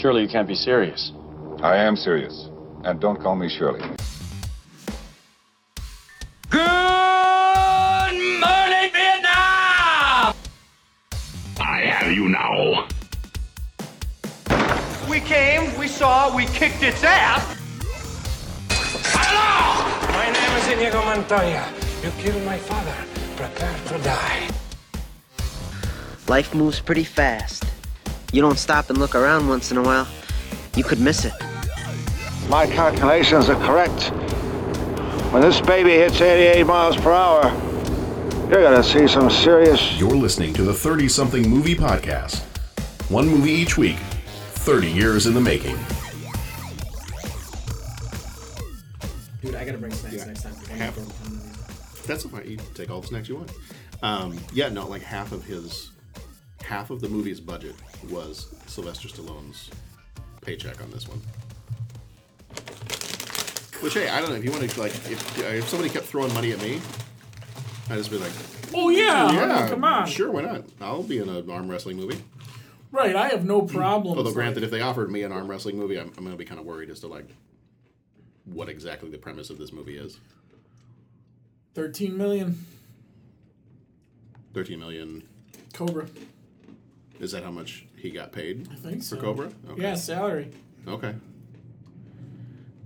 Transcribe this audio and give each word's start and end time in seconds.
Surely 0.00 0.22
you 0.22 0.28
can't 0.28 0.48
be 0.48 0.54
serious. 0.54 1.12
I 1.62 1.76
am 1.76 1.94
serious. 1.94 2.48
And 2.84 2.98
don't 2.98 3.20
call 3.20 3.36
me 3.36 3.50
Shirley. 3.50 3.80
Good 6.48 6.62
morning, 8.40 8.90
Vietnam! 8.94 10.34
I 11.60 11.82
have 11.84 12.10
you 12.12 12.30
now. 12.30 12.88
We 15.10 15.20
came, 15.20 15.78
we 15.78 15.86
saw, 15.86 16.34
we 16.34 16.46
kicked 16.46 16.82
its 16.82 17.04
ass. 17.04 17.58
Hello! 18.70 19.84
My 20.12 20.32
name 20.32 20.56
is 20.56 20.66
Inigo 20.68 21.04
Montoya. 21.04 21.70
You 22.02 22.10
killed 22.22 22.42
my 22.46 22.56
father. 22.56 22.94
Prepare 23.36 23.76
to 23.88 23.98
die. 24.02 24.48
Life 26.26 26.54
moves 26.54 26.80
pretty 26.80 27.04
fast. 27.04 27.69
You 28.32 28.40
don't 28.42 28.58
stop 28.58 28.90
and 28.90 28.98
look 28.98 29.14
around 29.14 29.48
once 29.48 29.70
in 29.70 29.76
a 29.76 29.82
while, 29.82 30.06
you 30.76 30.84
could 30.84 31.00
miss 31.00 31.24
it. 31.24 31.32
My 32.48 32.66
calculations 32.66 33.48
are 33.48 33.60
correct. 33.66 34.10
When 35.32 35.42
this 35.42 35.60
baby 35.60 35.90
hits 35.90 36.20
88 36.20 36.64
miles 36.66 36.96
per 36.96 37.12
hour, 37.12 37.44
you're 38.48 38.62
gonna 38.62 38.82
see 38.82 39.06
some 39.08 39.30
serious. 39.30 39.98
You're 39.98 40.10
listening 40.16 40.52
to 40.54 40.62
the 40.62 40.74
30 40.74 41.08
something 41.08 41.48
movie 41.48 41.74
podcast. 41.76 42.40
One 43.10 43.26
movie 43.28 43.52
each 43.52 43.76
week, 43.76 43.96
30 43.96 44.90
years 44.90 45.26
in 45.26 45.34
the 45.34 45.40
making. 45.40 45.76
Dude, 49.42 49.54
I 49.54 49.64
gotta 49.64 49.78
bring 49.78 49.92
snacks 49.92 50.14
Yeah. 50.16 50.24
next 50.26 50.42
time. 50.42 50.54
I 50.70 50.74
Half. 50.74 50.96
don't 50.96 51.06
have 51.06 51.24
them. 51.24 51.40
That's 52.06 52.24
fine. 52.24 52.48
You 52.48 52.56
can 52.56 52.66
take 52.74 52.90
all 52.90 53.00
the 53.00 53.06
snacks 53.06 53.28
you 53.28 53.36
want. 53.36 53.50
Um, 54.02 54.38
yeah, 54.52 54.68
no, 54.68 54.86
like 54.88 55.02
half 55.02 55.32
of 55.32 55.44
his, 55.44 55.90
half 56.70 56.90
of 56.90 57.00
the 57.00 57.08
movie's 57.08 57.40
budget 57.40 57.74
was 58.08 58.54
Sylvester 58.68 59.08
Stallone's 59.08 59.70
paycheck 60.40 60.80
on 60.80 60.88
this 60.92 61.08
one. 61.08 61.20
Which 63.82 63.94
hey, 63.94 64.08
I 64.08 64.20
don't 64.20 64.30
know 64.30 64.36
if 64.36 64.44
you 64.44 64.52
want 64.52 64.70
to 64.70 64.80
like 64.80 64.94
if 64.94 65.38
if 65.40 65.68
somebody 65.68 65.90
kept 65.90 66.06
throwing 66.06 66.32
money 66.32 66.52
at 66.52 66.62
me, 66.62 66.80
I'd 67.88 67.96
just 67.96 68.10
be 68.10 68.18
like, 68.18 68.30
Oh 68.72 68.88
yeah, 68.88 69.26
oh, 69.28 69.32
yeah, 69.32 69.68
come 69.68 69.82
on. 69.82 70.06
sure, 70.06 70.30
why 70.30 70.42
not? 70.42 70.64
I'll 70.80 71.02
be 71.02 71.18
in 71.18 71.28
an 71.28 71.50
arm 71.50 71.68
wrestling 71.68 71.96
movie. 71.96 72.22
Right, 72.92 73.16
I 73.16 73.28
have 73.28 73.44
no 73.44 73.62
hmm. 73.62 73.74
problem. 73.74 74.16
Although, 74.16 74.32
granted, 74.32 74.62
if 74.62 74.70
they 74.70 74.80
offered 74.80 75.10
me 75.10 75.22
an 75.22 75.32
arm 75.32 75.48
wrestling 75.48 75.76
movie, 75.76 75.98
I'm, 75.98 76.12
I'm 76.16 76.24
going 76.24 76.30
to 76.30 76.36
be 76.36 76.44
kind 76.44 76.60
of 76.60 76.66
worried 76.66 76.90
as 76.90 77.00
to 77.00 77.08
like 77.08 77.26
what 78.44 78.68
exactly 78.68 79.10
the 79.10 79.18
premise 79.18 79.50
of 79.50 79.58
this 79.58 79.72
movie 79.72 79.96
is. 79.96 80.20
Thirteen 81.74 82.16
million. 82.16 82.64
Thirteen 84.54 84.78
million. 84.78 85.24
Cobra. 85.72 86.06
Is 87.20 87.32
that 87.32 87.44
how 87.44 87.50
much 87.50 87.84
he 87.96 88.10
got 88.10 88.32
paid? 88.32 88.68
I 88.72 88.74
think 88.76 89.02
so. 89.02 89.16
For 89.16 89.22
Cobra? 89.22 89.50
Okay. 89.70 89.82
Yeah, 89.82 89.94
salary. 89.94 90.50
Okay. 90.88 91.14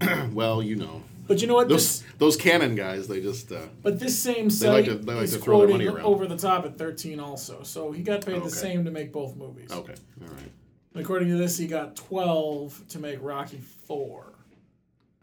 well, 0.33 0.63
you 0.63 0.77
know. 0.77 1.03
But 1.27 1.41
you 1.41 1.47
know 1.47 1.55
what? 1.55 1.69
Those 1.69 2.01
This, 2.03 2.13
those 2.19 2.37
Cannon 2.37 2.75
guys, 2.75 3.09
they 3.09 3.21
just 3.23 3.51
uh, 3.51 3.63
but 3.83 3.99
this 3.99 4.19
same 4.19 4.49
They 4.51 4.69
like 4.69 4.85
site 4.87 4.99
to- 4.99 5.05
they 5.07 5.15
like 5.15 5.25
is 5.25 5.33
to 5.37 5.39
throw 5.39 5.61
their 5.61 5.69
money 5.69 5.85
quoting 5.87 6.03
around. 6.05 6.13
over 6.15 6.27
the 6.27 6.37
top 6.37 6.67
at 6.67 6.77
thirteen 6.77 7.19
also. 7.21 7.63
So 7.63 7.93
he 7.93 8.03
got 8.03 8.27
paid 8.27 8.35
Okay. 8.37 8.45
the 8.45 8.51
same 8.51 8.85
to 8.85 8.91
make 8.91 9.13
both 9.13 9.35
movies. 9.37 9.71
okay. 9.73 9.95
All 10.23 10.29
right. 10.29 10.51
And 10.93 11.03
according 11.03 11.29
to 11.31 11.37
this, 11.37 11.57
he 11.57 11.67
got 11.67 11.97
twelve 11.97 12.83
to 12.89 12.99
make 12.99 13.19
Rocky 13.23 13.59
Four. 13.87 14.35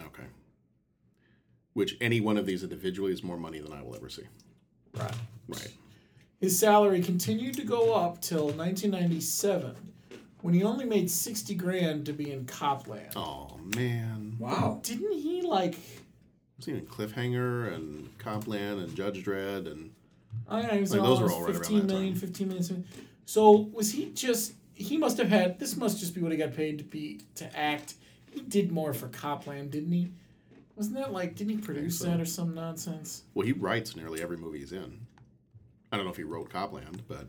Okay. 0.01 0.23
Which 1.73 1.97
any 2.01 2.19
one 2.19 2.37
of 2.37 2.45
these 2.47 2.63
individually 2.63 3.11
is 3.13 3.23
more 3.23 3.37
money 3.37 3.59
than 3.59 3.71
I 3.71 3.83
will 3.83 3.95
ever 3.95 4.09
see. 4.09 4.23
Right. 4.97 5.13
Right. 5.47 5.71
His 6.42 6.58
salary 6.58 7.02
continued 7.02 7.53
to 7.58 7.64
go 7.64 7.94
up 7.94 8.20
till 8.20 8.45
1997, 8.45 9.75
when 10.42 10.56
he 10.56 10.64
only 10.64 10.86
made 10.86 11.09
60 11.09 11.53
grand 11.53 12.08
to 12.08 12.14
be 12.14 12.31
in 12.31 12.45
Copland. 12.45 13.14
Oh 13.16 13.59
man. 13.75 14.36
Wow. 14.39 14.80
Didn't 14.81 15.14
he 15.14 15.44
like? 15.44 15.78
Was 16.58 16.66
he 16.66 16.72
in 16.72 16.81
Cliffhanger 16.81 17.73
and 17.73 18.09
Copland 18.17 18.81
and 18.81 18.95
Judge 18.95 19.23
Dredd 19.23 19.72
and 19.72 19.91
Oh 20.50 20.57
yeah, 20.57 20.74
he 20.74 20.81
was 20.81 20.91
Like, 20.91 21.01
those 21.01 21.19
all 21.19 21.25
were 21.25 21.31
all 21.31 21.41
right 21.41 21.51
around 21.51 21.59
15 21.59 21.80
that 21.80 21.88
million, 21.88 22.13
time. 22.13 22.22
15 22.22 22.47
million. 22.47 22.85
So 23.25 23.69
was 23.72 23.91
he 23.91 24.12
just? 24.13 24.53
He 24.74 24.97
must 24.97 25.19
have 25.19 25.30
had. 25.30 25.59
This 25.59 25.78
must 25.78 26.00
just 26.00 26.16
be 26.16 26.22
what 26.22 26.31
he 26.31 26.38
got 26.40 26.56
paid 26.56 26.80
to 26.80 26.84
be 26.84 27.22
to 27.35 27.57
act. 27.57 27.94
He 28.31 28.41
did 28.41 28.72
more 28.72 28.94
for 28.94 29.09
Copland, 29.09 29.72
didn't 29.72 29.91
he? 29.91 30.09
Wasn't 30.75 30.96
that 30.96 31.12
like? 31.13 31.35
Didn't 31.35 31.51
he 31.51 31.57
produce 31.57 32.00
so. 32.00 32.06
that 32.06 32.19
or 32.19 32.25
some 32.25 32.56
nonsense? 32.56 33.24
well, 33.35 33.46
he 33.46 33.51
writes 33.53 33.96
nearly 33.96 34.24
every 34.24 34.38
movie 34.38 34.59
he's 34.59 34.72
in. 34.72 35.00
I 35.91 35.97
don't 35.97 36.06
know 36.06 36.12
if 36.12 36.18
he 36.18 36.24
wrote 36.24 36.50
Copland, 36.50 37.03
but 37.07 37.25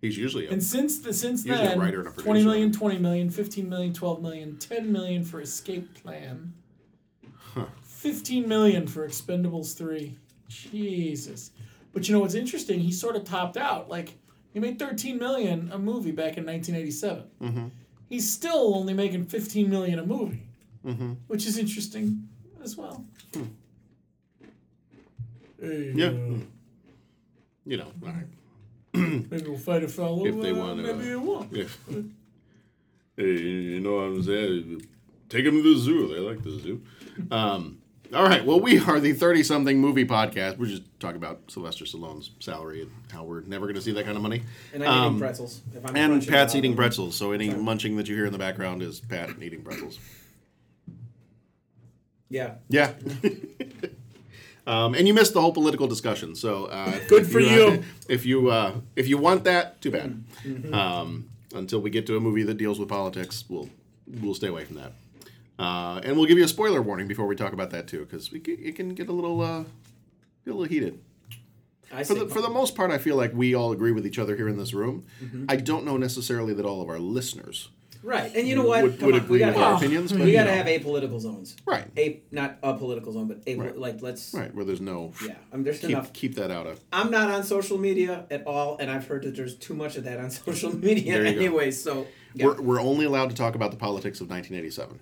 he's 0.00 0.16
usually 0.16 0.46
a, 0.46 0.50
And 0.50 0.62
since 0.62 0.98
the 1.00 1.12
since 1.12 1.44
Usually 1.44 1.66
a 1.66 1.70
then, 1.70 1.80
writer 1.80 2.00
and 2.00 2.08
a 2.08 2.12
20 2.12 2.22
producer. 2.24 2.48
million, 2.48 2.72
20 2.72 2.98
million, 2.98 3.30
15 3.30 3.68
million, 3.68 3.92
12 3.92 4.22
million, 4.22 4.56
10 4.58 4.90
million 4.92 5.22
for 5.24 5.40
Escape 5.40 5.94
Plan. 6.02 6.54
15 7.82 8.48
million 8.48 8.86
for 8.86 9.06
Expendables 9.08 9.76
3. 9.76 10.16
Jesus. 10.48 11.50
But 11.92 12.08
you 12.08 12.14
know 12.14 12.20
what's 12.20 12.34
interesting? 12.34 12.80
He 12.80 12.92
sort 12.92 13.16
of 13.16 13.24
topped 13.24 13.56
out. 13.56 13.88
Like 13.88 14.14
he 14.52 14.60
made 14.60 14.78
13 14.78 15.18
million 15.18 15.70
a 15.72 15.78
movie 15.78 16.10
back 16.12 16.36
in 16.36 16.44
1987. 16.44 17.24
Mm-hmm. 17.42 17.66
He's 18.08 18.30
still 18.30 18.74
only 18.74 18.92
making 18.94 19.24
15 19.26 19.68
million 19.70 19.98
a 19.98 20.06
movie, 20.06 20.42
Mm-hmm. 20.84 21.12
which 21.28 21.46
is 21.46 21.56
interesting 21.58 22.28
as 22.62 22.76
well. 22.76 23.04
Hey, 25.60 25.92
Yeah. 25.94 26.08
uh, 26.08 26.38
you 27.66 27.76
know, 27.76 27.92
all 28.04 28.08
right. 28.12 28.26
maybe 29.30 29.48
we'll 29.48 29.58
fight 29.58 29.82
a 29.82 29.88
fellow. 29.88 30.24
If 30.26 30.40
they 30.40 30.50
uh, 30.50 30.54
want 30.54 30.84
to, 30.84 30.94
maybe 30.94 31.10
it 31.10 31.20
won't. 31.20 31.52
If, 31.56 31.78
hey, 33.16 33.32
you 33.32 33.80
know 33.80 33.94
what 33.96 34.02
I'm 34.02 34.22
saying? 34.22 34.86
Take 35.28 35.44
them 35.44 35.62
to 35.62 35.74
the 35.74 35.80
zoo. 35.80 36.08
They 36.14 36.20
like 36.20 36.42
the 36.44 36.50
zoo. 36.60 36.82
Um, 37.30 37.78
all 38.14 38.22
right. 38.22 38.44
Well, 38.44 38.60
we 38.60 38.78
are 38.78 39.00
the 39.00 39.12
30 39.14 39.42
something 39.42 39.80
movie 39.80 40.04
podcast. 40.04 40.58
We're 40.58 40.66
just 40.66 40.82
talking 41.00 41.16
about 41.16 41.40
Sylvester 41.50 41.84
Stallone's 41.86 42.30
salary 42.38 42.82
and 42.82 42.90
how 43.10 43.24
we're 43.24 43.40
never 43.40 43.64
going 43.66 43.74
to 43.74 43.80
see 43.82 43.92
that 43.92 44.04
kind 44.04 44.16
of 44.16 44.22
money. 44.22 44.42
And 44.72 44.84
I'm 44.84 44.88
Um, 44.90 45.06
eating 45.06 45.18
pretzels. 45.20 45.62
If 45.74 45.84
I'm 45.88 45.96
And 45.96 46.12
crunching 46.12 46.30
Pat's 46.32 46.52
them 46.52 46.58
out. 46.58 46.64
eating 46.64 46.76
pretzels. 46.76 47.16
So 47.16 47.32
any 47.32 47.50
munching 47.50 47.96
that 47.96 48.08
you 48.08 48.14
hear 48.14 48.26
in 48.26 48.32
the 48.32 48.38
background 48.38 48.82
is 48.82 49.00
Pat 49.00 49.30
eating 49.42 49.62
pretzels. 49.62 49.98
Yeah. 52.28 52.54
Yeah. 52.68 52.92
um, 54.66 54.94
and 54.94 55.06
you 55.06 55.14
missed 55.14 55.34
the 55.34 55.40
whole 55.40 55.52
political 55.52 55.86
discussion. 55.86 56.34
So 56.34 56.66
uh, 56.66 56.98
Good 57.08 57.26
for 57.26 57.40
uh, 57.40 57.44
you. 57.44 57.84
if 58.08 58.24
you 58.24 58.50
uh, 58.50 58.74
if 58.96 59.08
you 59.08 59.18
want 59.18 59.44
that, 59.44 59.80
too 59.80 59.90
bad. 59.90 60.24
Mm-hmm. 60.44 60.74
Um, 60.74 61.30
until 61.54 61.80
we 61.80 61.90
get 61.90 62.06
to 62.06 62.16
a 62.16 62.20
movie 62.20 62.42
that 62.42 62.56
deals 62.56 62.78
with 62.78 62.88
politics, 62.88 63.44
we'll 63.48 63.68
we'll 64.06 64.34
stay 64.34 64.48
away 64.48 64.64
from 64.64 64.76
that. 64.76 64.92
Uh, 65.58 66.00
and 66.02 66.16
we'll 66.16 66.26
give 66.26 66.38
you 66.38 66.44
a 66.44 66.48
spoiler 66.48 66.82
warning 66.82 67.06
before 67.06 67.26
we 67.26 67.36
talk 67.36 67.52
about 67.52 67.70
that 67.70 67.86
too, 67.86 68.00
because 68.00 68.30
it 68.32 68.74
can 68.74 68.94
get 68.94 69.08
a 69.08 69.12
little 69.12 69.40
uh, 69.40 69.60
get 70.44 70.50
a 70.50 70.54
little 70.54 70.64
heated. 70.64 70.98
I 71.92 72.02
For 72.02 72.14
the, 72.14 72.26
for 72.26 72.40
the 72.40 72.50
most 72.50 72.74
part, 72.74 72.90
I 72.90 72.98
feel 72.98 73.14
like 73.14 73.32
we 73.34 73.54
all 73.54 73.70
agree 73.70 73.92
with 73.92 74.04
each 74.04 74.18
other 74.18 74.34
here 74.34 74.48
in 74.48 74.56
this 74.56 74.74
room. 74.74 75.04
Mm-hmm. 75.22 75.44
I 75.48 75.56
don't 75.56 75.84
know 75.84 75.96
necessarily 75.96 76.52
that 76.54 76.66
all 76.66 76.82
of 76.82 76.88
our 76.88 76.98
listeners 76.98 77.68
right. 78.04 78.30
And 78.36 78.46
you 78.46 78.54
know 78.54 78.64
what? 78.66 78.82
would, 78.82 78.98
Come 78.98 79.06
would 79.06 79.14
on, 79.16 79.20
agree 79.22 79.32
we 79.34 79.38
gotta 79.40 79.52
with 79.52 79.62
our 79.62 79.72
have, 79.72 79.78
opinions. 79.82 80.12
But, 80.12 80.20
we 80.22 80.26
you 80.28 80.32
gotta 80.34 80.50
know. 80.50 80.56
have 80.56 80.66
apolitical 80.66 81.20
zones. 81.20 81.56
Right. 81.66 81.86
A 81.96 82.22
not 82.30 82.58
a 82.62 82.74
political 82.74 83.12
zone, 83.12 83.26
but 83.26 83.38
a 83.46 83.56
Right. 83.56 83.76
like 83.78 84.02
let's 84.02 84.32
right 84.34 84.54
where 84.54 84.64
there's 84.64 84.80
no 84.80 85.12
yeah. 85.26 85.34
I 85.52 85.56
mean, 85.56 85.64
there's 85.64 85.80
keep, 85.80 85.90
enough. 85.90 86.12
keep 86.12 86.34
that 86.36 86.50
out 86.50 86.66
of 86.66 86.80
I'm 86.92 87.10
not 87.10 87.30
on 87.30 87.42
social 87.44 87.78
media 87.78 88.26
at 88.30 88.46
all, 88.46 88.76
and 88.78 88.90
I've 88.90 89.06
heard 89.06 89.24
that 89.24 89.34
there's 89.34 89.56
too 89.56 89.74
much 89.74 89.96
of 89.96 90.04
that 90.04 90.18
on 90.20 90.30
social 90.46 90.74
media 90.76 91.14
There 91.14 91.24
you 91.26 91.32
go. 91.34 91.38
anyway. 91.40 91.70
So 91.70 92.06
yeah. 92.34 92.46
We're, 92.46 92.60
we're 92.60 92.80
only 92.80 93.04
allowed 93.06 93.30
to 93.30 93.36
talk 93.36 93.54
about 93.54 93.70
the 93.70 93.76
politics 93.76 94.20
of 94.20 94.28
1987. 94.28 94.98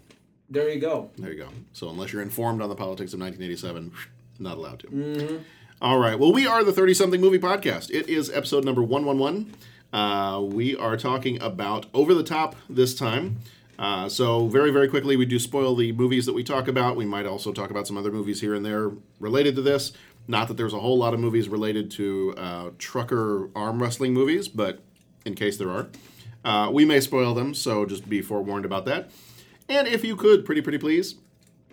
there 0.51 0.69
you 0.69 0.81
go. 0.81 1.11
There 1.17 1.33
you 1.33 1.39
go. 1.39 1.49
So 1.73 1.89
unless 1.89 2.13
you're 2.13 2.21
informed 2.23 2.61
on 2.61 2.69
the 2.69 2.75
politics 2.75 3.15
of 3.15 3.21
1987, 3.21 3.91
not 4.39 4.59
allowed 4.59 4.81
to. 4.81 4.87
Mm-hmm. 4.89 5.37
All 5.81 5.99
right. 5.99 6.19
Well, 6.19 6.33
we 6.33 6.47
are 6.47 6.63
the 6.63 6.73
30 6.73 6.95
something 6.95 7.21
movie 7.21 7.39
podcast. 7.39 7.91
It 7.91 8.09
is 8.09 8.31
episode 8.31 8.65
number 8.65 8.83
111. 8.83 9.53
Uh, 9.93 10.41
we 10.43 10.75
are 10.77 10.97
talking 10.97 11.41
about 11.43 11.87
Over 11.93 12.15
the 12.15 12.23
Top 12.23 12.57
this 12.69 12.95
time. 12.95 13.39
Uh, 13.79 14.09
so, 14.09 14.47
very, 14.47 14.71
very 14.71 14.89
quickly, 14.89 15.17
we 15.17 15.27
do 15.27 15.39
spoil 15.39 15.75
the 15.75 15.93
movies 15.93 16.25
that 16.27 16.33
we 16.33 16.45
talk 16.45 16.69
about. 16.69 16.97
We 16.97 17.05
might 17.05 17.27
also 17.27 17.53
talk 17.53 17.71
about 17.71 17.87
some 17.87 17.99
other 17.99 18.13
movies 18.13 18.41
here 18.41 18.55
and 18.55 18.65
there 18.65 18.93
related 19.19 19.55
to 19.57 19.63
this. 19.63 19.93
Not 20.29 20.49
that 20.49 20.57
there's 20.57 20.73
a 20.73 20.79
whole 20.79 20.97
lot 20.97 21.15
of 21.15 21.21
movies 21.21 21.49
related 21.49 21.91
to 21.93 22.35
uh, 22.37 22.71
trucker 22.79 23.51
arm 23.57 23.83
wrestling 23.83 24.15
movies, 24.15 24.49
but 24.49 24.81
in 25.25 25.35
case 25.35 25.57
there 25.57 25.71
are, 25.71 25.89
uh, 26.45 26.71
we 26.71 26.85
may 26.85 27.01
spoil 27.01 27.35
them. 27.35 27.55
So, 27.55 27.85
just 27.85 28.09
be 28.09 28.23
forewarned 28.23 28.65
about 28.65 28.85
that. 28.87 29.11
And 29.69 29.89
if 29.89 30.05
you 30.05 30.17
could, 30.17 30.45
pretty, 30.45 30.61
pretty 30.61 30.79
please, 30.79 31.17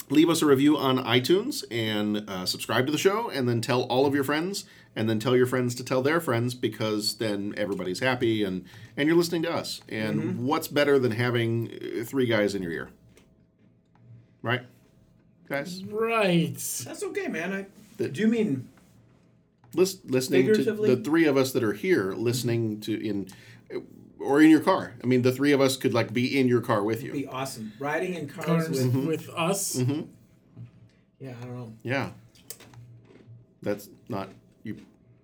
leave 0.10 0.30
us 0.30 0.42
a 0.42 0.46
review 0.46 0.78
on 0.78 0.98
iTunes 1.00 1.64
and 1.70 2.30
uh, 2.30 2.46
subscribe 2.46 2.86
to 2.88 2.92
the 2.92 2.98
show, 2.98 3.30
and 3.30 3.48
then 3.48 3.62
tell 3.62 3.84
all 3.84 4.06
of 4.06 4.16
your 4.16 4.24
friends, 4.24 4.66
and 4.96 5.10
then 5.10 5.20
tell 5.20 5.36
your 5.36 5.46
friends 5.46 5.76
to 5.76 5.84
tell 5.84 6.02
their 6.02 6.20
friends, 6.20 6.54
because 6.54 7.18
then 7.18 7.54
everybody's 7.58 8.00
happy 8.00 8.44
and 8.44 8.66
and 8.98 9.08
you're 9.08 9.18
listening 9.18 9.44
to 9.44 9.52
us. 9.52 9.82
And 9.90 10.22
mm-hmm. 10.22 10.46
what's 10.46 10.68
better 10.68 11.00
than 11.00 11.12
having 11.12 11.72
uh, 11.72 12.04
three 12.04 12.26
guys 12.26 12.56
in 12.56 12.62
your 12.64 12.72
ear, 12.72 12.90
right, 14.42 14.62
guys? 15.48 15.84
Right. 15.84 16.56
That's 16.56 17.04
okay, 17.04 17.28
man. 17.28 17.54
I 17.54 17.66
The- 17.98 18.10
do 18.10 18.22
you 18.22 18.28
mean 18.28 18.68
Lis- 19.74 20.00
listening 20.04 20.48
to 20.48 20.64
the 20.64 20.98
three 20.98 21.26
of 21.26 21.38
us 21.38 21.52
that 21.52 21.64
are 21.64 21.74
here, 21.74 22.14
listening 22.14 22.80
to 22.82 22.94
in. 23.08 23.28
or 24.20 24.42
in 24.42 24.50
your 24.50 24.60
car. 24.60 24.96
I 25.02 25.08
mean, 25.08 25.22
the 25.22 25.32
three 25.32 25.52
of 25.54 25.62
us 25.62 25.78
could 25.78 25.94
like 25.94 26.12
be 26.12 26.38
in 26.40 26.48
your 26.48 26.60
car 26.60 26.84
with 26.84 27.04
you. 27.04 27.12
Be 27.12 27.28
awesome. 27.28 27.72
Riding 27.80 28.16
in 28.16 28.28
cars, 28.28 28.46
Cars 28.46 28.70
with. 28.70 28.88
Mm-hmm. 28.88 29.08
with 29.08 29.30
us. 29.30 29.76
Mm-hmm. 29.78 30.02
Yeah, 31.20 31.36
I 31.40 31.46
don't 31.46 31.56
know. 31.56 31.74
Yeah. 31.84 32.10
That's 33.62 33.90
not 34.10 34.30
you. 34.64 34.78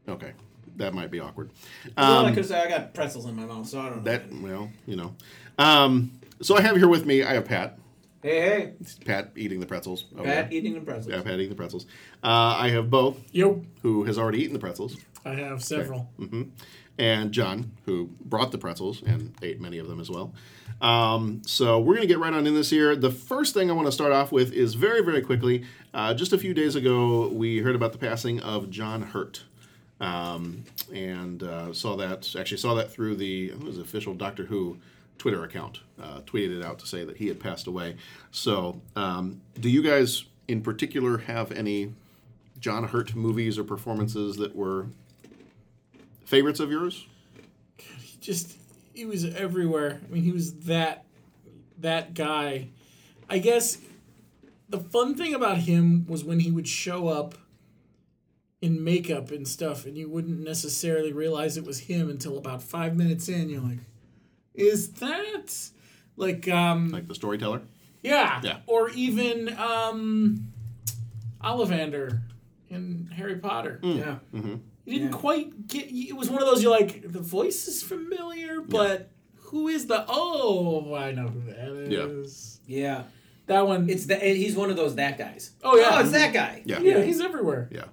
Okay, 0.07 0.33
that 0.77 0.93
might 0.93 1.09
be 1.11 1.19
awkward. 1.19 1.49
That's 1.83 1.93
I 1.97 2.27
Um, 2.27 2.33
could 2.35 2.45
say. 2.45 2.61
I 2.61 2.69
got 2.69 2.93
pretzels 2.93 3.25
in 3.25 3.35
my 3.35 3.45
mouth, 3.45 3.67
so 3.67 3.79
I 3.79 3.89
don't 3.89 3.97
know. 3.97 4.11
that 4.11 4.31
well, 4.33 4.69
you 4.85 4.95
know. 4.95 5.15
Um, 5.57 6.11
so 6.41 6.57
I 6.57 6.61
have 6.61 6.75
here 6.77 6.87
with 6.87 7.05
me. 7.05 7.23
I 7.23 7.33
have 7.33 7.45
Pat. 7.45 7.77
hey, 8.21 8.39
hey, 8.39 8.73
Pat 9.05 9.31
eating 9.35 9.59
the 9.59 9.65
pretzels. 9.65 10.03
Pat 10.15 10.23
there. 10.25 10.47
eating 10.51 10.73
the 10.73 10.81
pretzels. 10.81 11.13
Yeah, 11.13 11.21
Pat 11.21 11.35
eating 11.35 11.49
the 11.49 11.55
pretzels. 11.55 11.85
Uh, 12.23 12.27
I 12.59 12.69
have 12.69 12.89
Bo, 12.89 13.17
Yo, 13.31 13.63
who 13.81 14.03
has 14.03 14.17
already 14.17 14.39
eaten 14.41 14.53
the 14.53 14.59
pretzels, 14.59 14.97
I 15.25 15.33
have 15.35 15.63
several. 15.63 16.09
And 16.97 17.31
John, 17.31 17.71
who 17.85 18.09
brought 18.21 18.51
the 18.51 18.57
pretzels 18.57 19.01
and 19.01 19.33
ate 19.41 19.59
many 19.59 19.77
of 19.77 19.87
them 19.87 19.99
as 19.99 20.09
well. 20.09 20.33
Um, 20.81 21.41
so 21.45 21.79
we're 21.79 21.95
going 21.95 22.07
to 22.07 22.13
get 22.13 22.19
right 22.19 22.33
on 22.33 22.45
in 22.47 22.55
this 22.55 22.69
here. 22.69 22.95
The 22.95 23.11
first 23.11 23.53
thing 23.53 23.69
I 23.69 23.73
want 23.73 23.87
to 23.87 23.91
start 23.91 24.11
off 24.11 24.31
with 24.31 24.51
is 24.53 24.75
very, 24.75 25.01
very 25.01 25.21
quickly. 25.21 25.65
Uh, 25.93 26.13
just 26.13 26.33
a 26.33 26.37
few 26.37 26.53
days 26.53 26.75
ago, 26.75 27.27
we 27.29 27.59
heard 27.59 27.75
about 27.75 27.91
the 27.91 27.97
passing 27.97 28.39
of 28.41 28.69
John 28.69 29.01
Hurt. 29.01 29.43
Um, 30.01 30.65
and 30.93 31.41
uh, 31.41 31.73
saw 31.73 31.95
that 31.95 32.35
actually 32.37 32.57
saw 32.57 32.75
that 32.75 32.91
through 32.91 33.15
the 33.15 33.51
was 33.51 33.77
official 33.77 34.13
Doctor 34.13 34.43
Who 34.45 34.77
Twitter 35.17 35.43
account. 35.43 35.79
Uh, 36.01 36.19
tweeted 36.21 36.59
it 36.59 36.65
out 36.65 36.79
to 36.79 36.85
say 36.85 37.05
that 37.05 37.17
he 37.17 37.27
had 37.27 37.39
passed 37.39 37.67
away. 37.67 37.95
So, 38.31 38.81
um, 38.97 39.41
do 39.57 39.69
you 39.69 39.81
guys 39.81 40.25
in 40.49 40.61
particular 40.61 41.19
have 41.19 41.51
any 41.53 41.93
John 42.59 42.85
Hurt 42.85 43.15
movies 43.15 43.57
or 43.57 43.63
performances 43.63 44.35
that 44.37 44.55
were 44.55 44.87
favorites 46.25 46.59
of 46.59 46.69
yours? 46.71 47.05
he 47.77 48.17
just 48.19 48.55
he 48.93 49.05
was 49.05 49.25
everywhere. 49.25 49.99
I 50.07 50.13
mean, 50.13 50.23
he 50.23 50.31
was 50.31 50.53
that 50.65 51.05
that 51.79 52.13
guy. 52.13 52.69
I 53.29 53.39
guess 53.39 53.77
the 54.69 54.79
fun 54.79 55.15
thing 55.15 55.33
about 55.33 55.57
him 55.59 56.05
was 56.07 56.23
when 56.23 56.39
he 56.39 56.51
would 56.51 56.67
show 56.67 57.07
up 57.07 57.35
in 58.61 58.83
makeup 58.83 59.31
and 59.31 59.47
stuff, 59.47 59.85
and 59.85 59.97
you 59.97 60.09
wouldn't 60.09 60.39
necessarily 60.39 61.11
realize 61.13 61.57
it 61.57 61.65
was 61.65 61.79
him 61.79 62.09
until 62.09 62.37
about 62.37 62.63
five 62.63 62.95
minutes 62.95 63.27
in. 63.29 63.49
You're 63.49 63.61
like, 63.61 63.79
"Is 64.53 64.91
that 64.93 65.53
like 66.15 66.47
um 66.47 66.89
Like 66.89 67.07
the 67.07 67.15
storyteller? 67.15 67.61
yeah, 68.01 68.39
Yeah. 68.43 68.57
or 68.65 68.89
even 68.91 69.49
um 69.57 70.47
Ollivander 71.43 72.21
in 72.69 73.09
Harry 73.15 73.35
Potter." 73.35 73.79
Yeah. 73.83 74.19
Mm-hmm. 74.33 74.55
You 74.85 74.99
didn't 74.99 75.11
Yeah. 75.13 75.17
quite 75.17 75.67
get. 75.67 75.87
It 75.91 76.15
was 76.15 76.29
one 76.29 76.41
of 76.41 76.47
those 76.47 76.61
you're 76.61 76.71
like, 76.71 77.11
the 77.11 77.19
voice 77.19 77.67
is 77.67 77.81
familiar, 77.83 78.61
but 78.61 79.09
who 79.35 79.67
is 79.67 79.87
the? 79.87 80.05
Oh, 80.07 80.93
I 80.93 81.11
know 81.11 81.27
who 81.27 81.41
that 81.51 81.69
is. 81.69 82.59
Yeah. 82.67 82.77
Yeah. 82.81 83.03
That 83.47 83.67
one. 83.67 83.89
It's 83.89 84.05
the 84.05 84.15
he's 84.15 84.55
one 84.55 84.69
of 84.69 84.75
those 84.75 84.95
that 84.95 85.17
guys. 85.17 85.51
Oh, 85.63 85.75
yeah. 85.77 85.89
Oh, 85.93 85.99
it's 86.01 86.11
that 86.11 86.33
guy. 86.33 86.61
Yeah. 86.65 86.79
yeah, 86.79 87.01
he's 87.01 87.21
everywhere. 87.21 87.67
Yeah. 87.71 87.85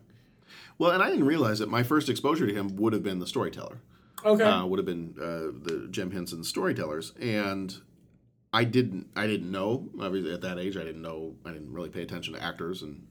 Well, 0.78 0.90
and 0.92 1.02
I 1.02 1.10
didn't 1.10 1.26
realize 1.26 1.58
that 1.60 1.68
my 1.68 1.82
first 1.82 2.08
exposure 2.08 2.46
to 2.46 2.52
him 2.54 2.76
would 2.76 2.92
have 2.92 3.02
been 3.02 3.18
the 3.18 3.26
storyteller. 3.26 3.78
Okay. 4.24 4.44
uh, 4.44 4.64
would 4.64 4.78
have 4.78 4.86
been 4.86 5.14
uh, 5.20 5.50
the 5.68 5.88
Jim 5.90 6.10
Henson 6.12 6.44
storytellers, 6.44 7.12
and 7.20 7.74
I 8.52 8.64
didn't 8.64 9.08
I 9.16 9.26
didn't 9.26 9.50
know 9.50 9.88
obviously 10.00 10.32
at 10.32 10.42
that 10.42 10.58
age 10.58 10.76
I 10.76 10.84
didn't 10.84 11.02
know 11.02 11.34
I 11.44 11.50
didn't 11.52 11.72
really 11.72 11.88
pay 11.88 12.02
attention 12.02 12.34
to 12.34 12.42
actors 12.42 12.82
and 12.82 13.06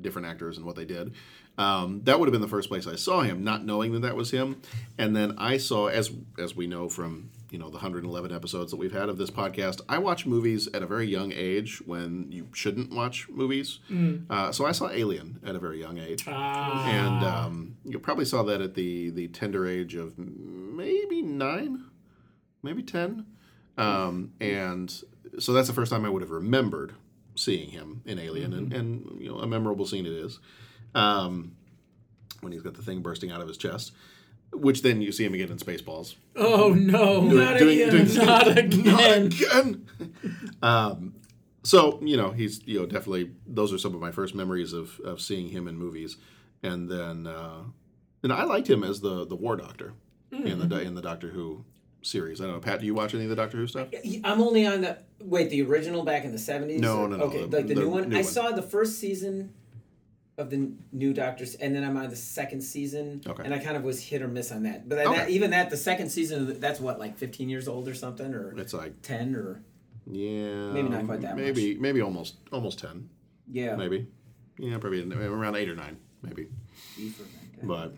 different 0.00 0.26
actors 0.26 0.56
and 0.56 0.64
what 0.66 0.74
they 0.76 0.84
did. 0.84 1.12
Um, 1.56 2.00
that 2.04 2.18
would 2.18 2.26
have 2.26 2.32
been 2.32 2.40
the 2.40 2.48
first 2.48 2.68
place 2.68 2.86
I 2.86 2.96
saw 2.96 3.20
him, 3.22 3.44
not 3.44 3.64
knowing 3.64 3.92
that 3.92 4.00
that 4.00 4.16
was 4.16 4.32
him, 4.32 4.60
and 4.98 5.14
then 5.14 5.34
I 5.38 5.56
saw 5.56 5.86
as 5.86 6.10
as 6.38 6.56
we 6.56 6.66
know 6.66 6.88
from 6.88 7.30
you 7.50 7.58
know 7.58 7.66
the 7.66 7.76
111 7.76 8.32
episodes 8.34 8.72
that 8.72 8.76
we've 8.76 8.92
had 8.92 9.08
of 9.08 9.18
this 9.18 9.30
podcast, 9.30 9.80
I 9.88 9.98
watch 9.98 10.26
movies 10.26 10.68
at 10.74 10.82
a 10.82 10.86
very 10.86 11.06
young 11.06 11.30
age 11.32 11.80
when 11.86 12.26
you 12.32 12.48
shouldn't 12.52 12.92
watch 12.92 13.28
movies. 13.28 13.78
Uh, 14.28 14.50
so 14.50 14.66
I 14.66 14.72
saw 14.72 14.90
Alien 14.90 15.38
at 15.46 15.54
a 15.54 15.60
very 15.60 15.78
young 15.78 15.98
age. 15.98 16.24
Ah, 16.26 16.88
and 16.88 17.24
um, 17.24 17.76
you 17.84 18.00
probably 18.00 18.24
saw 18.24 18.42
that 18.42 18.60
at 18.60 18.74
the 18.74 19.10
the 19.10 19.28
tender 19.28 19.64
age 19.68 19.94
of 19.94 20.18
maybe 20.18 21.22
nine, 21.22 21.84
maybe 22.64 22.82
ten, 22.82 23.26
um, 23.78 24.32
and 24.40 24.92
so 25.38 25.52
that's 25.52 25.68
the 25.68 25.74
first 25.74 25.92
time 25.92 26.04
I 26.04 26.08
would 26.08 26.22
have 26.22 26.30
remembered 26.32 26.94
seeing 27.36 27.70
him 27.70 28.02
in 28.04 28.18
Alien, 28.18 28.52
and, 28.52 28.72
and 28.72 29.20
you 29.20 29.28
know 29.28 29.38
a 29.38 29.46
memorable 29.46 29.86
scene 29.86 30.06
it 30.06 30.12
is, 30.12 30.40
um, 30.94 31.52
when 32.40 32.52
he's 32.52 32.62
got 32.62 32.74
the 32.74 32.82
thing 32.82 33.00
bursting 33.02 33.30
out 33.30 33.40
of 33.40 33.48
his 33.48 33.56
chest. 33.56 33.92
Which 34.52 34.82
then 34.82 35.00
you 35.02 35.10
see 35.10 35.24
him 35.24 35.34
again 35.34 35.50
in 35.50 35.56
Spaceballs. 35.58 36.14
oh 36.36 36.72
no, 36.72 37.22
not 37.22 37.58
doing- 37.58 37.80
again, 37.82 38.06
doing- 38.06 38.14
not 38.26 38.46
Not 38.46 38.58
again. 38.58 39.26
again. 39.26 39.86
um, 40.62 41.14
so 41.64 41.98
you 42.02 42.16
know 42.16 42.30
he's 42.30 42.60
you 42.66 42.78
know 42.78 42.86
definitely 42.86 43.32
those 43.46 43.72
are 43.72 43.78
some 43.78 43.94
of 43.94 44.00
my 44.00 44.12
first 44.12 44.34
memories 44.34 44.72
of 44.72 45.00
of 45.04 45.20
seeing 45.20 45.48
him 45.48 45.66
in 45.66 45.76
movies, 45.76 46.18
and 46.62 46.88
then 46.88 47.26
uh, 47.26 47.62
and 48.22 48.32
I 48.32 48.44
liked 48.44 48.68
him 48.70 48.84
as 48.84 49.00
the 49.00 49.26
the 49.26 49.34
War 49.34 49.56
Doctor 49.56 49.92
in 50.30 50.68
the 50.68 50.80
in 50.80 50.94
the 50.94 51.02
Doctor 51.02 51.28
Who 51.30 51.64
series. 52.02 52.40
I 52.40 52.44
don't 52.44 52.54
know, 52.54 52.60
Pat. 52.60 52.78
Do 52.80 52.86
you 52.86 52.94
watch 52.94 53.12
any 53.14 53.24
of 53.24 53.30
the 53.30 53.36
Doctor 53.36 53.56
Who 53.56 53.66
stuff? 53.66 53.88
I'm 54.22 54.40
only 54.40 54.66
on 54.66 54.82
the 54.82 54.98
wait 55.20 55.50
the 55.50 55.62
original 55.62 56.04
back 56.04 56.24
in 56.24 56.30
the 56.32 56.38
70s. 56.38 56.78
No, 56.78 56.98
or- 57.00 57.08
no, 57.08 57.16
no, 57.16 57.24
Okay, 57.24 57.46
the- 57.46 57.56
like 57.56 57.66
the, 57.66 57.74
the 57.74 57.80
new 57.80 57.88
one. 57.88 58.08
new 58.10 58.18
I 58.18 58.22
saw 58.22 58.50
the 58.52 58.62
first 58.62 58.98
season 59.00 59.52
of 60.36 60.50
the 60.50 60.72
new 60.92 61.12
Doctors, 61.12 61.54
and 61.54 61.74
then 61.74 61.84
I'm 61.84 61.96
on 61.96 62.10
the 62.10 62.16
second 62.16 62.60
season. 62.62 63.22
Okay. 63.26 63.42
And 63.44 63.54
I 63.54 63.58
kind 63.58 63.76
of 63.76 63.84
was 63.84 64.02
hit 64.02 64.20
or 64.22 64.28
miss 64.28 64.50
on 64.50 64.64
that. 64.64 64.88
But 64.88 64.98
Okay. 64.98 65.16
that, 65.16 65.30
even 65.30 65.50
that, 65.50 65.70
the 65.70 65.76
second 65.76 66.10
season, 66.10 66.58
that's 66.60 66.80
what 66.80 66.98
like 66.98 67.16
15 67.16 67.48
years 67.48 67.68
old 67.68 67.86
or 67.88 67.94
something, 67.94 68.34
or 68.34 68.58
It's 68.58 68.74
like 68.74 69.00
10 69.02 69.36
or 69.36 69.62
yeah, 70.06 70.72
Maybe 70.72 70.88
not 70.88 71.06
quite 71.06 71.22
that 71.22 71.36
Maybe 71.36 71.76
maybe 71.78 72.02
almost 72.02 72.36
almost 72.52 72.78
ten. 72.78 73.08
yeah. 73.50 73.74
Maybe 73.76 74.06
yeah, 74.58 74.76
probably 74.78 75.02
around 75.10 75.56
eight 75.56 75.68
or 75.68 75.74
nine, 75.74 75.96
maybe. 76.22 76.48
Beef 76.96 77.18
or 77.20 77.24
something. 77.24 77.66
But 77.68 77.94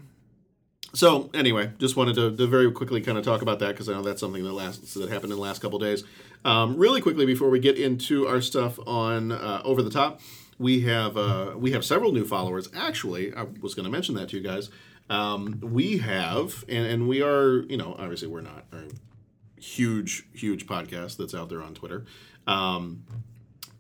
so 0.95 1.31
anyway, 1.35 1.73
just 1.79 1.97
wanted 1.97 2.15
to, 2.15 2.37
to 2.37 2.47
very 2.47 2.71
quickly 2.71 3.01
kind 3.01 3.19
of 3.19 3.25
talk 3.25 3.43
about 3.43 3.59
that 3.59 3.69
because 3.73 3.89
I 3.89 3.93
know 3.93 4.03
that's 4.03 4.21
something 4.21 4.45
that 4.45 4.53
last 4.53 4.95
that 4.95 5.11
happened 5.11 5.33
in 5.33 5.37
the 5.39 5.43
last 5.43 5.61
couple 5.61 5.79
days. 5.79 6.05
Um, 6.45 6.77
really 6.77 7.01
quickly 7.01 7.27
before 7.27 7.51
we 7.51 7.59
get 7.59 7.77
into 7.77 8.29
our 8.29 8.41
stuff 8.41 8.79
on 8.87 9.33
uh, 9.33 9.63
over 9.65 9.83
the 9.83 9.91
top, 9.91 10.21
we 10.59 10.81
have 10.83 11.17
uh, 11.17 11.53
we 11.57 11.73
have 11.73 11.85
several 11.85 12.13
new 12.13 12.25
followers. 12.25 12.69
Actually, 12.75 13.35
I 13.35 13.47
was 13.61 13.75
going 13.75 13.85
to 13.85 13.91
mention 13.91 14.15
that 14.17 14.31
to 14.31 14.37
you 14.37 14.43
guys. 14.43 14.71
Um, 15.09 15.61
we 15.63 15.99
have, 15.99 16.65
and, 16.69 16.87
and 16.87 17.09
we 17.09 17.23
are, 17.23 17.61
you 17.69 17.77
know, 17.77 17.95
obviously 17.99 18.29
we're 18.29 18.41
not 18.41 18.65
a 18.73 19.61
huge, 19.61 20.27
huge 20.33 20.67
podcast 20.67 21.17
that's 21.17 21.35
out 21.35 21.49
there 21.49 21.63
on 21.63 21.75
Twitter. 21.75 22.05
Um, 22.47 23.05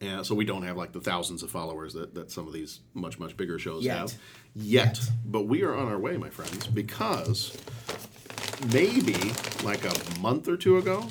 and 0.00 0.26
so 0.26 0.35
we 0.35 0.45
don't 0.45 0.62
have 0.62 0.76
like 0.76 0.92
the 0.92 1.00
thousands 1.00 1.42
of 1.42 1.50
followers 1.50 1.95
that, 1.95 2.14
that 2.14 2.30
some 2.30 2.47
of 2.47 2.52
these 2.52 2.80
much, 2.95 3.18
much 3.18 3.37
bigger 3.37 3.59
shows 3.59 3.85
Yet. 3.85 3.97
have. 3.97 4.14
Yet. 4.54 5.00
But 5.25 5.42
we 5.42 5.62
are 5.62 5.75
on 5.75 5.88
our 5.88 5.99
way, 5.99 6.16
my 6.16 6.30
friends, 6.30 6.66
because 6.66 7.56
maybe 8.73 9.33
like 9.64 9.85
a 9.85 10.21
month 10.21 10.49
or 10.49 10.56
two 10.56 10.78
ago, 10.78 11.09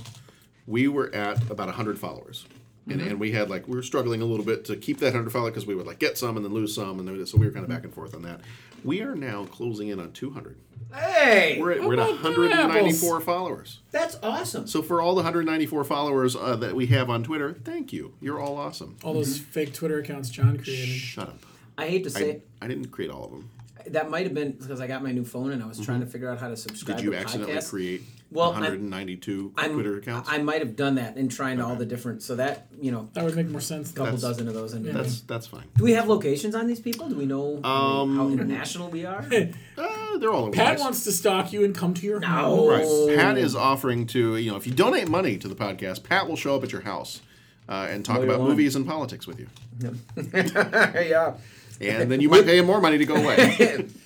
we 0.67 0.87
were 0.87 1.13
at 1.13 1.41
about 1.49 1.67
100 1.67 1.99
followers. 1.99 2.45
And, 2.87 3.01
and 3.01 3.19
we 3.19 3.31
had 3.31 3.49
like, 3.49 3.67
we 3.67 3.75
were 3.75 3.83
struggling 3.83 4.21
a 4.21 4.25
little 4.25 4.45
bit 4.45 4.65
to 4.65 4.75
keep 4.75 4.99
that 4.99 5.07
100 5.07 5.31
followers 5.31 5.51
because 5.53 5.65
we 5.65 5.73
would 5.75 5.87
like 5.87 5.99
get 5.99 6.17
some 6.17 6.37
and 6.37 6.45
then 6.45 6.53
lose 6.53 6.75
some. 6.75 6.99
And 6.99 7.07
then, 7.07 7.25
so 7.25 7.37
we 7.37 7.47
were 7.47 7.51
kind 7.51 7.63
of 7.63 7.69
back 7.69 7.83
and 7.83 7.93
forth 7.93 8.13
on 8.13 8.21
that. 8.23 8.41
We 8.83 9.01
are 9.01 9.15
now 9.15 9.45
closing 9.45 9.87
in 9.87 9.99
on 9.99 10.11
200. 10.11 10.57
Hey, 10.93 11.57
We're 11.59 11.71
at, 11.71 11.83
we're 11.83 11.93
at 11.99 11.99
194 12.21 13.21
followers. 13.21 13.79
that's 13.91 14.17
awesome. 14.21 14.67
So 14.67 14.81
for 14.81 15.01
all 15.01 15.11
the 15.15 15.23
194 15.23 15.83
followers 15.83 16.35
uh, 16.35 16.55
that 16.57 16.75
we 16.75 16.85
have 16.87 17.09
on 17.09 17.23
Twitter, 17.23 17.53
thank 17.53 17.91
you. 17.91 18.13
You're 18.21 18.39
all 18.39 18.57
awesome. 18.57 18.97
All 19.03 19.13
those 19.13 19.39
fake 19.39 19.73
Twitter 19.73 19.99
accounts 19.99 20.29
John 20.29 20.57
created. 20.57 20.87
Shut 20.87 21.27
up. 21.27 21.39
I 21.77 21.87
hate 21.87 22.03
to 22.03 22.09
say 22.09 22.25
I, 22.25 22.29
it, 22.29 22.47
I 22.61 22.67
didn't 22.67 22.89
create 22.89 23.11
all 23.11 23.25
of 23.25 23.31
them. 23.31 23.49
that 23.87 24.09
might 24.09 24.25
have 24.25 24.33
been 24.33 24.51
because 24.51 24.79
I 24.79 24.87
got 24.87 25.03
my 25.03 25.11
new 25.11 25.25
phone 25.25 25.51
and 25.51 25.61
I 25.61 25.65
was 25.65 25.79
trying 25.79 25.99
to 26.01 26.05
figure 26.05 26.29
out 26.29 26.39
how 26.39 26.47
to 26.49 26.55
subscribe. 26.55 26.97
Mm-hmm. 26.97 27.05
Did 27.05 27.05
you 27.05 27.11
to 27.11 27.17
accidentally 27.17 27.55
podcasts. 27.57 27.69
create 27.69 28.03
Well, 28.31 28.51
192 28.51 29.53
I'm, 29.55 29.73
Twitter 29.73 29.97
accounts? 29.97 30.27
I 30.29 30.39
might 30.39 30.59
have 30.59 30.75
done 30.75 30.95
that 30.95 31.15
and 31.15 31.31
trying 31.31 31.61
all 31.61 31.75
the 31.75 31.85
different. 31.85 32.21
So 32.23 32.35
that 32.35 32.67
you 32.81 32.91
know, 32.91 33.09
That 33.13 33.23
would 33.23 33.35
make 33.35 33.47
more 33.47 33.61
sense. 33.61 33.91
a 33.91 33.93
couple 33.93 34.05
That's- 34.17 34.21
dozen 34.21 34.47
of 34.47 34.53
those. 34.53 34.73
In 34.73 34.83
there. 34.83 34.93
that's 34.93 35.21
that's 35.21 35.47
fine. 35.47 35.63
Do 35.77 35.83
we 35.83 35.93
have 35.93 36.07
locations 36.09 36.53
on 36.55 36.67
these 36.67 36.79
people? 36.79 37.07
Do 37.07 37.15
we 37.15 37.25
know 37.25 37.63
Um, 37.63 38.17
how 38.17 38.27
international 38.29 38.89
we 38.89 39.05
are? 39.05 39.25
Uh, 39.77 40.17
they're 40.19 40.31
all 40.31 40.49
Pat 40.51 40.79
wants 40.79 41.03
to 41.03 41.11
stalk 41.11 41.51
you 41.51 41.65
and 41.65 41.75
come 41.75 41.93
to 41.93 42.05
your 42.05 42.21
No. 42.21 42.27
house. 42.27 42.69
Right. 43.09 43.17
Pat 43.17 43.37
is 43.37 43.53
offering 43.57 44.07
to, 44.07 44.37
you 44.37 44.49
know, 44.51 44.55
if 44.55 44.65
you 44.65 44.73
donate 44.73 45.09
money 45.09 45.37
to 45.37 45.49
the 45.49 45.55
podcast, 45.55 46.03
Pat 46.03 46.29
will 46.29 46.37
show 46.37 46.55
up 46.55 46.63
at 46.63 46.71
your 46.71 46.81
house 46.81 47.19
uh, 47.67 47.87
and 47.89 48.05
talk 48.05 48.17
Mow 48.19 48.23
about 48.23 48.39
movies 48.39 48.77
and 48.77 48.87
politics 48.87 49.27
with 49.27 49.37
you. 49.37 49.47
yeah, 50.33 51.33
And 51.81 52.09
then 52.09 52.21
you 52.21 52.29
might 52.29 52.45
pay 52.45 52.57
him 52.57 52.65
more 52.65 52.79
money 52.81 52.97
to 52.97 53.05
go 53.05 53.15
away. 53.15 53.35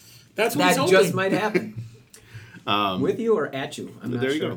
That's 0.36 0.56
what 0.56 0.68
he's 0.68 0.76
that 0.76 0.82
hoping. 0.82 0.92
just 1.00 1.14
might 1.14 1.32
happen. 1.34 1.79
With 3.00 3.20
you 3.20 3.36
or 3.38 3.54
at 3.54 3.78
you? 3.78 3.96
I'm 4.04 4.12
not 4.12 4.16
Um, 4.18 4.22
there 4.22 4.34
you 4.34 4.40
sure. 4.40 4.50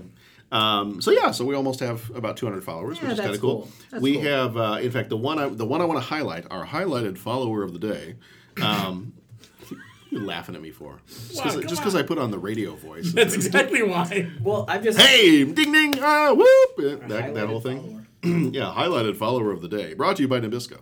go. 0.50 0.56
Um, 0.56 1.00
so 1.00 1.10
yeah, 1.10 1.30
so 1.30 1.44
we 1.46 1.54
almost 1.54 1.80
have 1.80 2.10
about 2.14 2.36
200 2.36 2.62
followers, 2.62 2.98
Yeah, 2.98 3.04
which 3.04 3.12
is 3.14 3.20
kind 3.20 3.34
of 3.34 3.40
cool. 3.40 3.68
cool. 3.90 4.00
We 4.00 4.14
cool. 4.14 4.22
have, 4.22 4.56
uh, 4.58 4.78
in 4.82 4.90
fact, 4.90 5.08
the 5.08 5.16
one 5.16 5.38
I, 5.38 5.48
the 5.48 5.64
one 5.64 5.80
I 5.80 5.86
want 5.86 5.98
to 5.98 6.04
highlight, 6.06 6.44
our 6.50 6.66
highlighted 6.66 7.16
follower 7.16 7.62
of 7.62 7.72
the 7.72 7.78
day. 7.78 8.16
Um, 8.62 9.14
you 10.10 10.20
laughing 10.20 10.54
at 10.54 10.60
me 10.60 10.70
for? 10.70 11.00
Just 11.08 11.36
because 11.36 11.54
come 11.54 11.62
just 11.68 11.82
'cause 11.82 11.94
on. 11.94 12.02
I 12.02 12.06
put 12.06 12.18
on 12.18 12.30
the 12.30 12.38
radio 12.38 12.74
voice. 12.74 13.12
That's 13.14 13.34
exactly 13.34 13.82
why. 13.82 14.30
Well, 14.42 14.66
I've 14.68 14.82
just 14.84 15.00
hey, 15.00 15.44
ding 15.44 15.72
ding, 15.72 15.94
ah, 16.02 16.34
whoop, 16.34 16.98
that, 17.08 17.32
that 17.34 17.46
whole 17.48 17.60
thing. 17.62 18.06
yeah, 18.22 18.74
highlighted 18.76 19.16
follower 19.16 19.52
of 19.52 19.62
the 19.62 19.68
day, 19.68 19.94
brought 19.94 20.16
to 20.16 20.22
you 20.22 20.28
by 20.28 20.38
Nabisco. 20.38 20.80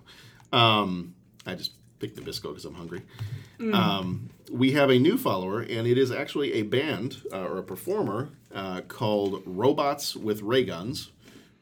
Um, 0.52 1.14
I 1.46 1.54
just 1.54 1.74
picked 2.00 2.18
Nabisco 2.18 2.48
because 2.48 2.64
I'm 2.64 2.74
hungry. 2.74 3.02
Um, 3.72 4.30
we 4.50 4.72
have 4.72 4.90
a 4.90 4.98
new 4.98 5.16
follower, 5.16 5.60
and 5.60 5.86
it 5.86 5.96
is 5.96 6.10
actually 6.10 6.54
a 6.54 6.62
band 6.62 7.22
uh, 7.32 7.44
or 7.44 7.58
a 7.58 7.62
performer 7.62 8.30
uh, 8.54 8.80
called 8.82 9.42
Robots 9.46 10.16
with 10.16 10.42
Ray 10.42 10.64
Guns. 10.64 11.10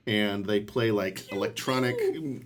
And 0.06 0.46
they 0.46 0.60
play 0.60 0.90
like 0.90 1.30
electronic, 1.32 1.96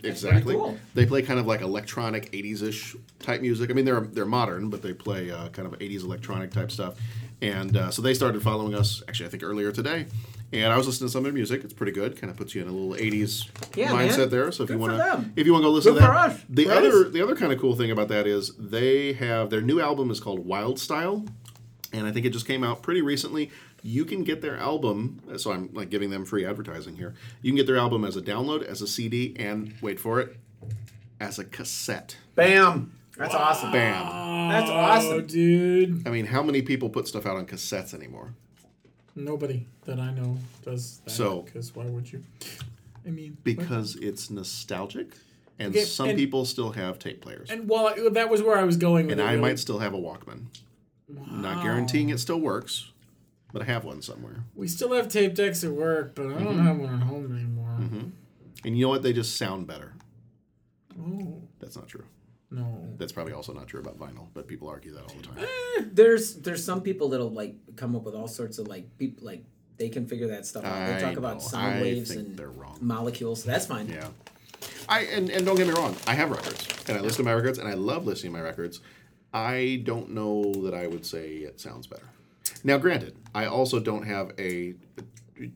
exactly. 0.03 0.57
cool. 0.57 0.77
They 0.95 1.07
play 1.07 1.23
kind 1.23 1.39
of 1.39 1.47
like 1.47 1.61
electronic 1.61 2.33
'80s-ish 2.33 2.97
type 3.21 3.41
music. 3.41 3.71
I 3.71 3.73
mean, 3.73 3.85
they're 3.85 4.01
they're 4.01 4.27
modern, 4.27 4.69
but 4.69 4.83
they 4.83 4.93
play 4.93 5.31
uh, 5.31 5.49
kind 5.51 5.73
of 5.73 5.79
'80s 5.79 6.03
electronic 6.03 6.51
type 6.51 6.73
stuff. 6.73 6.97
And 7.41 7.77
uh, 7.77 7.93
so 7.93 8.03
they 8.03 8.15
started 8.15 8.43
following 8.43 8.75
us. 8.75 9.01
Actually, 9.07 9.27
I 9.27 9.29
think 9.29 9.45
earlier 9.45 9.71
today. 9.71 10.07
And 10.53 10.71
I 10.71 10.77
was 10.77 10.87
listening 10.87 11.09
to 11.09 11.13
some 11.13 11.21
of 11.21 11.25
their 11.25 11.33
music. 11.33 11.65
It's 11.65 11.73
pretty 11.73 11.93
good. 11.93 12.21
Kind 12.21 12.31
of 12.31 12.37
puts 12.37 12.55
you 12.55 12.61
in 12.63 12.69
a 12.69 12.73
little 12.73 12.95
'80s 12.95 13.49
Yeah, 13.75 13.93
man. 13.95 14.09
mindset 14.11 14.29
there. 14.31 14.53
So 14.53 14.65
if 14.65 14.69
Good 14.69 14.75
you 14.75 14.79
want 14.81 14.93
to, 14.99 15.31
if 15.35 15.47
you 15.47 15.53
want 15.53 15.63
to 15.63 15.69
go 15.69 15.73
listen 15.73 15.95
Good 15.95 16.01
to 16.01 16.07
for 16.07 16.13
that, 16.13 16.31
us. 16.33 16.41
the 16.49 16.65
Praise. 16.67 16.77
other 16.79 17.09
the 17.09 17.23
other 17.23 17.35
kind 17.37 17.53
of 17.53 17.59
cool 17.61 17.75
thing 17.75 17.91
about 17.91 18.09
that 18.09 18.27
is 18.27 18.53
they 18.59 19.15
have 19.15 19.49
their 19.51 19.63
new 19.63 19.81
album 19.81 20.11
is 20.11 20.21
called 20.21 20.45
Wild 20.45 20.79
Style, 20.79 21.25
and 21.93 22.07
I 22.07 22.13
think 22.13 22.27
it 22.27 22.31
just 22.31 22.47
came 22.47 22.63
out 22.63 22.83
pretty 22.83 23.01
recently. 23.01 23.51
You 23.83 24.05
can 24.05 24.23
get 24.25 24.43
their 24.43 24.57
album, 24.59 25.21
so 25.39 25.51
I'm 25.53 25.71
like 25.73 25.89
giving 25.91 26.11
them 26.11 26.25
free 26.25 26.45
advertising 26.45 26.97
here. 26.97 27.15
You 27.41 27.51
can 27.51 27.57
get 27.57 27.67
their 27.67 27.79
album 27.79 28.05
as 28.05 28.17
a 28.17 28.23
download, 28.23 28.63
as 28.63 28.81
a 28.83 28.87
CD, 28.87 29.35
and 29.39 29.75
wait 29.81 29.99
for 29.99 30.21
it, 30.21 30.37
as 31.19 31.39
a 31.39 31.45
cassette. 31.45 32.17
bam. 32.35 32.93
That's 33.19 33.35
awesome. 33.35 33.73
Bam! 33.73 34.49
That's 34.51 34.71
Oh, 34.71 34.75
awesome. 34.75 35.27
dude. 35.27 36.07
I 36.07 36.11
mean, 36.11 36.27
how 36.27 36.43
many 36.43 36.63
people 36.63 36.89
put 36.89 37.07
stuff 37.09 37.27
out 37.27 37.37
on 37.37 37.45
cassettes 37.47 37.93
anymore? 37.93 38.35
Nobody 39.15 39.67
that 39.85 39.99
I 39.99 40.13
know 40.13 40.39
does 40.63 40.99
that. 41.05 41.11
So- 41.11 41.43
because 41.43 41.75
why 41.75 41.85
would 41.85 42.11
you? 42.13 42.23
I 43.07 43.11
mean, 43.11 43.37
Because 43.43 43.97
it's 43.97 44.31
nostalgic, 44.31 45.09
and 45.59 45.75
Okay, 45.75 45.85
some 45.85 46.11
and- 46.11 46.19
people 46.19 46.45
still 46.45 46.71
have 46.73 46.99
tape 46.99 47.21
players, 47.21 47.51
and 47.51 47.69
while 47.69 47.87
I, 47.89 48.09
that 48.11 48.31
was 48.31 48.43
where 48.43 48.57
I 48.57 48.65
was 48.65 48.77
going 48.77 49.07
with 49.07 49.13
and 49.19 49.23
I 49.23 49.33
really. 49.33 49.41
might 49.43 49.59
still 49.59 49.81
have 49.81 49.93
a 49.93 49.99
Walkman. 49.99 50.47
Not 51.09 51.63
guaranteeing 51.63 52.09
it 52.11 52.19
still 52.21 52.41
works, 52.41 52.91
but 53.53 53.61
I 53.61 53.65
have 53.67 53.85
one 53.85 54.01
somewhere. 54.03 54.45
We 54.55 54.67
still 54.69 54.93
have 54.95 55.09
tape 55.09 55.35
decks 55.35 55.63
at 55.63 55.73
work, 55.73 56.15
but 56.15 56.27
I 56.27 56.29
don't 56.43 56.57
Mm-hmm. 56.57 56.67
have 56.67 56.79
one 56.79 56.95
at 56.95 57.03
home 57.03 57.37
anymore. 57.37 57.77
And 58.65 58.77
you 58.79 58.85
know 58.85 58.89
what? 58.91 59.03
They 59.03 59.13
just 59.13 59.37
sound 59.37 59.67
better. 59.67 59.93
Oh 60.99 61.43
That's 61.59 61.77
not 61.77 61.89
true. 61.89 62.05
No. 62.53 62.89
That's 62.99 63.13
probably 63.13 63.33
also 63.33 63.53
not 63.53 63.67
true 63.67 63.81
about 63.81 63.99
vinyl, 63.99 64.29
but 64.35 64.47
people 64.47 64.69
argue 64.69 64.93
that 64.95 65.03
all 65.03 65.15
the 65.17 65.23
time. 65.23 65.39
Eh, 65.39 65.85
there's 65.93 66.37
there's 66.37 66.65
some 66.65 66.83
people 66.83 67.09
that'll 67.09 67.31
like 67.31 67.55
come 67.77 67.97
up 67.97 68.03
with 68.05 68.15
all 68.15 68.29
sorts 68.29 68.59
of 68.59 68.69
like 68.69 68.87
people 68.99 69.25
like 69.27 69.45
they 69.79 69.89
can 69.89 70.07
figure 70.07 70.29
that 70.29 70.47
stuff 70.47 70.65
out. 70.65 70.87
They 70.87 70.97
I 70.97 71.01
talk 71.01 71.13
know. 71.13 71.19
about 71.19 71.43
sound 71.43 71.79
I 71.79 71.83
waves 71.83 72.11
and 72.11 72.41
molecules. 72.81 73.43
That's 73.45 73.67
fine. 73.67 73.89
Yeah. 73.89 74.09
I 74.89 75.01
and, 75.05 75.31
and 75.31 75.45
don't 75.45 75.57
get 75.57 75.67
me 75.67 75.73
wrong, 75.73 75.97
I 76.07 76.15
have 76.15 76.31
records 76.31 76.69
and 76.89 76.97
I 76.97 77.01
listen 77.01 77.25
to 77.25 77.31
my 77.31 77.35
records 77.35 77.59
and 77.59 77.69
I 77.69 77.75
love 77.75 78.07
listening 78.07 78.33
to 78.33 78.39
my 78.39 78.45
records. 78.45 78.81
I 79.33 79.81
don't 79.85 80.11
know 80.11 80.53
that 80.65 80.75
I 80.75 80.87
would 80.87 81.07
say 81.07 81.37
it 81.39 81.59
sounds 81.61 81.87
better. 81.87 82.07
Now, 82.65 82.79
granted, 82.79 83.17
I 83.35 83.47
also 83.47 83.81
don't 83.81 84.07
have 84.07 84.33
a 84.39 84.75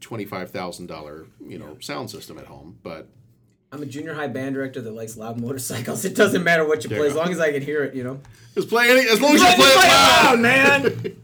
twenty-five 0.01 0.51
thousand 0.51 0.87
dollar 0.87 1.27
you 1.41 1.59
know 1.59 1.77
sound 1.81 2.11
system 2.11 2.39
at 2.39 2.47
home, 2.47 2.79
but 2.83 3.09
I'm 3.77 3.83
a 3.83 3.87
junior 3.87 4.15
high 4.15 4.29
band 4.29 4.55
director 4.55 4.81
that 4.81 4.93
likes 4.93 5.19
loud 5.19 5.39
motorcycles. 5.39 6.07
It 6.07 6.15
doesn't 6.15 6.43
matter 6.43 6.67
what 6.67 6.83
you 6.83 6.89
play, 6.89 7.07
as 7.09 7.15
long 7.15 7.31
as 7.31 7.39
I 7.39 7.53
can 7.53 7.61
hear 7.61 7.85
it, 7.85 7.95
you 7.95 8.03
know. 8.05 8.21
Just 8.55 8.71
play 8.71 8.91
any, 8.91 9.07
as 9.07 9.21
long 9.21 9.35
as 9.35 9.43
you 9.43 9.47
play, 9.49 9.57
play 9.57 9.87
it 9.87 10.25
loud, 10.25 10.41
man. 10.41 11.17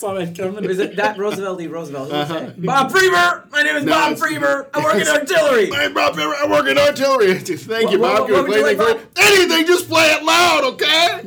Coming. 0.00 0.64
Is 0.64 0.78
it 0.78 0.96
that 0.96 1.18
Roosevelt 1.18 1.58
D. 1.58 1.66
Roosevelt? 1.66 2.12
Uh-huh. 2.12 2.52
Bob 2.56 2.92
Freeber. 2.92 3.50
My 3.50 3.62
name 3.62 3.76
is 3.76 3.84
no, 3.84 3.92
Bob 3.92 4.16
Freeber. 4.16 4.68
I 4.72 4.84
work 4.84 4.94
in 4.94 5.08
artillery. 5.08 5.72
I'm 5.72 5.92
Bob 5.92 6.14
Freeber. 6.14 6.34
I 6.34 6.46
work 6.48 6.68
in 6.68 6.78
artillery. 6.78 7.34
Thank 7.34 7.90
you, 7.90 7.98
Bob. 7.98 8.30
What, 8.30 8.30
what, 8.30 8.48
what 8.48 8.56
you 8.56 8.76
play 8.76 8.76
like, 8.76 9.00
anything. 9.16 9.66
Just 9.66 9.88
play 9.88 10.06
it 10.06 10.22
loud, 10.22 10.64
okay? 10.74 11.18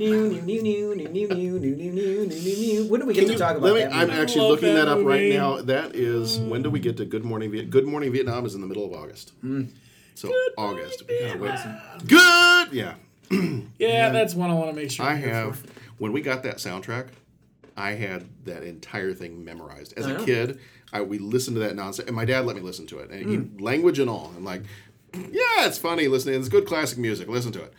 when 2.87 2.99
do 3.01 3.05
we 3.05 3.13
get 3.13 3.27
to 3.27 3.37
talk 3.37 3.57
about 3.57 3.75
me, 3.75 3.81
that? 3.81 3.93
I'm 3.93 4.09
actually 4.09 4.47
looking 4.47 4.73
that, 4.73 4.85
that 4.85 4.99
up 4.99 5.05
right 5.05 5.29
now. 5.33 5.61
That 5.61 5.95
is 5.95 6.39
when 6.39 6.63
do 6.63 6.69
we 6.69 6.79
get 6.79 6.95
to 6.97 7.05
Good 7.05 7.25
Morning 7.25 7.51
Vietnam? 7.51 7.71
Good 7.71 7.87
Morning 7.87 8.11
Vietnam 8.13 8.45
is 8.45 8.55
in 8.55 8.61
the 8.61 8.67
middle 8.67 8.85
of 8.85 8.93
August. 8.93 9.33
Mm. 9.43 9.67
So 10.15 10.31
August. 10.57 11.03
We 11.07 11.19
gotta 11.19 11.39
wait. 11.39 12.07
Good. 12.07 12.73
Yeah. 12.73 12.95
yeah, 13.79 14.09
that's 14.09 14.35
one 14.35 14.49
I 14.49 14.53
want 14.53 14.69
to 14.69 14.75
make 14.75 14.91
sure. 14.91 15.05
I 15.05 15.15
have. 15.15 15.59
for. 15.59 15.67
When 15.97 16.11
we 16.11 16.21
got 16.21 16.43
that 16.43 16.57
soundtrack, 16.57 17.09
I 17.77 17.91
had 17.91 18.25
that 18.45 18.63
entire 18.63 19.13
thing 19.13 19.45
memorized. 19.45 19.93
As 19.97 20.05
a 20.05 20.15
oh, 20.15 20.17
know. 20.17 20.25
kid, 20.25 20.59
I 20.91 21.01
we 21.01 21.19
listened 21.19 21.55
to 21.55 21.61
that 21.61 21.75
nonsense, 21.75 22.07
and 22.07 22.15
my 22.15 22.25
dad 22.25 22.45
let 22.45 22.55
me 22.55 22.61
listen 22.61 22.87
to 22.87 22.99
it, 22.99 23.09
and 23.11 23.29
he 23.29 23.35
hmm. 23.37 23.57
language 23.63 23.99
and 23.99 24.09
all. 24.09 24.33
I'm 24.35 24.43
like, 24.43 24.63
yeah, 25.13 25.65
it's 25.65 25.77
funny 25.77 26.07
listening. 26.07 26.39
It's 26.39 26.49
good 26.49 26.65
classic 26.65 26.97
music. 26.97 27.27
Listen 27.27 27.51
to 27.53 27.63
it. 27.63 27.73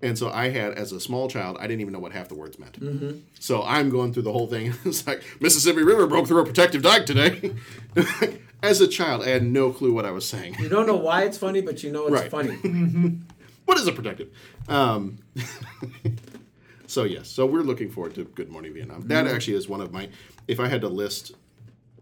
And 0.00 0.16
so 0.16 0.30
I 0.30 0.50
had, 0.50 0.74
as 0.74 0.92
a 0.92 1.00
small 1.00 1.28
child, 1.28 1.56
I 1.58 1.62
didn't 1.62 1.80
even 1.80 1.92
know 1.92 1.98
what 1.98 2.12
half 2.12 2.28
the 2.28 2.36
words 2.36 2.58
meant. 2.58 2.80
Mm-hmm. 2.80 3.18
So 3.40 3.64
I'm 3.64 3.90
going 3.90 4.12
through 4.12 4.22
the 4.22 4.32
whole 4.32 4.46
thing. 4.46 4.74
It's 4.84 5.06
like 5.06 5.24
Mississippi 5.40 5.82
River 5.82 6.06
broke 6.06 6.28
through 6.28 6.40
a 6.40 6.46
protective 6.46 6.82
dike 6.82 7.04
today. 7.04 7.54
as 8.62 8.80
a 8.80 8.88
child, 8.88 9.22
I 9.22 9.28
had 9.28 9.42
no 9.44 9.70
clue 9.72 9.92
what 9.92 10.04
I 10.04 10.10
was 10.10 10.26
saying. 10.26 10.56
You 10.58 10.68
don't 10.68 10.86
know 10.86 10.96
why 10.96 11.22
it's 11.22 11.38
funny, 11.38 11.60
but 11.60 11.82
you 11.82 11.90
know 11.92 12.06
it's 12.06 12.12
Right. 12.22 12.30
funny. 12.30 12.58
What 13.66 13.76
is 13.78 13.86
a 13.86 13.92
protective? 13.92 14.30
Um, 14.66 15.18
so 16.86 17.04
yes, 17.04 17.28
so 17.28 17.44
we're 17.44 17.60
looking 17.60 17.90
forward 17.90 18.14
to 18.14 18.24
Good 18.24 18.48
Morning 18.48 18.72
Vietnam. 18.72 19.02
That 19.08 19.26
actually 19.26 19.56
is 19.58 19.68
one 19.68 19.82
of 19.82 19.92
my. 19.92 20.08
If 20.46 20.58
I 20.58 20.68
had 20.68 20.80
to 20.80 20.88
list, 20.88 21.32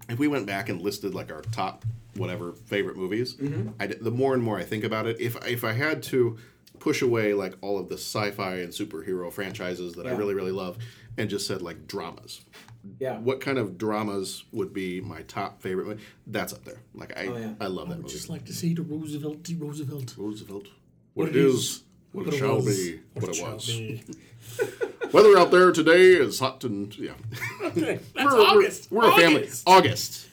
if 0.08 0.18
we 0.18 0.28
went 0.28 0.46
back 0.46 0.68
and 0.68 0.80
listed 0.80 1.12
like 1.14 1.32
our 1.32 1.42
top 1.42 1.84
whatever 2.14 2.52
favorite 2.52 2.96
movies, 2.96 3.34
I, 3.80 3.88
the 3.88 4.12
more 4.12 4.32
and 4.32 4.42
more 4.42 4.58
I 4.58 4.62
think 4.62 4.84
about 4.84 5.06
it, 5.06 5.20
if 5.20 5.36
if 5.46 5.64
I 5.64 5.72
had 5.72 6.04
to 6.04 6.38
push 6.78 7.02
away 7.02 7.34
like 7.34 7.54
all 7.62 7.78
of 7.80 7.88
the 7.88 7.96
sci-fi 7.96 8.56
and 8.58 8.72
superhero 8.72 9.32
franchises 9.32 9.94
that 9.94 10.06
I 10.06 10.12
really 10.12 10.34
really 10.34 10.52
love, 10.52 10.78
and 11.18 11.28
just 11.28 11.48
said 11.48 11.62
like 11.62 11.88
dramas, 11.88 12.42
Yeah. 12.98 13.18
what 13.18 13.40
kind 13.40 13.58
of 13.58 13.78
dramas 13.78 14.44
would 14.52 14.72
be 14.72 15.00
my 15.00 15.22
top 15.22 15.60
favorite? 15.62 15.86
movie? 15.86 16.02
That's 16.26 16.52
up 16.52 16.64
there. 16.64 16.80
Like 16.94 17.16
I 17.18 17.26
Oh, 17.26 17.36
yeah. 17.36 17.52
I 17.60 17.66
love 17.66 17.88
that 17.88 17.94
I 17.94 17.96
would 17.96 18.02
movie. 18.04 18.08
just 18.14 18.28
like 18.28 18.44
to 18.46 18.52
see 18.52 18.74
the 18.74 18.82
Roosevelt 18.82 19.42
D. 19.42 19.54
Roosevelt. 19.54 20.14
Roosevelt. 20.16 20.64
What 21.14 21.28
What, 21.28 21.28
it 21.28 21.36
it 21.36 21.44
is, 21.46 21.54
is, 21.54 21.82
what, 22.12 22.26
it, 22.28 22.34
it 22.34 22.38
shall 22.38 22.56
was, 22.56 22.66
be, 22.66 23.00
what, 23.14 23.24
it 23.36 23.42
was. 23.42 23.66
be. 23.66 24.02
Weather 25.12 25.38
out 25.38 25.50
there 25.50 25.72
today 25.72 26.12
is 26.14 26.38
hot 26.40 26.64
and 26.64 26.96
yeah. 26.98 27.12
Okay, 27.62 27.98
that's 28.14 28.24
we're, 28.24 28.34
we're- 28.36 28.46
August. 28.46 28.90
We're, 28.92 29.08
a 29.08 29.16
family. 29.16 29.42
August. 29.42 29.62
August. 29.68 30.26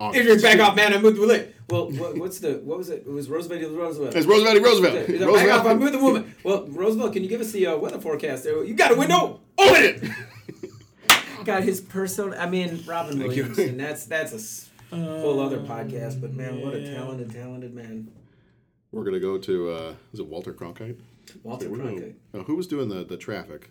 August. 0.00 0.20
Adrian, 0.20 0.40
back 0.40 0.60
off, 0.60 0.76
man. 0.76 0.92
I 0.94 0.98
moved 1.00 1.18
with 1.18 1.30
it. 1.30 1.54
Well, 1.68 1.90
what, 1.90 2.16
what's 2.16 2.38
the 2.38 2.54
what 2.64 2.78
was 2.78 2.88
it? 2.88 3.04
It 3.06 3.10
was 3.10 3.28
Roosevelt. 3.28 3.60
It 3.60 3.68
was 3.68 3.76
Roosevelt. 3.76 4.14
It's 4.16 4.26
Roosevelt. 4.26 4.62
Roosevelt. 4.62 5.06
Back 5.34 5.50
off! 5.50 5.66
I'm 5.66 5.78
Roosevelt. 5.78 5.80
with 5.80 5.92
the 5.92 5.98
woman. 5.98 6.34
Well, 6.44 6.66
Roosevelt, 6.68 7.12
can 7.12 7.22
you 7.22 7.28
give 7.28 7.40
us 7.40 7.52
the 7.52 7.66
uh, 7.66 7.76
weather 7.76 8.00
forecast? 8.00 8.44
there? 8.44 8.64
You 8.64 8.74
got 8.74 8.92
a 8.92 8.94
window. 8.96 9.40
Open 9.58 9.82
it. 9.84 10.02
got 11.48 11.62
his 11.64 11.80
person. 11.80 12.32
I 12.34 12.48
mean, 12.48 12.84
Robin 12.86 13.18
Thank 13.18 13.34
you. 13.34 13.42
Williams, 13.44 13.58
and 13.58 13.80
that's 13.80 14.04
that's 14.06 14.32
a 14.32 14.36
s- 14.36 14.70
whole 14.90 15.40
other 15.40 15.58
podcast. 15.58 16.20
But 16.20 16.32
man, 16.34 16.60
what 16.60 16.74
a 16.74 16.94
talented, 16.94 17.30
talented 17.32 17.74
man, 17.74 18.08
We're 18.92 19.04
gonna 19.04 19.18
go 19.20 19.36
to 19.38 19.70
uh, 19.70 19.94
is 20.12 20.20
it 20.20 20.26
Walter 20.26 20.52
Cronkite? 20.52 20.98
Walter 21.42 21.68
We're 21.68 21.78
gonna- 21.78 21.90
Cronkite. 21.92 22.14
oh, 22.34 22.42
who 22.44 22.54
was 22.56 22.66
doing 22.66 22.88
the, 22.88 23.04
the 23.04 23.16
traffic? 23.16 23.68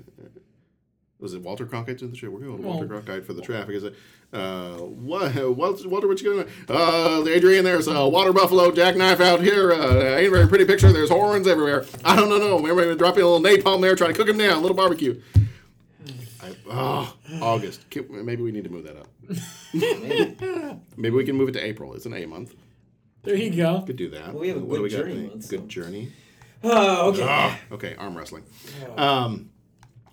Was 1.20 1.34
it 1.34 1.42
Walter 1.42 1.66
Cronkite 1.66 1.98
doing 1.98 2.12
the 2.12 2.18
show? 2.18 2.30
We're 2.30 2.42
going 2.42 2.58
to 2.58 2.68
Walter 2.68 2.86
Well- 2.86 3.02
Cronkite 3.02 3.26
for 3.26 3.34
the 3.34 3.42
traffic. 3.42 3.76
Is 3.76 3.84
it 3.84 3.96
uh, 4.32 4.74
what, 4.76 5.34
Walter, 5.36 5.88
Walter, 5.90 6.08
what 6.08 6.22
you 6.22 6.44
gonna? 6.68 6.80
Uh, 6.80 7.26
Adrian, 7.28 7.64
there's 7.66 7.88
a 7.88 8.08
water 8.08 8.32
buffalo 8.34 8.70
jackknife 8.72 9.20
out 9.22 9.42
here. 9.42 9.72
Uh, 9.72 10.18
ain't 10.18 10.28
a 10.28 10.30
very 10.30 10.48
pretty 10.48 10.66
picture. 10.66 10.92
There's 10.92 11.10
horns 11.10 11.48
everywhere. 11.48 11.86
I 12.06 12.16
don't 12.16 12.30
know. 12.30 12.60
Maybe 12.60 12.96
dropping 12.96 13.24
a 13.24 13.28
little 13.28 13.42
napalm 13.42 13.82
there, 13.82 13.96
trying 13.96 14.12
to 14.12 14.18
cook 14.18 14.28
him 14.30 14.38
down. 14.38 14.58
A 14.58 14.60
little 14.60 14.76
barbecue. 14.78 15.20
I, 16.70 16.74
oh, 16.74 17.16
August. 17.42 17.90
Can- 17.90 18.26
Maybe 18.26 18.42
we 18.44 18.52
need 18.52 18.64
to 18.66 18.70
move 18.70 18.86
that 18.86 18.98
up. 18.98 19.08
Maybe 20.98 21.16
we 21.16 21.24
can 21.24 21.36
move 21.36 21.50
it 21.50 21.54
to 21.54 21.64
April. 21.64 21.94
It's 21.94 22.06
an 22.06 22.14
A 22.14 22.26
month. 22.26 22.56
There 23.24 23.36
you 23.36 23.50
go. 23.56 23.82
Could 23.82 23.96
do 23.98 24.10
that. 24.12 24.30
Well, 24.34 24.40
we 24.42 24.48
have 24.50 24.58
a 24.58 24.60
What 24.62 24.78
do 24.78 24.82
good 24.82 24.84
we 24.84 24.90
got? 24.90 24.98
journey 24.98 25.28
month, 25.28 25.50
Good 25.50 25.70
journey. 25.70 26.12
Oh, 26.64 27.10
okay. 27.10 27.24
Ah, 27.24 27.60
okay, 27.72 27.96
arm 27.96 28.18
wrestling. 28.18 28.44
Um, 28.96 29.50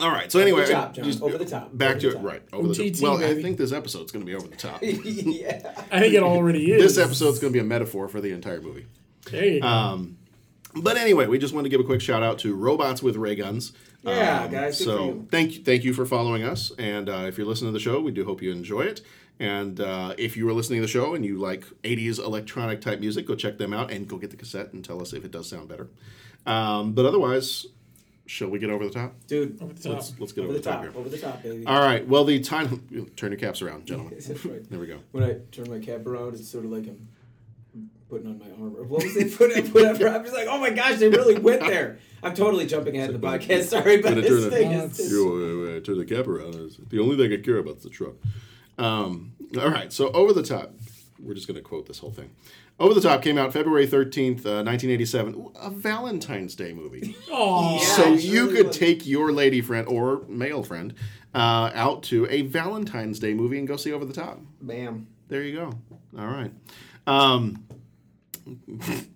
all 0.00 0.10
right. 0.10 0.30
So 0.30 0.40
anyway, 0.40 0.66
the 0.66 0.72
top, 0.72 0.94
John. 0.94 1.04
just 1.04 1.22
Over 1.22 1.38
the 1.38 1.44
top. 1.44 1.76
Back 1.76 1.90
Over 1.92 2.00
to 2.00 2.06
the 2.06 2.12
it. 2.12 2.14
top. 2.16 2.24
Right. 2.24 2.42
Over 2.52 2.68
the 2.74 2.84
OTT, 2.88 2.94
top. 2.94 3.02
Well, 3.02 3.16
I 3.18 3.20
baby. 3.28 3.42
think 3.42 3.58
this 3.58 3.72
episode's 3.72 4.12
going 4.12 4.24
to 4.24 4.30
be 4.30 4.34
over 4.34 4.48
the 4.48 4.56
top. 4.56 4.78
yeah. 4.82 5.84
I 5.92 6.00
think 6.00 6.14
it 6.14 6.22
already 6.22 6.72
is. 6.72 6.82
this 6.96 6.98
episode's 7.04 7.38
going 7.38 7.52
to 7.52 7.56
be 7.56 7.60
a 7.60 7.64
metaphor 7.68 8.08
for 8.08 8.20
the 8.20 8.32
entire 8.32 8.60
movie. 8.60 8.86
There 9.30 9.44
you 9.44 9.60
go. 9.60 9.66
Um, 9.66 10.18
but 10.76 10.96
anyway, 10.96 11.26
we 11.28 11.38
just 11.38 11.54
want 11.54 11.64
to 11.66 11.68
give 11.70 11.80
a 11.80 11.84
quick 11.84 12.00
shout 12.00 12.22
out 12.22 12.40
to 12.40 12.54
Robots 12.56 13.02
with 13.02 13.16
Ray 13.16 13.36
Guns. 13.36 13.72
Yeah, 14.04 14.44
Um, 14.44 14.50
guys, 14.50 14.78
good 14.78 14.84
so 14.84 14.96
for 14.98 15.04
you. 15.04 15.28
thank 15.30 15.52
you, 15.56 15.62
thank 15.64 15.84
you 15.84 15.94
for 15.94 16.04
following 16.06 16.44
us. 16.44 16.72
And 16.78 17.08
uh, 17.08 17.24
if 17.26 17.38
you're 17.38 17.46
listening 17.46 17.70
to 17.72 17.78
the 17.78 17.82
show, 17.82 18.00
we 18.00 18.12
do 18.12 18.24
hope 18.24 18.42
you 18.42 18.52
enjoy 18.52 18.82
it. 18.82 19.00
And 19.40 19.80
uh, 19.80 20.14
if 20.18 20.36
you 20.36 20.46
were 20.46 20.52
listening 20.52 20.78
to 20.80 20.86
the 20.86 20.92
show 20.92 21.14
and 21.14 21.24
you 21.24 21.38
like 21.38 21.64
80s 21.82 22.18
electronic 22.18 22.80
type 22.80 23.00
music, 23.00 23.26
go 23.26 23.34
check 23.34 23.58
them 23.58 23.72
out 23.72 23.90
and 23.90 24.06
go 24.06 24.16
get 24.16 24.30
the 24.30 24.36
cassette 24.36 24.72
and 24.72 24.84
tell 24.84 25.00
us 25.02 25.12
if 25.12 25.24
it 25.24 25.30
does 25.32 25.48
sound 25.48 25.68
better. 25.68 25.88
Um, 26.46 26.92
but 26.92 27.04
otherwise, 27.04 27.66
Shall 28.26 28.48
we 28.48 28.58
get 28.58 28.70
over 28.70 28.86
the 28.86 28.90
top? 28.90 29.14
Dude, 29.26 29.60
Over 29.60 29.74
the 29.74 29.82
top. 29.82 29.92
Let's, 29.92 30.18
let's 30.18 30.32
get 30.32 30.44
over 30.44 30.52
over, 30.54 30.58
the 30.58 30.64
top, 30.64 30.80
here. 30.80 30.92
over 30.96 31.08
the 31.10 31.18
top, 31.18 31.42
baby. 31.42 31.66
All 31.66 31.80
right. 31.80 32.08
Well, 32.08 32.24
the 32.24 32.40
time. 32.40 33.10
Turn 33.16 33.32
your 33.32 33.38
caps 33.38 33.60
around, 33.60 33.84
gentlemen. 33.84 34.14
That's 34.26 34.44
right. 34.46 34.70
There 34.70 34.78
we 34.80 34.86
go. 34.86 35.00
When 35.12 35.24
I 35.24 35.36
turn 35.52 35.68
my 35.68 35.78
cap 35.78 36.06
around, 36.06 36.32
it's 36.34 36.48
sort 36.48 36.64
of 36.64 36.70
like 36.70 36.86
I'm 36.86 37.06
putting 38.08 38.28
on 38.28 38.38
my 38.38 38.46
armor. 38.52 38.82
What 38.82 39.02
was 39.04 39.14
they 39.14 39.24
putting? 39.28 39.66
Whatever. 39.72 40.08
I'm 40.08 40.22
just 40.22 40.34
like, 40.34 40.46
oh 40.48 40.58
my 40.58 40.70
gosh, 40.70 40.96
they 40.96 41.10
really 41.10 41.38
went 41.38 41.60
there. 41.66 41.98
I'm 42.24 42.34
totally 42.34 42.66
jumping 42.66 42.96
ahead 42.96 43.10
of 43.10 43.20
the 43.20 43.26
podcast. 43.26 43.64
Sorry, 43.64 43.98
but 43.98 44.10
Gonna 44.10 44.20
this 44.22 44.30
turn 44.30 44.40
the- 44.42 44.50
thing 44.50 44.70
No, 44.72 44.84
is. 44.84 45.12
You, 45.12 45.68
uh, 45.74 45.76
uh, 45.76 45.80
turn 45.80 45.98
the 45.98 46.04
cap 46.04 46.26
around. 46.26 46.54
The 46.88 46.98
only 47.00 47.16
thing 47.16 47.32
I 47.38 47.42
care 47.42 47.58
about 47.58 47.76
is 47.76 47.82
the 47.82 47.90
truck. 47.90 48.14
Um, 48.78 49.32
all 49.60 49.70
right, 49.70 49.92
so 49.92 50.10
Over 50.12 50.32
the 50.32 50.42
Top. 50.42 50.74
We're 51.20 51.34
just 51.34 51.46
going 51.46 51.54
to 51.56 51.62
quote 51.62 51.86
this 51.86 52.00
whole 52.00 52.10
thing. 52.10 52.32
Over 52.80 52.92
the 52.92 53.00
Top 53.00 53.22
came 53.22 53.38
out 53.38 53.52
February 53.52 53.86
13th, 53.86 54.44
uh, 54.44 54.64
1987. 54.64 55.34
Ooh, 55.36 55.52
a 55.62 55.70
Valentine's 55.70 56.56
Day 56.56 56.72
movie. 56.72 57.16
Oh, 57.30 57.74
Yeah, 57.80 57.86
so 57.96 58.12
you 58.14 58.42
really 58.46 58.56
could 58.56 58.66
was. 58.68 58.76
take 58.78 59.06
your 59.06 59.30
lady 59.32 59.60
friend 59.60 59.86
or 59.86 60.22
male 60.28 60.64
friend 60.64 60.92
uh, 61.34 61.70
out 61.72 62.02
to 62.04 62.26
a 62.30 62.42
Valentine's 62.42 63.20
Day 63.20 63.32
movie 63.32 63.58
and 63.58 63.68
go 63.68 63.76
see 63.76 63.92
Over 63.92 64.04
the 64.04 64.12
Top. 64.12 64.40
Bam. 64.60 65.06
There 65.28 65.42
you 65.44 65.54
go. 65.56 65.72
All 66.18 66.26
right. 66.26 66.50
Um, 67.06 67.64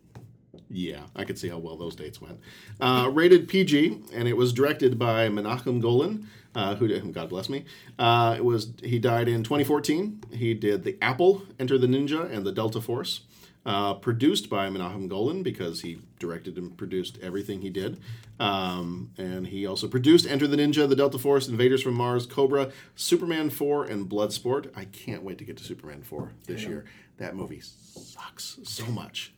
yeah, 0.70 1.02
I 1.16 1.25
could 1.25 1.38
see 1.38 1.48
how 1.48 1.58
well 1.58 1.76
those 1.76 1.96
dates 1.96 2.20
went. 2.20 2.40
Uh, 2.80 3.10
rated 3.12 3.48
PG, 3.48 4.02
and 4.12 4.28
it 4.28 4.37
was 4.37 4.52
directed 4.52 4.98
by 4.98 5.28
Menachem 5.28 5.80
Golan, 5.80 6.28
uh, 6.54 6.75
who 6.76 6.88
did, 6.88 7.12
God 7.14 7.28
bless 7.28 7.48
me. 7.48 7.64
Uh, 7.98 8.34
it 8.37 8.44
was 8.44 8.72
he 8.82 8.98
died 8.98 9.28
in 9.28 9.42
2014. 9.42 10.22
He 10.32 10.54
did 10.54 10.84
The 10.84 10.96
Apple, 11.00 11.42
Enter 11.58 11.78
the 11.78 11.87
Ninja, 11.87 12.30
and 12.30 12.44
The 12.44 12.52
Delta 12.52 12.80
Force. 12.80 13.22
Uh, 13.66 13.92
produced 13.92 14.48
by 14.48 14.70
Menachem 14.70 15.08
Golan 15.08 15.42
because 15.42 15.82
he 15.82 15.98
directed 16.18 16.56
and 16.56 16.75
produced 16.78 17.18
everything 17.20 17.60
he 17.60 17.68
did. 17.68 18.00
Um, 18.40 19.10
and 19.18 19.46
he 19.46 19.66
also 19.66 19.88
produced 19.88 20.26
Enter 20.26 20.46
the 20.46 20.56
Ninja, 20.56 20.88
The 20.88 20.96
Delta 20.96 21.18
Force, 21.18 21.48
Invaders 21.48 21.82
from 21.82 21.92
Mars, 21.92 22.25
Cobra, 22.25 22.70
Superman 22.94 23.50
4, 23.50 23.84
and 23.84 24.08
Bloodsport. 24.08 24.70
I 24.75 24.87
can't 24.87 25.22
wait 25.22 25.37
to 25.38 25.44
get 25.44 25.58
to 25.58 25.64
Superman 25.64 26.02
4 26.02 26.32
this 26.46 26.62
year. 26.62 26.87
That 27.18 27.34
movie 27.34 27.60
sucks 27.60 28.58
so 28.62 28.87
much. 28.87 29.32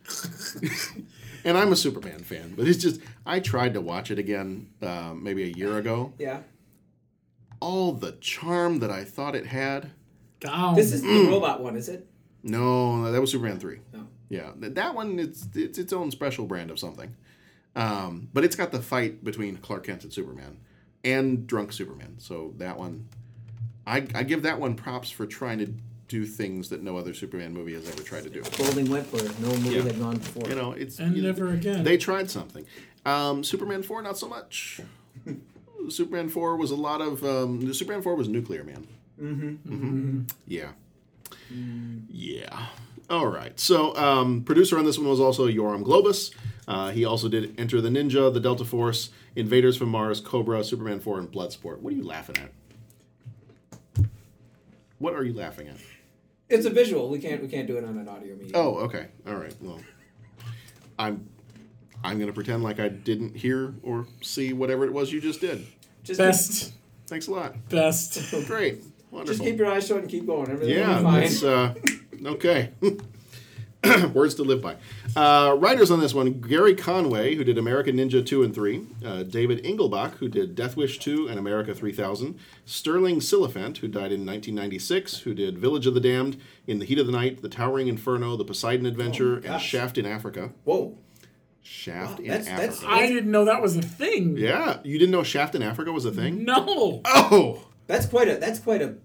and 1.43 1.57
I'm 1.57 1.71
a 1.71 1.75
Superman 1.75 2.19
fan, 2.19 2.53
but 2.55 2.67
it's 2.67 2.77
just, 2.81 3.01
I 3.25 3.39
tried 3.39 3.73
to 3.73 3.81
watch 3.81 4.11
it 4.11 4.19
again 4.19 4.69
uh, 4.81 5.13
maybe 5.15 5.43
a 5.43 5.47
year 5.57 5.77
ago. 5.77 6.13
Yeah. 6.19 6.41
All 7.59 7.91
the 7.91 8.13
charm 8.13 8.79
that 8.79 8.91
I 8.91 9.03
thought 9.03 9.35
it 9.35 9.47
had. 9.47 9.91
down. 10.39 10.75
This 10.75 10.91
is 10.93 11.03
Mm. 11.03 11.25
the 11.25 11.31
robot 11.31 11.61
one, 11.61 11.75
is 11.75 11.89
it? 11.89 12.07
No, 12.43 13.11
that 13.11 13.19
was 13.21 13.31
Superman 13.31 13.59
3. 13.59 13.79
No. 13.93 14.07
Yeah, 14.29 14.51
th- 14.59 14.73
that 14.75 14.95
one 14.95 15.19
it's 15.19 15.47
it's 15.53 15.77
its 15.77 15.91
own 15.93 16.09
special 16.09 16.45
brand 16.45 16.71
of 16.71 16.79
something. 16.79 17.15
Um, 17.75 18.29
but 18.33 18.43
it's 18.43 18.55
got 18.55 18.71
the 18.71 18.81
fight 18.81 19.23
between 19.23 19.57
Clark 19.57 19.85
Kent 19.85 20.03
and 20.03 20.11
Superman, 20.13 20.57
and 21.03 21.45
drunk 21.47 21.71
Superman. 21.73 22.15
So 22.17 22.53
that 22.57 22.77
one, 22.77 23.07
I, 23.85 24.07
I 24.15 24.23
give 24.23 24.41
that 24.43 24.59
one 24.59 24.75
props 24.75 25.09
for 25.11 25.25
trying 25.25 25.59
to 25.59 25.73
do 26.11 26.25
things 26.25 26.67
that 26.69 26.83
no 26.83 26.97
other 26.97 27.13
Superman 27.13 27.53
movie 27.53 27.73
has 27.73 27.87
ever 27.87 28.03
tried 28.03 28.23
to 28.23 28.29
do. 28.29 28.43
Golding 28.57 28.89
went 28.89 29.11
where 29.13 29.23
no 29.39 29.47
movie 29.47 29.75
Yeah. 29.77 29.83
had 29.83 29.97
gone 29.97 30.17
before. 30.17 30.49
You 30.49 30.55
know, 30.55 30.73
it's 30.73 30.99
And 30.99 31.15
you- 31.15 31.23
never 31.23 31.47
again. 31.53 31.83
They 31.85 31.95
tried 31.97 32.29
something. 32.29 32.65
Um, 33.05 33.43
Superman 33.43 33.81
four, 33.81 34.01
not 34.01 34.17
so 34.17 34.27
much. 34.27 34.81
Superman 35.89 36.27
four 36.29 36.57
was 36.57 36.69
a 36.71 36.75
lot 36.75 37.01
of 37.01 37.23
um, 37.23 37.73
Superman 37.73 38.01
four 38.03 38.15
was 38.15 38.27
Nuclear 38.27 38.63
Man. 38.65 38.85
Mm-hmm. 39.21 40.21
Yeah. 40.47 40.71
Yeah. 42.09 42.65
All 43.09 43.27
right. 43.27 43.59
So, 43.59 43.95
um, 43.95 44.43
producer 44.43 44.77
on 44.77 44.85
this 44.85 44.97
one 44.97 45.07
was 45.07 45.19
also 45.19 45.47
Yoram 45.47 45.83
Globus. 45.83 46.33
Uh, 46.67 46.91
he 46.91 47.03
also 47.05 47.27
did 47.29 47.59
Enter 47.59 47.81
the 47.81 47.89
Ninja, 47.89 48.33
The 48.33 48.39
Delta 48.39 48.63
Force, 48.65 49.09
Invaders 49.35 49.75
from 49.77 49.89
Mars, 49.89 50.19
Cobra, 50.21 50.63
Superman 50.63 50.99
4, 50.99 51.19
and 51.19 51.31
Bloodsport. 51.31 51.79
What 51.79 51.91
are 51.93 51.95
you 51.95 52.03
laughing 52.03 52.35
at? 52.37 52.51
What 54.99 55.13
are 55.15 55.23
you 55.23 55.33
laughing 55.33 55.67
at? 55.67 55.77
It's 56.51 56.65
a 56.65 56.69
visual. 56.69 57.09
We 57.09 57.19
can't 57.19 57.41
we 57.41 57.47
can't 57.47 57.65
do 57.67 57.77
it 57.77 57.83
on 57.85 57.97
an 57.97 58.07
audio 58.07 58.35
medium. 58.35 58.51
Oh, 58.53 58.75
okay. 58.79 59.07
All 59.27 59.35
right. 59.35 59.55
Well, 59.61 59.79
I'm 60.99 61.27
I'm 62.03 62.19
gonna 62.19 62.33
pretend 62.33 62.63
like 62.63 62.79
I 62.79 62.89
didn't 62.89 63.35
hear 63.37 63.73
or 63.83 64.07
see 64.21 64.53
whatever 64.53 64.85
it 64.85 64.93
was 64.93 65.11
you 65.11 65.21
just 65.21 65.39
did. 65.41 65.65
just 66.03 66.17
Best. 66.19 66.73
Thanks 67.07 67.27
a 67.27 67.31
lot. 67.31 67.55
Best. 67.69 68.33
Great. 68.47 68.83
Wonderful. 69.11 69.33
just 69.35 69.41
keep 69.49 69.57
your 69.57 69.67
eyes 69.69 69.87
shut 69.87 69.97
and 69.99 70.09
keep 70.09 70.25
going. 70.25 70.49
Everything 70.49 70.77
Yeah, 70.77 70.89
will 70.89 70.97
be 70.97 71.03
fine. 71.03 71.21
that's 71.21 71.43
uh, 71.43 71.73
okay. 72.25 72.69
Words 74.13 74.35
to 74.35 74.43
live 74.43 74.61
by. 74.61 74.75
Uh, 75.15 75.55
writers 75.57 75.89
on 75.89 75.99
this 75.99 76.13
one 76.13 76.33
Gary 76.41 76.75
Conway, 76.75 77.33
who 77.35 77.43
did 77.43 77.57
American 77.57 77.97
Ninja 77.97 78.23
2 78.23 78.43
and 78.43 78.53
3, 78.53 78.85
uh, 79.03 79.23
David 79.23 79.63
Engelbach, 79.63 80.13
who 80.17 80.29
did 80.29 80.53
Death 80.55 80.77
Wish 80.77 80.99
2 80.99 81.27
and 81.27 81.39
America 81.39 81.73
3000, 81.73 82.37
Stirling 82.65 83.19
Silliphant, 83.19 83.77
who 83.77 83.87
died 83.87 84.11
in 84.11 84.23
1996, 84.25 85.19
who 85.21 85.33
did 85.33 85.57
Village 85.57 85.87
of 85.87 85.95
the 85.95 85.99
Damned, 85.99 86.39
In 86.67 86.77
the 86.77 86.85
Heat 86.85 86.99
of 86.99 87.07
the 87.07 87.11
Night, 87.11 87.41
The 87.41 87.49
Towering 87.49 87.87
Inferno, 87.87 88.35
The 88.37 88.45
Poseidon 88.45 88.85
Adventure, 88.85 89.37
and. 89.37 89.59
Shaft 89.59 89.97
in 89.97 90.05
Africa. 90.05 90.51
Whoa. 90.63 90.97
Shaft 91.63 92.19
Wow, 92.19 92.23
in 92.25 92.27
that's- 92.27 92.45
that's- 92.47 92.77
Africa. 92.83 92.91
I 92.93 93.07
didn't 93.07 93.31
know 93.31 93.45
that 93.45 93.61
was 93.63 93.75
a 93.77 93.81
thing. 93.81 94.37
yeah, 94.37 94.79
you 94.83 94.99
didn't 94.99 95.11
know 95.11 95.23
Shaft 95.23 95.55
in 95.55 95.63
Africa 95.63 95.91
was 95.91 96.05
a 96.05 96.11
thing? 96.11 96.43
No. 96.45 97.01
Oh! 97.05 97.65
That's 97.87 98.05
quite 98.05 98.27
a 98.29 98.35
that's 98.37 98.59
quite 98.59 98.81
a 98.81 98.95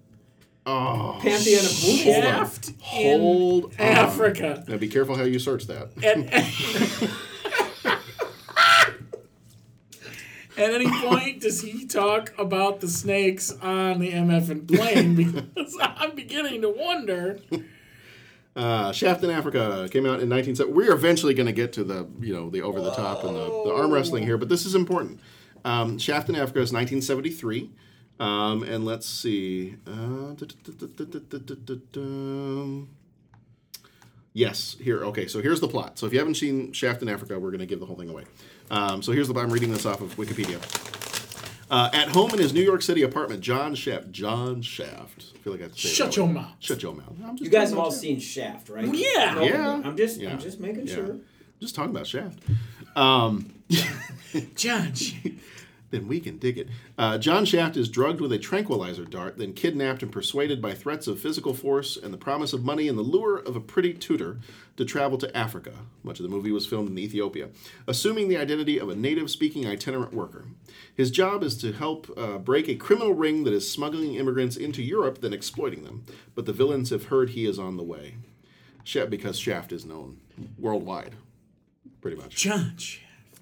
Oh. 0.69 1.19
pantheon 1.23 1.65
of 1.65 1.71
movies. 1.85 2.03
Shaft 2.03 2.69
in 2.71 2.75
Hold 3.21 3.65
on. 3.67 3.73
Africa. 3.79 4.65
Now 4.67 4.77
be 4.77 4.89
careful 4.89 5.15
how 5.15 5.23
you 5.23 5.39
search 5.39 5.69
that. 5.69 5.91
At, 6.03 6.17
at 10.59 10.75
any 10.75 10.91
point, 10.91 11.41
does 11.41 11.61
he 11.61 11.87
talk 11.87 12.33
about 12.37 12.81
the 12.81 12.89
snakes 12.89 13.53
on 13.63 14.01
the 14.01 14.11
MF 14.11 14.51
and 14.51 14.67
plane? 14.69 15.15
Because 15.55 15.79
I'm 15.81 16.15
beginning 16.17 16.63
to 16.63 16.69
wonder. 16.71 17.39
Uh, 18.57 18.91
Shaft 18.91 19.23
in 19.23 19.31
Africa 19.31 19.89
came 19.91 20.05
out 20.05 20.21
in 20.21 20.31
1970. 20.31 20.73
We're 20.73 20.93
eventually 20.93 21.35
going 21.35 21.47
to 21.47 21.53
get 21.53 21.73
to 21.75 21.85
the 21.85 22.09
you 22.21 22.33
know 22.35 22.49
the 22.51 22.63
over 22.63 22.81
the 22.81 22.91
top 22.93 23.23
and 23.25 23.37
the, 23.37 23.45
the 23.67 23.73
arm 23.73 23.93
wrestling 23.93 24.25
here, 24.25 24.39
but 24.39 24.49
this 24.49 24.67
is 24.67 24.75
important. 24.75 25.21
Um, 25.65 25.99
Shaft 25.99 26.29
in 26.29 26.35
Africa 26.35 26.61
is 26.61 26.73
1973, 26.73 27.71
um, 28.21 28.63
and 28.63 28.85
let's 28.85 29.07
see. 29.07 29.77
Uh. 29.87 30.35
Yes, 34.33 34.77
here. 34.81 35.03
Okay, 35.05 35.27
so 35.29 35.41
here's 35.41 35.61
the 35.61 35.69
plot. 35.69 35.99
So 35.99 36.07
if 36.07 36.13
you 36.13 36.19
haven't 36.19 36.35
seen 36.35 36.73
Shaft 36.73 37.01
in 37.03 37.09
Africa, 37.09 37.39
we're 37.39 37.51
going 37.51 37.61
to 37.61 37.67
give 37.67 37.81
the 37.81 37.87
whole 37.87 37.97
thing 37.97 38.11
away. 38.11 38.25
Um, 38.71 39.03
so 39.03 39.13
here's 39.13 39.29
the. 39.29 39.35
I'm 39.41 39.51
reading 39.51 39.71
this 39.73 39.87
off 39.87 40.01
of 40.03 40.15
Wikipedia. 40.17 40.61
Uh, 41.71 41.91
at 41.93 42.09
home 42.09 42.31
in 42.33 42.39
his 42.39 42.53
New 42.53 42.61
York 42.63 42.83
City 42.83 43.03
apartment, 43.03 43.41
John 43.41 43.75
Shaft. 43.75 44.13
John 44.13 44.61
Shaft. 44.63 45.33
I 45.35 45.39
feel 45.39 45.53
like 45.55 45.61
I 45.63 45.65
have 45.65 45.73
to 45.73 45.81
say 45.81 45.89
it 45.89 45.95
Shut 45.95 46.07
that 46.11 46.17
your 46.17 46.27
way. 46.27 46.33
mouth. 46.35 46.53
Shut 46.61 46.83
your 46.83 46.95
mouth. 46.95 47.15
I'm 47.25 47.31
just 47.37 47.43
You 47.43 47.51
guys 47.51 47.71
have 47.71 47.79
all 47.79 47.91
Shaft. 47.91 48.03
seen 48.03 48.21
Shaft, 48.21 48.69
right? 48.69 48.85
Yeah. 48.95 49.35
Okay, 49.39 49.49
Yeah. 49.49 49.81
I'm 49.85 49.97
just 49.97 50.21
Yeah. 50.21 50.31
I'm 50.33 50.39
just 50.39 50.61
making 50.61 50.87
Yeah. 50.87 50.95
sure. 50.95 51.17
Just 51.61 51.75
talking 51.75 51.91
about 51.91 52.07
Shaft. 52.07 52.39
Um, 52.95 53.55
John. 54.55 54.93
Then 55.91 56.09
we 56.09 56.21
can 56.21 56.39
dig 56.39 56.59
it. 56.59 56.69
Uh, 56.99 57.19
John 57.19 57.45
Shaft 57.45 57.77
is 57.77 57.89
drugged 57.89 58.21
with 58.21 58.33
a 58.33 58.39
tranquilizer 58.39 59.05
dart, 59.05 59.39
then 59.39 59.53
kidnapped 59.53 60.03
and 60.03 60.11
persuaded 60.11 60.61
by 60.61 60.75
threats 60.75 61.07
of 61.07 61.21
physical 61.21 61.55
force 61.55 61.97
and 61.97 62.13
the 62.13 62.19
promise 62.19 62.53
of 62.53 62.65
money 62.65 62.89
and 62.89 62.99
the 62.99 63.03
lure 63.03 63.39
of 63.39 63.57
a 63.57 63.61
pretty 63.61 63.95
tutor 63.95 64.39
to 64.77 64.85
travel 64.85 65.17
to 65.19 65.37
Africa. 65.37 65.73
Much 66.03 66.19
of 66.19 66.25
the 66.25 66.29
movie 66.29 66.53
was 66.53 66.67
filmed 66.67 66.91
in 66.91 66.99
Ethiopia, 66.99 67.49
assuming 67.87 68.29
the 68.29 68.37
identity 68.37 68.79
of 68.79 68.89
a 68.89 68.97
native 68.97 69.31
speaking 69.31 69.67
itinerant 69.67 70.13
worker. 70.13 70.47
His 70.95 71.11
job 71.11 71.43
is 71.43 71.57
to 71.59 71.73
help 71.73 72.11
uh, 72.17 72.39
break 72.39 72.69
a 72.69 72.75
criminal 72.75 73.15
ring 73.15 73.45
that 73.45 73.55
is 73.55 73.71
smuggling 73.71 74.15
immigrants 74.15 74.57
into 74.57 74.83
Europe, 74.83 75.21
then 75.21 75.33
exploiting 75.33 75.85
them. 75.85 76.05
But 76.35 76.47
the 76.47 76.53
villains 76.53 76.91
have 76.91 77.07
heard 77.07 77.31
he 77.31 77.47
is 77.47 77.59
on 77.59 77.77
the 77.77 77.83
way. 77.83 78.17
Shaft, 78.85 79.11
because 79.11 79.39
Shaft 79.39 79.73
is 79.73 79.85
known 79.85 80.21
worldwide, 80.59 81.15
pretty 82.01 82.17
much. 82.17 82.37
John. 82.37 82.77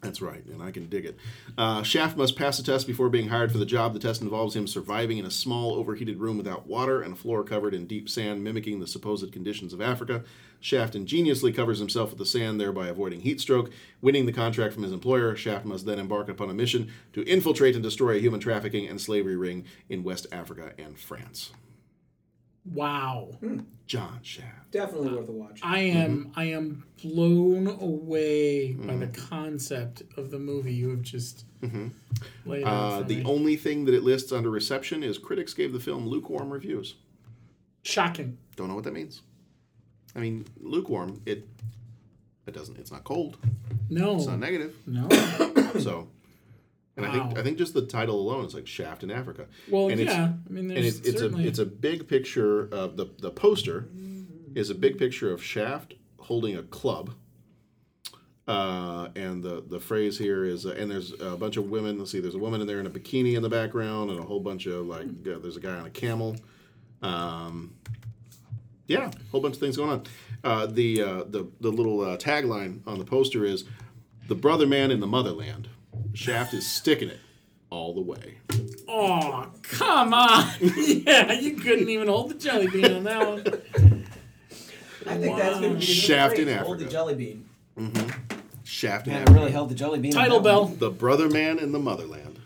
That's 0.05 0.21
right, 0.21 0.45
and 0.45 0.63
I 0.63 0.71
can 0.71 0.87
dig 0.89 1.07
it. 1.07 1.17
Uh, 1.57 1.83
Shaft 1.83 2.17
must 2.17 2.37
pass 2.37 2.59
a 2.59 2.63
test 2.63 2.87
before 2.87 3.09
being 3.09 3.29
hired 3.29 3.51
for 3.51 3.57
the 3.57 3.65
job. 3.65 3.95
The 3.95 3.99
test 3.99 4.21
involves 4.21 4.55
him 4.55 4.67
surviving 4.67 5.17
in 5.17 5.25
a 5.25 5.31
small, 5.31 5.75
overheated 5.75 6.19
room 6.19 6.37
without 6.37 6.67
water 6.67 7.01
and 7.01 7.15
a 7.15 7.17
floor 7.17 7.43
covered 7.43 7.73
in 7.73 7.87
deep 7.87 8.11
sand, 8.11 8.45
mimicking 8.45 8.81
the 8.81 8.87
supposed 8.87 9.33
conditions 9.33 9.73
of 9.73 9.81
Africa. 9.81 10.23
Shaft 10.61 10.95
ingeniously 10.95 11.53
covers 11.53 11.79
himself 11.79 12.11
with 12.11 12.19
the 12.19 12.27
sand, 12.27 12.61
thereby 12.61 12.89
avoiding 12.89 13.21
heat 13.21 13.41
stroke. 13.41 13.71
Winning 14.03 14.27
the 14.27 14.33
contract 14.33 14.75
from 14.75 14.83
his 14.83 14.93
employer, 14.93 15.35
Shaft 15.35 15.65
must 15.65 15.87
then 15.87 15.99
embark 15.99 16.29
upon 16.29 16.51
a 16.51 16.55
mission 16.55 16.91
to 17.15 17.25
infiltrate 17.25 17.75
and 17.75 17.83
destroy 17.83 18.17
a 18.17 18.21
human 18.21 18.41
trafficking 18.41 18.87
and 18.87 19.01
slavery 19.01 19.37
ring 19.37 19.65
in 19.89 20.03
West 20.03 20.27
Africa 20.31 20.73
and 20.79 20.99
France. 20.99 21.53
Wow. 22.65 23.39
John 23.87 24.19
Shaft. 24.23 24.71
Definitely 24.71 25.11
worth 25.15 25.29
a 25.29 25.33
watch. 25.33 25.61
I 25.63 25.81
am 25.81 26.27
Mm-hmm. 26.27 26.41
I 26.41 26.45
am 26.45 26.85
blown 27.03 27.67
away 27.67 28.73
by 28.73 28.97
the 28.97 29.09
concept 29.09 30.03
of 30.17 30.31
the 30.31 30.39
movie 30.39 30.73
you 30.73 30.89
have 30.91 31.03
just 31.03 31.45
laid 32.47 32.65
out 32.65 32.69
Uh, 32.95 32.99
for 32.99 33.05
the 33.05 33.17
me. 33.17 33.25
only 33.25 33.57
thing 33.57 33.85
that 33.85 33.95
it 33.95 34.03
lists 34.03 34.33
under 34.33 34.51
reception 34.51 35.03
is 35.03 35.19
critics 35.19 35.53
gave 35.55 35.73
the 35.73 35.81
film 35.81 36.07
lukewarm 36.07 36.51
reviews. 36.51 36.95
Shocking. 37.83 38.39
Don't 38.57 38.69
know 38.69 38.75
what 38.75 38.85
that 38.85 38.95
means. 38.95 39.21
I 40.17 40.21
mean, 40.21 40.47
lukewarm. 40.61 41.21
It 41.27 41.47
it 42.47 42.55
doesn't. 42.55 42.79
It's 42.79 42.91
not 42.93 43.05
cold. 43.05 43.37
No. 43.91 44.17
It's 44.17 44.27
not 44.27 44.39
negative. 44.39 44.75
No. 44.87 45.09
So 45.81 46.09
And 46.97 47.05
I 47.05 47.13
think 47.13 47.39
I 47.39 47.43
think 47.43 47.59
just 47.59 47.75
the 47.75 47.85
title 47.87 48.21
alone 48.21 48.45
is 48.45 48.55
like 48.55 48.69
Shaft 48.69 49.03
in 49.03 49.11
Africa. 49.11 49.47
Well, 49.69 49.89
and 49.89 50.01
yeah. 50.01 50.33
I 50.49 50.53
mean, 50.53 50.71
and 50.71 50.71
there's 50.71 50.99
it's, 50.99 51.09
it's 51.09 51.23
a 51.23 51.37
it's 51.39 51.59
a 51.59 51.67
big 51.67 52.07
picture 52.07 52.69
of 52.69 52.97
the 52.97 53.07
the 53.19 53.31
poster 53.31 53.89
is 54.55 54.71
a 54.71 54.75
big 54.75 54.99
picture 54.99 55.33
of 55.33 55.43
Shaft 55.43 55.95
holding 56.19 56.57
a 56.57 56.63
club. 56.63 57.15
Uh, 58.47 59.09
and 59.17 59.43
the 59.43 59.65
the 59.67 59.81
phrase 59.81 60.19
here 60.19 60.45
is, 60.45 60.67
uh, 60.67 60.77
and 60.79 60.91
there's 60.91 61.19
a 61.19 61.37
bunch 61.37 61.57
of 61.57 61.71
women. 61.71 61.99
Let's 61.99 62.13
see, 62.13 62.21
there's 62.21 62.35
a 62.35 62.39
woman 62.39 62.61
in 62.61 62.67
there 62.67 62.79
in 62.79 62.87
a 62.87 62.91
bikini 62.91 63.37
in 63.37 63.43
the 63.43 63.49
background, 63.49 64.11
and 64.11 64.21
a 64.21 64.23
whole 64.23 64.41
bunch 64.41 64.67
of 64.67 64.87
like, 64.87 65.07
uh, 65.07 65.39
there's 65.39 65.57
a 65.57 65.61
guy 65.61 65.75
on 65.75 65.87
a 65.87 65.91
camel. 65.91 66.37
Um, 67.01 67.75
yeah, 68.87 69.07
a 69.09 69.31
whole 69.31 69.41
bunch 69.41 69.55
of 69.55 69.61
things 69.61 69.79
going 69.79 69.91
on. 69.91 70.03
Uh, 70.45 70.67
the 70.67 71.03
uh, 71.03 71.25
the 71.25 71.49
the 71.61 71.71
little 71.71 72.03
uh, 72.03 72.19
tagline 72.19 72.81
on 72.87 72.99
the 72.99 73.05
poster 73.05 73.47
is, 73.47 73.65
"The 74.29 74.35
brother 74.35 74.67
man 74.67 74.91
in 74.91 75.01
the 75.01 75.07
motherland." 75.07 75.69
Shaft 76.15 76.55
is 76.55 76.67
sticking 76.67 77.09
it 77.09 77.19
all 77.71 77.93
the 77.95 78.01
way. 78.01 78.39
Oh, 78.89 79.49
come 79.63 80.15
on. 80.15 80.49
yeah, 80.61 81.33
you 81.33 81.57
couldn't 81.57 81.89
even 81.89 82.09
hold 82.09 82.31
the 82.31 82.35
jelly 82.35 82.69
bean 82.69 82.93
on 82.93 83.05
that 83.05 83.27
one. 83.29 84.05
I 85.07 85.17
think 85.19 85.37
that's 85.37 85.59
going 85.61 85.63
to 85.63 85.69
be 85.69 85.69
the 85.69 85.75
new 85.75 85.81
Shaft 85.81 86.39
in 86.39 86.47
phrase, 86.47 86.59
Hold 86.61 86.79
the 86.79 86.85
jelly 86.87 87.15
bean. 87.15 87.49
Shaft 88.63 89.07
in 89.07 89.13
Man, 89.13 89.21
I 89.21 89.23
Africa. 89.23 89.39
really 89.41 89.53
held 89.53 89.69
the 89.71 89.75
jelly 89.75 89.99
bean. 89.99 90.13
Title 90.13 90.41
that 90.41 90.45
bell. 90.49 90.65
one. 90.67 90.79
The 90.79 90.91
brother 90.91 91.29
man 91.29 91.59
in 91.59 91.73
the 91.73 91.79
motherland. 91.79 92.39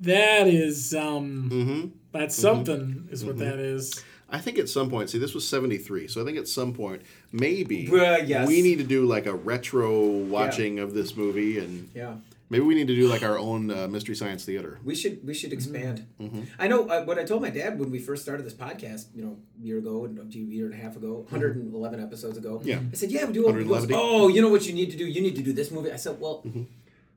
That 0.00 0.48
is, 0.48 0.94
um, 0.94 1.48
Mm-hmm. 1.50 1.86
that's 2.10 2.34
something, 2.34 3.08
is 3.10 3.24
what 3.24 3.38
that 3.38 3.58
is. 3.58 4.02
I 4.28 4.38
think 4.38 4.58
at 4.58 4.68
some 4.68 4.90
point, 4.90 5.10
see, 5.10 5.18
this 5.18 5.34
was 5.34 5.46
73, 5.46 6.08
so 6.08 6.20
I 6.22 6.24
think 6.24 6.38
at 6.38 6.48
some 6.48 6.72
point, 6.72 7.02
maybe 7.32 7.88
Well, 7.90 8.24
yes. 8.24 8.48
we 8.48 8.62
need 8.62 8.78
to 8.78 8.84
do 8.84 9.04
like 9.06 9.26
a 9.26 9.34
retro 9.34 10.00
watching 10.08 10.78
of 10.80 10.92
this 10.94 11.16
movie, 11.16 11.58
and 11.58 11.88
Yeah. 11.94 12.14
Maybe 12.52 12.64
we 12.64 12.74
need 12.76 12.86
to 12.88 12.94
do 12.94 13.08
like 13.14 13.22
our 13.30 13.38
own 13.38 13.70
uh, 13.70 13.88
Mystery 13.88 14.14
Science 14.14 14.44
Theater. 14.44 14.78
We 14.84 14.94
should 14.94 15.26
we 15.26 15.34
should 15.34 15.52
expand. 15.52 16.06
Mm-hmm. 16.20 16.42
I 16.58 16.68
know 16.68 16.80
uh, 16.88 17.04
what 17.04 17.18
I 17.18 17.24
told 17.24 17.40
my 17.42 17.50
dad 17.50 17.78
when 17.80 17.90
we 17.90 17.98
first 17.98 18.22
started 18.22 18.44
this 18.46 18.54
podcast. 18.54 19.06
You 19.16 19.22
know, 19.24 19.34
a 19.60 19.62
year 19.66 19.78
ago, 19.78 20.04
and 20.04 20.18
a 20.18 20.38
year 20.38 20.66
and 20.66 20.74
a 20.74 20.80
half 20.84 20.94
ago, 20.96 21.26
111 21.30 22.00
episodes 22.00 22.36
ago. 22.38 22.52
Mm-hmm. 22.58 22.68
Yeah. 22.68 22.80
I 22.92 22.96
said, 22.96 23.10
"Yeah, 23.10 23.24
we 23.24 23.32
do." 23.32 23.48
it." 23.48 23.56
He 23.58 23.64
goes, 23.64 23.88
oh, 23.92 24.28
you 24.28 24.40
know 24.42 24.48
what 24.50 24.66
you 24.68 24.74
need 24.74 24.90
to 24.92 24.96
do? 24.96 25.06
You 25.06 25.20
need 25.22 25.36
to 25.36 25.42
do 25.42 25.52
this 25.52 25.70
movie. 25.70 25.90
I 25.92 25.96
said, 25.96 26.20
"Well, 26.20 26.42
Mm-hmm. 26.46 26.62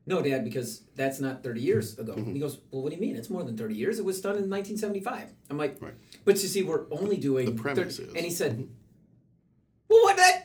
no, 0.08 0.22
Dad, 0.22 0.44
because 0.44 0.70
that's 0.96 1.20
not 1.20 1.44
30 1.44 1.62
years 1.62 1.98
ago." 2.00 2.14
He 2.16 2.40
goes, 2.40 2.60
"Well, 2.72 2.82
what 2.84 2.90
do 2.92 2.96
you 2.96 3.02
mean? 3.02 3.16
It's 3.16 3.30
more 3.30 3.44
than 3.44 3.56
30 3.58 3.76
years. 3.76 4.00
It 4.00 4.06
was 4.06 4.22
done 4.22 4.36
in 4.42 4.50
1975." 4.50 5.30
I'm 5.50 5.58
like, 5.58 5.82
Right. 5.82 5.94
"But 6.26 6.36
you 6.44 6.48
see, 6.54 6.64
we're 6.64 6.86
only 6.92 7.18
doing." 7.18 7.46
The 7.56 7.62
premise 7.62 7.98
30 7.98 8.10
is- 8.10 8.16
and 8.16 8.24
he 8.26 8.32
said, 8.32 8.52
"Well, 9.90 10.02
what? 10.04 10.16
That 10.18 10.36
you 10.36 10.36
just." 10.36 10.45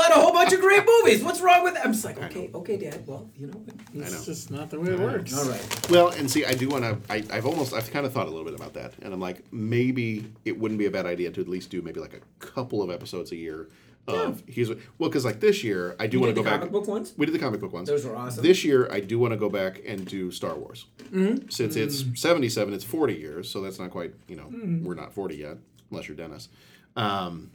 out 0.00 0.10
a 0.12 0.14
whole 0.14 0.32
bunch 0.32 0.52
of 0.52 0.60
great 0.60 0.84
movies. 0.86 1.22
What's 1.22 1.40
wrong 1.40 1.64
with 1.64 1.74
that? 1.74 1.84
I'm 1.86 1.92
just 1.92 2.04
like, 2.04 2.18
okay, 2.24 2.50
okay, 2.54 2.76
Dad. 2.76 3.06
Well, 3.06 3.28
you 3.36 3.46
know, 3.48 3.62
It's 3.94 4.12
know. 4.12 4.24
just 4.24 4.50
not 4.50 4.70
the 4.70 4.80
way 4.80 4.90
it 4.92 4.98
works. 5.00 5.36
all 5.36 5.48
right. 5.48 5.90
Well, 5.90 6.08
and 6.08 6.30
see, 6.30 6.44
I 6.44 6.54
do 6.54 6.68
want 6.68 6.84
to. 6.84 6.98
I've 7.34 7.46
almost, 7.46 7.72
I've 7.74 7.90
kind 7.90 8.06
of 8.06 8.12
thought 8.12 8.26
a 8.26 8.30
little 8.30 8.44
bit 8.44 8.54
about 8.54 8.74
that, 8.74 8.94
and 9.02 9.12
I'm 9.12 9.20
like, 9.20 9.42
maybe 9.52 10.30
it 10.44 10.58
wouldn't 10.58 10.78
be 10.78 10.86
a 10.86 10.90
bad 10.90 11.06
idea 11.06 11.30
to 11.30 11.40
at 11.40 11.48
least 11.48 11.70
do 11.70 11.82
maybe 11.82 12.00
like 12.00 12.14
a 12.14 12.20
couple 12.44 12.82
of 12.82 12.90
episodes 12.90 13.32
a 13.32 13.36
year. 13.36 13.68
Of 14.08 14.44
here's 14.46 14.68
what, 14.68 14.78
well, 14.98 15.10
because 15.10 15.24
like 15.24 15.40
this 15.40 15.64
year, 15.64 15.96
I 15.98 16.06
do 16.06 16.20
want 16.20 16.28
did 16.28 16.36
to 16.36 16.40
the 16.42 16.44
go 16.44 16.50
back. 16.50 16.60
comic 16.60 16.72
book 16.72 16.86
ones? 16.86 17.12
We 17.16 17.26
did 17.26 17.34
the 17.34 17.40
comic 17.40 17.58
book 17.58 17.72
ones. 17.72 17.88
Those 17.88 18.04
were 18.04 18.14
awesome. 18.14 18.40
This 18.40 18.64
year, 18.64 18.88
I 18.92 19.00
do 19.00 19.18
want 19.18 19.32
to 19.32 19.36
go 19.36 19.48
back 19.48 19.80
and 19.84 20.06
do 20.06 20.30
Star 20.30 20.54
Wars. 20.54 20.86
Mm-hmm. 21.12 21.48
Since 21.48 21.74
it's 21.74 22.04
77, 22.14 22.72
it's 22.72 22.84
40 22.84 23.14
years, 23.14 23.50
so 23.50 23.60
that's 23.60 23.80
not 23.80 23.90
quite, 23.90 24.14
you 24.28 24.36
know, 24.36 24.46
we're 24.84 24.94
not 24.94 25.12
40 25.12 25.34
yet, 25.34 25.56
unless 25.90 26.06
you're 26.06 26.16
Dennis. 26.16 26.48
Um, 26.94 27.50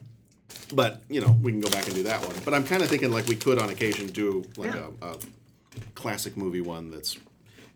but, 0.74 1.02
you 1.08 1.20
know, 1.20 1.36
we 1.42 1.52
can 1.52 1.60
go 1.60 1.70
back 1.70 1.86
and 1.86 1.94
do 1.94 2.02
that 2.04 2.20
one. 2.26 2.34
But 2.44 2.54
I'm 2.54 2.64
kind 2.64 2.82
of 2.82 2.88
thinking 2.88 3.10
like 3.12 3.26
we 3.26 3.36
could 3.36 3.58
on 3.58 3.70
occasion 3.70 4.06
do 4.08 4.44
like 4.56 4.74
Yeah. 4.74 4.88
a, 5.02 5.06
a 5.12 5.16
classic 5.94 6.36
movie 6.36 6.60
one 6.60 6.90
that's 6.90 7.18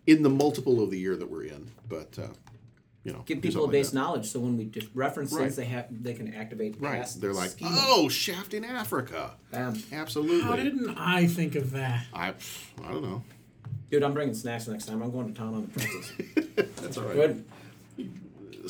in 0.05 0.23
the 0.23 0.29
multiple 0.29 0.81
of 0.83 0.89
the 0.91 0.97
year 0.99 1.15
that 1.15 1.29
we're 1.29 1.43
in. 1.43 1.69
But, 1.89 2.17
uh, 2.19 2.27
you 3.03 3.13
know, 3.13 3.23
give 3.25 3.37
do 3.41 3.47
people 3.47 3.61
a 3.61 3.63
something 3.63 3.67
like 3.67 3.71
base 3.71 3.89
that. 3.91 3.95
knowledge 3.99 4.25
so 4.27 4.39
when 4.39 4.57
we 4.57 4.65
just 4.65 4.87
reference 4.93 5.31
Right. 5.31 5.43
things 5.43 5.55
they 5.55 5.65
have 5.65 5.85
they 6.03 6.13
can 6.13 6.33
activate 6.33 6.75
Right. 6.79 6.99
past 6.99 7.21
They're 7.21 7.33
like, 7.33 7.51
schema. 7.51 7.71
oh, 7.77 8.09
Shaft 8.09 8.53
in 8.53 8.65
Africa. 8.65 9.31
Bam. 9.51 9.81
Absolutely. 9.93 10.41
How 10.41 10.55
didn't 10.57 10.89
I 10.97 11.25
think 11.27 11.55
of 11.55 11.71
that? 11.71 12.05
I, 12.13 12.33
I 12.83 12.91
don't 12.91 13.03
know. 13.03 13.23
dude 13.89 14.03
i'm 14.03 14.13
bringing 14.13 14.33
snacks 14.35 14.67
next 14.67 14.85
time 14.85 15.01
i'm 15.01 15.11
going 15.11 15.27
to 15.27 15.33
town 15.39 15.53
on 15.55 15.61
the 15.61 15.67
pretzels 15.69 16.11
That's 16.81 16.97
all 16.97 17.05
right. 17.05 17.15
good 17.15 17.45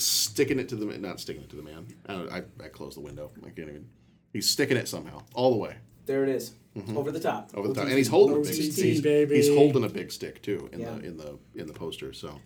sticking 0.04 0.60
it 0.60 0.70
to 0.70 0.76
the 0.76 0.86
man. 0.86 1.02
Not 1.02 1.20
sticking 1.20 1.44
it 1.44 1.50
to 1.50 1.56
the 1.56 1.64
man. 1.64 1.88
I, 2.08 2.14
don't- 2.14 2.32
I, 2.32 2.44
I 2.64 2.68
closed 2.70 2.98
the 2.98 3.02
window. 3.02 3.32
I 3.42 3.50
can't 3.50 3.70
even. 3.70 3.88
He's 4.34 4.50
sticking 4.50 4.78
it 4.78 4.88
somehow, 4.88 5.22
all 5.34 5.52
the 5.52 5.58
way 5.58 5.76
there 6.06 6.24
it 6.24 6.30
is. 6.30 6.54
over 6.96 7.12
the 7.12 7.20
top 7.20 7.48
Mm-hmm. 7.50 7.58
over 7.58 7.68
the 7.70 7.74
top, 7.74 7.86
and 7.86 7.98
he's 7.98 8.08
holding 8.08 8.38
a 8.38 8.40
big. 8.42 8.50
OTT, 8.52 8.56
He's, 8.76 9.02
baby. 9.02 9.36
he's 9.38 9.50
holding 9.50 9.84
a 9.84 9.90
big 9.90 10.12
stick 10.12 10.42
too 10.42 10.70
in 10.72 10.80
Yeah. 10.82 10.92
the 10.94 11.06
in 11.06 11.18
the 11.18 11.38
in 11.56 11.68
the 11.68 11.74
poster. 11.74 12.14
So, 12.14 12.40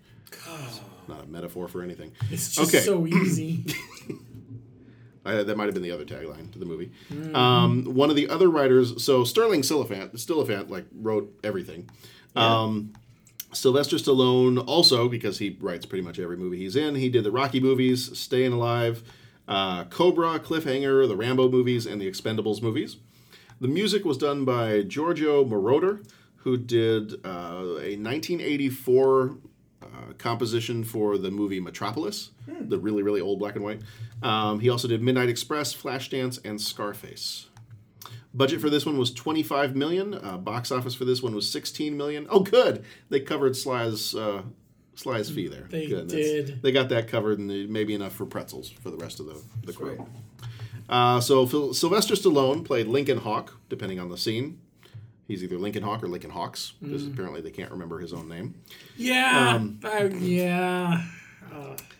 not 1.07 1.23
a 1.25 1.27
metaphor 1.27 1.67
for 1.67 1.81
anything. 1.83 2.13
It's 2.31 2.55
just 2.55 2.73
Okay. 2.73 2.83
so 2.83 3.05
easy. 3.05 3.65
I, 5.25 5.43
that 5.43 5.55
might 5.55 5.65
have 5.65 5.73
been 5.75 5.83
the 5.83 5.91
other 5.91 6.05
tagline 6.05 6.51
to 6.53 6.57
the 6.59 6.65
movie. 6.65 6.91
Um, 7.35 7.83
one 7.93 8.09
of 8.09 8.15
the 8.15 8.27
other 8.29 8.49
writers, 8.49 9.03
so 9.03 9.23
Stirling 9.23 9.61
Silliphant, 9.61 10.13
Silliphant, 10.13 10.69
like 10.69 10.85
wrote 10.95 11.31
everything. 11.43 11.89
Um, 12.35 12.93
Sylvester 13.53 13.97
Stallone 13.97 14.63
also, 14.65 15.09
because 15.09 15.39
he 15.39 15.57
writes 15.59 15.85
pretty 15.85 16.03
much 16.03 16.19
every 16.19 16.37
movie 16.37 16.57
he's 16.59 16.75
in, 16.75 16.95
he 16.95 17.09
did 17.09 17.23
the 17.23 17.31
Rocky 17.31 17.59
movies, 17.59 18.17
Staying 18.17 18.53
Alive, 18.53 19.03
uh, 19.47 19.83
Cobra, 19.85 20.39
Cliffhanger, 20.39 21.07
the 21.07 21.17
Rambo 21.17 21.49
movies, 21.49 21.85
and 21.85 22.01
the 22.01 22.09
Expendables 22.09 22.61
movies. 22.61 22.97
The 23.59 23.67
music 23.67 24.05
was 24.05 24.17
done 24.17 24.45
by 24.45 24.81
Giorgio 24.81 25.45
Moroder, 25.45 26.03
who 26.37 26.57
did 26.57 27.13
uh, 27.25 27.77
a 27.79 27.97
1984 27.97 29.37
uh, 29.83 29.85
composition 30.17 30.83
for 30.83 31.17
the 31.17 31.29
movie 31.29 31.59
Metropolis, 31.59 32.31
the 32.47 32.79
really, 32.79 33.03
really 33.03 33.21
old 33.21 33.39
black 33.39 33.55
and 33.55 33.63
white. 33.63 33.81
Um, 34.23 34.59
he 34.59 34.69
also 34.69 34.87
did 34.87 35.03
Midnight 35.03 35.29
Express, 35.29 35.75
Flashdance, 35.75 36.39
and 36.43 36.59
Scarface. 36.59 37.47
Budget 38.33 38.61
for 38.61 38.69
this 38.69 38.85
one 38.85 38.97
was 38.97 39.11
25 39.13 39.75
million. 39.75 40.13
Uh, 40.13 40.37
box 40.37 40.71
office 40.71 40.95
for 40.95 41.03
this 41.05 41.21
one 41.21 41.35
was 41.35 41.49
16 41.49 41.97
million. 41.97 42.27
Oh, 42.29 42.39
good. 42.41 42.83
They 43.09 43.19
covered 43.19 43.55
Sly's 43.57 44.15
uh, 44.15 44.43
Sly's 44.95 45.29
fee 45.29 45.47
there. 45.47 45.67
They 45.69 45.87
good. 45.87 46.07
did. 46.07 46.61
They 46.61 46.71
got 46.71 46.89
that 46.89 47.07
covered, 47.07 47.39
and 47.39 47.69
maybe 47.69 47.93
enough 47.93 48.13
for 48.13 48.25
pretzels 48.25 48.69
for 48.69 48.89
the 48.89 48.97
rest 48.97 49.19
of 49.19 49.25
the 49.25 49.41
the 49.65 49.73
crew. 49.73 50.07
Uh, 50.89 51.19
so 51.21 51.45
Phil, 51.45 51.73
Sylvester 51.73 52.15
Stallone 52.15 52.63
played 52.65 52.87
Lincoln 52.87 53.17
Hawk, 53.17 53.57
depending 53.69 53.99
on 53.99 54.09
the 54.09 54.17
scene. 54.17 54.59
He's 55.27 55.43
either 55.43 55.57
Lincoln 55.57 55.83
Hawk 55.83 56.03
or 56.03 56.07
Lincoln 56.09 56.31
Hawks, 56.31 56.73
because 56.81 57.03
Mm. 57.03 57.13
apparently 57.13 57.39
they 57.41 57.51
can't 57.51 57.71
remember 57.71 57.99
his 57.99 58.11
own 58.11 58.27
name. 58.27 58.55
Yeah. 58.97 59.55
Um, 59.55 59.79
I- 59.83 60.03
yeah. 60.07 61.05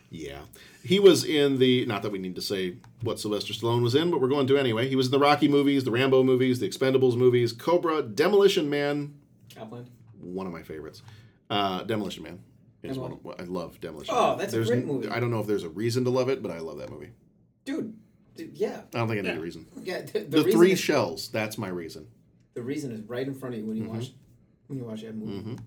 Yeah. 0.09 0.39
He 0.83 0.99
was 0.99 1.23
in 1.23 1.59
the, 1.59 1.85
not 1.85 2.01
that 2.01 2.11
we 2.11 2.17
need 2.19 2.35
to 2.35 2.41
say 2.41 2.77
what 3.01 3.19
Sylvester 3.19 3.53
Stallone 3.53 3.83
was 3.83 3.93
in, 3.95 4.09
but 4.09 4.19
we're 4.19 4.27
going 4.29 4.47
to 4.47 4.57
anyway. 4.57 4.89
He 4.89 4.95
was 4.95 5.07
in 5.07 5.11
the 5.11 5.19
Rocky 5.19 5.47
movies, 5.47 5.83
the 5.83 5.91
Rambo 5.91 6.23
movies, 6.23 6.59
the 6.59 6.67
Expendables 6.67 7.15
movies, 7.15 7.53
Cobra, 7.53 8.01
Demolition 8.01 8.69
Man, 8.69 9.13
Copland. 9.55 9.89
one 10.19 10.47
of 10.47 10.53
my 10.53 10.63
favorites. 10.63 11.03
Uh, 11.49 11.83
Demolition 11.83 12.23
Man 12.23 12.39
is 12.81 12.97
one 12.97 13.11
of, 13.11 13.19
I 13.39 13.43
love 13.43 13.79
Demolition 13.79 14.15
Oh, 14.17 14.29
Man. 14.29 14.37
that's 14.39 14.53
a 14.55 14.63
great 14.63 14.79
n- 14.79 14.87
movie. 14.87 15.07
I 15.09 15.19
don't 15.19 15.29
know 15.29 15.39
if 15.39 15.45
there's 15.47 15.63
a 15.63 15.69
reason 15.69 16.03
to 16.05 16.09
love 16.09 16.29
it, 16.29 16.41
but 16.41 16.51
I 16.51 16.59
love 16.59 16.79
that 16.79 16.89
movie. 16.89 17.11
dude, 17.65 17.93
dude 18.35 18.51
yeah 18.57 18.81
I 18.95 18.97
don't 18.97 19.07
think 19.07 19.19
I 19.25 19.29
need 19.29 19.37
a 19.37 19.41
reason. 19.41 19.67
yeah 19.83 20.01
the, 20.01 20.19
the, 20.19 20.25
The, 20.25 20.37
reason 20.45 20.51
three 20.59 20.71
is, 20.71 20.79
shells, 20.79 21.29
that's 21.29 21.57
my 21.59 21.67
reason. 21.67 22.07
the 22.55 22.61
reason 22.63 22.91
is 22.91 23.01
right 23.01 23.27
in 23.27 23.35
front 23.35 23.53
of 23.53 23.61
you 23.61 23.67
when 23.67 23.77
you 23.77 23.83
Mm-hmm. 23.83 23.93
watch 23.97 24.11
when 24.67 24.79
you 24.79 24.85
watch 24.85 25.01
that 25.01 25.13
movie 25.15 25.57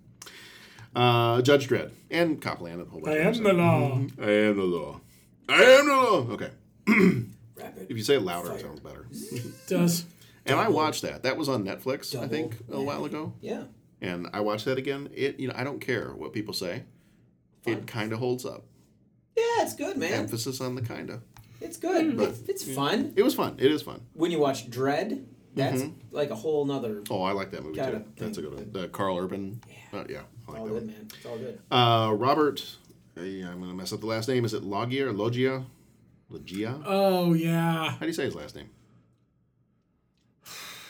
Uh, 0.96 1.42
Judge 1.42 1.68
Dredd 1.68 1.90
and 2.10 2.40
Copland 2.40 2.80
and 2.80 2.86
a 2.88 2.90
whole 2.90 3.00
bunch 3.00 3.16
I 3.16 3.20
of 3.20 3.36
am 3.36 3.42
the 3.42 3.50
others. 3.50 3.58
law. 3.58 4.24
I 4.24 4.30
am 4.30 4.56
the 4.56 4.62
law. 4.62 5.00
I 5.48 5.62
am 5.62 5.86
the 5.86 5.92
law. 5.94 6.26
Okay. 6.34 6.50
rapid 7.56 7.86
If 7.90 7.96
you 7.96 8.02
say 8.02 8.16
it 8.16 8.22
louder, 8.22 8.52
it 8.52 8.60
sounds 8.60 8.80
better. 8.80 9.06
Does. 9.66 10.04
And 10.46 10.58
I 10.58 10.68
watched 10.68 11.02
that. 11.02 11.22
That 11.22 11.36
was 11.36 11.48
on 11.48 11.64
Netflix, 11.64 12.14
I 12.18 12.28
think, 12.28 12.54
a 12.68 12.72
Double 12.72 12.84
while 12.84 13.04
ago. 13.04 13.32
yeah 13.40 13.64
And 14.00 14.28
I 14.32 14.40
watched 14.40 14.64
that 14.66 14.76
again. 14.78 15.08
It, 15.14 15.40
you 15.40 15.48
know, 15.48 15.54
I 15.56 15.64
don't 15.64 15.80
care 15.80 16.12
what 16.12 16.32
people 16.32 16.52
say. 16.54 16.84
It 17.66 17.86
kind 17.86 18.12
of 18.12 18.18
holds 18.18 18.44
up. 18.44 18.64
yeah 19.36 19.42
it's 19.62 19.74
good 19.74 19.96
man 19.96 20.12
Emphasis 20.12 20.60
on 20.60 20.74
the 20.74 20.82
kind 20.82 21.08
of. 21.10 21.22
it's 21.62 21.78
good 21.78 22.16
But- 22.16 22.28
it's, 22.30 22.40
it's 22.48 22.74
fun 22.74 23.14
It 23.16 23.22
was 23.22 23.34
fun. 23.34 23.56
It 23.58 23.70
is 23.72 23.80
fun. 23.82 24.02
when 24.12 24.30
you 24.30 24.38
watch 24.38 24.68
Dredd 24.70 25.24
that's 25.54 25.82
Mm-hmm. 25.82 25.92
like 26.14 26.30
a 26.30 26.34
whole 26.34 26.64
nother 26.66 27.02
Oh, 27.08 27.22
I 27.22 27.30
like 27.32 27.52
that 27.52 27.62
movie 27.62 27.76
Got 27.76 27.90
too. 27.92 27.96
it. 27.98 28.16
That's 28.16 28.36
a 28.38 28.42
good 28.42 28.54
one. 28.54 28.72
The 28.72 28.88
Karl 28.88 29.16
Urban. 29.18 29.60
Yeah. 29.68 30.00
Uh, 30.00 30.04
yeah, 30.10 30.20
I 30.48 30.50
like 30.52 30.60
all 30.60 30.66
that 30.66 30.72
good 30.72 30.82
one. 30.82 30.86
man 30.88 31.08
it's 31.16 31.24
all 31.26 31.38
good 31.38 31.58
Uh, 31.70 32.12
Robert. 32.14 32.76
I'm 33.16 33.60
gonna 33.60 33.74
mess 33.74 33.92
up 33.92 34.00
the 34.00 34.06
last 34.06 34.28
name. 34.28 34.44
Is 34.44 34.54
it 34.54 34.62
Loggia 34.64 35.08
or 35.08 35.12
Loggia? 35.12 35.64
Loggia? 36.28 36.80
Oh, 36.84 37.34
yeah. 37.34 37.90
How 37.90 37.98
do 37.98 38.06
you 38.06 38.12
say 38.12 38.24
his 38.24 38.34
last 38.34 38.56
name? 38.56 38.70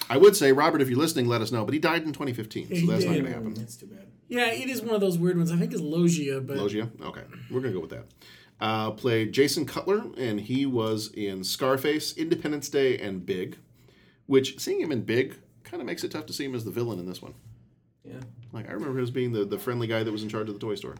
I 0.09 0.17
would 0.17 0.37
say 0.37 0.53
Robert, 0.53 0.81
if 0.83 0.89
you're 0.89 0.99
listening, 0.99 1.27
let 1.27 1.41
us 1.41 1.51
know. 1.51 1.65
But 1.65 1.75
he 1.75 1.81
died 1.81 2.03
in 2.03 2.13
2015, 2.13 2.69
so 2.69 2.75
He 2.75 2.87
that's 2.87 3.05
not 3.05 3.13
going 3.13 3.25
to 3.25 3.33
happen. 3.33 3.55
that's 3.55 3.77
too 3.77 3.87
bad 3.87 4.07
Yeah, 4.29 4.53
it 4.53 4.69
is 4.69 4.83
one 4.83 4.95
of 4.95 5.01
those 5.01 5.19
weird 5.19 5.37
ones. 5.37 5.51
I 5.51 5.57
think 5.57 5.73
it's 5.73 5.81
Loggia, 5.81 6.41
but. 6.41 6.57
Loggia. 6.57 6.91
Okay, 7.01 7.23
we're 7.51 7.61
gonna 7.61 7.73
go 7.73 7.81
with 7.81 7.91
that. 7.91 8.05
Uh, 8.61 8.91
played 8.93 9.33
Jason 9.33 9.67
Cutler, 9.67 10.05
and 10.17 10.41
he 10.41 10.67
was 10.67 11.11
in 11.15 11.43
Scarface, 11.43 12.17
Independence 12.17 12.69
Day, 12.69 12.99
and 12.99 13.25
Big. 13.25 13.59
Which 14.27 14.59
seeing 14.61 14.81
him 14.81 14.93
in 14.93 15.03
Big 15.03 15.37
kind 15.65 15.81
of 15.81 15.87
makes 15.87 16.05
it 16.05 16.11
tough 16.13 16.27
to 16.27 16.33
see 16.33 16.45
him 16.45 16.55
as 16.55 16.65
the 16.65 16.71
villain 16.71 16.99
in 16.99 17.07
this 17.07 17.21
one. 17.21 17.35
yeah 18.05 18.21
Like 18.53 18.69
I 18.69 18.73
remember 18.73 18.99
him 18.99 19.05
as 19.05 19.11
being 19.11 19.33
the, 19.33 19.45
the 19.45 19.59
friendly 19.59 19.87
guy 19.87 20.03
that 20.03 20.13
was 20.13 20.23
in 20.23 20.29
charge 20.29 20.49
of 20.49 20.55
the 20.55 20.61
toy 20.61 20.75
store. 20.77 20.95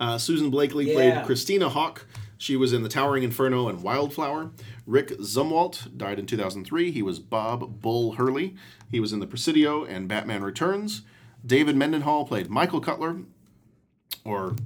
Uh, 0.00 0.18
Susan 0.18 0.50
Blakely 0.50 0.86
Yeah. 0.88 0.94
played 0.94 1.24
Christina 1.26 1.68
Hawk. 1.68 2.06
She 2.36 2.56
was 2.56 2.72
in 2.72 2.82
The 2.82 2.88
Towering 2.88 3.22
Inferno 3.22 3.68
and 3.68 3.82
Wildflower. 3.82 4.50
Rick 4.86 5.08
Zumwalt 5.20 5.96
died 5.96 6.18
in 6.18 6.26
2003. 6.26 6.90
He 6.90 7.00
was 7.00 7.18
Bob 7.18 7.80
Bull 7.80 8.12
Hurley. 8.12 8.54
He 8.90 9.00
was 9.00 9.12
in 9.12 9.20
The 9.20 9.26
Presidio 9.26 9.84
and 9.84 10.08
Batman 10.08 10.42
Returns. 10.42 11.02
David 11.46 11.76
Mendenhall 11.76 12.26
played 12.26 12.50
Michael 12.50 12.80
Cutler, 12.80 13.20
or 14.24 14.56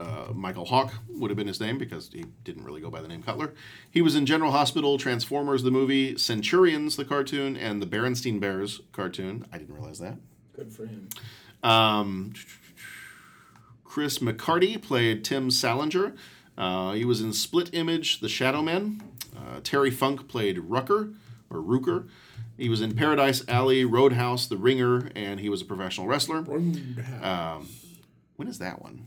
uh, 0.00 0.26
Michael 0.34 0.64
Hawk 0.66 0.92
would 1.08 1.30
have 1.30 1.36
been 1.36 1.46
his 1.46 1.60
name 1.60 1.78
because 1.78 2.10
he 2.12 2.24
didn't 2.44 2.64
really 2.64 2.80
go 2.80 2.90
by 2.90 3.00
the 3.00 3.08
name 3.08 3.22
Cutler. 3.22 3.54
He 3.90 4.02
was 4.02 4.14
in 4.16 4.26
General 4.26 4.50
Hospital, 4.52 4.98
Transformers 4.98 5.62
the 5.62 5.70
movie, 5.70 6.16
Centurions 6.18 6.96
the 6.96 7.04
cartoon, 7.04 7.56
and 7.56 7.80
the 7.80 7.86
Berenstein 7.86 8.38
Bears 8.40 8.80
cartoon. 8.92 9.46
I 9.52 9.58
didn't 9.58 9.74
realize 9.74 9.98
that. 10.00 10.16
Good 10.54 10.72
for 10.72 10.86
him. 10.86 11.08
Um, 11.62 12.32
Chris 13.94 14.18
McCarty 14.18 14.82
played 14.82 15.22
Tim 15.22 15.52
Salinger. 15.52 16.14
Uh, 16.58 16.94
he 16.94 17.04
was 17.04 17.20
in 17.20 17.32
Split 17.32 17.70
Image, 17.72 18.18
The 18.18 18.28
Shadow 18.28 18.60
Men. 18.60 19.00
Uh, 19.36 19.60
Terry 19.62 19.92
Funk 19.92 20.26
played 20.26 20.58
Rucker 20.58 21.10
or 21.48 21.58
Rooker. 21.60 22.08
He 22.58 22.68
was 22.68 22.80
in 22.80 22.96
Paradise 22.96 23.46
Alley, 23.46 23.84
Roadhouse, 23.84 24.48
The 24.48 24.56
Ringer, 24.56 25.12
and 25.14 25.38
he 25.38 25.48
was 25.48 25.62
a 25.62 25.64
professional 25.64 26.08
wrestler. 26.08 26.38
Um, 27.22 27.68
when 28.34 28.48
is 28.48 28.58
that 28.58 28.82
one? 28.82 29.06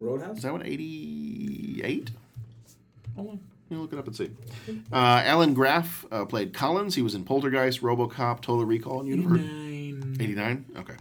Roadhouse. 0.00 0.38
Is 0.38 0.42
that 0.42 0.50
one 0.50 0.66
88? 0.66 2.10
Hold 3.14 3.28
on. 3.28 3.40
Yeah, 3.70 3.78
look 3.78 3.92
it 3.92 4.00
up 4.00 4.06
and 4.08 4.16
see. 4.16 4.30
Uh, 4.92 5.22
Allan 5.26 5.54
Graf 5.54 6.04
uh, 6.10 6.24
played 6.24 6.52
Collins. 6.52 6.96
He 6.96 7.02
was 7.02 7.14
in 7.14 7.22
Poltergeist, 7.22 7.82
RoboCop, 7.82 8.40
Total 8.40 8.64
Recall, 8.64 8.98
and 8.98 9.08
Universe. 9.08 9.42
Nine. 9.42 10.16
89? 10.18 10.64
Okay. 10.78 10.94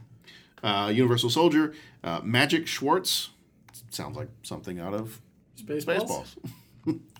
Uh, 0.63 0.91
Universal 0.93 1.29
Soldier. 1.29 1.73
Uh, 2.03 2.21
Magic 2.23 2.67
Schwartz. 2.67 3.29
Sounds 3.89 4.17
like 4.17 4.29
something 4.43 4.79
out 4.79 4.93
of 4.93 5.21
Spaceballs. 5.57 6.35
Spaceballs. 6.85 6.99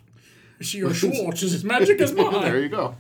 She 0.62 0.84
or 0.84 0.94
Schwartz 0.94 1.44
is 1.44 1.54
as 1.54 1.64
magic 1.64 2.02
as 2.02 2.14
well? 2.14 2.42
there 2.42 2.60
you 2.60 2.70
go. 2.70 2.96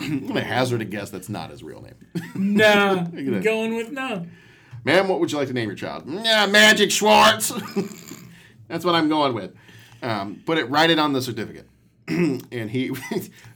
I'm 0.00 0.20
going 0.20 0.34
to 0.34 0.40
hazard 0.40 0.80
a 0.80 0.84
guess 0.84 1.10
that's 1.10 1.28
not 1.28 1.50
his 1.50 1.62
real 1.62 1.82
name. 1.82 1.94
nah, 2.56 3.02
going 3.02 3.76
with 3.76 3.90
no. 3.90 4.26
Ma'am, 4.84 5.08
what 5.08 5.20
would 5.20 5.30
you 5.30 5.38
like 5.38 5.48
to 5.48 5.54
name 5.54 5.68
your 5.68 5.76
child? 5.76 6.04
Yeah, 6.06 6.46
Magic 6.46 6.90
Schwartz. 6.90 7.52
That's 8.68 8.84
what 8.84 8.94
I'm 8.94 9.08
going 9.08 9.34
with. 9.34 9.54
Um, 10.02 10.42
put 10.46 10.56
it, 10.56 10.70
write 10.70 10.90
it 10.90 10.98
on 10.98 11.12
the 11.12 11.20
certificate. 11.20 11.68
and 12.08 12.70
he, 12.70 12.92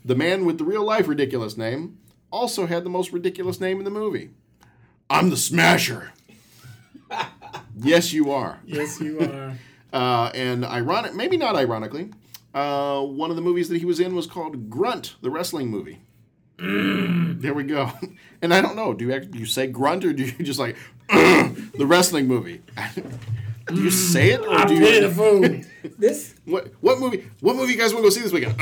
the 0.04 0.14
man 0.14 0.44
with 0.44 0.58
the 0.58 0.64
real 0.64 0.84
life 0.84 1.08
ridiculous 1.08 1.56
name, 1.56 1.98
also 2.30 2.66
had 2.66 2.84
the 2.84 2.90
most 2.90 3.12
ridiculous 3.12 3.60
name 3.60 3.78
in 3.78 3.84
the 3.84 3.90
movie. 3.90 4.30
I'm 5.12 5.28
the 5.30 5.36
Smasher. 5.36 6.12
yes, 7.76 8.12
you 8.14 8.30
are. 8.32 8.58
Yes, 8.64 8.98
you 9.00 9.20
are. 9.20 9.58
Uh, 9.92 10.30
and 10.34 10.64
ironic, 10.64 11.14
maybe 11.14 11.36
not 11.36 11.54
ironically, 11.54 12.10
uh, 12.54 13.02
one 13.02 13.28
of 13.28 13.36
the 13.36 13.42
movies 13.42 13.68
that 13.68 13.76
he 13.78 13.84
was 13.84 14.00
in 14.00 14.14
was 14.14 14.26
called 14.26 14.70
Grunt, 14.70 15.16
the 15.20 15.30
wrestling 15.30 15.68
movie. 15.68 16.00
There 16.58 17.54
we 17.54 17.64
go. 17.64 17.92
And 18.42 18.52
I 18.52 18.60
don't 18.60 18.74
know. 18.74 18.92
Do 18.92 19.04
you 19.06 19.20
do 19.20 19.38
you 19.38 19.46
say 19.46 19.68
grunt 19.68 20.04
or 20.04 20.12
do 20.12 20.24
you 20.24 20.32
just 20.44 20.58
like 20.58 20.76
the 21.08 21.86
wrestling 21.86 22.26
movie? 22.26 22.60
do 23.68 23.80
you 23.80 23.88
say 23.92 24.30
it 24.32 24.40
or 24.40 24.52
I 24.52 24.64
do 24.64 24.76
pay 24.80 24.96
you? 24.96 25.08
the 25.08 25.14
food. 25.14 25.66
This 25.96 26.34
What 26.44 26.72
what 26.80 26.98
movie? 26.98 27.30
What 27.38 27.54
movie 27.54 27.74
you 27.74 27.78
guys 27.78 27.94
want 27.94 28.02
to 28.04 28.10
go 28.10 28.10
see 28.10 28.20
this 28.22 28.32
weekend? 28.32 28.58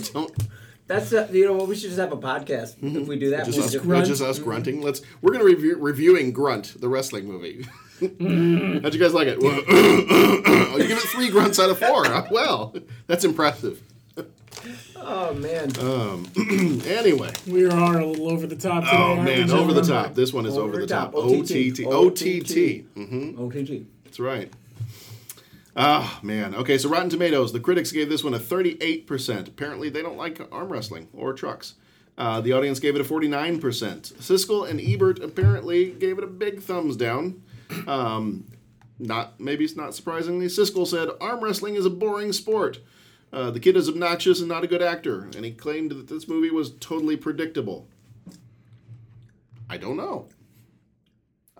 I 0.00 0.12
don't. 0.12 0.32
that's 0.86 1.12
uh, 1.12 1.28
you 1.32 1.46
know 1.46 1.54
what 1.54 1.68
we 1.68 1.74
should 1.74 1.90
just 1.90 1.98
have 2.00 2.12
a 2.12 2.16
podcast 2.16 2.76
if 2.82 3.06
we 3.08 3.18
do 3.18 3.30
that. 3.30 3.46
Just 3.46 3.58
we'll 3.58 3.66
us, 3.66 3.72
just- 3.72 3.84
grunt. 3.84 4.06
just 4.06 4.22
us 4.22 4.38
grunting. 4.38 4.80
Let's. 4.82 5.02
We're 5.20 5.32
gonna 5.32 5.44
review 5.44 5.76
reviewing 5.78 6.32
Grunt, 6.32 6.80
the 6.80 6.88
wrestling 6.88 7.26
movie. 7.26 7.66
How'd 8.00 8.94
you 8.94 9.00
guys 9.00 9.14
like 9.14 9.28
it? 9.28 9.40
Well, 9.40 9.60
oh, 9.68 10.76
you 10.78 10.88
give 10.88 10.98
it 10.98 11.04
three 11.04 11.30
grunts 11.30 11.58
out 11.60 11.70
of 11.70 11.78
four. 11.78 12.02
Well, 12.30 12.74
that's 13.06 13.24
impressive. 13.24 13.80
Oh 14.96 15.34
man. 15.34 15.70
Um, 15.80 16.30
anyway, 16.86 17.30
We 17.48 17.68
are 17.68 17.98
a 17.98 18.06
little 18.06 18.30
over 18.30 18.46
the 18.46 18.56
top 18.56 18.84
today. 18.84 18.96
oh 18.96 19.20
man, 19.20 19.50
over 19.50 19.72
the 19.72 19.82
top. 19.82 20.14
This 20.14 20.32
one 20.32 20.46
is 20.46 20.56
over, 20.56 20.78
the 20.80 20.86
top. 20.86 21.14
OTT. 21.14 21.80
OTT. 21.80 21.80
OTT. 21.86 22.84
Mm-hmm. 22.94 23.40
OTG. 23.40 23.84
That's 24.04 24.20
right. 24.20 24.52
Ah, 25.74 26.20
man. 26.22 26.54
Okay, 26.54 26.76
so 26.76 26.88
Rotten 26.88 27.08
Tomatoes, 27.08 27.52
the 27.52 27.60
critics 27.60 27.92
gave 27.92 28.08
this 28.08 28.22
one 28.22 28.34
a 28.34 28.38
38%. 28.38 29.48
Apparently, 29.48 29.88
they 29.88 30.02
don't 30.02 30.18
like 30.18 30.40
arm 30.52 30.68
wrestling 30.68 31.08
or 31.12 31.32
trucks. 31.32 31.74
Uh, 32.18 32.40
the 32.42 32.52
audience 32.52 32.78
gave 32.78 32.94
it 32.94 33.00
a 33.00 33.04
49%. 33.04 33.58
Siskel 33.60 34.68
and 34.68 34.80
Ebert 34.80 35.22
apparently 35.22 35.90
gave 35.90 36.18
it 36.18 36.24
a 36.24 36.28
big 36.28 36.60
thumbs 36.60 36.96
down. 36.96 37.42
Um, 37.86 38.44
not 38.98 39.40
maybe 39.40 39.64
it's 39.64 39.76
not 39.76 39.94
surprisingly, 39.94 40.46
Siskel 40.46 40.86
said 40.86 41.08
arm 41.20 41.42
wrestling 41.42 41.74
is 41.74 41.86
a 41.86 41.90
boring 41.90 42.32
sport. 42.32 42.80
Uh, 43.32 43.50
the 43.50 43.58
kid 43.58 43.76
is 43.76 43.88
obnoxious 43.88 44.40
and 44.40 44.48
not 44.48 44.62
a 44.62 44.66
good 44.66 44.82
actor, 44.82 45.22
and 45.34 45.44
he 45.44 45.52
claimed 45.52 45.90
that 45.92 46.08
this 46.08 46.28
movie 46.28 46.50
was 46.50 46.72
totally 46.80 47.16
predictable. 47.16 47.88
I 49.70 49.78
don't 49.78 49.96
know. 49.96 50.28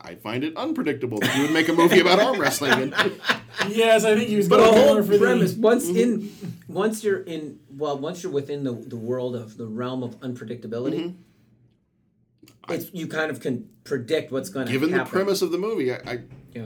I 0.05 0.17
find 0.17 0.45
it 0.45 0.57
unpredictable 0.57 1.19
that 1.21 1.37
you 1.37 1.43
would 1.43 1.53
make 1.53 1.69
a 1.69 1.73
movie 1.73 2.01
about 2.01 2.19
arm 2.19 2.41
wrestling. 2.41 2.73
And, 2.73 2.95
Yes, 3.69 4.05
I 4.05 4.17
think 4.17 4.29
he 4.29 4.37
was 4.37 4.49
But 4.49 4.59
going 4.59 4.75
the 4.75 4.81
whole 4.81 4.95
more 4.95 5.03
for 5.03 5.19
premise 5.19 5.53
the. 5.53 5.61
once 5.61 5.87
mm-hmm. 5.87 5.97
in 5.97 6.55
once 6.69 7.05
you're 7.05 7.23
in 7.23 7.61
well 7.77 7.99
once 7.99 8.23
you're 8.23 8.33
within 8.33 8.65
the, 8.65 8.73
the 8.73 8.97
world 8.97 9.37
of 9.37 9.57
the 9.57 9.67
realm 9.67 10.03
of 10.03 10.19
unpredictability, 10.21 11.15
mm-hmm. 11.15 12.73
it's 12.73 12.91
you 12.93 13.07
kind 13.07 13.31
of 13.31 13.41
can 13.41 13.69
predict 13.85 14.33
what's 14.33 14.49
going 14.49 14.67
to 14.67 14.73
happen. 14.73 14.89
given 14.89 15.05
the 15.05 15.09
premise 15.09 15.43
of 15.43 15.53
the 15.53 15.59
movie, 15.59 15.93
I, 15.93 15.97
I 16.07 16.19
Yeah. 16.55 16.63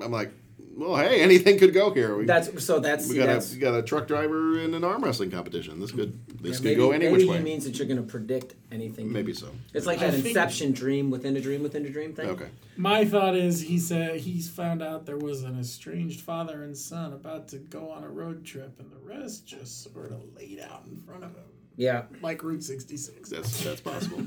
I'm 0.00 0.12
like, 0.12 0.32
well, 0.78 0.96
hey, 0.96 1.20
anything 1.20 1.58
could 1.58 1.74
go 1.74 1.92
here. 1.92 2.16
We, 2.16 2.24
That's 2.24 2.64
so 2.64 2.78
that's 2.78 3.08
we 3.08 3.16
got 3.16 3.26
that's 3.26 3.50
a 3.50 3.54
we 3.54 3.60
got 3.60 3.74
a 3.74 3.82
truck 3.82 4.06
driver 4.06 4.60
in 4.60 4.74
an 4.74 4.84
arm 4.84 5.02
wrestling 5.02 5.30
competition. 5.30 5.80
This 5.80 5.90
could 5.90 6.18
this 6.40 6.58
could 6.58 6.64
maybe, 6.66 6.76
go 6.76 6.92
any 6.92 7.06
maybe 7.06 7.12
which 7.12 7.22
he 7.22 7.28
way. 7.30 7.40
means 7.40 7.64
that 7.64 7.78
you're 7.78 7.88
going 7.88 7.96
to 7.96 8.08
predict 8.08 8.54
anything. 8.70 9.12
Maybe 9.12 9.34
so. 9.34 9.48
It's 9.74 9.86
like 9.86 9.98
I 9.98 10.10
that 10.10 10.24
Inception 10.24 10.72
dream 10.72 11.10
within 11.10 11.36
a 11.36 11.40
dream 11.40 11.62
within 11.64 11.84
a 11.84 11.90
dream 11.90 12.14
thing. 12.14 12.28
Okay. 12.28 12.48
My 12.76 13.04
thought 13.04 13.34
is 13.34 13.60
he 13.60 13.78
said 13.78 14.20
he's 14.20 14.48
found 14.48 14.80
out 14.82 15.04
there 15.04 15.18
was 15.18 15.42
an 15.42 15.58
estranged 15.58 16.20
father 16.20 16.62
and 16.62 16.76
son 16.76 17.12
about 17.12 17.48
to 17.48 17.58
go 17.58 17.90
on 17.90 18.04
a 18.04 18.08
road 18.08 18.44
trip, 18.44 18.78
and 18.78 18.90
the 18.92 18.98
rest 18.98 19.46
just 19.46 19.82
sort 19.82 20.12
of 20.12 20.22
laid 20.36 20.60
out 20.60 20.84
in 20.88 21.00
front 21.00 21.24
of 21.24 21.30
him, 21.30 21.42
Yeah. 21.78 22.02
like 22.20 22.42
Route 22.42 22.64
66. 22.64 23.30
That's 23.30 23.62
that's 23.62 23.80
possible. 23.80 24.24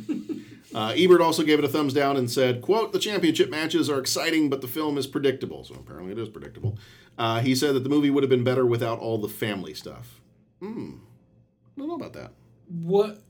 uh, 0.73 0.93
Ebert 0.95 1.19
also 1.19 1.43
gave 1.43 1.59
it 1.59 1.65
a 1.65 1.67
thumbs 1.67 1.93
down 1.93 2.15
and 2.15 2.31
said, 2.31 2.61
"quote 2.61 2.93
The 2.93 2.99
championship 2.99 3.49
matches 3.49 3.89
are 3.89 3.99
exciting, 3.99 4.49
but 4.49 4.61
the 4.61 4.69
film 4.69 4.97
is 4.97 5.05
predictable." 5.05 5.65
So 5.65 5.75
apparently, 5.75 6.13
it 6.13 6.17
is 6.17 6.29
predictable. 6.29 6.79
Uh, 7.17 7.41
he 7.41 7.53
said 7.53 7.75
that 7.75 7.83
the 7.83 7.89
movie 7.89 8.09
would 8.09 8.23
have 8.23 8.29
been 8.29 8.45
better 8.45 8.65
without 8.65 8.99
all 8.99 9.17
the 9.17 9.27
family 9.27 9.73
stuff. 9.73 10.21
Hmm. 10.61 10.93
I 11.75 11.79
don't 11.79 11.89
know 11.89 11.95
about 11.95 12.13
that. 12.13 12.31
What? 12.69 13.21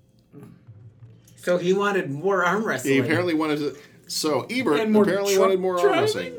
So 1.37 1.57
he 1.57 1.73
wanted 1.73 2.11
more 2.11 2.45
arm 2.45 2.63
wrestling. 2.63 2.93
He 2.93 2.99
apparently 2.99 3.33
wanted 3.33 3.57
to. 3.57 3.77
So 4.07 4.45
Ebert 4.51 4.87
more 4.89 5.01
apparently 5.01 5.35
wanted 5.35 5.59
more 5.59 5.79
arm 5.79 5.91
wrestling 5.93 6.35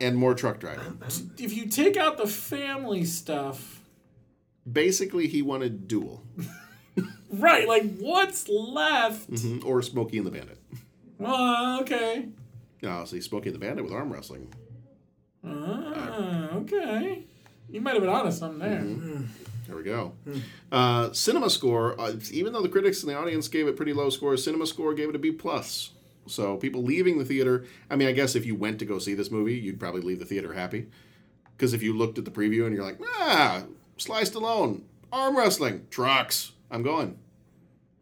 and 0.00 0.16
more 0.16 0.34
truck 0.34 0.58
driving. 0.58 1.02
If 1.36 1.54
you 1.54 1.66
take 1.66 1.98
out 1.98 2.16
the 2.16 2.26
family 2.26 3.04
stuff, 3.04 3.76
Basically, 4.70 5.28
he 5.28 5.42
wanted 5.42 5.86
Duel 5.86 6.24
right? 7.30 7.66
Like 7.68 7.96
what's 7.98 8.48
left? 8.48 9.30
Mhm. 9.30 9.64
or 9.64 9.82
Smokey 9.82 10.18
and 10.18 10.26
the 10.26 10.30
Bandit. 10.30 10.58
Well, 11.18 11.80
okay. 11.80 12.28
No, 12.82 13.04
see, 13.04 13.20
Smokey 13.20 13.48
and 13.48 13.54
the 13.54 13.58
Bandit 13.58 13.84
with 13.84 13.92
arm 13.92 14.12
wrestling. 14.12 14.52
Ah, 15.44 16.50
okay. 16.56 17.24
You 17.70 17.80
might 17.80 17.94
have 17.94 18.02
been 18.02 18.10
honest 18.10 18.42
on 18.42 18.58
there. 18.58 18.84
There 19.66 19.76
we 19.76 19.82
go. 19.82 20.12
Uh, 20.70 21.12
cinema 21.12 21.50
score, 21.50 22.00
uh, 22.00 22.14
even 22.30 22.52
though 22.52 22.62
the 22.62 22.68
critics 22.68 23.02
and 23.02 23.10
the 23.10 23.16
audience 23.16 23.48
gave 23.48 23.66
it 23.66 23.76
pretty 23.76 23.92
low 23.92 24.10
scores, 24.10 24.44
Cinema 24.44 24.66
Score 24.66 24.94
gave 24.94 25.08
it 25.08 25.16
a 25.16 25.18
B 25.18 25.32
plus. 25.32 25.90
So 26.28 26.56
people 26.56 26.82
leaving 26.82 27.18
the 27.18 27.24
theater, 27.24 27.64
I 27.90 27.96
mean, 27.96 28.08
I 28.08 28.12
guess 28.12 28.34
if 28.36 28.46
you 28.46 28.54
went 28.54 28.78
to 28.80 28.84
go 28.84 28.98
see 28.98 29.14
this 29.14 29.30
movie, 29.30 29.54
you'd 29.56 29.80
probably 29.80 30.00
leave 30.02 30.18
the 30.20 30.24
theater 30.24 30.52
happy. 30.52 30.86
Because 31.56 31.72
if 31.72 31.82
you 31.82 31.96
looked 31.96 32.18
at 32.18 32.24
the 32.24 32.30
preview 32.30 32.66
and 32.66 32.74
you're 32.74 32.84
like, 32.84 33.00
ah, 33.18 33.64
Sly 33.96 34.22
Stallone, 34.22 34.82
arm 35.12 35.36
wrestling, 35.36 35.86
trucks, 35.90 36.52
I'm 36.70 36.82
going. 36.82 37.18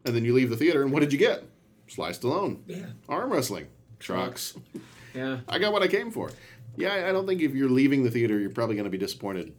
And 0.05 0.15
then 0.15 0.23
you 0.25 0.33
leave 0.33 0.49
the 0.49 0.57
theater, 0.57 0.83
and 0.83 0.91
what 0.91 0.99
did 1.01 1.11
you 1.13 1.19
get? 1.19 1.43
Sly 1.87 2.11
Stallone, 2.11 2.59
Yeah. 2.67 2.85
arm 3.09 3.31
wrestling, 3.31 3.67
trucks. 3.99 4.55
Yeah. 5.13 5.39
I 5.47 5.59
got 5.59 5.71
what 5.71 5.81
I 5.81 5.87
came 5.87 6.11
for. 6.11 6.29
Yeah, 6.75 6.89
I- 6.93 7.07
I 7.09 7.11
don't 7.13 7.25
think 7.25 7.41
if 7.41 7.55
you're 7.55 7.69
leaving 7.69 8.03
the 8.03 8.11
theater, 8.11 8.37
you're 8.37 8.49
probably 8.49 8.75
going 8.75 8.83
to 8.83 8.89
be 8.89 8.97
disappointed 8.97 9.53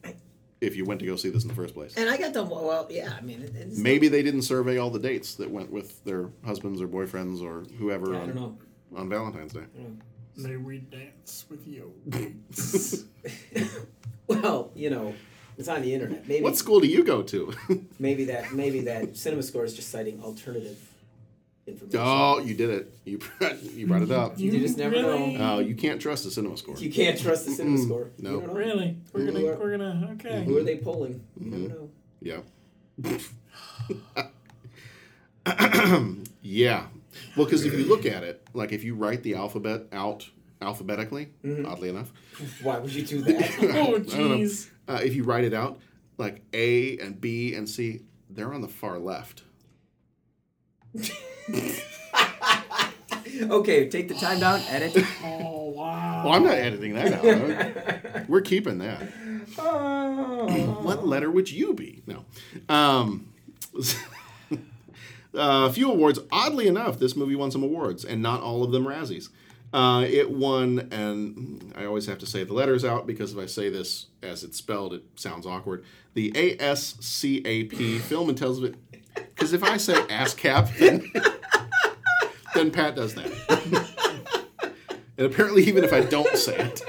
if 0.60 0.76
you 0.76 0.84
went 0.84 1.00
to 1.00 1.06
go 1.06 1.16
see 1.16 1.30
this 1.30 1.44
in 1.44 1.48
the 1.48 1.54
first 1.54 1.72
place. 1.72 1.94
And 1.96 2.10
I 2.10 2.18
got 2.18 2.34
the 2.34 2.44
well, 2.44 2.86
yeah. 2.90 3.14
I 3.16 3.22
mean, 3.22 3.40
it's 3.54 3.78
Maybe 3.78 4.08
they 4.08 4.22
didn't 4.22 4.42
survey 4.42 4.76
all 4.76 4.90
the 4.90 4.98
dates 4.98 5.34
that 5.36 5.50
went 5.50 5.72
with 5.72 6.04
their 6.04 6.28
husbands 6.44 6.82
or 6.82 6.88
boyfriends 6.88 7.40
or 7.42 7.64
whoever 7.78 8.14
I 8.14 8.18
on, 8.20 8.26
don't 8.26 8.36
know. 8.36 8.58
on 8.96 9.08
Valentine's 9.08 9.54
Day. 9.54 9.64
May 10.36 10.56
we 10.58 10.80
dance 10.80 11.46
with 11.48 11.66
you? 11.66 11.94
Well, 14.28 14.72
you 14.74 14.90
know, 14.90 15.14
It's 15.58 15.68
on 15.68 15.82
the 15.82 15.92
internet. 15.94 16.28
Maybe 16.28 16.42
What 16.44 16.56
school 16.56 16.80
do 16.80 16.86
you 16.86 17.02
go 17.04 17.22
to? 17.22 17.52
maybe 17.98 18.24
that 18.26 18.52
maybe 18.52 18.80
that 18.82 19.16
cinema 19.16 19.42
score 19.42 19.64
is 19.64 19.74
just 19.74 19.90
citing 19.90 20.22
alternative 20.22 20.78
information. 21.66 22.00
oh, 22.02 22.38
you 22.40 22.54
did 22.54 22.70
it. 22.70 22.94
You 23.04 23.18
you 23.74 23.86
brought 23.86 24.02
it 24.02 24.10
up. 24.10 24.38
You 24.38 24.50
just 24.58 24.76
never 24.78 24.96
Really? 24.96 25.36
know. 25.36 25.54
Oh, 25.56 25.58
you 25.60 25.74
can't 25.74 26.00
trust 26.00 26.24
the 26.24 26.30
cinema 26.30 26.56
score. 26.58 26.76
You 26.76 26.90
can't 26.92 27.18
trust 27.18 27.46
the 27.46 27.52
cinema 27.52 27.78
score. 27.78 28.10
no. 28.18 28.40
You. 28.40 28.50
Really? 28.52 28.96
We're 29.12 29.20
Who 29.22 29.32
gonna 29.32 29.44
we're 29.58 29.70
gonna 29.78 30.10
okay. 30.14 30.44
Who 30.44 30.58
are 30.58 30.62
they 30.62 30.76
polling? 30.76 31.22
You 31.40 31.50
Mm-hmm. 31.50 31.62
never 31.62 31.74
know. 31.74 31.90
Yeah. 32.20 32.40
yeah. 36.42 36.86
Well, 37.36 37.46
because 37.46 37.64
if 37.64 37.72
you 37.72 37.84
look 37.86 38.04
at 38.06 38.22
it, 38.24 38.46
like 38.52 38.72
if 38.72 38.84
you 38.84 38.94
write 38.94 39.22
the 39.22 39.34
alphabet 39.34 39.82
out 39.92 40.28
alphabetically, 40.62 41.28
Mm-hmm. 41.44 41.66
oddly 41.66 41.88
enough, 41.90 42.12
Why 42.62 42.78
would 42.78 42.92
you 42.94 43.02
do 43.02 43.20
that? 43.22 43.50
Oh 43.60 43.68
I 43.68 43.72
don't 43.72 44.08
know. 44.08 44.36
jeez. 44.38 44.68
Uh, 44.88 45.00
if 45.02 45.14
you 45.14 45.24
write 45.24 45.44
it 45.44 45.52
out, 45.54 45.78
like 46.18 46.42
A 46.52 46.98
and 46.98 47.20
B 47.20 47.54
and 47.54 47.68
C, 47.68 48.02
they're 48.30 48.52
on 48.54 48.60
the 48.62 48.68
far 48.68 48.98
left. 48.98 49.42
okay, 53.42 53.88
take 53.88 54.08
the 54.08 54.14
time 54.14 54.40
down, 54.40 54.60
edit. 54.68 55.04
Oh 55.24 55.70
wow. 55.70 56.22
Well, 56.24 56.32
I'm 56.34 56.44
not 56.44 56.54
editing 56.54 56.94
that 56.94 57.12
out. 58.14 58.28
We're 58.28 58.40
keeping 58.40 58.78
that. 58.78 59.02
Oh. 59.58 60.78
what 60.82 61.06
letter 61.06 61.30
would 61.30 61.50
you 61.50 61.74
be? 61.74 62.02
No. 62.06 62.24
Um, 62.68 63.28
a 65.34 65.70
few 65.70 65.90
awards. 65.90 66.18
Oddly 66.32 66.66
enough, 66.68 66.98
this 66.98 67.14
movie 67.16 67.34
won 67.34 67.50
some 67.50 67.62
awards, 67.62 68.04
and 68.04 68.22
not 68.22 68.40
all 68.40 68.62
of 68.64 68.72
them 68.72 68.86
Razzies. 68.86 69.28
Uh, 69.72 70.04
it 70.08 70.30
won, 70.30 70.88
and 70.90 71.72
I 71.76 71.84
always 71.84 72.06
have 72.06 72.18
to 72.18 72.26
say 72.26 72.44
the 72.44 72.54
letters 72.54 72.84
out 72.84 73.06
because 73.06 73.32
if 73.32 73.38
I 73.38 73.46
say 73.46 73.68
this 73.68 74.06
as 74.22 74.44
it's 74.44 74.56
spelled, 74.56 74.94
it 74.94 75.02
sounds 75.16 75.46
awkward. 75.46 75.84
The 76.14 76.30
ASCAP 76.32 78.00
Film 78.02 78.28
and 78.28 78.38
Television. 78.38 78.76
Because 79.14 79.52
if 79.52 79.62
I 79.62 79.76
say 79.76 79.94
ASCAP, 79.94 80.78
then, 80.78 81.10
then 82.54 82.70
Pat 82.70 82.96
does 82.96 83.14
that. 83.14 83.26
and 85.18 85.26
apparently, 85.26 85.64
even 85.64 85.84
if 85.84 85.92
I 85.92 86.00
don't 86.00 86.36
say 86.36 86.56
it, 86.56 86.82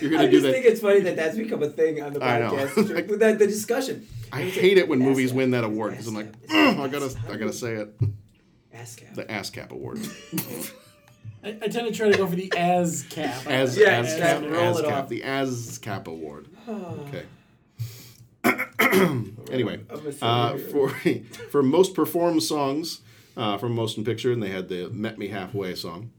you're 0.00 0.10
going 0.10 0.22
I 0.22 0.26
to 0.26 0.30
do 0.30 0.36
just 0.36 0.44
that. 0.44 0.52
think 0.52 0.66
it's 0.66 0.80
funny 0.80 1.00
that 1.00 1.16
that's 1.16 1.36
become 1.36 1.62
a 1.62 1.68
thing 1.68 2.00
on 2.02 2.12
the 2.14 2.24
I 2.24 2.38
know. 2.38 2.52
podcast. 2.52 3.08
the, 3.18 3.34
the 3.38 3.46
discussion. 3.46 4.06
I 4.32 4.42
hate 4.42 4.76
like, 4.76 4.84
it 4.84 4.88
when 4.88 4.98
movies 5.00 5.32
win 5.32 5.50
that 5.50 5.64
award 5.64 5.92
because 5.92 6.06
I'm 6.06 6.14
like, 6.14 6.32
I 6.50 6.88
gotta, 6.88 7.14
I 7.28 7.36
gotta 7.36 7.52
say 7.52 7.74
it. 7.74 7.98
ASCAP. 8.74 9.14
The 9.14 9.24
ASCAP 9.24 9.70
award. 9.72 9.98
I, 11.44 11.48
I 11.50 11.68
tend 11.68 11.86
to 11.86 11.92
try 11.92 12.10
to 12.10 12.16
go 12.18 12.26
for 12.26 12.36
the 12.36 12.52
as 12.56 13.04
cap. 13.10 13.46
As, 13.46 13.76
Yeah, 13.76 13.98
as, 14.00 14.08
ASCAP, 14.18 14.50
roll 14.50 14.78
it 14.78 14.84
ASCAP, 14.84 14.92
off. 14.92 15.08
The 15.08 15.20
ASCAP 15.22 16.06
award. 16.06 16.48
Okay. 16.68 17.24
anyway, 19.50 19.80
uh, 20.22 20.56
for 20.56 20.88
for 21.50 21.62
most 21.62 21.94
performed 21.94 22.42
songs 22.42 23.00
uh, 23.36 23.58
from 23.58 23.74
Motion 23.74 24.04
Picture, 24.04 24.32
and 24.32 24.42
they 24.42 24.50
had 24.50 24.68
the 24.68 24.88
"Meet 24.90 25.18
Me 25.18 25.28
Halfway" 25.28 25.74
song. 25.74 26.10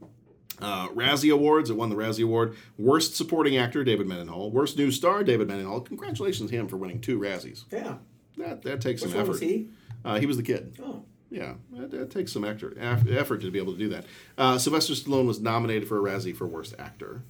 Uh, 0.60 0.88
Razzie 0.88 1.32
Awards. 1.32 1.70
It 1.70 1.76
won 1.76 1.88
the 1.88 1.96
Razzie 1.96 2.22
Award. 2.24 2.54
Worst 2.78 3.16
Supporting 3.16 3.56
Actor, 3.56 3.82
David 3.84 4.06
Mendenhall. 4.06 4.50
Worst 4.50 4.76
New 4.76 4.90
Star, 4.90 5.24
David 5.24 5.48
Mendenhall. 5.48 5.80
Congratulations 5.80 6.50
to 6.50 6.56
him 6.56 6.68
for 6.68 6.76
winning 6.76 7.00
two 7.00 7.18
Razzies. 7.18 7.64
Yeah. 7.72 7.94
That 8.36 8.62
that 8.62 8.80
takes 8.80 9.00
Which 9.02 9.10
some 9.12 9.18
one 9.18 9.22
effort. 9.22 9.32
was 9.32 9.40
he? 9.40 9.68
Uh, 10.04 10.18
he 10.20 10.26
was 10.26 10.36
the 10.36 10.42
kid. 10.42 10.76
Oh. 10.82 11.04
Yeah, 11.30 11.54
it, 11.76 11.90
that 11.92 12.10
takes 12.10 12.32
some 12.32 12.44
effort, 12.44 12.76
eff- 12.78 13.08
effort 13.08 13.40
to 13.42 13.50
be 13.50 13.58
able 13.58 13.72
to 13.72 13.78
do 13.78 13.88
that. 13.90 14.04
Uh, 14.36 14.58
Sylvester 14.58 14.94
Stallone 14.94 15.26
was 15.26 15.40
nominated 15.40 15.88
for 15.88 15.98
a 15.98 16.10
Razzie 16.10 16.36
for 16.36 16.46
Worst 16.46 16.74
Actor. 16.78 17.22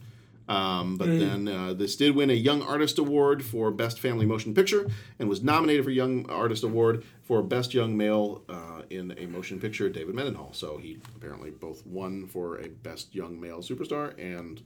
Um, 0.49 0.97
but 0.97 1.07
then 1.07 1.47
uh, 1.47 1.75
this 1.75 1.95
did 1.95 2.17
win 2.17 2.29
a 2.29 2.33
Young 2.33 2.61
Artist 2.63 2.99
Award 2.99 3.45
for 3.45 3.71
Best 3.71 4.01
Family 4.01 4.27
Motion 4.27 4.53
Picture 4.53 4.91
and 5.21 5.29
was 5.29 5.45
nominated 5.45 5.85
for 5.85 5.91
Young 5.91 6.29
Artist 6.29 6.65
Award 6.65 7.05
for 7.23 7.41
Best 7.41 7.73
Young 7.73 7.97
Male 7.97 8.43
uh, 8.49 8.83
in 8.91 9.15
a 9.17 9.27
Motion 9.27 9.61
Picture, 9.61 9.89
David 9.89 10.17
Mendenhall. 10.17 10.53
So 10.53 10.79
he 10.79 10.99
apparently 11.15 11.51
both 11.51 11.87
won 11.87 12.27
for 12.27 12.57
a 12.59 12.69
Best 12.69 13.15
Young 13.15 13.41
Male 13.41 13.61
Superstar 13.61 14.19
and 14.19 14.61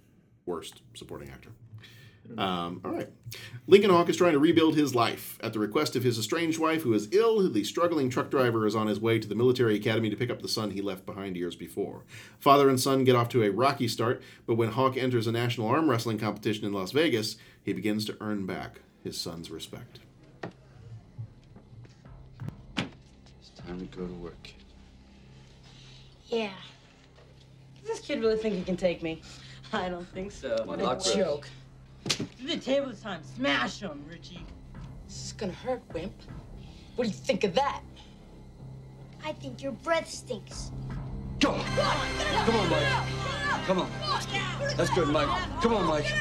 Worst 0.47 0.81
Supporting 0.95 1.29
Actor. 1.29 1.51
Um, 2.39 2.81
all 2.85 2.91
right. 2.91 3.09
Lincoln 3.67 3.91
Hawk 3.91 4.09
is 4.09 4.17
trying 4.17 4.33
to 4.33 4.39
rebuild 4.39 4.75
his 4.75 4.95
life. 4.95 5.39
At 5.43 5.53
the 5.53 5.59
request 5.59 5.95
of 5.95 6.03
his 6.03 6.19
estranged 6.19 6.59
wife, 6.59 6.83
who 6.83 6.95
is 6.95 7.09
ill, 7.13 7.49
the 7.51 7.65
struggling 7.65 8.09
truck 8.09 8.31
driver 8.31 8.67
is 8.67 8.75
on 8.75 8.87
his 8.87 8.99
way 8.99 9.19
to 9.19 9.29
the 9.29 9.35
military 9.35 9.77
academy 9.77 10.09
to 10.11 10.17
pick 10.17 10.31
up 10.31 10.41
the 10.41 10.49
son 10.49 10.71
he 10.71 10.81
left 10.81 11.05
behind 11.07 11.37
years 11.37 11.55
before. 11.55 12.05
Father 12.39 12.69
and 12.69 12.81
son 12.81 13.05
get 13.05 13.15
off 13.15 13.29
to 13.31 13.43
a 13.45 13.51
rocky 13.51 13.89
start, 13.89 14.23
but 14.47 14.55
when 14.57 14.71
Hawk 14.71 14.97
enters 14.97 15.27
a 15.27 15.33
national 15.33 15.69
arm 15.69 15.89
wrestling 15.91 16.19
competition 16.19 16.65
in 16.65 16.73
Las 16.73 16.93
Vegas, 16.93 17.37
he 17.63 17.73
begins 17.73 18.05
to 18.07 18.17
earn 18.21 18.47
back 18.47 18.81
his 19.03 19.19
son's 19.19 19.51
respect. 19.51 20.01
It's 22.79 23.51
time 23.67 23.79
to 23.87 23.97
go 23.97 24.07
to 24.07 24.13
work. 24.15 24.51
Yeah. 26.29 26.51
Does 27.83 27.99
this 27.99 28.07
kid 28.07 28.21
really 28.21 28.39
think 28.39 28.55
he 28.55 28.63
can 28.63 28.77
take 28.77 29.03
me? 29.03 29.21
I 29.73 29.89
don't 29.89 30.09
think 30.09 30.33
so. 30.33 30.57
What 30.65 30.79
What 30.79 30.81
a 30.81 31.09
Rich. 31.11 31.17
joke. 31.17 31.49
Do 32.05 32.27
the 32.47 32.57
table 32.57 32.89
this 32.89 33.01
time. 33.01 33.23
Smash 33.37 33.81
him, 33.81 34.05
Richie. 34.09 34.45
This 35.07 35.27
is 35.27 35.33
gonna 35.33 35.53
hurt, 35.53 35.83
Wimp. 35.93 36.13
What 36.97 37.05
do 37.05 37.11
you 37.11 37.17
think 37.17 37.45
of 37.45 37.55
that? 37.55 37.83
I 39.25 39.33
think 39.33 39.63
your 39.63 39.73
breath 39.73 40.09
stinks. 40.09 40.71
Go! 41.41 41.53
Come 41.53 42.57
on, 42.57 42.71
Mike. 42.71 42.87
Come 43.67 43.79
on. 43.81 43.91
That's 44.77 44.91
good, 44.91 45.09
Mike. 45.09 45.29
Come 45.63 45.75
on, 45.75 45.87
Mike. 45.87 46.13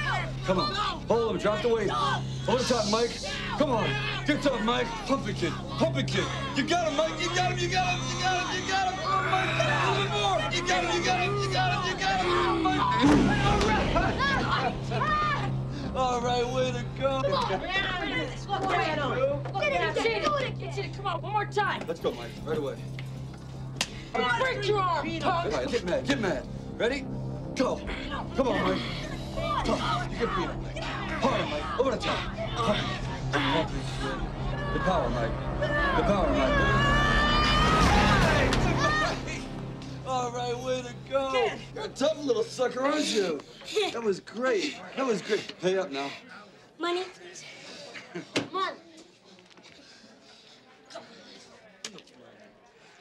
Come 0.45 0.59
on. 0.59 0.73
Hold 1.07 1.31
him. 1.31 1.37
Drop 1.37 1.61
the 1.61 1.67
weight. 1.67 1.89
Hold 1.89 2.61
it 2.61 2.67
tight, 2.67 2.89
Mike. 2.89 3.11
Come 3.57 3.71
on. 3.71 3.89
Get 4.25 4.41
tough, 4.41 4.63
Mike. 4.63 4.87
Pump 5.05 5.27
it, 5.27 5.35
kid. 5.35 5.51
Pump 5.77 5.97
it, 5.97 6.07
kid. 6.07 6.25
You 6.55 6.63
got 6.63 6.87
him, 6.87 6.95
Mike. 6.95 7.19
You 7.21 7.27
got 7.35 7.51
him. 7.51 7.59
You 7.59 7.67
got 7.69 7.99
him. 7.99 8.01
You 8.09 8.23
got 8.23 8.45
him. 8.45 8.61
You 8.61 8.67
got 8.69 8.93
him. 8.93 8.99
Come 8.99 9.13
on, 9.13 9.31
Mike. 9.31 9.49
A 9.59 9.91
little 9.91 10.11
more. 10.17 10.39
You 10.51 10.61
got 10.67 10.83
him. 10.85 10.91
You 10.95 11.05
got 11.05 11.19
him. 11.19 11.37
You 11.37 11.49
got 11.51 11.69
him. 11.73 11.81
You 11.91 11.97
got 11.99 12.19
him. 12.19 12.27
Come 12.31 12.67
on, 12.67 12.73
Mike. 15.03 15.22
All 15.95 16.21
right, 16.21 16.47
way 16.47 16.71
to 16.71 16.83
go. 16.99 17.21
Come 17.21 17.33
on, 17.33 17.49
Get 17.49 17.75
out 17.77 18.01
of 18.01 18.07
here. 20.03 20.51
Get 20.59 20.77
you 20.77 20.83
to 20.83 20.89
come 20.89 21.05
on, 21.05 21.21
one 21.21 21.33
more 21.33 21.45
time. 21.45 21.83
Let's 21.87 21.99
go, 21.99 22.11
Mike. 22.11 22.31
Right 22.43 22.57
away. 22.57 22.75
Break 24.11 24.67
your 24.67 24.79
arm, 24.79 25.07
All 25.23 25.49
right, 25.49 25.69
get 25.69 25.85
mad. 25.85 26.07
Get 26.07 26.19
mad. 26.19 26.47
Ready? 26.77 27.05
Go. 27.55 27.79
Come 28.35 28.47
on, 28.47 28.63
Mike. 28.63 28.81
Come 29.65 29.81
on. 29.81 30.11
You 30.11 30.17
can 30.17 30.35
beat 30.35 30.49
him, 30.49 30.63
Mike. 30.63 30.83
Harder, 30.83 31.45
Mike. 31.45 31.79
Over 31.79 31.91
the 31.91 31.97
top. 31.97 32.35
Pump 32.37 32.79
it. 32.79 33.33
Pump 33.33 33.69
it. 33.69 34.73
The 34.73 34.79
power, 34.79 35.09
Mike. 35.09 35.31
The 35.97 36.03
power, 36.03 36.29
Mike. 36.29 36.82
All 40.13 40.29
right, 40.29 40.55
way 40.59 40.79
to 40.83 40.93
go. 41.09 41.49
You're 41.73 41.85
a 41.85 41.87
tough 41.87 42.23
little 42.23 42.43
sucker, 42.43 42.81
aren't 42.81 43.11
you? 43.11 43.39
That 43.93 44.03
was 44.03 44.19
great. 44.19 44.79
That 44.95 45.07
was 45.07 45.23
great. 45.23 45.59
Pay 45.59 45.75
up 45.75 45.89
now. 45.89 46.07
Money, 46.77 47.03
please. 47.03 47.43
Come 48.35 48.55
on. 48.55 48.73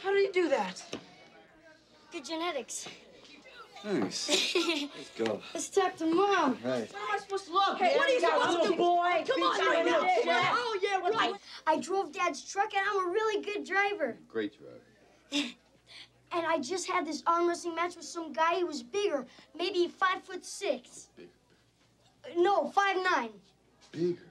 How 0.02 0.10
do 0.10 0.16
you 0.16 0.32
do 0.32 0.48
that? 0.48 0.82
Good 2.12 2.24
genetics. 2.24 2.88
Nice. 3.84 4.54
Let's 4.56 5.10
go. 5.18 5.42
Let's 5.54 5.68
talk 5.68 5.96
to 5.96 6.06
mom. 6.06 6.56
Right. 6.64 6.90
How 6.90 7.08
am 7.08 7.14
I 7.14 7.18
supposed 7.18 7.46
to 7.48 7.52
look? 7.52 7.78
Hey, 7.78 7.94
what 7.94 8.08
are 8.08 8.12
you 8.12 8.20
supposed 8.20 8.62
to 8.62 8.68
do? 8.68 8.76
boy? 8.76 9.24
Come 9.28 9.42
on, 9.42 9.66
right 9.66 9.84
now. 9.84 10.00
up. 10.00 10.08
Yeah. 10.24 10.48
Oh, 10.50 10.78
yeah, 10.82 11.10
right. 11.10 11.34
I 11.66 11.78
drove 11.78 12.10
Dad's 12.10 12.42
truck, 12.42 12.74
and 12.74 12.86
I'm 12.90 13.06
a 13.06 13.10
really 13.10 13.44
good 13.44 13.66
driver. 13.66 14.16
Great 14.28 14.54
drive. 14.58 15.52
And 16.34 16.46
I 16.46 16.58
just 16.58 16.88
had 16.88 17.06
this 17.06 17.22
arm 17.26 17.48
wrestling 17.48 17.74
match 17.74 17.96
with 17.96 18.04
some 18.04 18.32
guy 18.32 18.60
who 18.60 18.66
was 18.66 18.82
bigger, 18.82 19.26
maybe 19.56 19.88
five 19.88 20.22
foot 20.22 20.44
six. 20.44 21.08
Bigger. 21.16 21.28
No, 22.36 22.68
five 22.70 22.96
nine. 22.96 23.30
Bigger. 23.90 24.22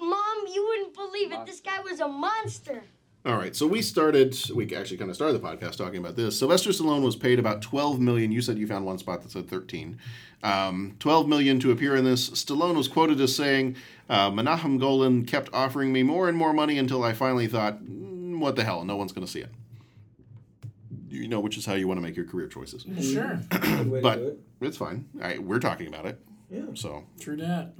Mom, 0.00 0.46
you 0.52 0.64
wouldn't 0.64 0.94
believe 0.94 1.32
it. 1.32 1.44
This 1.44 1.60
guy 1.60 1.80
was 1.80 2.00
a 2.00 2.06
monster. 2.08 2.82
All 3.26 3.36
right, 3.36 3.54
so 3.54 3.66
we 3.66 3.82
started. 3.82 4.38
We 4.54 4.74
actually 4.74 4.96
kind 4.96 5.10
of 5.10 5.16
started 5.16 5.40
the 5.40 5.46
podcast 5.46 5.76
talking 5.76 5.98
about 5.98 6.14
this. 6.14 6.38
Sylvester 6.38 6.70
Stallone 6.70 7.02
was 7.02 7.16
paid 7.16 7.40
about 7.40 7.60
twelve 7.60 7.98
million. 8.00 8.30
You 8.30 8.40
said 8.40 8.58
you 8.58 8.66
found 8.66 8.86
one 8.86 8.96
spot 8.98 9.22
that 9.22 9.32
said 9.32 9.50
thirteen. 9.50 9.98
Um, 10.44 10.94
twelve 11.00 11.28
million 11.28 11.58
to 11.60 11.72
appear 11.72 11.96
in 11.96 12.04
this. 12.04 12.30
Stallone 12.30 12.76
was 12.76 12.86
quoted 12.86 13.20
as 13.20 13.34
saying, 13.34 13.74
uh, 14.08 14.30
"Menachem 14.30 14.78
Golan 14.78 15.24
kept 15.24 15.52
offering 15.52 15.92
me 15.92 16.04
more 16.04 16.28
and 16.28 16.38
more 16.38 16.52
money 16.52 16.78
until 16.78 17.02
I 17.02 17.12
finally 17.12 17.48
thought, 17.48 17.84
"Mm, 17.84 18.38
what 18.38 18.54
the 18.54 18.62
hell? 18.62 18.84
No 18.84 18.96
one's 18.96 19.12
going 19.12 19.26
to 19.26 19.30
see 19.30 19.40
it." 19.40 19.50
You 21.10 21.28
know, 21.28 21.40
which 21.40 21.56
is 21.56 21.64
how 21.66 21.74
you 21.74 21.88
want 21.88 21.98
to 21.98 22.02
make 22.02 22.16
your 22.16 22.26
career 22.26 22.48
choices. 22.48 22.84
Sure. 23.04 23.40
Good 23.50 23.90
way 23.90 23.98
to 23.98 24.02
but 24.02 24.16
do 24.16 24.26
it. 24.28 24.38
it's 24.60 24.76
fine. 24.76 25.06
All 25.16 25.22
right, 25.22 25.42
we're 25.42 25.58
talking 25.60 25.86
about 25.88 26.06
it. 26.06 26.20
Yeah. 26.50 26.62
So 26.74 27.04
True 27.20 27.36
that. 27.36 27.74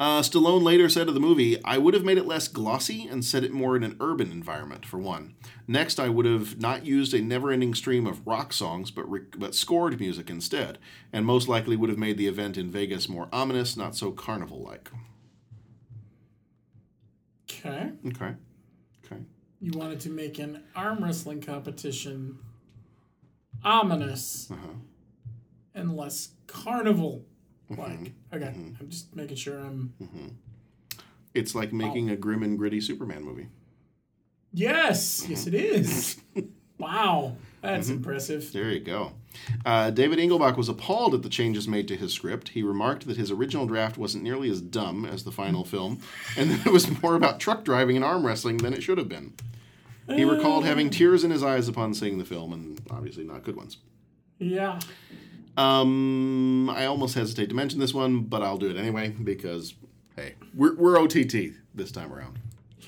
uh, 0.00 0.22
Stallone 0.22 0.62
later 0.62 0.88
said 0.88 1.08
of 1.08 1.14
the 1.14 1.20
movie, 1.20 1.62
I 1.62 1.76
would 1.76 1.92
have 1.92 2.04
made 2.04 2.16
it 2.16 2.24
less 2.26 2.48
glossy 2.48 3.06
and 3.06 3.22
set 3.22 3.44
it 3.44 3.52
more 3.52 3.76
in 3.76 3.82
an 3.84 3.96
urban 4.00 4.32
environment, 4.32 4.86
for 4.86 4.96
one. 4.98 5.34
Next, 5.66 6.00
I 6.00 6.08
would 6.08 6.24
have 6.24 6.58
not 6.58 6.86
used 6.86 7.12
a 7.12 7.20
never 7.20 7.50
ending 7.50 7.74
stream 7.74 8.06
of 8.06 8.26
rock 8.26 8.54
songs, 8.54 8.90
but, 8.90 9.10
re- 9.10 9.26
but 9.36 9.54
scored 9.54 10.00
music 10.00 10.30
instead, 10.30 10.78
and 11.12 11.26
most 11.26 11.48
likely 11.48 11.76
would 11.76 11.90
have 11.90 11.98
made 11.98 12.16
the 12.16 12.28
event 12.28 12.56
in 12.56 12.70
Vegas 12.70 13.10
more 13.10 13.28
ominous, 13.30 13.76
not 13.76 13.94
so 13.94 14.10
carnival 14.10 14.62
like. 14.62 14.90
Okay. 17.50 17.90
Okay. 18.06 18.32
Okay. 19.04 19.22
You 19.60 19.72
wanted 19.78 20.00
to 20.00 20.10
make 20.10 20.38
an 20.38 20.62
arm 20.76 21.02
wrestling 21.04 21.40
competition 21.42 22.38
ominous 23.64 24.50
Uh-huh. 24.50 24.68
and 25.74 25.96
less 25.96 26.30
carnival 26.46 27.24
Mm-hmm. 27.70 27.80
like. 27.82 28.12
Okay. 28.32 28.46
I'm 28.80 28.88
just 28.88 29.14
making 29.14 29.36
sure 29.36 29.58
I'm. 29.58 29.92
It's 31.34 31.54
like 31.54 31.70
making 31.72 32.08
a 32.08 32.16
grim 32.16 32.42
and 32.42 32.56
gritty 32.58 32.80
Superman 32.80 33.22
movie. 33.22 33.48
Yes. 34.54 35.26
Yes, 35.28 35.46
it 35.46 35.52
is. 35.54 36.16
wow. 36.78 37.36
That's 37.60 37.88
Mhm. 37.88 37.96
impressive. 37.96 38.50
There 38.52 38.70
you 38.70 38.80
go. 38.80 39.12
Uh, 39.66 39.90
David 39.90 40.18
Engelbach 40.18 40.56
was 40.56 40.68
appalled 40.70 41.12
at 41.14 41.22
the 41.22 41.28
changes 41.28 41.68
made 41.68 41.86
to 41.88 41.96
his 41.96 42.12
script. 42.12 42.50
He 42.50 42.62
remarked 42.62 43.06
that 43.06 43.16
his 43.18 43.30
original 43.30 43.66
draft 43.66 43.98
wasn't 43.98 44.24
nearly 44.24 44.48
as 44.48 44.60
dumb 44.62 45.04
as 45.04 45.24
the 45.24 45.32
final 45.32 45.64
film, 45.64 46.00
and 46.36 46.50
that 46.50 46.66
it 46.66 46.72
was 46.72 47.02
more 47.02 47.14
about 47.16 47.38
truck 47.40 47.64
driving 47.64 47.96
and 47.96 48.04
arm 48.04 48.24
wrestling 48.24 48.56
than 48.58 48.72
it 48.72 48.82
should 48.82 48.96
have 48.98 49.08
been. 49.08 49.34
He 50.14 50.24
recalled 50.24 50.64
having 50.64 50.90
tears 50.90 51.24
in 51.24 51.30
his 51.30 51.42
eyes 51.42 51.68
upon 51.68 51.94
seeing 51.94 52.18
the 52.18 52.24
film, 52.24 52.52
and 52.52 52.80
obviously 52.90 53.24
not 53.24 53.42
good 53.42 53.56
ones. 53.56 53.78
Yeah. 54.38 54.78
Um, 55.56 56.70
I 56.70 56.86
almost 56.86 57.14
hesitate 57.14 57.48
to 57.48 57.54
mention 57.54 57.80
this 57.80 57.92
one, 57.92 58.20
but 58.20 58.42
I'll 58.42 58.58
do 58.58 58.70
it 58.70 58.76
anyway 58.76 59.08
because, 59.10 59.74
hey, 60.16 60.34
we're, 60.54 60.76
we're 60.76 60.98
OTT 60.98 61.52
this 61.74 61.90
time 61.90 62.12
around, 62.12 62.38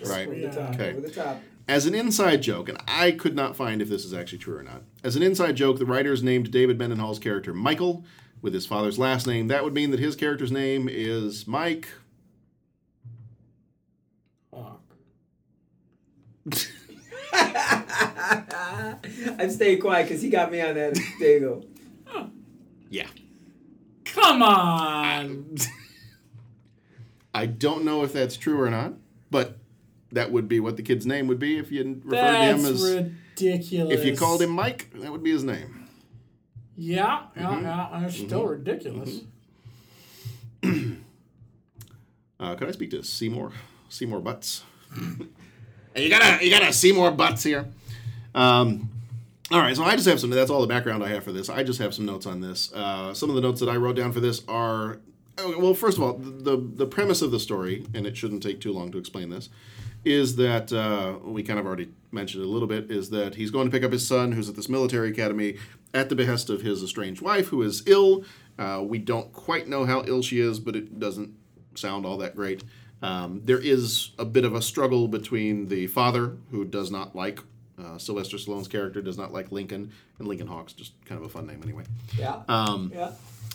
right? 0.07 0.31
The 0.31 0.49
top. 0.49 0.75
Okay. 0.75 0.91
Over 0.91 1.01
the 1.01 1.11
top. 1.11 1.43
As 1.68 1.87
an 1.87 1.95
inside 1.95 2.43
joke, 2.43 2.68
and 2.68 2.79
I 2.89 3.12
could 3.12 3.37
not 3.37 3.55
find 3.55 3.83
if 3.83 3.89
this 3.89 4.05
is 4.05 4.14
actually 4.14 4.39
true 4.39 4.57
or 4.57 4.62
not. 4.62 4.83
As 5.05 5.14
an 5.14 5.23
inside 5.23 5.57
joke, 5.57 5.79
the 5.79 5.87
writers 5.87 6.23
named 6.23 6.51
David 6.51 6.79
Mendenhall's 6.79 7.18
character 7.18 7.53
Michael 7.53 8.05
with 8.41 8.55
his 8.55 8.66
father's 8.66 8.99
last 8.99 9.27
name. 9.27 9.49
That 9.49 9.62
would 9.62 9.75
mean 9.75 9.91
that 9.91 10.01
his 10.01 10.16
character's 10.16 10.51
name 10.51 10.89
is 10.91 11.47
Mike. 11.47 11.89
I'm 19.38 19.51
staying 19.51 19.80
quiet 19.80 20.09
because 20.09 20.22
he 20.22 20.28
got 20.30 20.51
me 20.53 20.61
on 20.61 20.74
that. 20.74 20.99
There 21.18 21.38
you 21.38 21.41
go. 21.41 21.64
Yeah. 22.91 23.07
Come 24.05 24.43
on. 24.43 25.57
I 27.32 27.47
don't 27.47 27.84
know 27.84 28.03
if 28.03 28.12
that's 28.12 28.36
true 28.36 28.61
or 28.61 28.68
not, 28.70 28.95
but 29.30 29.57
that 30.12 30.32
would 30.32 30.49
be 30.49 30.59
what 30.59 30.76
the 30.76 30.82
kid's 30.82 31.07
name 31.07 31.28
would 31.28 31.38
be 31.38 31.59
if 31.59 31.70
you 31.70 32.01
referred 32.05 32.20
That's 32.20 32.62
to 32.62 32.68
him 32.68 32.74
as. 32.74 32.82
ridiculous. 33.36 33.95
If 34.01 34.05
you 34.05 34.16
called 34.16 34.43
him 34.43 34.51
Mike, 34.51 34.91
that 34.97 35.12
would 35.12 35.22
be 35.22 35.30
his 35.30 35.45
name. 35.45 35.86
Yeah, 36.76 37.26
yeah, 37.36 37.43
Mhm. 37.43 37.62
yeah. 37.62 38.01
That's 38.01 38.16
still 38.16 38.43
Mhm. 38.45 38.51
ridiculous. 38.51 39.20
Uh, 42.41 42.55
could 42.55 42.68
I 42.68 42.70
speak 42.70 42.91
to 42.93 43.03
Seymour? 43.05 43.53
Seymour 43.91 44.20
Butts. 44.20 44.62
Hey, 45.95 46.05
you 46.05 46.11
gotta, 46.11 46.45
you 46.45 46.51
gotta 46.51 46.72
Seymour 46.72 47.11
Butts 47.12 47.43
here. 47.43 47.66
Um, 48.32 48.91
all 49.51 49.59
right, 49.59 49.74
so 49.74 49.82
I 49.82 49.97
just 49.97 50.07
have 50.07 50.20
some. 50.20 50.30
That's 50.30 50.51
all 50.51 50.61
the 50.61 50.68
background 50.68 51.03
I 51.03 51.09
have 51.09 51.24
for 51.24 51.32
this. 51.32 51.49
I 51.49 51.64
just 51.64 51.80
have 51.80 51.93
some 51.93 52.07
notes 52.07 52.26
on 52.26 52.41
this. 52.41 52.72
Uh, 52.72 53.12
some 53.12 53.28
of 53.28 53.34
the 53.34 53.41
notes 53.41 53.59
that 53.59 53.68
I 53.68 53.74
wrote 53.74 53.97
down 53.97 54.12
for 54.12 54.20
this 54.20 54.43
are, 54.47 55.01
well, 55.36 55.74
first 55.74 55.99
of 55.99 56.05
all, 56.05 56.12
the 56.12 56.57
the 56.57 56.86
premise 56.86 57.22
of 57.22 57.32
the 57.32 57.41
story, 57.41 57.84
and 57.93 58.07
it 58.07 58.16
shouldn't 58.16 58.45
take 58.45 58.61
too 58.61 58.72
long 58.72 58.93
to 58.93 58.99
explain 58.99 59.30
this, 59.30 59.49
is 60.05 60.36
that 60.36 60.72
uh, 60.72 61.18
we 61.24 61.43
kind 61.43 61.59
of 61.59 61.66
already 61.66 61.88
mentioned 62.12 62.45
it 62.45 62.47
a 62.47 62.51
little 62.51 62.68
bit. 62.68 62.88
Is 62.88 63.11
that 63.11 63.34
he's 63.34 63.51
going 63.51 63.66
to 63.66 63.72
pick 63.72 63.82
up 63.82 63.91
his 63.91 64.07
son, 64.07 64.30
who's 64.30 64.49
at 64.49 64.55
this 64.55 64.68
military 64.68 65.11
academy, 65.11 65.57
at 65.93 66.09
the 66.09 66.14
behest 66.14 66.51
of 66.51 66.62
his 66.62 66.84
estranged 66.84 67.20
wife, 67.20 67.49
who 67.49 67.62
is 67.62 67.82
ill. 67.86 68.24
Uh, 68.57 68.80
we 68.84 68.99
don't 68.99 69.32
quite 69.32 69.66
know 69.66 69.84
how 69.84 70.05
ill 70.07 70.22
she 70.22 70.38
is, 70.38 70.61
but 70.61 70.76
it 70.76 71.01
doesn't 71.01 71.34
sound 71.74 72.07
all 72.07 72.18
that 72.18 72.36
great. 72.36 72.62
Um, 73.03 73.43
there 73.45 73.59
is 73.59 74.11
a 74.19 74.25
bit 74.25 74.45
of 74.45 74.55
a 74.55 74.63
struggle 74.63 75.09
between 75.09 75.69
the 75.69 75.87
father, 75.87 76.37
who 76.51 76.65
does 76.65 76.91
not 76.91 77.17
like 77.17 77.41
uh, 77.79 77.99
Sylvester 77.99 78.37
Stallone's 78.37 78.69
character, 78.69 79.01
does 79.01 79.17
not 79.17 79.33
like 79.33 79.51
Lincoln, 79.51 79.93
and 80.19 80.29
Lincoln 80.29 80.47
Hawk's 80.47 80.73
just 80.73 80.93
kind 81.07 81.19
of 81.19 81.27
a 81.27 81.31
fun 81.31 81.47
name 81.47 81.61
anyway. 81.63 81.85
Yeah. 82.19 82.43
Um, 82.49 82.93
yeah. 82.95 83.13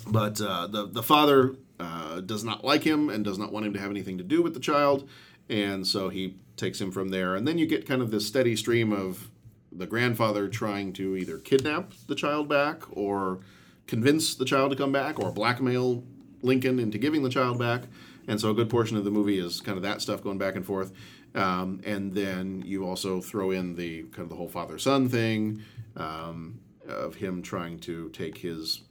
But 0.07 0.41
uh, 0.41 0.67
the 0.67 0.87
the 0.87 1.03
father 1.03 1.55
uh, 1.79 2.21
does 2.21 2.43
not 2.43 2.63
like 2.63 2.83
him 2.83 3.09
and 3.09 3.23
does 3.23 3.37
not 3.37 3.51
want 3.51 3.65
him 3.65 3.73
to 3.73 3.79
have 3.79 3.91
anything 3.91 4.17
to 4.17 4.23
do 4.23 4.41
with 4.41 4.53
the 4.53 4.59
child, 4.59 5.07
and 5.49 5.85
so 5.85 6.09
he 6.09 6.35
takes 6.57 6.79
him 6.79 6.91
from 6.91 7.09
there. 7.09 7.35
And 7.35 7.47
then 7.47 7.57
you 7.57 7.65
get 7.65 7.87
kind 7.87 8.01
of 8.01 8.11
this 8.11 8.25
steady 8.25 8.55
stream 8.55 8.91
of 8.91 9.29
the 9.71 9.85
grandfather 9.85 10.47
trying 10.47 10.93
to 10.93 11.15
either 11.17 11.37
kidnap 11.37 11.91
the 12.07 12.15
child 12.15 12.47
back 12.47 12.83
or 12.91 13.39
convince 13.87 14.35
the 14.35 14.45
child 14.45 14.71
to 14.71 14.77
come 14.77 14.91
back 14.91 15.19
or 15.19 15.31
blackmail 15.31 16.03
Lincoln 16.41 16.79
into 16.79 16.97
giving 16.97 17.23
the 17.23 17.29
child 17.29 17.59
back. 17.59 17.83
And 18.27 18.39
so 18.39 18.49
a 18.49 18.53
good 18.53 18.69
portion 18.69 18.97
of 18.97 19.03
the 19.03 19.11
movie 19.11 19.39
is 19.39 19.61
kind 19.61 19.77
of 19.77 19.83
that 19.83 20.01
stuff 20.01 20.23
going 20.23 20.37
back 20.37 20.55
and 20.55 20.65
forth. 20.65 20.91
Um, 21.35 21.81
and 21.85 22.13
then 22.13 22.63
you 22.65 22.87
also 22.87 23.21
throw 23.21 23.51
in 23.51 23.75
the 23.75 24.03
kind 24.03 24.21
of 24.21 24.29
the 24.29 24.35
whole 24.35 24.47
father 24.47 24.77
son 24.77 25.09
thing 25.09 25.61
um, 25.97 26.59
of 26.87 27.15
him 27.15 27.41
trying 27.41 27.79
to 27.81 28.09
take 28.09 28.37
his 28.37 28.81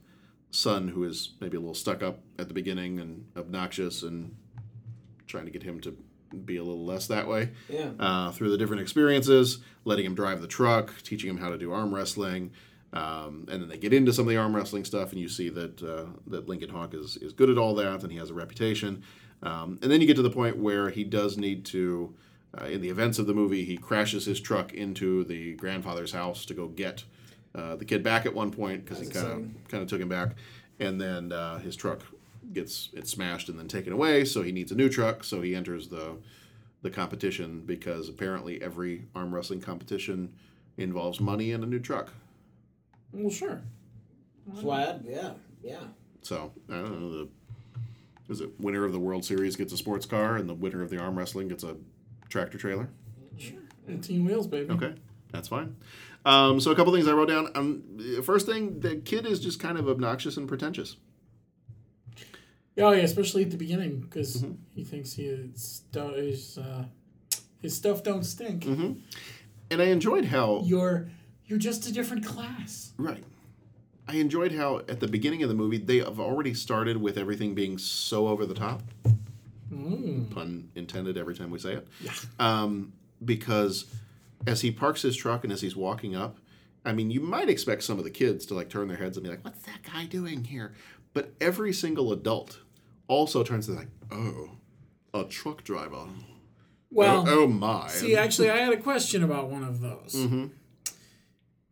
son, 0.51 0.89
who 0.89 1.05
is 1.05 1.33
maybe 1.41 1.57
a 1.57 1.61
little 1.61 1.75
stuck 1.75 2.03
up 2.03 2.21
at 2.39 2.49
the 2.49 2.55
beginning 2.55 3.01
and 3.01 3.27
obnoxious, 3.37 4.03
and 4.03 4.37
trying 5.27 5.47
to 5.47 5.51
get 5.51 5.63
him 5.63 5.81
to 5.81 5.97
be 6.45 6.57
a 6.57 6.63
little 6.63 6.85
less 6.85 7.07
that 7.07 7.27
way. 7.27 7.51
Yeah. 7.69 7.91
Uh, 7.99 8.31
through 8.31 8.51
the 8.51 8.59
different 8.59 8.83
experiences, 8.83 9.59
letting 9.85 10.05
him 10.05 10.15
drive 10.15 10.41
the 10.41 10.47
truck, 10.47 10.93
teaching 11.03 11.31
him 11.31 11.39
how 11.39 11.51
to 11.51 11.59
do 11.59 11.73
arm 11.73 11.95
wrestling. 11.95 12.53
Um, 12.93 13.47
and 13.51 13.61
then 13.61 13.69
they 13.69 13.79
get 13.79 13.93
into 13.93 14.13
some 14.13 14.27
of 14.27 14.29
the 14.29 14.37
arm 14.37 14.55
wrestling 14.55 14.85
stuff, 14.85 15.11
and 15.11 15.21
you 15.21 15.29
see 15.29 15.49
that 15.49 15.83
uh, 15.83 16.07
that 16.29 16.49
Lincoln 16.49 16.71
Hawk 16.71 16.95
is 16.95 17.17
is 17.17 17.33
good 17.33 17.51
at 17.51 17.59
all 17.59 17.75
that, 17.75 18.03
and 18.03 18.13
he 18.13 18.19
has 18.19 18.31
a 18.31 18.35
reputation. 18.35 19.03
Um, 19.45 19.79
and 19.83 19.91
then 19.91 20.01
you 20.01 20.07
get 20.07 20.17
to 20.17 20.23
the 20.23 20.31
point 20.31 20.57
where 20.57 20.91
he 20.91 21.05
does 21.05 21.37
need 21.37 21.65
to, 21.67 22.15
uh, 22.59 22.65
in 22.65 22.81
the 22.81 22.89
events 22.89 23.19
of 23.19 23.27
the 23.27 23.35
movie, 23.35 23.65
he 23.65 23.77
crashes 23.77 24.25
his 24.25 24.41
truck 24.41 24.73
into 24.73 25.25
the 25.25 25.55
grandfather's 25.55 26.13
house 26.13 26.45
to 26.47 26.55
go 26.55 26.69
get 26.69 27.05
uh, 27.55 27.77
the 27.77 27.85
kid 27.85 28.03
back 28.03 28.27
at 28.27 28.35
one 28.35 28.51
point 28.51 28.85
because 28.85 29.01
he 29.01 29.07
kind 29.07 29.27
of 29.27 29.69
kind 29.69 29.83
of 29.83 29.89
took 29.89 30.01
him 30.01 30.09
back, 30.09 30.31
and 30.81 31.01
then 31.01 31.31
uh, 31.31 31.59
his 31.59 31.77
truck 31.77 32.01
gets 32.53 32.91
it's 32.95 33.11
smashed 33.11 33.49
and 33.49 33.59
then 33.59 33.69
taken 33.69 33.93
away, 33.93 34.25
so 34.25 34.43
he 34.43 34.51
needs 34.51 34.73
a 34.73 34.75
new 34.75 34.89
truck. 34.89 35.23
So 35.23 35.41
he 35.41 35.55
enters 35.55 35.89
the 35.89 36.17
the 36.83 36.91
competition 36.91 37.63
because 37.65 38.09
apparently 38.09 38.61
every 38.61 39.07
arm 39.15 39.35
wrestling 39.35 39.61
competition 39.61 40.33
involves 40.77 41.21
money 41.21 41.53
and 41.53 41.65
a 41.65 41.67
new 41.67 41.79
truck. 41.79 42.13
Well, 43.13 43.31
sure. 43.31 43.63
Swag. 44.61 45.01
Yeah. 45.07 45.33
Yeah. 45.63 45.85
So 46.23 46.53
I 46.69 46.75
don't 46.75 47.01
know 47.01 47.11
the 47.11 47.29
is 48.29 48.41
it 48.41 48.51
winner 48.61 48.85
of 48.85 48.93
the 48.93 48.99
World 49.01 49.25
Series 49.25 49.57
gets 49.57 49.73
a 49.73 49.77
sports 49.77 50.07
car 50.07 50.37
and 50.37 50.49
the 50.49 50.55
winner 50.55 50.83
of 50.83 50.91
the 50.91 50.99
arm 50.99 51.17
wrestling 51.17 51.49
gets 51.49 51.63
a 51.65 51.77
tractor 52.29 52.59
trailer. 52.59 52.89
18 53.89 54.25
wheels, 54.25 54.47
baby. 54.47 54.71
Okay, 54.73 54.95
that's 55.31 55.49
fine. 55.49 55.77
Um, 56.25 56.59
so 56.59 56.71
a 56.71 56.75
couple 56.75 56.93
things 56.95 57.07
I 57.07 57.13
wrote 57.13 57.29
down. 57.29 57.49
Um, 57.55 57.83
first 58.25 58.47
thing, 58.47 58.81
the 58.81 58.97
kid 58.97 59.27
is 59.27 59.41
just 59.41 59.61
kind 59.61 59.77
of 59.79 59.89
obnoxious 59.89 60.37
and 60.39 60.49
pretentious. 60.49 60.97
Oh 62.79 62.91
yeah, 62.93 63.03
especially 63.03 63.43
at 63.45 63.51
the 63.51 63.57
beginning 63.57 64.01
because 64.01 64.39
Mm-hmm. 64.39 64.53
he 64.75 64.85
thinks 64.85 65.13
he 65.13 65.27
is, 65.27 65.83
his 65.93 66.59
uh, 66.59 66.85
his 67.61 67.77
stuff 67.77 68.03
don't 68.03 68.25
stink. 68.25 68.65
Mm-hmm. 68.65 68.93
And 69.71 69.83
I 69.83 69.87
enjoyed 69.87 70.25
how 70.25 70.63
You're 70.65 71.09
you're 71.47 71.59
just 71.59 71.87
a 71.87 71.93
different 71.93 72.25
class. 72.25 72.93
Right. 72.99 73.23
I 74.07 74.17
enjoyed 74.17 74.53
how 74.53 74.79
at 74.89 75.01
the 75.01 75.09
beginning 75.09 75.43
of 75.43 75.49
the 75.49 75.55
movie 75.55 75.79
they 75.79 75.99
have 75.99 76.21
already 76.21 76.55
started 76.55 76.99
with 76.99 77.17
everything 77.17 77.55
being 77.55 77.79
so 77.79 78.29
over 78.29 78.45
the 78.45 78.55
top. 78.55 78.83
Mm. 79.73 80.31
Pun 80.31 80.71
intended 80.75 81.17
every 81.17 81.35
time 81.35 81.51
we 81.51 81.59
say 81.59 81.75
it. 81.75 81.89
Yeah. 82.01 82.13
Um, 82.39 82.93
because 83.25 83.87
as 84.47 84.61
he 84.61 84.71
parks 84.71 85.03
his 85.03 85.17
truck 85.17 85.45
and 85.45 85.53
as 85.53 85.61
he's 85.63 85.75
walking 85.75 86.15
up, 86.15 86.39
I 86.85 86.93
mean, 86.93 87.11
you 87.11 87.21
might 87.21 87.49
expect 87.49 87.83
some 87.83 87.99
of 87.99 88.05
the 88.05 88.11
kids 88.11 88.45
to 88.47 88.55
like 88.55 88.69
turn 88.69 88.89
their 88.89 88.99
heads 88.99 89.17
and 89.17 89.25
be 89.25 89.31
like, 89.31 89.43
"What's 89.45 89.63
that 89.63 89.83
guy 89.83 90.05
doing 90.05 90.45
here?" 90.45 90.75
But 91.15 91.33
every 91.41 91.73
single 91.73 92.13
adult 92.13 92.61
also 93.09 93.43
turns 93.43 93.67
to 93.67 93.73
like, 93.73 93.89
"Oh, 94.11 94.51
a 95.15 95.25
truck 95.25 95.65
driver." 95.65 96.07
Well, 96.91 97.25
oh, 97.27 97.45
oh 97.45 97.47
my. 97.47 97.89
See, 97.89 98.15
actually, 98.17 98.51
I 98.51 98.59
had 98.59 98.73
a 98.73 98.77
question 98.77 99.25
about 99.25 99.49
one 99.49 99.65
of 99.65 99.81
those. 99.81 100.15
Mhm. 100.15 100.51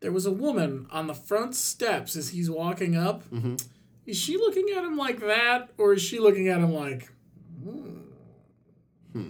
There 0.03 0.11
was 0.11 0.25
a 0.25 0.31
woman 0.33 0.85
on 0.91 1.07
the 1.07 1.13
front 1.13 1.55
steps 1.55 2.17
as 2.17 2.31
he's 2.31 2.51
walking 2.51 2.97
up. 2.97 3.23
Mm-hmm. 3.29 3.55
Is 4.05 4.17
she 4.17 4.35
looking 4.35 4.67
at 4.75 4.83
him 4.83 4.97
like 4.97 5.21
that, 5.21 5.69
or 5.77 5.93
is 5.93 6.01
she 6.01 6.19
looking 6.19 6.49
at 6.49 6.59
him 6.59 6.73
like? 6.73 7.09
Hmm. 7.63 7.99
Hmm. 9.13 9.29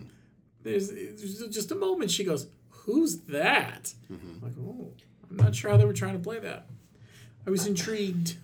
There's, 0.64 0.90
there's 0.90 1.48
just 1.50 1.70
a 1.72 1.76
moment. 1.76 2.10
She 2.10 2.24
goes, 2.24 2.48
"Who's 2.70 3.20
that?" 3.28 3.94
Mm-hmm. 4.12 4.44
Like, 4.44 4.54
oh, 4.60 4.92
I'm 5.30 5.38
not 5.38 5.54
sure 5.54 5.70
how 5.70 5.78
they 5.78 5.86
were 5.86 5.94
trying 5.94 6.14
to 6.14 6.20
play 6.20 6.40
that. 6.40 6.66
I 7.46 7.52
was 7.52 7.68
intrigued. 7.68 8.38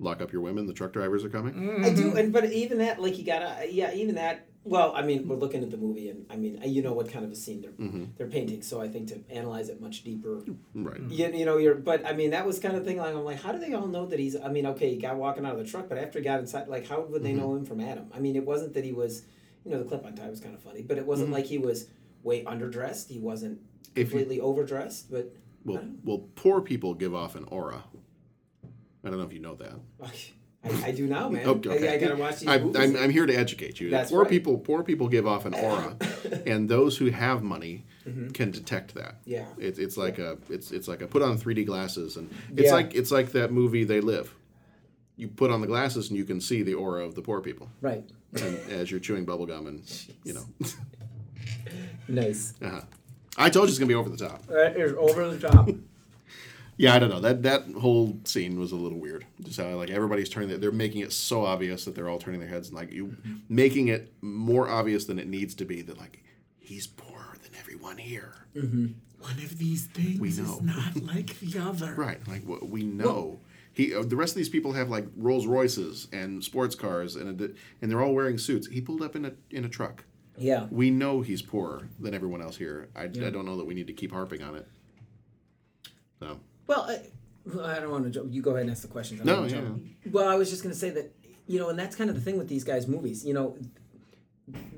Lock 0.00 0.20
up 0.20 0.32
your 0.32 0.42
women. 0.42 0.66
The 0.66 0.72
truck 0.72 0.92
drivers 0.92 1.24
are 1.24 1.30
coming. 1.30 1.84
I 1.84 1.94
do, 1.94 2.16
and 2.16 2.32
but 2.32 2.52
even 2.52 2.78
that, 2.78 3.00
like 3.00 3.16
you 3.18 3.24
gotta, 3.24 3.68
yeah, 3.70 3.94
even 3.94 4.16
that. 4.16 4.48
Well, 4.62 4.92
I 4.94 5.02
mean, 5.02 5.26
we're 5.26 5.36
looking 5.36 5.62
at 5.62 5.70
the 5.70 5.78
movie, 5.78 6.10
and 6.10 6.26
I 6.28 6.36
mean, 6.36 6.60
you 6.66 6.82
know 6.82 6.92
what 6.92 7.10
kind 7.10 7.24
of 7.24 7.30
a 7.30 7.34
scene 7.34 7.62
they're 7.62 7.70
Mhm. 7.72 8.08
they're 8.16 8.26
painting. 8.28 8.60
So 8.62 8.78
I 8.80 8.88
think 8.88 9.08
to 9.08 9.20
analyze 9.30 9.70
it 9.70 9.80
much 9.80 10.04
deeper, 10.04 10.44
Right. 10.74 11.00
you, 11.08 11.28
you 11.32 11.44
know, 11.46 11.56
you're. 11.56 11.74
But 11.76 12.04
I 12.04 12.12
mean, 12.12 12.30
that 12.32 12.46
was 12.46 12.58
kind 12.58 12.76
of 12.76 12.84
thing. 12.84 12.98
Like 12.98 13.14
I'm 13.14 13.24
like, 13.24 13.38
how 13.38 13.52
do 13.52 13.58
they 13.58 13.72
all 13.72 13.86
know 13.86 14.04
that 14.06 14.18
he's? 14.18 14.36
I 14.36 14.50
mean, 14.52 14.66
okay, 14.66 14.90
he 14.90 14.96
got 15.00 15.16
walking 15.16 15.46
out 15.46 15.52
of 15.52 15.58
the 15.58 15.64
truck, 15.64 15.88
but 15.88 15.96
after 15.96 16.18
he 16.18 16.24
got 16.24 16.40
inside, 16.40 16.68
like, 16.68 16.86
how 16.86 17.00
would 17.00 17.22
they 17.22 17.32
Mhm. 17.32 17.36
know 17.38 17.54
him 17.54 17.64
from 17.64 17.80
Adam? 17.80 18.06
I 18.12 18.20
mean, 18.20 18.36
it 18.36 18.44
wasn't 18.46 18.74
that 18.74 18.84
he 18.84 18.92
was. 18.92 19.22
you 19.62 19.70
know 19.70 19.78
the 19.78 19.84
clip 19.84 20.06
on 20.06 20.14
tie 20.14 20.30
was 20.30 20.40
kind 20.40 20.54
of 20.54 20.60
funny, 20.62 20.80
but 20.80 20.96
it 20.96 21.04
wasn't 21.04 21.28
Mhm. 21.28 21.32
like 21.34 21.44
he 21.44 21.58
was 21.58 21.86
way 22.22 22.42
underdressed. 22.44 23.10
He 23.10 23.18
wasn't 23.18 23.60
If 23.94 23.96
you- 23.96 24.04
completely 24.04 24.40
overdressed, 24.40 25.10
but 25.10 25.34
Well, 25.66 25.84
well, 26.02 26.28
poor 26.34 26.62
people 26.62 26.94
give 26.94 27.14
off 27.14 27.36
an 27.36 27.44
aura. 27.44 27.84
I 29.04 29.10
don't 29.10 29.18
know 29.18 29.24
if 29.26 29.34
you 29.34 29.38
know 29.38 29.54
that. 29.56 29.74
I, 30.62 30.88
I 30.88 30.90
do 30.92 31.06
now, 31.06 31.28
man. 31.30 31.46
Okay. 31.46 31.88
I, 31.88 31.94
I 31.94 31.96
gotta 31.98 32.16
watch 32.16 32.40
these 32.40 32.48
I'm, 32.48 32.64
movies. 32.64 32.80
I'm, 32.82 32.96
I'm 33.04 33.10
here 33.10 33.24
to 33.24 33.34
educate 33.34 33.80
you. 33.80 33.88
That's 33.88 34.10
poor 34.10 34.22
right. 34.22 34.30
people, 34.30 34.58
poor 34.58 34.82
people 34.82 35.08
give 35.08 35.26
off 35.26 35.46
an 35.46 35.54
aura, 35.54 35.96
and 36.46 36.68
those 36.68 36.96
who 36.98 37.06
have 37.10 37.42
money 37.42 37.84
Mhm. 38.06 38.32
can 38.32 38.50
detect 38.50 38.94
that. 38.94 39.16
Yeah. 39.24 39.44
It's 39.58 39.78
it's 39.78 39.96
like 39.96 40.18
a 40.18 40.38
it's 40.48 40.70
it's 40.70 40.88
like 40.88 41.00
a 41.02 41.06
put 41.06 41.22
on 41.22 41.38
3D 41.38 41.64
glasses, 41.66 42.16
and 42.16 42.30
it's 42.52 42.66
Yeah. 42.68 42.74
like 42.74 42.94
it's 42.94 43.10
like 43.10 43.32
that 43.32 43.52
movie 43.52 43.84
They 43.84 44.00
Live. 44.00 44.34
You 45.16 45.28
put 45.28 45.50
on 45.50 45.60
the 45.60 45.66
glasses 45.66 46.08
and 46.08 46.16
you 46.16 46.24
can 46.24 46.40
see 46.40 46.62
the 46.62 46.74
aura 46.74 47.04
of 47.04 47.14
the 47.14 47.20
poor 47.22 47.40
people. 47.42 47.68
Right. 47.82 48.02
And 48.34 48.58
as 48.70 48.90
you're 48.90 49.00
chewing 49.00 49.24
bubble 49.26 49.44
gum 49.46 49.66
and 49.66 49.82
you 50.24 50.32
know. 50.34 50.44
nice. 52.08 52.54
uh-huh. 52.62 52.80
I 53.36 53.50
told 53.50 53.68
you 53.68 53.70
it's 53.70 53.78
gonna 53.78 53.88
be 53.88 53.94
over 53.94 54.08
the 54.10 54.16
top. 54.16 54.42
It 54.50 54.76
is 54.76 54.92
over 54.98 55.28
the 55.34 55.48
top. 55.48 55.68
Yeah, 56.80 56.94
I 56.94 56.98
don't 56.98 57.10
know. 57.10 57.20
That 57.20 57.42
that 57.42 57.64
whole 57.80 58.18
scene 58.24 58.58
was 58.58 58.72
a 58.72 58.76
little 58.76 58.98
weird. 58.98 59.26
Just 59.42 59.60
how 59.60 59.68
like 59.76 59.90
everybody's 59.90 60.28
turning 60.30 60.48
their, 60.48 60.58
they're 60.58 60.72
making 60.72 61.02
it 61.02 61.12
so 61.12 61.44
obvious 61.44 61.84
that 61.84 61.94
they're 61.94 62.08
all 62.08 62.18
turning 62.18 62.40
their 62.40 62.48
heads 62.48 62.68
and 62.68 62.76
like 62.76 62.90
you 62.90 63.16
making 63.48 63.88
it 63.88 64.12
more 64.22 64.68
obvious 64.68 65.04
than 65.04 65.18
it 65.18 65.28
needs 65.28 65.54
to 65.56 65.64
be 65.66 65.82
that 65.82 65.98
like 65.98 66.24
he's 66.58 66.86
poorer 66.86 67.36
than 67.42 67.52
everyone 67.58 67.98
here. 67.98 68.34
mm-hmm. 68.56 68.86
One 69.18 69.32
of 69.44 69.58
these 69.58 69.84
things 69.88 70.18
We 70.18 70.30
know. 70.30 70.54
is 70.54 70.62
not 70.62 70.96
like 71.02 71.38
the 71.40 71.58
other. 71.58 71.94
Right. 71.94 72.26
Like 72.26 72.44
wh- 72.44 72.62
we 72.70 72.82
know. 72.82 73.40
he 73.74 73.94
uh, 73.94 74.02
the 74.02 74.16
rest 74.16 74.32
of 74.32 74.36
these 74.38 74.48
people 74.48 74.72
have 74.72 74.88
like 74.88 75.04
Rolls 75.16 75.46
Royces 75.46 76.08
and 76.12 76.42
sports 76.42 76.74
cars 76.74 77.14
and 77.16 77.38
a, 77.38 77.50
and 77.82 77.90
they're 77.90 78.00
all 78.02 78.14
wearing 78.14 78.38
suits. 78.38 78.68
He 78.68 78.80
pulled 78.80 79.02
up 79.02 79.14
in 79.14 79.26
a 79.26 79.32
in 79.50 79.66
a 79.66 79.68
truck. 79.68 80.04
Yeah. 80.38 80.66
We 80.70 80.90
know 80.90 81.20
he's 81.20 81.42
poorer 81.42 81.88
than 81.98 82.14
everyone 82.14 82.40
else 82.40 82.56
here. 82.56 82.88
I, 82.96 83.04
Yeah. 83.12 83.26
I 83.26 83.30
don't 83.30 83.44
know 83.44 83.58
that 83.58 83.66
we 83.66 83.74
need 83.74 83.88
to 83.88 83.92
keep 83.92 84.12
harping 84.12 84.42
on 84.42 84.54
it. 84.56 84.66
So 86.18 86.40
Well, 86.70 86.82
I, 86.88 86.96
I 87.76 87.80
don't 87.80 87.90
want 87.90 88.04
to. 88.04 88.10
Jump. 88.10 88.32
You 88.32 88.42
go 88.42 88.50
ahead 88.52 88.62
and 88.62 88.70
ask 88.70 88.82
the 88.82 88.88
questions. 88.88 89.20
I 89.20 89.24
No, 89.24 89.42
yeah. 89.42 89.48
jump. 89.48 89.84
Well, 90.12 90.28
I 90.28 90.36
was 90.36 90.48
just 90.50 90.62
going 90.62 90.72
to 90.72 90.78
say 90.78 90.90
that 90.90 91.06
you 91.46 91.58
know, 91.58 91.68
and 91.68 91.78
that's 91.78 91.96
kind 91.96 92.08
of 92.10 92.14
the 92.16 92.22
thing 92.22 92.38
with 92.38 92.48
these 92.48 92.62
guys' 92.64 92.86
movies. 92.86 93.24
You 93.26 93.34
know, 93.34 93.56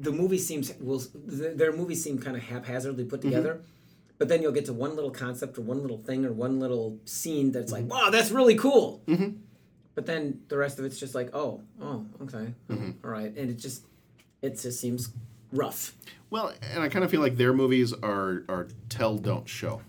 the 0.01 0.11
movie 0.12 0.38
seems 0.38 0.72
will 0.80 1.01
th- 1.01 1.57
their 1.57 1.72
movies 1.72 2.03
seem 2.03 2.18
kind 2.18 2.36
of 2.36 2.43
haphazardly 2.43 3.05
put 3.05 3.20
Mm-hmm. 3.20 3.30
together. 3.30 3.61
But 4.18 4.28
then 4.28 4.40
you'll 4.40 4.53
get 4.53 4.66
to 4.66 4.72
one 4.72 4.95
little 4.95 5.11
concept 5.11 5.59
or 5.59 5.62
one 5.62 5.80
little 5.82 5.99
thing 5.99 6.24
or 6.24 6.32
one 6.32 6.61
little 6.61 6.99
scene 7.05 7.51
that's 7.51 7.72
like, 7.72 7.90
wow, 7.90 8.09
that's 8.11 8.30
really 8.30 8.55
cool. 8.55 9.03
Mm-hmm. 9.09 9.30
But 9.97 10.07
then 10.07 10.43
the 10.49 10.57
rest 10.57 10.78
of 10.78 10.84
it's 10.84 10.99
just 10.99 11.14
like, 11.14 11.30
oh, 11.34 11.61
oh, 11.80 12.07
okay, 12.22 12.55
Mhm. 12.70 12.95
all 13.05 13.11
right, 13.11 13.36
and 13.36 13.51
it 13.51 13.59
just 13.59 13.84
it 14.40 14.61
just 14.61 14.80
seems 14.80 15.11
rough. 15.53 15.95
Well, 16.30 16.53
and 16.72 16.82
I 16.82 16.88
kind 16.88 17.05
of 17.05 17.11
feel 17.11 17.20
like 17.20 17.36
their 17.36 17.53
movies 17.53 17.93
are 17.93 18.45
are 18.49 18.68
tell 18.88 19.18
don't 19.18 19.49
show. 19.49 19.82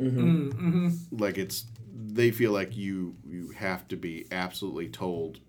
Mm-hmm. 0.00 0.48
Mm-hmm. 0.48 1.16
Like 1.16 1.38
it's 1.38 1.66
they 1.94 2.30
feel 2.30 2.52
like 2.52 2.76
you 2.76 3.16
you 3.24 3.50
have 3.50 3.86
to 3.88 3.96
be 3.96 4.26
absolutely 4.32 4.88
told 4.88 5.40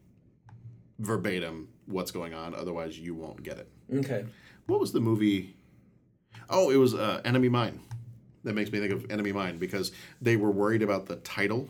verbatim 0.99 1.69
what's 1.85 2.11
going 2.11 2.33
on, 2.33 2.53
otherwise 2.53 2.97
you 2.99 3.15
won't 3.15 3.43
get 3.43 3.57
it. 3.57 3.69
Okay. 3.93 4.25
What 4.67 4.79
was 4.79 4.91
the 4.91 5.01
movie? 5.01 5.55
Oh, 6.49 6.69
it 6.69 6.77
was 6.77 6.93
uh, 6.93 7.21
Enemy 7.25 7.49
Mine. 7.49 7.79
That 8.43 8.53
makes 8.53 8.71
me 8.71 8.79
think 8.79 8.91
of 8.91 9.09
Enemy 9.09 9.31
Mine 9.31 9.57
because 9.57 9.91
they 10.21 10.35
were 10.35 10.51
worried 10.51 10.81
about 10.81 11.05
the 11.05 11.15
title 11.17 11.69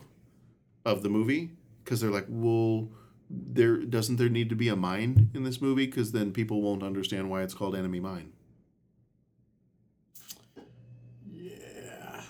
of 0.84 1.02
the 1.02 1.08
movie 1.08 1.50
because 1.84 2.00
they're 2.00 2.10
like, 2.10 2.26
well, 2.28 2.88
there 3.30 3.78
doesn't 3.78 4.16
there 4.16 4.28
need 4.28 4.48
to 4.50 4.54
be 4.56 4.68
a 4.68 4.76
mine 4.76 5.30
in 5.34 5.44
this 5.44 5.60
movie 5.60 5.86
because 5.86 6.12
then 6.12 6.32
people 6.32 6.62
won't 6.62 6.82
understand 6.82 7.30
why 7.30 7.42
it's 7.42 7.54
called 7.54 7.74
Enemy 7.74 8.00
Mine. 8.00 8.32
Yeah. 11.32 12.22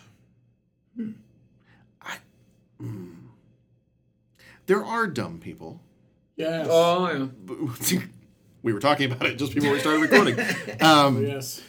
There 4.67 4.85
are 4.85 5.07
dumb 5.07 5.39
people. 5.41 5.81
Yes. 6.37 6.67
Oh 6.71 7.31
yeah. 7.91 7.99
we 8.63 8.73
were 8.73 8.81
talking 8.81 9.11
about 9.13 9.27
it 9.29 9.37
just 9.37 9.55
before 9.55 9.73
we 9.73 9.81
started 9.81 10.01
recording. 10.01 10.39
Um, 10.81 11.25
yes. 11.25 11.63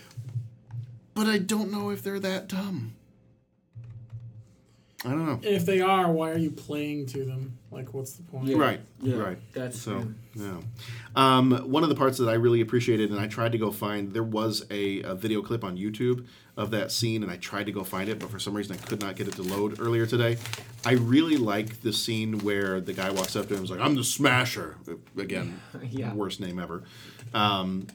But 1.14 1.28
I 1.28 1.38
don't 1.38 1.72
know 1.72 1.91
if 1.91 2.02
they're 2.04 2.20
that 2.20 2.48
dumb. 2.48 2.96
I 5.06 5.10
don't 5.10 5.26
know. 5.26 5.39
If 5.43 5.66
they 5.66 5.82
are, 5.82 6.12
why 6.12 6.32
are 6.32 6.38
you 6.38 6.49
playing 6.51 7.06
to 7.08 7.24
them? 7.26 7.58
Like, 7.72 7.93
what's 7.93 8.14
the 8.14 8.24
point? 8.24 8.56
Right. 8.56 8.80
Yeah, 9.01 9.18
right. 9.18 9.38
that's 9.53 9.80
so. 9.80 9.99
true. 10.01 10.16
Yeah. 10.36 10.58
Um, 11.16 11.51
one 11.70 11.84
of 11.84 11.89
the 11.89 11.95
parts 11.95 12.18
that 12.18 12.28
I 12.28 12.34
really 12.34 12.62
appreciated, 12.62 13.12
and 13.12 13.20
I 13.20 13.28
tried 13.28 13.51
to 13.51 13.58
go 13.58 13.72
find, 13.72 14.14
there 14.14 14.24
was 14.24 14.66
a, 14.72 15.01
a 15.03 15.14
video 15.14 15.41
clip 15.41 15.64
on 15.64 15.78
YouTube 15.78 16.26
of 16.58 16.72
that 16.72 16.91
scene, 16.91 17.22
and 17.22 17.32
I 17.32 17.38
tried 17.38 17.66
to 17.66 17.72
go 17.72 17.84
find 17.84 18.10
it, 18.10 18.18
but 18.18 18.30
for 18.32 18.39
some 18.39 18.53
reason 18.56 18.76
I 18.76 18.86
could 18.88 19.01
not 19.01 19.16
get 19.16 19.28
it 19.28 19.36
to 19.36 19.43
load 19.43 19.80
earlier 19.80 20.06
today. 20.06 20.38
I 20.86 20.93
really 20.93 21.38
like 21.38 21.82
the 21.82 21.91
scene 21.93 22.39
where 22.39 22.80
the 22.82 22.93
guy 22.93 23.10
walks 23.12 23.36
up 23.36 23.47
to 23.49 23.53
him 23.53 23.58
and 23.60 23.66
is 23.66 23.72
like, 23.72 23.82
"I'm 23.82 23.95
the 23.95 24.03
Smasher." 24.03 24.78
Again, 25.18 25.60
Yeah. 25.89 26.14
worst 26.14 26.39
name 26.39 26.58
ever. 26.60 26.84
Um, 27.34 27.88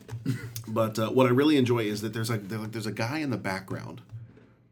but 0.68 0.98
uh, 0.98 1.08
what 1.10 1.26
I 1.26 1.30
really 1.30 1.56
enjoy 1.56 1.80
is 1.80 2.02
that 2.02 2.12
there's 2.12 2.28
like 2.30 2.48
there- 2.48 2.58
there's 2.58 2.86
a 2.86 2.92
guy 2.92 3.18
in 3.18 3.30
the 3.30 3.38
background 3.38 4.02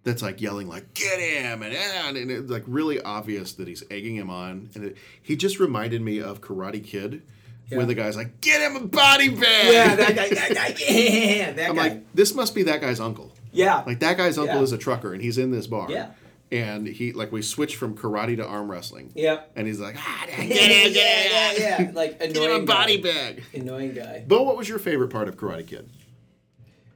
that's 0.09 0.23
like 0.23 0.41
yelling 0.41 0.67
like 0.69 0.95
get 0.95 1.21
him 1.21 1.63
and 1.63 1.75
and, 1.75 2.17
and 2.17 2.31
it's 2.31 2.51
like 2.51 2.65
really 2.67 3.01
obvious 3.03 3.53
that 3.53 3.69
he's 3.69 3.85
egging 3.91 4.17
him 4.17 4.31
on 4.31 4.71
and 4.75 4.85
it, 4.85 4.97
he 5.23 5.37
just 5.37 5.61
reminded 5.61 6.01
me 6.03 6.19
of 6.21 6.41
karate 6.41 6.83
kid 6.85 7.23
Yeah. 7.69 7.79
when 7.79 7.87
the 7.87 7.95
guy's 7.95 8.17
like 8.17 8.41
get 8.41 8.61
him 8.63 8.77
a 8.77 8.87
body 8.87 9.29
bag 9.29 9.73
Yeah, 9.73 9.95
that 9.97 10.17
guy, 10.17 10.29
that 10.31 10.55
guy, 10.55 10.75
yeah, 10.89 11.53
that 11.53 11.71
i'm 11.71 11.77
guy. 11.77 11.83
like 11.89 12.15
this 12.15 12.35
must 12.35 12.55
be 12.55 12.63
that 12.65 12.81
guy's 12.81 13.01
uncle 13.01 13.33
yeah, 13.53 13.83
like 13.87 14.01
that 14.01 14.17
guy's 14.17 14.39
uncle 14.39 14.57
Yeah. 14.57 14.63
is 14.63 14.73
a 14.73 14.79
trucker 14.79 15.13
and 15.13 15.23
he's 15.23 15.39
in 15.39 15.51
this 15.51 15.67
bar 15.67 15.87
Yeah. 15.91 16.11
and 16.53 16.87
he 16.87 17.13
like 17.13 17.31
we 17.33 17.43
switch 17.43 17.77
from 17.77 17.97
karate 17.97 18.37
to 18.37 18.47
arm 18.47 18.71
wrestling 18.71 19.13
yeah, 19.15 19.41
and 19.57 19.67
he's 19.67 19.81
like 19.81 19.97
ah, 19.99 20.27
yeah, 20.29 20.43
yeah, 20.43 20.87
yeah, 20.87 21.53
yeah, 21.59 21.91
like 21.95 22.19
get 22.21 22.37
him 22.37 22.43
annoying 22.43 22.63
a 22.63 22.67
body 22.67 22.97
guy. 22.99 23.11
bag 23.13 23.45
Annoying 23.55 23.95
guy. 23.95 24.25
But 24.27 24.45
what 24.47 24.57
was 24.57 24.69
your 24.69 24.79
favorite 24.79 25.09
part 25.09 25.29
of 25.29 25.37
Karate 25.37 25.67
Kid? 25.67 25.89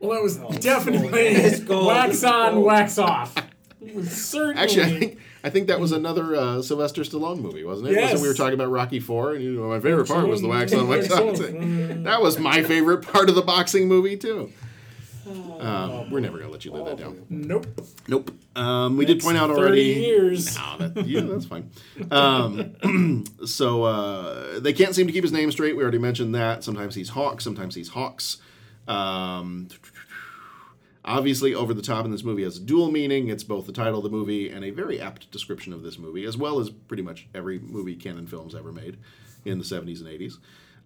Well, 0.02 0.10
that 0.10 0.22
was 0.22 0.38
Oh, 0.38 0.50
definitely. 0.52 1.20
It's 1.20 1.60
gold. 1.60 1.86
wax 1.86 2.14
It's 2.16 2.24
on, 2.24 2.54
gold. 2.54 2.66
wax 2.66 2.98
off. 2.98 3.34
Certainly. 4.04 4.62
Actually, 4.62 4.82
I 4.84 4.98
think 4.98 5.18
I 5.44 5.50
think 5.50 5.66
that 5.68 5.80
was 5.80 5.92
another 5.92 6.36
uh, 6.36 6.62
Sylvester 6.62 7.02
Stallone 7.02 7.40
movie, 7.40 7.64
wasn't 7.64 7.90
it? 7.90 8.00
Wasn't 8.00 8.20
we 8.22 8.28
were 8.28 8.34
talking 8.34 8.54
about 8.54 8.70
Rocky 8.70 9.00
Four, 9.00 9.34
and 9.34 9.42
you 9.42 9.52
know, 9.52 9.68
my 9.68 9.80
favorite 9.80 10.06
part 10.06 10.28
was 10.28 10.40
the 10.40 10.48
wax 10.48 10.72
on, 10.72 10.86
wax 10.88 11.08
Wax 11.08 11.14
off. 11.20 11.30
off. 11.30 11.38
thing. 11.38 12.02
That 12.04 12.20
was 12.22 12.38
my 12.38 12.62
favorite 12.62 13.02
part 13.02 13.28
of 13.28 13.34
the 13.34 13.42
boxing 13.42 13.88
movie 13.88 14.16
too. 14.16 14.52
Um, 15.60 16.10
we're 16.10 16.20
never 16.20 16.38
gonna 16.38 16.50
let 16.50 16.64
you 16.64 16.72
live 16.72 16.84
that 16.86 16.96
down. 16.96 17.24
Nope. 17.30 17.66
Nope. 18.08 18.30
Um, 18.56 18.96
we 18.96 19.04
did 19.06 19.20
point 19.20 19.36
out 19.36 19.48
30 19.50 19.60
already. 19.60 19.82
years. 19.82 20.56
No, 20.56 20.76
that, 20.88 21.06
yeah, 21.06 21.20
that's 21.20 21.46
fine. 21.46 21.70
Um, 22.10 23.24
so 23.46 23.84
uh, 23.84 24.58
they 24.60 24.72
can't 24.72 24.94
seem 24.94 25.06
to 25.06 25.12
keep 25.12 25.22
his 25.24 25.32
name 25.32 25.50
straight. 25.52 25.76
We 25.76 25.82
already 25.82 25.98
mentioned 25.98 26.34
that. 26.34 26.64
Sometimes 26.64 26.94
he's 26.96 27.10
Hawk. 27.10 27.40
Sometimes 27.40 27.74
he's 27.76 27.88
Hawks. 27.88 28.38
Um, 28.88 29.68
obviously, 31.04 31.54
over 31.54 31.72
the 31.74 31.82
top 31.82 32.04
in 32.04 32.10
this 32.10 32.22
movie 32.24 32.42
has 32.44 32.56
a 32.56 32.60
dual 32.60 32.90
meaning. 32.90 33.28
It's 33.28 33.44
both 33.44 33.66
the 33.66 33.72
title 33.72 33.98
of 33.98 34.04
the 34.04 34.10
movie 34.10 34.48
and 34.50 34.64
a 34.64 34.70
very 34.70 35.00
apt 35.00 35.30
description 35.30 35.72
of 35.72 35.82
this 35.82 35.98
movie, 35.98 36.24
as 36.24 36.36
well 36.36 36.60
as 36.60 36.70
pretty 36.70 37.02
much 37.02 37.26
every 37.34 37.58
movie 37.58 37.96
Cannon 37.96 38.26
Films 38.26 38.54
ever 38.54 38.72
made 38.72 38.98
in 39.44 39.58
the 39.58 39.64
70s 39.64 40.00
and 40.00 40.08
80s. 40.08 40.38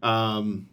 Um, 0.07 0.69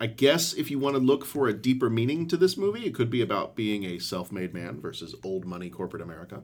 I 0.00 0.06
guess 0.06 0.54
if 0.54 0.70
you 0.70 0.78
want 0.78 0.96
to 0.96 1.00
look 1.00 1.24
for 1.24 1.46
a 1.48 1.52
deeper 1.52 1.88
meaning 1.90 2.26
to 2.28 2.36
this 2.36 2.56
movie, 2.56 2.84
it 2.86 2.94
could 2.94 3.10
be 3.10 3.20
about 3.22 3.54
being 3.54 3.84
a 3.84 3.98
self-made 3.98 4.52
man 4.54 4.80
versus 4.80 5.14
old 5.22 5.44
money 5.44 5.70
corporate 5.70 6.02
America, 6.02 6.42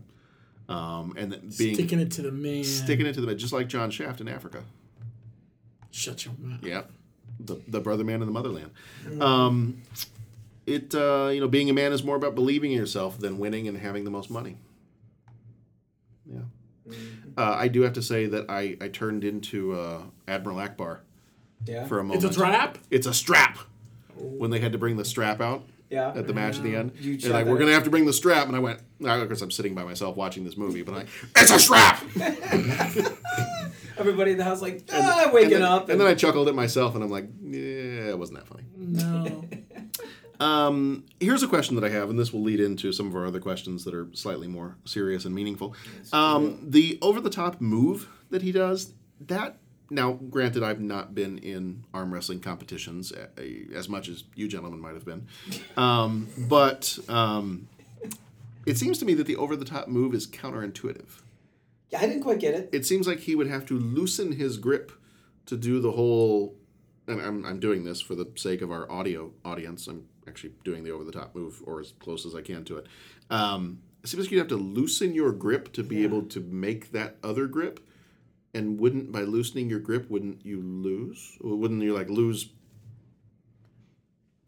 um, 0.68 1.14
and 1.16 1.30
being 1.58 1.74
Sticking 1.74 2.00
it 2.00 2.10
to 2.12 2.22
the 2.22 2.30
man. 2.30 2.64
sticking 2.64 3.06
it 3.06 3.14
to 3.14 3.20
the 3.20 3.26
man, 3.26 3.38
just 3.38 3.52
like 3.52 3.66
John 3.68 3.90
Shaft 3.90 4.20
in 4.20 4.28
Africa. 4.28 4.62
Shut 5.90 6.24
your 6.24 6.34
mouth. 6.38 6.62
Yeah, 6.62 6.82
the 7.40 7.60
the 7.66 7.80
brother 7.80 8.04
man 8.04 8.20
in 8.22 8.26
the 8.26 8.32
motherland. 8.32 8.70
Um, 9.20 9.82
it 10.70 10.94
uh, 10.94 11.28
you 11.32 11.40
know 11.40 11.48
being 11.48 11.68
a 11.70 11.72
man 11.72 11.92
is 11.92 12.02
more 12.04 12.16
about 12.16 12.34
believing 12.34 12.72
in 12.72 12.78
yourself 12.78 13.18
than 13.18 13.38
winning 13.38 13.68
and 13.68 13.76
having 13.78 14.04
the 14.04 14.10
most 14.10 14.30
money. 14.30 14.56
Yeah, 16.26 16.40
uh, 17.36 17.54
I 17.58 17.68
do 17.68 17.82
have 17.82 17.94
to 17.94 18.02
say 18.02 18.26
that 18.26 18.46
I 18.48 18.76
I 18.80 18.88
turned 18.88 19.24
into 19.24 19.72
uh, 19.74 20.02
Admiral 20.28 20.58
Ackbar 20.58 20.98
Yeah. 21.66 21.86
for 21.86 21.98
a 21.98 22.04
moment. 22.04 22.24
It's 22.24 22.36
moment. 22.38 22.54
a 22.54 22.58
trap? 22.58 22.78
It's 22.90 23.06
a 23.06 23.14
strap. 23.14 23.58
When 24.16 24.50
they 24.50 24.60
had 24.60 24.72
to 24.72 24.78
bring 24.78 24.96
the 24.96 25.04
strap 25.04 25.40
out 25.40 25.62
Yeah. 25.88 26.12
at 26.14 26.26
the 26.26 26.34
match 26.34 26.58
at 26.58 26.62
the 26.62 26.76
end, 26.76 26.92
You 27.00 27.16
they're 27.16 27.32
like, 27.32 27.46
"We're 27.46 27.58
gonna 27.58 27.72
have 27.72 27.84
to 27.84 27.90
bring 27.90 28.04
the 28.06 28.12
strap," 28.12 28.46
and 28.46 28.54
I 28.54 28.58
went, 28.58 28.80
"Of 29.02 29.26
course, 29.28 29.40
I'm 29.42 29.50
sitting 29.50 29.74
by 29.74 29.82
myself 29.84 30.14
watching 30.16 30.44
this 30.44 30.56
movie, 30.56 30.82
but 30.82 30.92
I'm 30.92 30.98
like, 30.98 31.08
it's 31.36 31.50
a 31.50 31.58
strap." 31.58 32.04
Everybody 33.98 34.32
in 34.32 34.38
the 34.38 34.44
house 34.44 34.62
like 34.62 34.84
ah, 34.92 35.30
waking 35.32 35.54
and 35.54 35.62
then, 35.62 35.70
up, 35.70 35.88
and 35.90 36.00
then 36.00 36.06
I 36.06 36.14
chuckled 36.14 36.48
at 36.48 36.54
myself, 36.54 36.94
and 36.94 37.04
I'm 37.04 37.10
like, 37.10 37.26
"Yeah, 37.42 38.08
it 38.10 38.18
wasn't 38.18 38.38
that 38.38 38.46
funny." 38.48 38.64
No. 38.76 39.44
Um, 40.40 41.04
here's 41.20 41.42
a 41.42 41.48
question 41.48 41.76
that 41.76 41.84
I 41.84 41.90
have, 41.90 42.08
and 42.08 42.18
this 42.18 42.32
will 42.32 42.42
lead 42.42 42.60
into 42.60 42.92
some 42.92 43.06
of 43.06 43.14
our 43.14 43.26
other 43.26 43.40
questions 43.40 43.84
that 43.84 43.94
are 43.94 44.08
slightly 44.14 44.48
more 44.48 44.76
serious 44.84 45.24
and 45.24 45.34
meaningful. 45.34 45.74
Um, 46.12 46.58
the 46.66 46.98
over 47.02 47.20
the 47.20 47.30
top 47.30 47.60
move 47.60 48.08
that 48.30 48.42
he 48.42 48.50
does, 48.50 48.94
that 49.20 49.58
now, 49.90 50.12
granted, 50.12 50.62
I've 50.62 50.80
not 50.80 51.14
been 51.14 51.38
in 51.38 51.84
arm 51.92 52.14
wrestling 52.14 52.40
competitions 52.40 53.12
as 53.74 53.88
much 53.88 54.08
as 54.08 54.24
you 54.34 54.48
gentlemen 54.48 54.80
might 54.80 54.94
have 54.94 55.04
been, 55.04 55.26
um, 55.76 56.28
but 56.38 56.98
um, 57.08 57.68
it 58.66 58.78
seems 58.78 58.98
to 58.98 59.04
me 59.04 59.14
that 59.14 59.26
the 59.26 59.36
over 59.36 59.56
the 59.56 59.64
top 59.64 59.88
move 59.88 60.14
is 60.14 60.26
counterintuitive. 60.26 61.20
Yeah, 61.90 61.98
I 62.00 62.06
didn't 62.06 62.22
quite 62.22 62.38
get 62.38 62.54
it. 62.54 62.68
It 62.72 62.86
seems 62.86 63.08
like 63.08 63.20
he 63.20 63.34
would 63.34 63.48
have 63.48 63.66
to 63.66 63.78
loosen 63.78 64.32
his 64.32 64.58
grip 64.58 64.92
to 65.46 65.56
do 65.56 65.80
the 65.80 65.92
whole. 65.92 66.54
And 67.08 67.20
I'm, 67.20 67.44
I'm 67.44 67.58
doing 67.58 67.82
this 67.82 68.00
for 68.00 68.14
the 68.14 68.30
sake 68.36 68.62
of 68.62 68.70
our 68.70 68.88
audio 68.88 69.32
audience. 69.44 69.88
I'm 69.88 70.06
actually 70.28 70.52
doing 70.64 70.84
the 70.84 70.90
over 70.90 71.04
the 71.04 71.12
top 71.12 71.34
move, 71.34 71.62
or 71.66 71.80
as 71.80 71.92
close 71.98 72.24
as 72.26 72.34
I 72.34 72.42
can 72.42 72.64
to 72.64 72.76
it. 72.78 72.86
Um, 73.30 73.80
it 74.02 74.08
seems 74.08 74.24
like 74.24 74.32
you'd 74.32 74.38
have 74.38 74.48
to 74.48 74.56
loosen 74.56 75.14
your 75.14 75.32
grip 75.32 75.72
to 75.74 75.82
be 75.82 76.02
able 76.04 76.22
to 76.22 76.40
make 76.40 76.92
that 76.92 77.16
other 77.22 77.46
grip. 77.46 77.80
And 78.52 78.80
wouldn't 78.80 79.12
by 79.12 79.22
loosening 79.22 79.70
your 79.70 79.78
grip, 79.78 80.10
wouldn't 80.10 80.44
you 80.44 80.60
lose? 80.60 81.38
Wouldn't 81.40 81.82
you 81.82 81.94
like 81.94 82.08
lose 82.10 82.50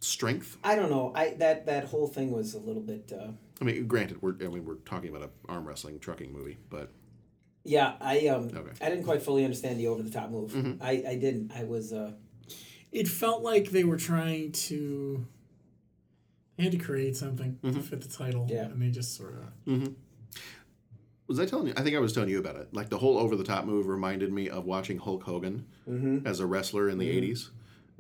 strength? 0.00 0.56
I 0.64 0.74
don't 0.74 0.90
know. 0.90 1.12
I 1.14 1.34
that 1.38 1.66
that 1.66 1.84
whole 1.84 2.08
thing 2.08 2.30
was 2.32 2.54
a 2.54 2.58
little 2.58 2.82
bit. 2.82 3.12
Uh, 3.16 3.28
I 3.60 3.64
mean, 3.64 3.86
granted, 3.86 4.20
we're 4.22 4.34
I 4.40 4.48
mean 4.48 4.64
we're 4.64 4.74
talking 4.76 5.10
about 5.10 5.22
an 5.22 5.30
arm 5.48 5.66
wrestling 5.66 5.98
trucking 6.00 6.32
movie, 6.32 6.58
but 6.68 6.90
yeah, 7.64 7.94
I 8.00 8.26
um, 8.28 8.50
Okay. 8.54 8.70
I 8.80 8.88
didn't 8.88 9.04
quite 9.04 9.22
fully 9.22 9.44
understand 9.44 9.78
the 9.78 9.86
over 9.86 10.02
the 10.02 10.10
top 10.10 10.30
move. 10.30 10.50
Mhm. 10.52 10.78
I 10.80 11.04
I 11.06 11.14
didn't. 11.16 11.52
I 11.52 11.64
was 11.64 11.92
uh, 11.92 12.12
It 12.90 13.06
felt 13.06 13.42
like 13.42 13.70
they 13.70 13.84
were 13.84 13.96
trying 13.98 14.52
to. 14.52 15.26
They 16.57 16.64
had 16.64 16.72
to 16.72 16.78
create 16.78 17.16
something 17.16 17.59
Mm-hmm. 17.62 17.76
to 17.76 17.82
fit 17.82 18.00
the 18.03 18.09
title, 18.09 18.46
Yeah. 18.50 18.66
and 18.66 18.80
they 18.80 18.90
just 18.90 19.16
sort 19.16 19.34
of. 19.34 19.44
hmm 19.64 19.92
Was 21.28 21.38
I 21.40 21.46
telling 21.46 21.68
you? 21.68 21.72
I 21.76 21.82
think 21.82 21.96
I 21.96 21.98
was 22.00 22.12
telling 22.12 22.28
you 22.28 22.38
about 22.38 22.57
it. 22.57 22.68
Like 22.74 22.90
the 22.90 22.98
whole 22.98 23.16
over 23.18 23.36
the 23.36 23.44
top 23.44 23.64
move 23.64 23.86
reminded 23.86 24.32
me 24.32 24.48
of 24.50 24.66
watching 24.66 24.98
Hulk 24.98 25.22
Hogan 25.22 25.64
Mhm. 25.88 26.26
as 26.26 26.40
a 26.40 26.46
wrestler 26.46 26.88
in 26.90 26.98
the 26.98 27.07
Mhm. 27.09 27.16
80s. 27.16 27.50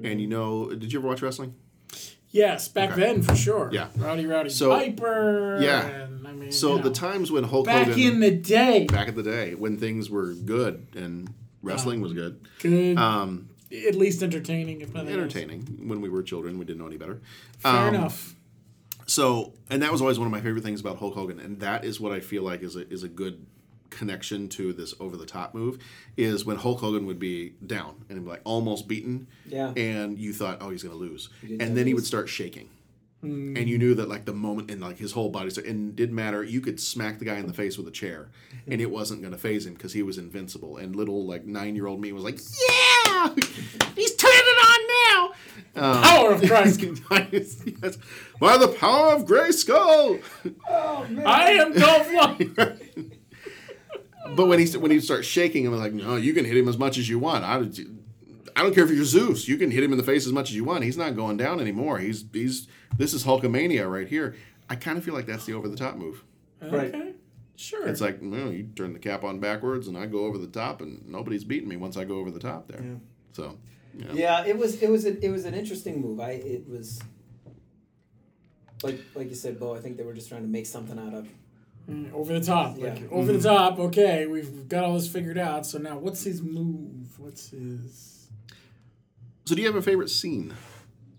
And 0.02 0.20
you 0.20 0.26
know, 0.26 0.68
did 0.74 0.92
you 0.92 0.98
ever 0.98 1.08
watch 1.08 1.22
wrestling? 1.22 1.54
Yes, 2.30 2.66
back 2.68 2.92
Okay. 2.92 3.00
then 3.00 3.22
for 3.22 3.36
sure. 3.36 3.70
Yeah. 3.72 3.88
Rowdy 3.96 4.26
Rowdy 4.26 4.50
So- 4.50 4.70
Piper. 4.70 5.58
Yeah. 5.62 5.86
And, 5.86 6.26
I 6.26 6.32
mean, 6.32 6.50
So 6.52 6.76
you 6.76 6.82
the 6.82 6.90
times 6.90 7.30
when 7.30 7.44
Hulk 7.44 7.66
Hogan 7.68 7.84
back 7.84 7.88
Hogan 7.94 8.12
in 8.14 8.20
the 8.20 8.30
day, 8.30 8.86
back 8.86 9.08
in 9.08 9.14
the 9.14 9.22
day 9.22 9.54
when 9.54 9.76
things 9.78 10.10
were 10.10 10.32
good 10.34 10.86
and 10.96 11.30
wrestling 11.62 12.00
was 12.00 12.12
good. 12.14 12.40
good, 12.60 12.96
Um, 12.98 13.48
at 13.86 13.94
least 13.94 14.22
entertaining, 14.22 14.80
if 14.80 14.92
nothing 14.94 15.10
else. 15.10 15.18
entertaining. 15.18 15.62
When 15.88 16.00
we 16.00 16.08
were 16.08 16.22
children, 16.22 16.58
we 16.58 16.64
didn't 16.64 16.80
know 16.80 16.86
any 16.86 16.96
better. 16.96 17.20
Fair 17.58 17.88
Um, 17.88 17.94
enough. 17.94 18.34
So, 19.12 19.52
and 19.68 19.82
that 19.82 19.92
was 19.92 20.00
always 20.00 20.18
one 20.18 20.24
of 20.26 20.32
my 20.32 20.40
favorite 20.40 20.64
things 20.64 20.80
about 20.80 20.96
Hulk 20.96 21.12
Hogan, 21.12 21.38
and 21.38 21.60
that 21.60 21.84
is 21.84 22.00
what 22.00 22.12
I 22.12 22.20
feel 22.20 22.42
like 22.44 22.62
is 22.62 22.76
a, 22.76 22.88
is 22.90 23.02
a 23.02 23.08
good 23.08 23.44
connection 23.90 24.48
to 24.48 24.72
this 24.72 24.94
over 25.00 25.18
the 25.18 25.26
top 25.26 25.54
move 25.54 25.78
is 26.16 26.46
when 26.46 26.56
Hulk 26.56 26.80
Hogan 26.80 27.04
would 27.04 27.18
be 27.18 27.52
down 27.66 28.06
and 28.08 28.24
be 28.24 28.30
like 28.30 28.40
almost 28.44 28.88
beaten, 28.88 29.26
Yeah. 29.46 29.74
and 29.76 30.18
you 30.18 30.32
thought, 30.32 30.58
oh, 30.62 30.70
he's 30.70 30.82
gonna 30.82 30.94
lose, 30.94 31.28
and 31.42 31.60
then 31.60 31.84
he 31.84 31.90
he 31.90 31.94
would 31.94 32.06
start 32.06 32.30
shaking. 32.30 32.70
Mm. 33.22 33.56
And 33.56 33.68
you 33.68 33.76
knew 33.78 33.94
that 33.96 34.08
like 34.08 34.24
the 34.24 34.32
moment 34.32 34.70
and 34.70 34.80
like 34.80 34.96
his 34.96 35.12
whole 35.12 35.28
body 35.28 35.50
started, 35.50 35.70
and 35.70 35.90
it 35.90 35.96
didn't 35.96 36.14
matter. 36.14 36.42
You 36.42 36.62
could 36.62 36.80
smack 36.80 37.18
the 37.18 37.26
guy 37.26 37.36
in 37.36 37.46
the 37.46 37.52
face 37.52 37.76
with 37.76 37.86
a 37.86 37.90
chair, 37.92 38.30
and 38.66 38.80
it 38.80 38.90
wasn't 38.90 39.20
going 39.20 39.32
to 39.32 39.38
phase 39.38 39.66
him 39.66 39.74
because 39.74 39.92
he 39.92 40.02
was 40.02 40.16
invincible. 40.18 40.78
And 40.78 40.96
little 40.96 41.24
like 41.26 41.44
nine 41.44 41.76
year 41.76 41.86
old 41.86 42.00
me 42.00 42.12
was 42.12 42.24
like, 42.24 42.38
"Yeah, 42.38 43.28
he's 43.94 44.16
turning 44.16 44.48
it 44.54 44.58
on 44.66 44.81
now." 45.14 45.32
Um, 45.74 46.02
Power 46.02 46.32
of 46.32 46.42
Christ. 46.42 46.82
yes. 47.82 47.98
By 48.38 48.58
the 48.58 48.68
power 48.68 49.14
of 49.14 49.24
Grayskull. 49.24 50.22
I 51.24 51.52
am 51.52 51.72
Dolph 51.72 52.08
Lundgren. 52.08 53.12
But 54.34 54.46
when 54.46 54.58
he 54.58 54.78
when 54.78 54.90
he 54.90 55.00
starts 55.00 55.26
shaking, 55.26 55.66
I'm 55.66 55.76
like, 55.76 55.92
no, 55.92 56.16
you 56.16 56.32
can 56.32 56.44
hit 56.44 56.56
him 56.56 56.68
as 56.68 56.78
much 56.78 56.96
as 56.96 57.08
you 57.08 57.18
want. 57.18 57.44
I, 57.44 57.56
I 58.56 58.62
don't 58.62 58.74
care 58.74 58.84
if 58.84 58.90
you're 58.90 59.04
Zeus. 59.04 59.48
You 59.48 59.56
can 59.56 59.70
hit 59.70 59.82
him 59.82 59.92
in 59.92 59.98
the 59.98 60.04
face 60.04 60.26
as 60.26 60.32
much 60.32 60.48
as 60.50 60.56
you 60.56 60.64
want. 60.64 60.84
He's 60.84 60.96
not 60.96 61.16
going 61.16 61.36
down 61.36 61.60
anymore. 61.60 61.98
He's 61.98 62.24
he's 62.32 62.68
this 62.96 63.12
is 63.12 63.24
Hulkamania 63.24 63.90
right 63.90 64.08
here. 64.08 64.36
I 64.70 64.76
kind 64.76 64.96
of 64.96 65.04
feel 65.04 65.12
like 65.14 65.26
that's 65.26 65.44
the 65.44 65.54
over 65.54 65.68
the 65.68 65.76
top 65.76 65.96
move. 65.96 66.22
Okay. 66.62 67.12
Sure. 67.56 67.86
It's 67.86 68.00
like 68.00 68.18
well, 68.22 68.52
you 68.52 68.68
turn 68.74 68.92
the 68.92 68.98
cap 68.98 69.24
on 69.24 69.38
backwards, 69.38 69.88
and 69.88 69.98
I 69.98 70.06
go 70.06 70.20
over 70.24 70.38
the 70.38 70.46
top, 70.46 70.80
and 70.80 71.06
nobody's 71.06 71.44
beating 71.44 71.68
me 71.68 71.76
once 71.76 71.96
I 71.96 72.04
go 72.04 72.16
over 72.18 72.30
the 72.30 72.40
top 72.40 72.68
there. 72.68 72.82
So, 73.32 73.58
yeah. 73.94 74.12
yeah, 74.12 74.44
it 74.46 74.56
was 74.56 74.82
it 74.82 74.90
was 74.90 75.04
a, 75.04 75.24
it 75.24 75.30
was 75.30 75.44
an 75.44 75.54
interesting 75.54 76.00
move. 76.00 76.20
I 76.20 76.32
it 76.32 76.68
was 76.68 77.00
like 78.82 79.00
like 79.14 79.28
you 79.28 79.34
said, 79.34 79.58
Bo. 79.58 79.74
I 79.74 79.80
think 79.80 79.96
they 79.96 80.04
were 80.04 80.14
just 80.14 80.28
trying 80.28 80.42
to 80.42 80.48
make 80.48 80.66
something 80.66 80.98
out 80.98 81.14
of. 81.14 81.28
Mm, 81.90 82.12
over 82.12 82.38
the 82.38 82.44
top. 82.44 82.78
Yeah. 82.78 82.90
Like, 82.90 83.10
over 83.10 83.32
the 83.32 83.40
top. 83.40 83.78
Okay, 83.78 84.26
we've 84.26 84.68
got 84.68 84.84
all 84.84 84.94
this 84.94 85.08
figured 85.08 85.38
out. 85.38 85.66
So 85.66 85.78
now, 85.78 85.98
what's 85.98 86.22
his 86.22 86.40
move? 86.40 87.18
What's 87.18 87.50
his? 87.50 88.28
So, 89.46 89.56
do 89.56 89.60
you 89.60 89.66
have 89.66 89.76
a 89.76 89.82
favorite 89.82 90.08
scene 90.08 90.54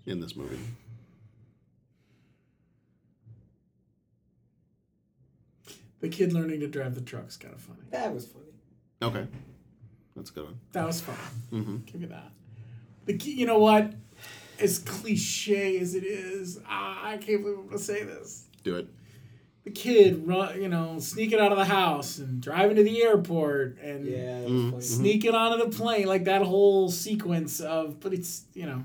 in 0.06 0.22
this 0.22 0.36
movie? 0.38 0.60
The 6.00 6.10
kid 6.10 6.34
learning 6.34 6.62
to 6.62 6.68
drive 6.68 6.96
the 6.96 7.02
truck's 7.02 7.38
kind 7.38 7.54
of 7.54 7.62
funny. 7.62 7.80
That 7.92 8.14
was 8.14 8.26
funny. 8.26 8.46
Okay, 9.02 9.28
that's 10.16 10.30
a 10.32 10.34
good 10.34 10.46
one. 10.46 10.60
That 10.72 10.86
was 10.86 11.02
fun. 11.02 11.16
Mm-hmm. 11.52 11.78
Give 11.86 12.02
me 12.02 12.08
that. 12.08 12.32
The 13.06 13.18
key, 13.18 13.32
you 13.34 13.46
know 13.46 13.60
what? 13.60 13.94
As 14.60 14.80
cliche 14.80 15.78
as 15.80 15.96
it 15.96 16.04
is, 16.04 16.60
ah, 16.68 17.00
I 17.08 17.18
can't 17.18 17.42
believe 17.44 17.58
I'm 17.60 17.66
gonna 17.68 17.80
say 17.80 18.04
this. 18.04 18.46
Do 18.64 18.76
it. 18.76 18.88
The 19.66 19.72
kid, 19.72 20.28
run, 20.28 20.62
you 20.62 20.68
know, 20.68 21.00
sneaking 21.00 21.40
out 21.40 21.52
of 21.52 21.58
the 21.58 21.66
house 21.66 22.18
and 22.18 22.42
driving 22.42 22.76
to 22.76 22.84
the 22.84 23.02
airport 23.04 23.78
and 23.82 24.06
Yeah, 24.06 24.42
Mm-hmm. 24.42 24.80
sneaking 24.80 25.34
onto 25.36 25.64
the 25.64 25.76
plane, 25.76 26.06
like 26.06 26.26
that 26.26 26.42
whole 26.44 26.90
sequence 26.92 27.60
of. 27.62 28.00
But 28.00 28.14
it's 28.14 28.44
you 28.54 28.66
know, 28.66 28.84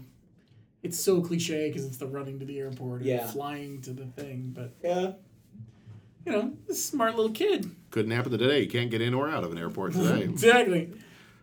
it's 0.83 0.99
so 0.99 1.21
cliche 1.21 1.69
because 1.69 1.85
it's 1.85 1.97
the 1.99 2.07
running 2.07 2.39
to 2.41 2.45
the 2.47 2.59
airport 2.59 3.01
and 3.01 3.11
Yeah. 3.11 3.27
flying 3.27 3.81
to 3.83 3.93
the 3.93 4.07
thing. 4.07 4.53
But 4.55 4.75
Yeah. 4.83 5.13
you 6.25 6.33
know, 6.33 6.53
this 6.67 6.83
smart 6.85 7.15
little 7.17 7.33
kid. 7.33 7.71
Couldn't 7.91 8.11
happen 8.13 8.33
today. 8.33 8.61
You 8.63 8.69
can't 8.69 8.91
get 8.91 9.01
in 9.01 9.15
or 9.15 9.29
out 9.29 9.45
of 9.45 9.53
an 9.53 9.59
airport 9.59 9.93
today. 9.95 10.23
Exactly. 10.31 10.91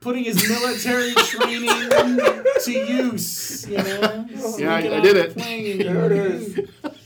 Putting 0.01 0.23
his 0.25 0.47
military 0.47 1.13
training 1.15 1.89
to 2.63 2.71
use, 2.71 3.67
you 3.67 3.77
know. 3.77 4.27
Yeah, 4.57 4.75
I- 4.75 4.97
I 4.97 4.99
did 4.99 5.17
it. 5.17 5.33
plane. 5.35 5.79
There 5.79 6.05
it 6.05 6.11
is. 6.11 6.55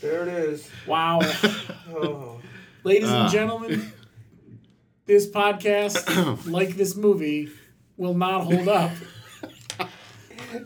There 0.02 0.24
it 0.24 0.28
is. 0.30 0.70
Wow. 0.86 1.20
Oh. 1.94 2.40
Ladies 2.84 3.10
Ah. 3.10 3.24
and 3.24 3.32
gentlemen, 3.32 3.92
this 5.06 5.30
podcast, 5.30 6.46
like 6.52 6.76
this 6.76 6.96
movie, 6.96 7.50
will 7.98 8.14
not 8.14 8.44
hold 8.44 8.68
up. 8.68 8.92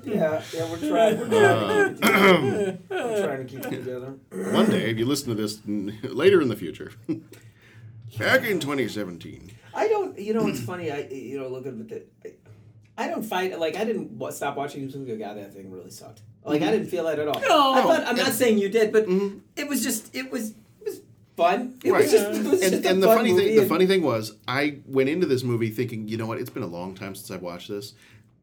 Yeah, 0.06 0.42
yeah, 0.54 0.72
we're 0.72 0.78
trying. 0.80 1.20
We're 1.20 1.98
trying, 1.98 1.98
to, 1.98 1.98
keep 2.00 2.00
it 2.00 2.00
together. 2.00 2.80
we're 2.90 3.26
trying 3.26 3.38
to 3.38 3.46
keep 3.46 3.66
it 3.66 3.70
together. 3.70 4.14
One 4.54 4.70
day, 4.72 4.90
if 4.90 4.98
you 4.98 5.06
listen 5.06 5.30
to 5.30 5.36
this 5.36 5.60
later 6.04 6.42
in 6.42 6.48
the 6.48 6.56
future, 6.56 6.94
back 8.18 8.44
in 8.44 8.60
2017. 8.60 9.52
I 9.74 9.88
don't. 9.88 10.18
You 10.18 10.34
know, 10.34 10.48
it's 10.48 10.60
funny. 10.72 10.92
I 10.92 11.08
you 11.12 11.40
know 11.40 11.48
look 11.48 11.66
at 11.66 11.78
the. 11.78 12.04
I, 12.96 13.08
don't 13.08 13.24
fight 13.24 13.60
like 13.60 13.76
I 13.76 13.86
didn't 13.86 14.22
stop 14.34 14.56
watching 14.56 14.86
this 14.86 14.96
movie. 14.96 15.16
God, 15.18 15.38
that 15.38 15.54
thing 15.54 15.72
really 15.72 15.92
sucked. 15.92 16.22
Like 16.44 16.62
I 16.62 16.66
mm-hmm. 16.66 16.74
didn't 16.74 16.88
feel 16.90 17.06
that 17.06 17.20
at 17.20 17.28
all. 17.28 17.42
No. 17.42 17.74
I 17.74 17.82
thought, 17.82 18.08
I'm 18.08 18.16
not 18.16 18.34
saying 18.34 18.58
you 18.58 18.70
did, 18.70 18.92
but 18.92 19.08
mm-hmm. 19.08 19.40
it 19.56 19.68
was 19.68 19.84
just 19.84 20.14
it 20.16 20.32
was 20.32 20.52
it 20.52 20.86
was 20.86 21.02
fun. 21.36 21.80
It 21.84 21.92
Right. 21.92 22.04
was 22.04 22.12
just 22.12 22.26
it 22.26 22.44
was 22.44 22.62
and, 22.62 22.72
just 22.72 22.86
and 22.86 23.02
the 23.02 23.08
fun 23.08 23.18
funny 23.18 23.36
thing, 23.36 23.56
the 23.56 23.66
funny 23.66 23.88
thing 23.88 24.04
was, 24.04 24.36
I 24.48 24.80
went 24.86 25.10
into 25.10 25.26
this 25.26 25.44
movie 25.44 25.70
thinking, 25.70 26.08
you 26.08 26.18
know 26.18 26.28
what? 26.28 26.40
It's 26.40 26.50
been 26.50 26.64
a 26.64 26.68
long 26.68 26.96
time 26.96 27.16
since 27.16 27.32
I've 27.32 27.42
watched 27.42 27.70
this. 27.70 27.94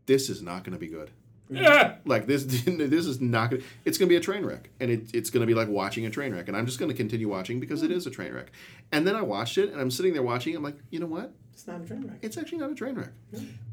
This 0.07 0.29
is 0.29 0.43
not 0.43 0.65
going 0.65 0.73
to 0.73 0.79
be 0.79 0.89
good. 0.89 1.11
Yeah. 1.51 1.97
Like 2.05 2.27
this, 2.27 2.45
this 2.67 3.07
is 3.07 3.21
not 3.21 3.51
going. 3.51 3.63
to 3.63 3.69
It's 3.85 3.99
going 3.99 4.09
to 4.09 4.13
be 4.13 4.17
a 4.17 4.21
train 4.21 4.45
wreck, 4.45 4.71
and 4.79 4.91
it, 4.91 5.15
it's 5.15 5.31
going 5.31 5.41
to 5.41 5.47
be 5.47 5.55
like 5.55 5.69
watching 5.69 6.07
a 6.07 6.11
train 6.11 6.33
wreck. 6.33 6.49
And 6.49 6.57
I'm 6.57 6.67
just 6.67 6.79
going 6.79 6.91
to 6.91 6.97
continue 6.97 7.29
watching 7.29 7.61
because 7.61 7.83
it 7.83 7.91
hmm. 7.91 7.97
is 7.97 8.07
a 8.07 8.11
train 8.11 8.33
wreck. 8.33 8.53
And 8.93 9.07
then 9.07 9.17
I 9.17 9.23
watched 9.23 9.59
it, 9.59 9.71
and 9.71 9.81
I'm 9.81 9.91
sitting 9.91 10.13
there 10.13 10.23
watching. 10.23 10.55
I'm 10.57 10.63
like, 10.63 10.77
you 10.91 11.01
know 11.01 11.07
what? 11.07 11.33
It's 11.53 11.67
not 11.67 11.81
a 11.81 11.85
train 11.85 12.07
wreck. 12.07 12.19
It's 12.23 12.39
actually 12.39 12.59
not 12.59 12.71
a 12.71 12.75
train 12.75 12.95
wreck. 12.95 13.13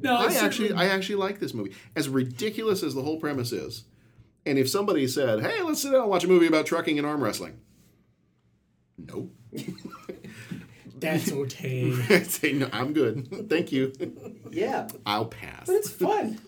No, 0.01 0.17
I 0.17 0.25
actually, 0.25 0.69
certainly- 0.69 0.73
I 0.73 0.87
actually 0.87 1.15
like 1.15 1.39
this 1.39 1.53
movie. 1.53 1.73
As 1.95 2.09
ridiculous 2.09 2.83
as 2.83 2.93
the 2.93 3.01
whole 3.01 3.19
premise 3.19 3.51
is, 3.51 3.83
and 4.45 4.57
if 4.57 4.69
somebody 4.69 5.07
said, 5.07 5.41
"Hey, 5.41 5.61
let's 5.61 5.81
sit 5.81 5.91
down 5.91 6.01
and 6.01 6.09
watch 6.09 6.23
a 6.23 6.27
movie 6.27 6.47
about 6.47 6.65
trucking 6.65 6.97
and 6.97 7.07
arm 7.07 7.23
wrestling," 7.23 7.59
no, 8.97 9.29
That's 10.99 11.31
okay. 11.31 11.93
I'd 12.09 12.25
say 12.31 12.53
no. 12.53 12.69
I'm 12.73 12.93
good. 12.93 13.49
Thank 13.49 13.71
you. 13.71 13.93
Yeah, 14.51 14.87
I'll 15.05 15.25
pass. 15.25 15.67
but 15.67 15.75
it's 15.75 15.89
fun. 15.89 16.39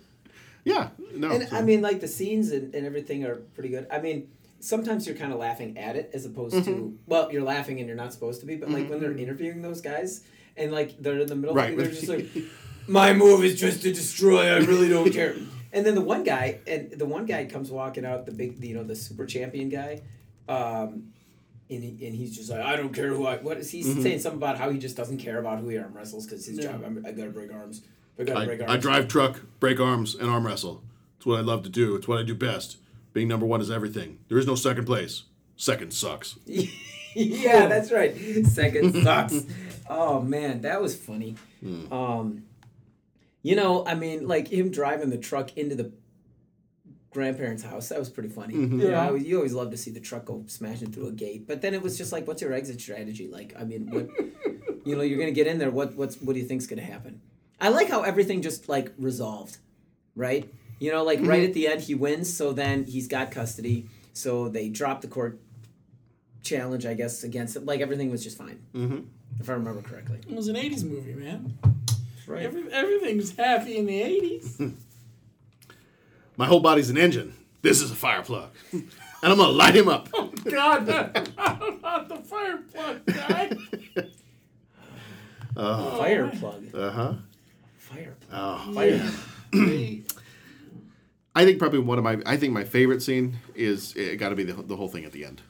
Yeah, 0.66 0.90
no. 1.16 1.32
and 1.32 1.48
so- 1.48 1.56
I 1.56 1.62
mean, 1.62 1.82
like 1.82 2.00
the 2.02 2.08
scenes 2.08 2.52
and, 2.52 2.74
and 2.76 2.86
everything 2.86 3.24
are 3.26 3.36
pretty 3.36 3.70
good. 3.70 3.88
I 3.92 4.00
mean, 4.00 4.30
sometimes 4.60 5.08
you're 5.08 5.16
kind 5.16 5.32
of 5.32 5.40
laughing 5.40 5.78
at 5.78 5.96
it 5.96 6.12
as 6.14 6.26
opposed 6.26 6.56
Mm-hmm. 6.56 6.72
to 6.74 6.98
well, 7.08 7.32
you're 7.32 7.44
laughing 7.44 7.80
and 7.80 7.88
you're 7.88 7.98
not 7.98 8.12
supposed 8.14 8.40
to 8.42 8.46
be. 8.46 8.56
But 8.56 8.70
like 8.70 8.90
when 8.90 9.00
they're 9.00 9.18
interviewing 9.18 9.62
those 9.62 9.82
guys 9.82 10.24
and 10.58 10.72
like 10.72 11.02
they're 11.02 11.20
in 11.20 11.28
the 11.28 11.36
middle, 11.36 11.56
Right. 11.56 11.74
of 11.74 11.80
it, 11.80 11.84
they're 11.84 11.92
just 11.94 12.08
like, 12.10 12.28
"My 12.88 13.14
move 13.14 13.44
is 13.44 13.60
just 13.60 13.82
to 13.84 13.94
destroy. 13.94 14.48
I 14.48 14.58
really 14.60 14.90
don't 14.90 15.12
care." 15.12 15.36
And 15.72 15.86
then 15.86 15.94
the 15.94 16.02
one 16.02 16.24
guy 16.24 16.58
and 16.66 16.92
the 16.94 17.06
one 17.06 17.28
guy 17.28 17.46
comes 17.46 17.70
walking 17.70 18.04
out, 18.04 18.26
the 18.26 18.32
big, 18.32 18.64
you 18.64 18.74
know, 18.74 18.84
the 18.84 18.96
super 18.96 19.28
champion 19.28 19.70
guy. 19.70 20.02
Um, 20.48 21.14
and, 21.70 21.84
he, 21.84 22.08
and 22.08 22.16
he's 22.16 22.36
just 22.36 22.50
like, 22.50 22.62
I 22.62 22.76
don't 22.76 22.92
care 22.92 23.10
who 23.10 23.28
I. 23.28 23.38
What 23.38 23.58
is 23.58 23.70
he 23.70 23.84
Mm-hmm. 23.84 24.02
saying? 24.02 24.20
Something 24.20 24.40
about 24.40 24.58
how 24.58 24.72
he 24.72 24.80
just 24.80 24.98
doesn't 24.98 25.20
care 25.20 25.38
about 25.38 25.60
who 25.60 25.70
he 25.70 25.78
arm 25.78 25.94
wrestles 25.94 26.26
because 26.26 26.44
his 26.48 26.58
Yeah. 26.58 26.72
job. 26.72 26.82
I'm, 26.84 27.06
I 27.06 27.12
gotta 27.12 27.30
break 27.30 27.54
arms. 27.54 27.84
They 28.20 28.26
gotta 28.26 28.70
I, 28.70 28.74
I 28.74 28.78
drive 28.78 29.08
truck, 29.08 29.42
break 29.60 29.80
arms, 29.80 30.14
and 30.14 30.30
arm 30.30 30.46
wrestle. 30.46 30.84
It's 31.18 31.26
what 31.26 31.40
I 31.40 31.42
love 31.42 31.64
to 31.64 31.70
do. 31.70 31.96
It's 31.96 32.08
what 32.08 32.20
I 32.20 32.24
do 32.24 32.36
best. 32.36 32.78
Being 33.14 33.28
number 33.30 33.46
one 33.46 33.62
is 33.62 33.72
everything. 33.72 34.20
There 34.28 34.38
is 34.38 34.46
no 34.46 34.56
second 34.56 34.86
place. 34.86 35.24
Second 35.56 35.94
sucks. 35.94 36.38
yeah, 36.46 37.68
that's 37.68 37.92
right. 37.92 38.16
Second 38.46 38.94
sucks. 39.04 39.46
oh 39.90 40.22
man, 40.22 40.62
that 40.62 40.82
was 40.82 40.96
funny. 40.96 41.36
Um, 41.92 42.44
you 43.42 43.56
know, 43.56 43.86
I 43.86 43.96
mean, 43.96 44.28
like 44.28 44.50
him 44.50 44.70
driving 44.70 45.10
the 45.10 45.18
truck 45.18 45.58
into 45.58 45.76
the 45.76 45.92
grandparents' 47.12 47.64
house. 47.64 47.90
That 47.90 48.00
was 48.00 48.10
pretty 48.10 48.30
funny. 48.30 48.54
Mhm. 48.54 48.72
You, 48.72 48.78
know, 48.78 48.90
Yeah. 48.92 49.02
I 49.04 49.08
always- 49.08 49.24
you 49.26 49.38
always 49.38 49.54
love 49.54 49.72
to 49.72 49.78
see 49.78 49.92
the 49.92 50.00
truck 50.00 50.26
go 50.26 50.44
smashing 50.48 50.92
through 50.92 51.08
a 51.08 51.12
gate, 51.12 51.48
but 51.48 51.62
then 51.62 51.74
it 51.74 51.82
was 51.82 51.98
just 51.98 52.12
like, 52.12 52.28
what's 52.28 52.42
your 52.42 52.54
exit 52.54 52.80
strategy? 52.80 53.28
Like, 53.28 53.54
I 53.60 53.64
mean, 53.64 53.90
what, 53.90 54.08
you 54.86 54.96
know, 54.96 55.02
you're 55.02 55.18
gonna 55.20 55.32
get 55.32 55.48
in 55.48 55.58
there. 55.58 55.72
What 55.72 55.96
what's 55.96 56.22
what 56.22 56.34
do 56.34 56.40
you 56.40 56.46
think's 56.46 56.68
gonna 56.68 56.82
happen? 56.84 57.22
I 57.62 57.70
like 57.70 57.90
how 57.90 58.04
everything 58.04 58.42
just 58.42 58.70
like 58.70 58.92
resolved, 58.98 59.58
right? 60.16 60.50
You 60.80 60.92
know, 60.92 61.04
like 61.04 61.20
right 61.22 61.42
Mhm. 61.44 61.48
at 61.48 61.54
the 61.54 61.68
end 61.68 61.82
he 61.82 61.94
wins, 61.96 62.32
so 62.34 62.54
then 62.54 62.86
he's 62.86 63.08
got 63.08 63.32
custody. 63.32 63.88
So 64.14 64.48
they 64.50 64.70
drop 64.70 65.02
the 65.02 65.08
court 65.08 65.40
challenge, 66.42 66.86
I 66.86 66.94
guess, 66.94 67.24
against 67.24 67.56
it. 67.56 67.66
Like 67.66 67.82
everything 67.82 68.10
was 68.12 68.24
just 68.24 68.38
fine, 68.38 68.60
Mm-hmm. 68.74 69.00
if 69.40 69.50
I 69.50 69.54
remember 69.54 69.82
correctly. 69.82 70.20
It 70.28 70.36
was 70.36 70.48
an 70.48 70.56
'80s 70.56 70.84
movie, 70.84 71.14
man. 71.14 71.58
Right. 72.28 72.44
Every, 72.44 72.72
everything's 72.72 73.36
happy 73.36 73.78
in 73.78 73.86
the 73.88 74.02
'80s. 74.02 74.74
My 76.38 76.46
whole 76.46 76.60
body's 76.62 76.90
an 76.90 76.98
engine. 76.98 77.34
This 77.62 77.82
is 77.82 77.92
a 77.92 77.96
fire 77.96 78.22
plug. 78.22 78.52
and 78.72 78.84
I'm 79.22 79.36
going 79.36 79.50
to 79.50 79.56
light 79.56 79.76
him 79.76 79.90
up. 79.90 80.08
Oh 80.14 80.32
God, 80.46 80.90
I'm 81.38 81.82
not 81.82 82.08
the 82.08 82.16
fire 82.18 82.58
plug 82.72 83.06
guy. 83.06 83.52
Uh, 85.58 85.98
Fire 85.98 86.30
plug. 86.30 86.64
Uh 86.74 86.92
huh. 86.92 87.14
Fire 87.90 88.16
Oh. 88.32 88.72
Fire. 88.74 89.12
I 91.36 91.46
think 91.46 91.60
probably 91.60 91.80
one 91.80 91.98
of 91.98 92.04
my 92.04 92.22
I 92.26 92.38
think 92.38 92.54
my 92.54 92.64
favorite 92.64 93.02
scene 93.02 93.38
is 93.56 93.96
it 93.96 94.18
got 94.18 94.30
to 94.30 94.36
be 94.36 94.44
the, 94.44 94.54
the 94.54 94.76
whole 94.76 94.88
thing 94.88 95.06
at 95.06 95.12
the 95.12 95.26
end, 95.26 95.42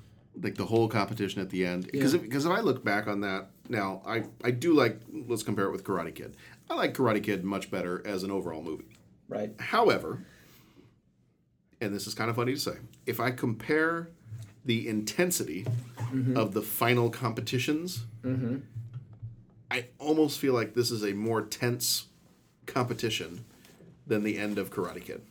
like 0.41 0.55
the 0.55 0.65
whole 0.65 0.87
competition 0.87 1.41
at 1.41 1.49
the 1.49 1.65
end. 1.65 1.89
Because 1.91 2.13
Yeah. 2.13 2.19
if, 2.19 2.23
because 2.25 2.45
if 2.45 2.51
I 2.51 2.59
look 2.59 2.83
back 2.83 3.07
on 3.07 3.21
that 3.21 3.49
now, 3.69 4.01
I 4.05 4.23
I 4.43 4.51
do 4.51 4.73
like 4.73 4.99
let's 5.27 5.43
compare 5.43 5.65
it 5.65 5.71
with 5.71 5.83
Karate 5.83 6.13
Kid. 6.13 6.35
I 6.69 6.75
like 6.75 6.93
Karate 6.93 7.23
Kid 7.23 7.43
much 7.43 7.71
better 7.71 8.05
as 8.05 8.23
an 8.23 8.31
overall 8.31 8.61
movie. 8.61 8.85
Right. 9.27 9.51
However, 9.59 10.25
and 11.81 11.93
this 11.93 12.07
is 12.07 12.13
kind 12.13 12.29
of 12.29 12.35
funny 12.35 12.53
to 12.53 12.59
say, 12.59 12.75
if 13.05 13.19
I 13.19 13.31
compare 13.31 14.09
the 14.65 14.87
intensity 14.87 15.65
Mhm. 16.11 16.35
of 16.35 16.53
the 16.53 16.61
final 16.61 17.09
competitions, 17.09 18.05
Mm-hmm. 18.23 18.57
I 19.71 19.85
almost 19.97 20.39
feel 20.39 20.53
like 20.53 20.73
this 20.73 20.91
is 20.91 21.03
a 21.03 21.13
more 21.13 21.41
tense 21.43 22.07
competition 22.73 23.45
than 24.07 24.23
the 24.23 24.37
end 24.37 24.57
of 24.57 24.71
Karate 24.71 25.03
Kid. 25.03 25.21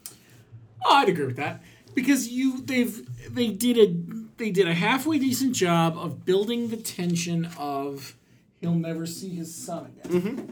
Oh, 0.85 0.97
I'd 0.97 1.09
agree 1.09 1.27
with 1.27 1.37
that 1.37 1.63
because 1.95 2.29
you 2.29 2.61
they've 2.61 3.35
they 3.35 3.49
did 3.49 3.77
a 3.77 3.95
they 4.37 4.51
did 4.51 4.69
a 4.69 4.75
halfway 4.75 5.19
decent 5.19 5.55
job 5.55 5.97
of 5.99 6.25
building 6.25 6.69
the 6.69 6.77
tension 6.77 7.49
of 7.59 8.17
he'll 8.61 8.75
never 8.75 9.07
see 9.07 9.31
his 9.31 9.55
son 9.55 9.87
again. 9.87 10.21
Mm-hmm. 10.21 10.45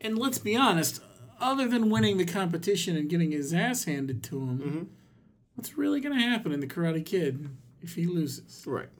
And 0.00 0.18
let's 0.18 0.38
be 0.38 0.54
honest, 0.54 1.00
other 1.40 1.66
than 1.66 1.90
winning 1.90 2.18
the 2.18 2.26
competition 2.26 2.96
and 2.96 3.08
getting 3.08 3.32
his 3.32 3.54
ass 3.54 3.84
handed 3.84 4.22
to 4.24 4.38
him, 4.38 4.58
mm-hmm. 4.58 4.82
what's 5.54 5.78
really 5.78 6.00
going 6.00 6.14
to 6.14 6.22
happen 6.22 6.52
in 6.52 6.60
the 6.60 6.66
Karate 6.66 7.04
Kid 7.04 7.48
if 7.80 7.94
he 7.94 8.06
loses? 8.06 8.62
Right. 8.66 8.90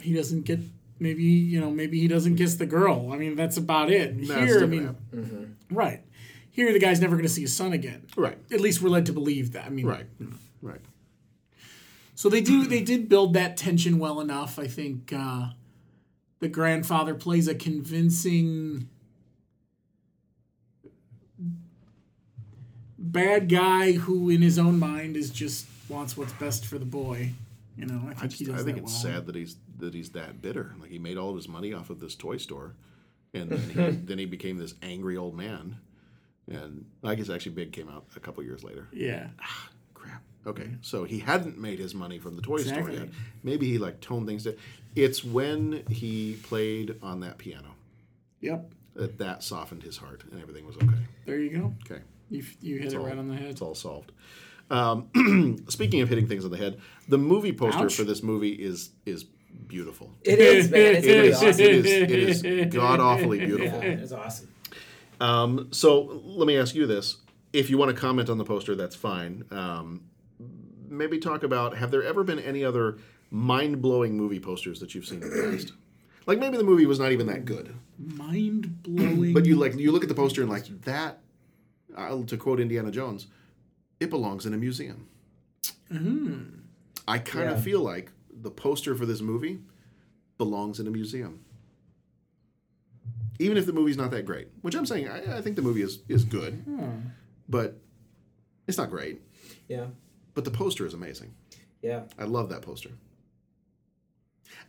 He 0.00 0.14
doesn't 0.14 0.42
get 0.42 0.60
maybe 0.98 1.22
you 1.22 1.60
know 1.60 1.70
maybe 1.70 1.98
he 2.00 2.08
doesn't 2.08 2.36
kiss 2.36 2.56
the 2.56 2.66
girl. 2.66 3.10
I 3.12 3.16
mean 3.16 3.34
that's 3.36 3.56
about 3.56 3.90
it. 3.90 4.26
That's 4.26 4.40
Here, 4.50 4.62
I 4.62 4.66
mean, 4.66 4.96
Mm-hmm. 5.14 5.74
right. 5.74 6.02
Here, 6.50 6.72
the 6.72 6.80
guy's 6.80 7.00
never 7.00 7.14
going 7.14 7.26
to 7.26 7.32
see 7.32 7.42
his 7.42 7.54
son 7.54 7.72
again. 7.72 8.02
Right. 8.16 8.36
At 8.50 8.60
least 8.60 8.82
we're 8.82 8.88
led 8.88 9.06
to 9.06 9.12
believe 9.12 9.52
that. 9.52 9.66
I 9.66 9.68
mean, 9.68 9.86
Right. 9.86 10.06
Right. 10.60 10.80
So 12.16 12.28
they 12.28 12.40
do 12.40 12.66
they 12.66 12.80
did 12.82 13.08
build 13.08 13.34
that 13.34 13.56
tension 13.56 13.98
well 14.00 14.20
enough. 14.20 14.58
I 14.58 14.66
think 14.66 15.12
uh, 15.16 15.50
the 16.40 16.48
grandfather 16.48 17.14
plays 17.14 17.46
a 17.46 17.54
convincing 17.54 18.88
bad 22.98 23.48
guy 23.48 23.92
who, 23.92 24.28
in 24.30 24.42
his 24.42 24.58
own 24.58 24.78
mind, 24.78 25.16
is 25.16 25.30
just 25.30 25.66
wants 25.88 26.16
what's 26.16 26.32
best 26.34 26.66
for 26.66 26.78
the 26.78 26.84
boy. 26.84 27.30
You 27.76 27.86
know, 27.86 28.00
I 28.08 28.14
think 28.14 28.22
I, 28.22 28.26
just, 28.26 28.38
he 28.40 28.44
does 28.46 28.54
I 28.60 28.64
think 28.64 28.76
that 28.78 28.82
it's 28.84 29.04
well. 29.04 29.12
sad 29.14 29.26
that 29.26 29.34
he's 29.36 29.56
that 29.78 29.94
he's 29.94 30.10
that 30.10 30.40
bitter. 30.42 30.74
Like 30.80 30.90
he 30.90 30.98
made 30.98 31.16
all 31.18 31.30
of 31.30 31.36
his 31.36 31.48
money 31.48 31.72
off 31.72 31.90
of 31.90 32.00
this 32.00 32.14
toy 32.14 32.36
store, 32.36 32.74
and 33.34 33.50
then 33.50 33.60
he, 33.70 33.90
then 34.06 34.18
he 34.18 34.24
became 34.26 34.58
this 34.58 34.74
angry 34.82 35.16
old 35.16 35.34
man. 35.36 35.76
And 36.50 36.86
I 37.04 37.14
guess 37.14 37.28
actually 37.28 37.52
Big 37.52 37.72
came 37.72 37.88
out 37.88 38.06
a 38.16 38.20
couple 38.20 38.42
years 38.42 38.64
later. 38.64 38.88
Yeah. 38.92 39.28
Crap. 39.94 40.22
Okay, 40.46 40.70
so 40.80 41.04
he 41.04 41.18
hadn't 41.18 41.58
made 41.58 41.78
his 41.78 41.94
money 41.94 42.18
from 42.18 42.36
the 42.36 42.42
toy 42.42 42.58
store 42.58 42.78
Exactly. 42.78 42.96
yet. 42.98 43.08
Maybe 43.42 43.66
he 43.70 43.76
like 43.78 44.00
toned 44.00 44.26
things 44.26 44.44
down. 44.44 44.54
It's 44.96 45.22
when 45.22 45.84
he 45.90 46.38
played 46.42 46.96
on 47.02 47.20
that 47.20 47.36
piano 47.38 47.74
Yep. 48.40 48.72
that 48.94 49.18
that 49.18 49.42
softened 49.42 49.82
his 49.82 49.96
heart, 49.98 50.24
and 50.30 50.40
everything 50.40 50.66
was 50.66 50.76
okay. 50.76 50.86
There 51.26 51.38
you 51.38 51.50
go. 51.58 51.74
Okay. 51.84 52.02
You, 52.30 52.42
you 52.62 52.76
hit 52.76 52.84
It's 52.86 52.94
it 52.94 52.98
all- 52.98 53.06
right 53.06 53.18
on 53.18 53.28
the 53.28 53.34
head. 53.36 53.48
It's 53.50 53.60
all 53.60 53.74
solved. 53.74 54.12
Um, 54.70 55.64
speaking 55.68 56.00
of 56.02 56.08
hitting 56.08 56.26
things 56.28 56.44
on 56.44 56.50
the 56.50 56.56
head, 56.58 56.78
the 57.08 57.18
movie 57.18 57.52
poster 57.52 57.84
Ouch. 57.84 57.94
for 57.96 58.04
this 58.04 58.22
movie 58.22 58.52
is 58.52 58.90
is 59.06 59.24
beautiful. 59.66 60.14
It 60.24 60.38
is, 60.38 60.70
man. 60.70 60.80
It's 60.96 61.06
It 61.06 61.10
really 61.10 61.28
is. 61.28 61.34
awesome. 61.36 61.60
It 61.64 61.86
is. 61.86 62.44
It 62.44 62.58
is 62.58 62.74
god 62.74 63.00
awfully 63.00 63.38
beautiful. 63.38 63.78
Yeah, 63.82 63.88
it's 63.90 64.12
awesome. 64.12 64.48
Um, 65.20 65.68
so 65.72 66.20
let 66.24 66.46
me 66.46 66.56
ask 66.56 66.74
you 66.74 66.86
this: 66.86 67.16
If 67.52 67.70
you 67.70 67.78
want 67.78 67.94
to 67.94 68.00
comment 68.00 68.30
on 68.30 68.38
the 68.38 68.44
poster, 68.44 68.74
that's 68.74 68.94
fine. 68.96 69.44
Um, 69.50 70.02
maybe 70.88 71.18
talk 71.18 71.42
about: 71.42 71.76
Have 71.76 71.90
there 71.90 72.02
ever 72.02 72.22
been 72.24 72.38
any 72.38 72.64
other 72.64 72.98
mind-blowing 73.30 74.16
movie 74.16 74.40
posters 74.40 74.80
that 74.80 74.94
you've 74.94 75.04
seen 75.06 75.22
in 75.22 75.28
the 75.30 75.50
past? 75.56 75.72
Like 76.26 76.38
maybe 76.38 76.56
the 76.58 76.64
movie 76.64 76.84
was 76.86 76.98
not 76.98 77.10
even 77.12 77.26
that 77.28 77.44
good, 77.46 77.74
Mind 77.98 78.82
blowing. 78.82 79.32
but 79.32 79.46
you 79.46 79.56
like 79.56 79.76
you 79.78 79.90
look 79.92 80.02
at 80.02 80.08
the 80.10 80.14
poster 80.14 80.42
and 80.42 80.50
like 80.50 80.66
that. 80.82 81.20
Uh, 81.96 82.22
to 82.26 82.36
quote 82.36 82.60
Indiana 82.60 82.90
Jones, 82.90 83.26
it 83.98 84.10
belongs 84.10 84.44
in 84.46 84.52
a 84.54 84.58
museum. 84.58 85.08
Mm. 85.90 86.60
I 87.08 87.18
kind 87.18 87.48
of 87.48 87.56
Yeah. 87.58 87.62
feel 87.64 87.80
like 87.80 88.12
the 88.42 88.50
poster 88.50 88.94
for 88.94 89.06
this 89.06 89.20
movie 89.20 89.58
belongs 90.38 90.78
in 90.80 90.86
a 90.86 90.90
museum. 90.90 91.44
Even 93.40 93.56
if 93.56 93.66
the 93.66 93.72
movie's 93.72 93.96
not 93.96 94.10
that 94.10 94.24
great, 94.26 94.48
which 94.62 94.74
I'm 94.74 94.86
saying, 94.86 95.08
I, 95.08 95.38
I 95.38 95.42
think 95.42 95.56
the 95.56 95.62
movie 95.62 95.82
is, 95.82 96.00
is 96.08 96.24
good, 96.24 96.54
Hmm. 96.64 96.90
but 97.48 97.78
it's 98.66 98.78
not 98.78 98.90
great. 98.90 99.22
Yeah. 99.68 99.86
But 100.34 100.44
the 100.44 100.50
poster 100.50 100.86
is 100.86 100.94
amazing. 100.94 101.34
Yeah. 101.82 102.02
I 102.18 102.24
love 102.24 102.48
that 102.50 102.62
poster. 102.62 102.90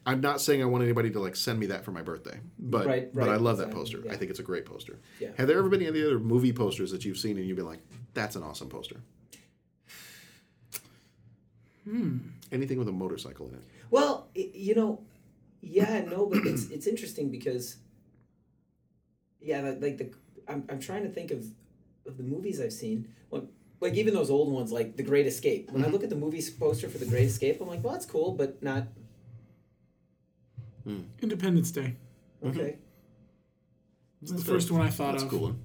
I'm 0.06 0.22
not 0.22 0.40
saying 0.42 0.62
I 0.62 0.66
want 0.66 0.84
anybody 0.84 1.10
to 1.12 1.20
like 1.20 1.36
send 1.36 1.60
me 1.60 1.68
that 1.68 1.84
for 1.84 1.92
my 1.92 2.02
birthday, 2.02 2.40
but 2.60 2.86
Right, 2.86 3.14
but 3.14 3.24
I 3.28 3.32
right, 3.34 3.42
love 3.42 3.58
that 3.58 3.72
poster. 3.72 4.02
yeah. 4.06 4.12
I 4.12 4.18
think 4.18 4.30
it's 4.30 4.40
a 4.40 4.44
great 4.44 4.66
poster. 4.66 5.00
Yeah. 5.20 5.30
Have 5.38 5.48
there 5.48 5.58
ever 5.58 5.70
been 5.70 5.82
any 5.82 6.02
other 6.04 6.20
movie 6.20 6.54
posters 6.54 6.92
that 6.92 7.06
you've 7.06 7.18
seen 7.18 7.38
and 7.38 7.46
you've 7.48 7.58
been 7.58 7.66
like, 7.66 7.80
"That's 8.14 8.36
an 8.36 8.44
awesome 8.44 8.70
poster"? 8.70 8.98
Hmm. 11.86 12.18
Anything 12.52 12.80
with 12.80 12.88
a 12.88 12.92
motorcycle 12.94 13.48
in 13.48 13.56
it? 13.56 13.64
Well, 13.90 14.28
i 14.36 14.50
you 14.54 14.76
know, 14.76 15.02
yeah, 15.62 16.02
no, 16.02 16.26
but 16.26 16.46
it's 16.46 16.70
it's 16.70 16.88
interesting 16.88 17.30
because, 17.30 17.78
yeah, 19.42 19.62
like, 19.62 19.82
like 19.82 19.98
the 19.98 20.12
I'm 20.48 20.64
I'm 20.70 20.80
trying 20.80 21.04
to 21.04 21.10
think 21.10 21.32
of 21.32 21.46
of 22.06 22.18
the 22.18 22.24
movies 22.24 22.60
I've 22.62 22.74
seen. 22.74 23.08
Well, 23.30 23.48
like 23.80 23.94
even 23.96 24.14
those 24.14 24.30
old 24.30 24.52
ones, 24.52 24.72
like 24.72 24.98
The 24.98 25.04
Great 25.04 25.26
Escape. 25.26 25.72
When 25.72 25.86
I 25.86 25.88
look 25.88 26.04
at 26.04 26.10
the 26.10 26.16
movie 26.16 26.44
poster 26.60 26.90
for 26.90 26.98
The 26.98 27.06
Great 27.06 27.26
Escape, 27.26 27.62
I'm 27.62 27.68
like, 27.68 27.84
well, 27.84 27.94
that's 27.94 28.06
cool, 28.06 28.34
but 28.34 28.62
not 28.62 28.88
Independence 31.22 31.72
Day. 31.72 31.96
okay. 32.46 32.78
It's 34.22 34.32
the 34.32 34.42
first 34.42 34.72
one 34.72 34.82
I 34.82 34.90
thought 34.90 35.14
That's 35.14 35.24
of. 35.24 35.30
cool. 35.30 35.56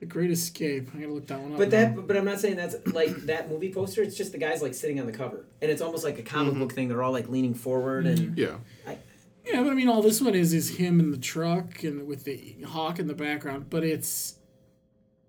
The 0.00 0.06
Great 0.06 0.30
Escape. 0.30 0.88
I 0.94 1.00
gotta 1.00 1.12
look 1.12 1.26
that 1.26 1.38
one 1.40 1.52
up. 1.52 1.58
But 1.58 1.70
now. 1.70 1.78
that, 1.94 2.06
but 2.06 2.16
I'm 2.16 2.24
not 2.24 2.40
saying 2.40 2.56
that's 2.56 2.74
like 2.86 3.14
that 3.26 3.50
movie 3.50 3.72
poster. 3.72 4.02
It's 4.02 4.16
just 4.16 4.32
the 4.32 4.38
guys 4.38 4.62
like 4.62 4.74
sitting 4.74 4.98
on 4.98 5.06
the 5.06 5.12
cover, 5.12 5.44
and 5.60 5.70
it's 5.70 5.82
almost 5.82 6.04
like 6.04 6.18
a 6.18 6.22
comic 6.22 6.54
book 6.54 6.72
thing. 6.72 6.88
They're 6.88 7.02
all 7.02 7.12
like 7.12 7.28
leaning 7.28 7.54
forward, 7.54 8.06
and 8.06 8.36
Yeah. 8.38 8.56
I, 8.86 8.96
Yeah, 9.44 9.62
but 9.62 9.70
I 9.70 9.74
mean, 9.74 9.88
all 9.88 10.00
this 10.02 10.20
one 10.20 10.34
is 10.34 10.52
is 10.54 10.76
him 10.76 11.00
in 11.00 11.10
the 11.10 11.18
truck 11.18 11.82
and 11.84 12.06
with 12.06 12.24
the 12.24 12.56
hawk 12.66 12.98
in 12.98 13.08
the 13.08 13.14
background. 13.14 13.66
But 13.68 13.84
it's 13.84 14.36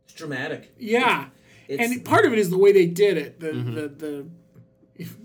it's 0.06 0.14
dramatic. 0.14 0.72
yeah, 0.80 1.28
It's- 1.68 1.92
and 1.92 2.04
part 2.06 2.26
of 2.26 2.32
it 2.32 2.40
is 2.40 2.50
the 2.50 2.58
way 2.58 2.72
they 2.72 2.86
did 2.86 3.18
it. 3.18 3.40
The 3.42 3.48
Mm-hmm. 3.52 3.76
the 3.76 3.88
the 3.90 4.26
if, 4.96 5.18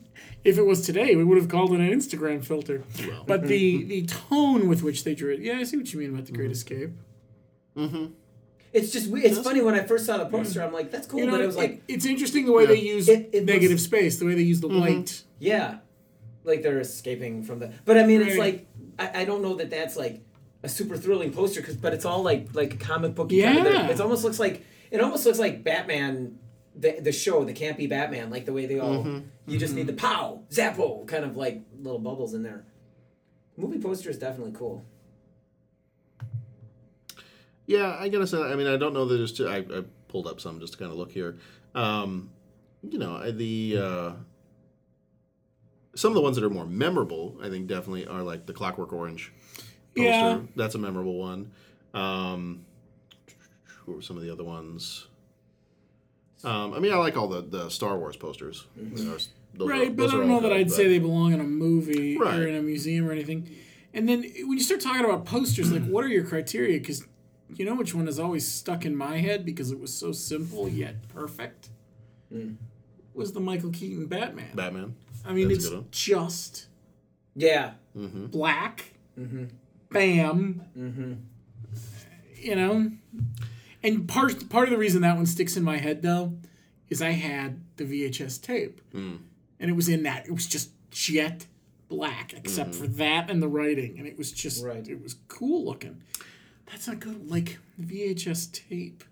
if 0.43 0.59
it 0.59 0.63
was 0.67 0.81
today, 0.83 1.15
we 1.15 1.23
would 1.23 1.39
have 1.39 1.49
called 1.49 1.73
it 1.73 1.79
an 1.81 1.91
Instagram 1.91 2.45
filter. 2.45 2.83
But 3.29 3.47
the 3.47 3.85
the 3.93 4.07
tone 4.07 4.69
with 4.69 4.83
which 4.83 5.05
they 5.05 5.15
drew 5.15 5.33
it, 5.35 5.41
yeah, 5.41 5.59
I 5.59 5.63
see 5.65 5.77
what 5.77 5.93
you 5.93 6.01
mean 6.01 6.11
about 6.15 6.27
the 6.27 6.33
Great 6.33 6.51
Escape. 6.51 6.91
Mm-hmm. 7.77 8.07
It's 8.77 8.93
just 8.93 9.09
we- 9.09 9.25
it's 9.25 9.39
funny 9.39 9.63
when 9.63 9.75
I 9.75 9.83
first 9.85 10.05
saw 10.07 10.19
the 10.19 10.27
poster. 10.27 10.61
Mm. 10.61 10.67
I'm 10.67 10.73
like, 10.73 10.91
that's 10.91 11.07
cool, 11.07 11.21
You 11.21 11.27
know, 11.27 11.33
but 11.33 11.41
it 11.41 11.47
was 11.47 11.57
like 11.57 11.83
it's 11.89 12.05
interesting 12.05 12.47
the 12.47 12.53
way 12.53 12.65
Yeah. 12.65 12.69
they 12.75 12.81
use 12.81 13.09
It- 13.09 13.31
it 13.33 13.45
negative 13.45 13.71
looks- 13.71 13.83
space, 13.85 14.19
the 14.19 14.27
way 14.27 14.35
they 14.35 14.43
use 14.43 14.61
the 14.61 14.69
mm-hmm. 14.69 14.81
white. 14.81 15.23
Yeah, 15.39 15.79
like 16.45 16.63
they're 16.63 16.81
escaping 16.81 17.43
from 17.43 17.59
the. 17.61 17.73
But 17.85 17.99
I 17.99 18.07
mean, 18.07 18.21
it's 18.23 18.37
like 18.37 18.67
I, 18.99 19.23
I 19.23 19.25
don't 19.25 19.43
know 19.43 19.55
that 19.57 19.71
that's 19.71 19.97
like 19.97 20.21
a 20.63 20.69
super 20.69 20.97
thrilling 20.97 21.33
poster, 21.33 21.63
cause, 21.63 21.77
but 21.77 21.93
it's 21.95 22.05
all 22.05 22.23
like 22.23 22.55
like 22.55 22.75
a 22.75 22.77
comic 22.77 23.15
book. 23.15 23.31
Kind 23.31 23.67
of, 23.67 23.73
Yeah. 23.73 23.89
it 23.89 24.01
almost 24.01 24.25
looks 24.25 24.39
like 24.39 24.63
it 24.91 25.01
almost 25.01 25.25
looks 25.27 25.39
like 25.39 25.65
Batman. 25.65 26.39
The, 26.79 27.01
the 27.01 27.11
show, 27.13 27.43
the 27.43 27.55
campy 27.55 27.89
Batman, 27.89 28.29
like 28.29 28.45
the 28.45 28.53
way 28.53 28.67
they 28.67 28.79
all, 28.79 29.03
Mhm. 29.03 29.23
you 29.47 29.59
just 29.59 29.75
need 29.75 29.87
mm-hmm. 29.87 29.97
the 29.97 30.03
pow, 30.03 30.43
zappo, 30.53 31.07
kind 31.07 31.25
of 31.25 31.35
like 31.35 31.63
little 31.81 31.99
bubbles 31.99 32.35
in 32.35 32.43
there. 32.43 32.67
Movie 33.57 33.79
poster 33.79 34.11
is 34.11 34.19
definitely 34.19 34.53
cool. 34.53 34.85
Yeah, 37.67 37.97
I 37.99 38.09
gotta 38.09 38.27
say, 38.27 38.39
I 38.39 38.55
mean, 38.55 38.67
I 38.67 38.77
don't 38.77 38.93
know 38.95 39.05
that 39.07 39.17
there's. 39.17 39.33
Too, 39.33 39.49
I, 39.49 39.57
I 39.59 39.83
pulled 40.09 40.27
up 40.27 40.41
some 40.41 40.61
just 40.61 40.75
to 40.75 40.79
kind 40.79 40.91
of 40.93 40.97
look 40.99 41.11
here. 41.11 41.37
Um, 41.75 42.31
you 42.89 42.99
know, 42.99 43.31
the 43.33 43.77
uh, 43.79 44.13
some 45.95 46.11
of 46.13 46.15
the 46.15 46.21
ones 46.21 46.37
that 46.37 46.45
are 46.45 46.51
more 46.51 46.67
memorable, 46.67 47.37
I 47.43 47.49
think, 47.49 47.67
definitely 47.67 48.07
are 48.07 48.23
like 48.23 48.47
the 48.47 48.53
Clockwork 48.53 48.93
Orange 48.93 49.33
poster. 49.97 50.03
Yeah. 50.11 50.41
that's 50.55 50.75
a 50.75 50.79
memorable 50.79 51.19
one. 51.19 51.51
Um, 51.95 52.65
who 53.85 53.93
were 53.95 54.03
some 54.03 54.17
of 54.17 54.23
the 54.23 54.31
other 54.31 54.45
ones? 54.45 55.07
Um, 56.45 56.75
I 56.75 56.79
mean, 56.79 56.93
I 56.93 56.97
like 56.97 57.17
all 57.17 57.29
the 57.29 57.41
the 57.43 57.69
Star 57.71 57.99
Wars 57.99 58.17
posters. 58.17 58.67
Those- 58.77 59.29
those 59.55 59.69
are- 59.69 59.71
right, 59.71 59.97
but 59.97 60.09
I 60.09 60.13
don't 60.13 60.21
all 60.23 60.27
know 60.29 60.41
that 60.41 60.49
good, 60.51 60.57
I'd 60.57 60.67
but- 60.69 60.75
say 60.77 60.87
they 60.87 60.99
belong 60.99 61.33
in 61.33 61.41
a 61.41 61.45
movie 61.45 62.19
Right. 62.19 62.39
or 62.39 62.47
in 62.47 62.55
a 62.57 62.63
museum 62.63 63.09
or 63.09 63.13
anything. 63.13 63.49
And 63.95 64.07
then 64.07 64.23
when 64.23 64.59
you 64.59 64.61
start 64.61 64.83
talking 64.83 65.03
about 65.03 65.25
posters, 65.25 65.73
like 65.73 65.87
what 65.87 66.05
are 66.05 66.09
your 66.09 66.25
criteria? 66.25 66.79
Because 66.79 67.07
you 67.55 67.65
know 67.65 67.75
which 67.75 67.95
one 67.95 68.09
is 68.09 68.19
always 68.19 68.47
stuck 68.51 68.85
in 68.85 68.97
my 68.97 69.19
head 69.19 69.45
because 69.45 69.71
it 69.71 69.79
was 69.81 69.93
so 69.95 70.13
simple 70.13 70.69
yet 70.69 71.09
perfect. 71.09 71.69
Was 73.15 73.33
the 73.33 73.41
Michael 73.41 73.71
Keaton 73.71 74.07
Batman? 74.07 74.51
Batman. 74.55 74.95
I 75.25 75.33
mean, 75.33 75.49
That's 75.49 75.65
it's 75.67 75.87
just 75.91 76.67
Yeah. 77.35 77.73
Mm-hmm. 77.97 78.27
black, 78.27 78.93
Mm-hmm. 79.19 79.45
bam, 79.91 80.63
Mm-hmm. 80.77 81.13
you 82.37 82.55
know. 82.57 82.91
And 83.83 84.09
part 84.09 84.49
part 84.49 84.65
of 84.65 84.71
the 84.71 84.79
reason 84.79 85.03
that 85.03 85.17
one 85.17 85.27
sticks 85.27 85.57
in 85.57 85.63
my 85.65 85.79
head 85.79 86.03
though 86.03 86.35
is 86.89 87.01
I 87.03 87.11
had 87.13 87.63
the 87.77 87.85
VHS 87.85 88.41
tape, 88.43 88.81
Mm. 88.95 89.19
and 89.61 89.71
it 89.71 89.75
was 89.75 89.89
in 89.89 90.03
that. 90.05 90.27
It 90.27 90.33
was 90.33 90.47
just 90.47 90.71
jet 90.91 91.47
black, 91.89 92.33
except 92.35 92.71
Mm-hmm. 92.73 92.81
for 92.81 92.87
that 92.89 93.31
and 93.31 93.41
the 93.43 93.49
writing, 93.49 93.99
and 93.99 94.07
it 94.07 94.19
was 94.19 94.33
just 94.33 94.65
Right. 94.65 94.87
it 94.87 95.03
was 95.03 95.15
cool 95.29 95.65
looking. 95.65 96.03
That's 96.67 96.89
not 96.89 97.01
good. 97.01 97.31
Like 97.31 97.59
VHS 97.81 98.53
tape. 98.69 99.05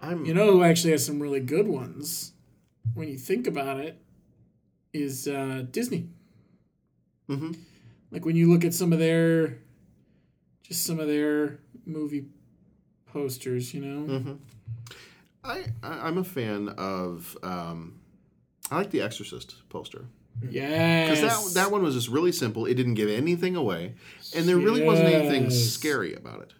I'm 0.00 0.24
You 0.24 0.34
know 0.34 0.52
who 0.52 0.62
actually 0.64 0.92
has 0.92 1.04
some 1.04 1.20
really 1.20 1.40
good 1.40 1.68
ones 1.68 2.32
when 2.94 3.08
you 3.08 3.18
think 3.18 3.46
about 3.46 3.78
it 3.78 4.00
is 4.92 5.28
uh, 5.28 5.64
Disney. 5.70 6.08
Mhm. 7.28 7.56
Like 8.10 8.24
when 8.24 8.36
you 8.36 8.50
look 8.50 8.64
at 8.64 8.74
some 8.74 8.92
of 8.92 8.98
their, 8.98 9.58
just 10.62 10.84
some 10.84 10.98
of 10.98 11.06
their 11.06 11.58
movie 11.86 12.26
posters, 13.06 13.72
you 13.72 13.80
know. 13.80 14.12
Mm-hmm. 14.12 14.32
I, 15.44 15.64
I 15.82 15.88
I'm 16.08 16.18
a 16.18 16.24
fan 16.24 16.68
of. 16.70 17.36
Um, 17.42 18.00
I 18.70 18.76
like 18.76 18.90
the 18.90 19.00
Exorcist 19.02 19.56
poster. 19.68 20.04
Yes. 20.48 21.20
Because 21.20 21.54
that, 21.54 21.60
that 21.62 21.72
one 21.72 21.82
was 21.82 21.94
just 21.94 22.08
really 22.08 22.32
simple. 22.32 22.66
It 22.66 22.74
didn't 22.74 22.94
give 22.94 23.10
anything 23.10 23.56
away. 23.56 23.94
And 24.34 24.48
there 24.48 24.56
really 24.56 24.82
wasn't 24.82 25.08
anything 25.08 25.50
scary 25.50 26.14
about 26.14 26.42
it. 26.42 26.52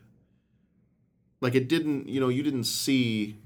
Like 1.40 1.54
it 1.54 1.68
didn't, 1.68 2.08
you 2.08 2.20
know, 2.20 2.28
you 2.28 2.42
didn't 2.42 2.64
see. 2.64 3.36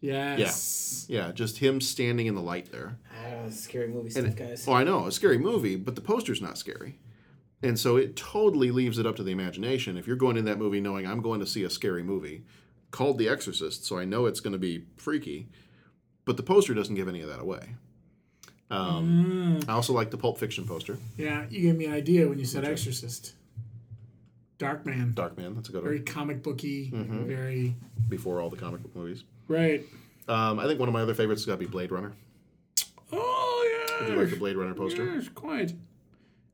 Yes. 0.00 1.06
Yeah. 1.08 1.26
Yeah, 1.26 1.32
just 1.32 1.58
him 1.58 1.80
standing 1.80 2.26
in 2.26 2.34
the 2.34 2.40
light 2.42 2.70
there. 2.72 2.98
Ah, 3.12 3.48
scary 3.50 3.88
movie 3.88 4.10
And 4.18 4.32
stuff, 4.32 4.36
guys. 4.36 4.66
Oh, 4.68 4.72
I 4.72 4.84
know, 4.84 5.06
a 5.06 5.12
scary 5.12 5.38
movie, 5.38 5.76
but 5.76 5.94
the 5.94 6.00
poster's 6.00 6.42
not 6.42 6.58
scary. 6.58 6.98
And 7.62 7.78
so 7.78 7.96
it 7.96 8.16
totally 8.16 8.70
leaves 8.72 8.98
it 8.98 9.06
up 9.06 9.14
to 9.16 9.22
the 9.22 9.30
imagination. 9.30 9.96
If 9.96 10.06
you're 10.08 10.16
going 10.16 10.36
in 10.36 10.44
that 10.46 10.58
movie 10.58 10.80
knowing 10.80 11.06
I'm 11.06 11.22
going 11.22 11.38
to 11.40 11.46
see 11.46 11.62
a 11.62 11.70
scary 11.70 12.02
movie 12.02 12.42
called 12.90 13.18
The 13.18 13.28
Exorcist, 13.28 13.84
so 13.86 13.96
I 13.96 14.04
know 14.04 14.26
it's 14.26 14.40
going 14.40 14.52
to 14.52 14.58
be 14.58 14.84
freaky, 14.96 15.48
but 16.24 16.36
the 16.36 16.42
poster 16.42 16.74
doesn't 16.74 16.96
give 16.96 17.08
any 17.08 17.20
of 17.22 17.28
that 17.28 17.38
away. 17.40 17.76
Um, 18.70 19.60
Mm. 19.62 19.68
I 19.68 19.72
also 19.72 19.92
like 19.92 20.10
the 20.10 20.16
Pulp 20.16 20.38
Fiction 20.38 20.66
poster. 20.66 20.98
Yeah, 21.16 21.44
you 21.50 21.60
gave 21.60 21.76
me 21.76 21.84
an 21.84 21.92
idea 21.92 22.28
when 22.28 22.38
you 22.38 22.44
said 22.44 22.64
Exorcist. 22.64 23.34
Darkman. 24.62 25.14
Darkman, 25.14 25.54
that's 25.54 25.68
a 25.68 25.72
good 25.72 25.78
one. 25.82 25.84
Very 25.84 25.96
one. 25.98 26.04
comic 26.06 26.42
booky. 26.42 26.90
Mhm. 26.90 27.26
Very 27.26 27.74
Before 28.08 28.40
all 28.40 28.50
the 28.50 28.56
comic 28.56 28.82
book 28.82 28.94
movies. 28.96 29.24
right. 29.48 29.84
Um, 30.28 30.58
I 30.60 30.66
think 30.66 30.78
one 30.78 30.88
of 30.88 30.92
my 30.92 31.00
other 31.02 31.14
favorites 31.14 31.42
has 31.42 31.46
got 31.46 31.54
to 31.54 31.58
be 31.58 31.66
Blade 31.66 31.90
Runner. 31.90 32.12
Oh 33.12 33.96
yeah. 34.00 34.06
I 34.06 34.10
do 34.10 34.16
like 34.20 34.30
the 34.30 34.36
Blade 34.36 34.56
Runner 34.56 34.74
poster. 34.74 35.04
Yes, 35.04 35.28
quite. 35.34 35.72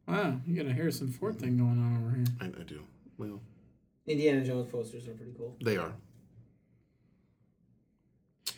Wow, 0.06 0.40
you 0.46 0.56
got 0.56 0.64
a 0.70 0.72
Harrison 0.72 1.08
Ford 1.08 1.38
thing 1.38 1.58
going 1.58 1.78
on 1.78 1.98
over 2.02 2.16
here. 2.16 2.24
I, 2.40 2.46
I 2.60 2.64
do. 2.64 2.80
Well, 3.18 3.40
Indiana 4.06 4.42
Jones 4.42 4.70
posters 4.72 5.06
are 5.06 5.12
pretty 5.12 5.32
cool. 5.36 5.54
they 5.62 5.76
are. 5.76 5.92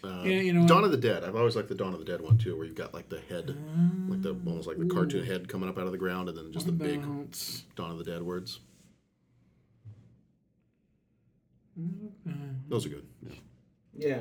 Uh, 0.02 0.22
Yeah, 0.24 0.40
you 0.40 0.52
know 0.52 0.66
Dawn 0.66 0.78
what? 0.82 0.84
of 0.86 0.90
the 0.92 0.96
Dead. 0.96 1.24
I've 1.24 1.34
always 1.36 1.56
liked 1.56 1.68
the 1.68 1.74
Dawn 1.74 1.92
of 1.92 1.98
the 1.98 2.04
Dead 2.04 2.20
one 2.20 2.38
too, 2.38 2.56
where 2.56 2.64
you've 2.64 2.76
got 2.76 2.94
like 2.94 3.08
the 3.08 3.20
head, 3.28 3.48
like 4.08 4.22
the 4.22 4.30
almost 4.46 4.66
like 4.68 4.78
the 4.78 4.86
cartoon 4.86 5.24
head 5.26 5.48
coming 5.48 5.68
up 5.68 5.76
out 5.76 5.86
of 5.86 5.92
the 5.92 5.98
ground, 5.98 6.28
and 6.28 6.38
then 6.38 6.52
just 6.52 6.66
the 6.66 6.72
What 6.72 6.78
big 6.82 6.98
about- 7.02 7.62
Dawn 7.76 7.90
of 7.90 7.98
the 7.98 8.04
Dead 8.04 8.22
words. 8.22 8.60
Those 12.68 12.86
are 12.86 12.90
good. 12.90 13.06
Yeah. 13.22 13.34
Yeah. 13.96 14.20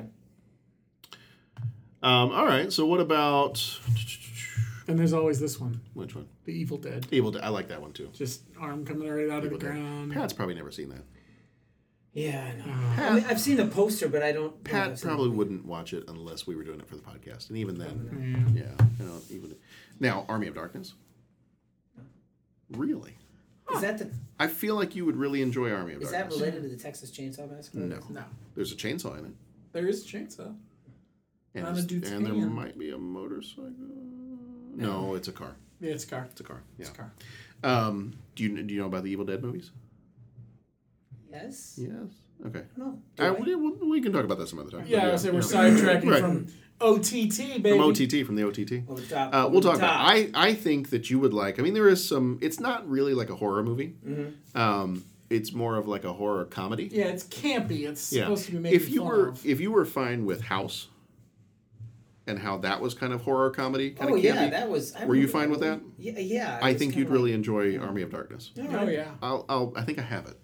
Um, 2.01 2.32
all 2.32 2.45
right. 2.45 2.72
So 2.72 2.86
what 2.86 2.99
about 3.01 3.62
And 4.88 4.97
there's 4.97 5.14
always 5.14 5.39
this 5.39 5.60
one, 5.60 5.82
which 5.93 6.16
one? 6.16 6.28
The 6.45 6.53
Evil 6.53 6.78
Dead. 6.78 7.07
Evil 7.12 7.32
Dead. 7.32 7.43
I 7.43 7.49
like 7.49 7.68
that 7.68 7.82
one 7.82 7.91
too. 7.93 8.10
Just 8.14 8.43
arm 8.60 8.86
coming 8.86 9.07
right 9.07 9.30
out 9.30 9.43
of 9.43 9.51
the 9.51 9.57
Dead. 9.57 9.72
ground. 9.72 10.14
Pat's 10.14 10.34
probably 10.34 10.55
never 10.55 10.72
seen 10.72 10.89
that. 10.89 11.03
Yeah, 12.12 12.43
I 12.43 12.57
know. 12.68 12.74
Uh, 12.74 13.07
I 13.10 13.14
mean, 13.16 13.26
I've 13.30 13.39
seen 13.39 13.57
the 13.57 13.68
poster, 13.68 14.07
but 14.10 14.24
I 14.24 14.32
don't. 14.32 14.64
Pat 14.64 14.97
seen 14.97 15.07
probably 15.10 15.30
wouldn't 15.30 15.64
watch 15.66 15.93
it 15.93 16.05
unless 16.07 16.47
we 16.47 16.55
were 16.55 16.64
doing 16.64 16.80
it 16.80 16.88
for 16.88 16.95
the 16.95 17.03
podcast, 17.03 17.49
and 17.49 17.57
even 17.60 17.78
then, 17.78 18.51
Yeah. 18.55 18.64
yeah, 18.64 18.86
you 18.99 19.05
know, 19.05 19.18
even 19.30 19.55
now, 19.99 20.26
Army 20.28 20.47
of 20.47 20.55
Darkness. 20.55 20.95
Really, 22.72 23.16
Is 23.74 23.82
that 23.82 23.97
the? 23.97 24.09
I 24.39 24.47
feel 24.47 24.76
like 24.76 24.95
you 24.95 25.05
would 25.05 25.15
really 25.17 25.41
enjoy 25.41 25.72
Army 25.72 25.93
of 25.93 26.01
Is 26.01 26.11
that 26.11 26.22
Darkness. 26.30 26.39
related 26.39 26.63
to 26.63 26.70
the 26.70 26.78
Texas 26.78 27.11
Chainsaw 27.11 27.49
Massacre? 27.51 27.78
No. 27.80 27.99
No. 28.09 28.24
There's 28.55 28.72
a 28.72 28.76
chainsaw 28.76 29.17
in 29.20 29.26
it, 29.26 29.32
There 29.74 29.88
is 29.88 30.03
a 30.03 30.07
chainsaw. 30.07 30.55
and, 31.53 31.65
On 31.65 31.70
a 31.74 31.74
it's- 31.74 31.86
dude's 31.86 32.09
and 32.11 32.26
there 32.26 32.34
hand. 32.34 32.53
might 32.53 32.78
be 32.78 32.91
a 32.91 32.97
motorcycle. 32.97 33.74
No, 34.76 35.15
it's 35.15 35.28
a 35.28 35.32
car. 35.34 35.55
Yeah, 35.82 35.91
it's 35.91 36.03
a 36.05 36.07
car. 36.07 36.28
It's 36.32 36.39
a 36.41 36.43
car. 36.43 36.61
Yeah. 36.78 36.82
It's 36.86 36.89
a 36.89 36.93
car. 36.93 37.11
Um, 37.63 38.13
do 38.36 38.43
you 38.43 38.63
do 38.63 38.74
you 38.74 38.80
know 38.80 38.88
about 38.88 39.03
the 39.03 39.11
Evil 39.11 39.26
Dead 39.26 39.41
movies? 39.43 39.72
Yes. 41.32 41.76
Yes. 41.82 41.91
Okay. 42.45 42.63
No. 42.78 43.01
We, 43.39 43.55
we- 43.55 43.72
we 43.89 44.01
can 44.01 44.11
talk 44.13 44.24
about 44.24 44.38
that 44.39 44.47
some 44.47 44.59
other 44.59 44.72
time. 44.72 44.86
Yeah, 44.88 45.07
I 45.07 45.11
was 45.11 45.22
say 45.22 45.32
we're 45.32 45.39
sidetracking 45.39 46.09
Right. 46.09 46.22
from 46.22 46.47
OTT, 46.82 47.38
baby. 47.61 47.71
From 47.71 47.82
OTT, 47.82 48.25
from 48.25 48.36
the 48.36 48.43
OTT. 48.47 48.89
Over 48.89 49.01
the 49.01 49.07
top. 49.07 49.34
Uh, 49.34 49.49
we'll 49.51 49.61
the 49.61 49.69
talk 49.69 49.77
about. 49.80 49.97
top. 49.97 50.07
I 50.09 50.30
I 50.34 50.53
think 50.53 50.89
that 50.91 51.09
you 51.09 51.19
would 51.19 51.34
like. 51.34 51.59
I 51.59 51.63
mean, 51.63 51.73
there 51.73 51.89
is 51.89 52.05
some. 52.07 52.39
It's 52.41 52.59
not 52.59 52.89
really 52.89 53.13
like 53.13 53.30
a 53.30 53.36
horror 53.36 53.63
movie. 53.63 53.95
Mhm. 54.07 54.34
Um, 54.55 55.03
it's 55.30 55.53
more 55.53 55.75
of 55.75 55.88
like 55.88 56.03
a 56.05 56.13
horror 56.13 56.45
comedy. 56.45 56.89
Yeah, 56.91 57.05
it's 57.07 57.23
campy. 57.25 57.88
It's 57.88 58.11
Yeah. 58.11 58.23
supposed 58.23 58.45
to 58.45 58.51
be 58.53 58.59
making 58.59 58.75
If 58.80 58.89
you 58.89 58.99
fun 59.01 59.07
were 59.07 59.27
of. 59.30 59.45
if 59.45 59.59
you 59.59 59.71
were 59.71 59.86
fine 59.86 60.25
with 60.25 60.41
House, 60.41 60.88
and 62.27 62.39
how 62.39 62.57
that 62.59 62.80
was 62.82 62.93
kind 62.93 63.11
of 63.13 63.21
horror 63.21 63.49
comedy, 63.49 63.91
kind 63.91 64.11
Oh 64.11 64.15
of 64.15 64.23
yeah, 64.23 64.49
that 64.49 64.69
was. 64.69 64.95
I 64.95 65.05
were 65.05 65.15
you 65.15 65.27
fine 65.27 65.49
with 65.49 65.59
that? 65.61 65.82
Yeah, 65.97 66.17
yeah. 66.19 66.59
I 66.61 66.71
was 66.71 66.80
think 66.80 66.95
you'd 66.95 67.05
like- 67.07 67.13
really 67.13 67.34
enjoy 67.34 67.77
Army 67.77 68.01
of 68.03 68.11
Darkness. 68.11 68.51
All 68.57 68.67
Oh 68.75 68.88
yeah, 68.88 69.11
I'll, 69.21 69.45
I'll 69.49 69.73
I 69.75 69.84
think 69.84 69.99
I 69.99 70.03
have 70.03 70.25
it. 70.27 70.38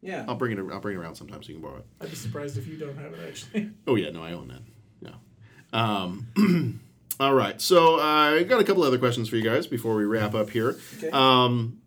Yeah. 0.00 0.24
I'll 0.28 0.36
bring 0.36 0.52
it. 0.56 0.58
I'll 0.72 0.80
bring 0.80 0.96
it 0.96 1.00
around 1.00 1.14
sometime 1.16 1.42
so 1.42 1.48
you 1.48 1.54
can 1.56 1.62
borrow 1.62 1.78
it. 1.78 1.86
I'd 2.00 2.10
be 2.10 2.16
surprised 2.16 2.56
if 2.56 2.66
you 2.68 2.76
don't 2.76 2.96
have 2.96 3.12
it 3.14 3.20
actually. 3.28 3.70
Oh 3.86 3.94
yeah, 3.96 4.10
no, 4.10 4.22
I 4.22 4.32
own 4.32 4.48
that. 4.48 4.62
Yeah. 5.72 6.02
Um, 6.02 6.80
all 7.20 7.34
right, 7.34 7.60
so 7.60 7.98
uh, 7.98 8.36
I 8.36 8.42
got 8.44 8.60
a 8.60 8.64
couple 8.64 8.82
other 8.82 8.98
questions 8.98 9.28
for 9.28 9.36
you 9.36 9.42
guys 9.42 9.66
before 9.66 9.94
we 9.96 10.04
wrap 10.04 10.34
up 10.34 10.50
here. 10.50 10.76
Okay. 10.98 11.10
Um, 11.10 11.80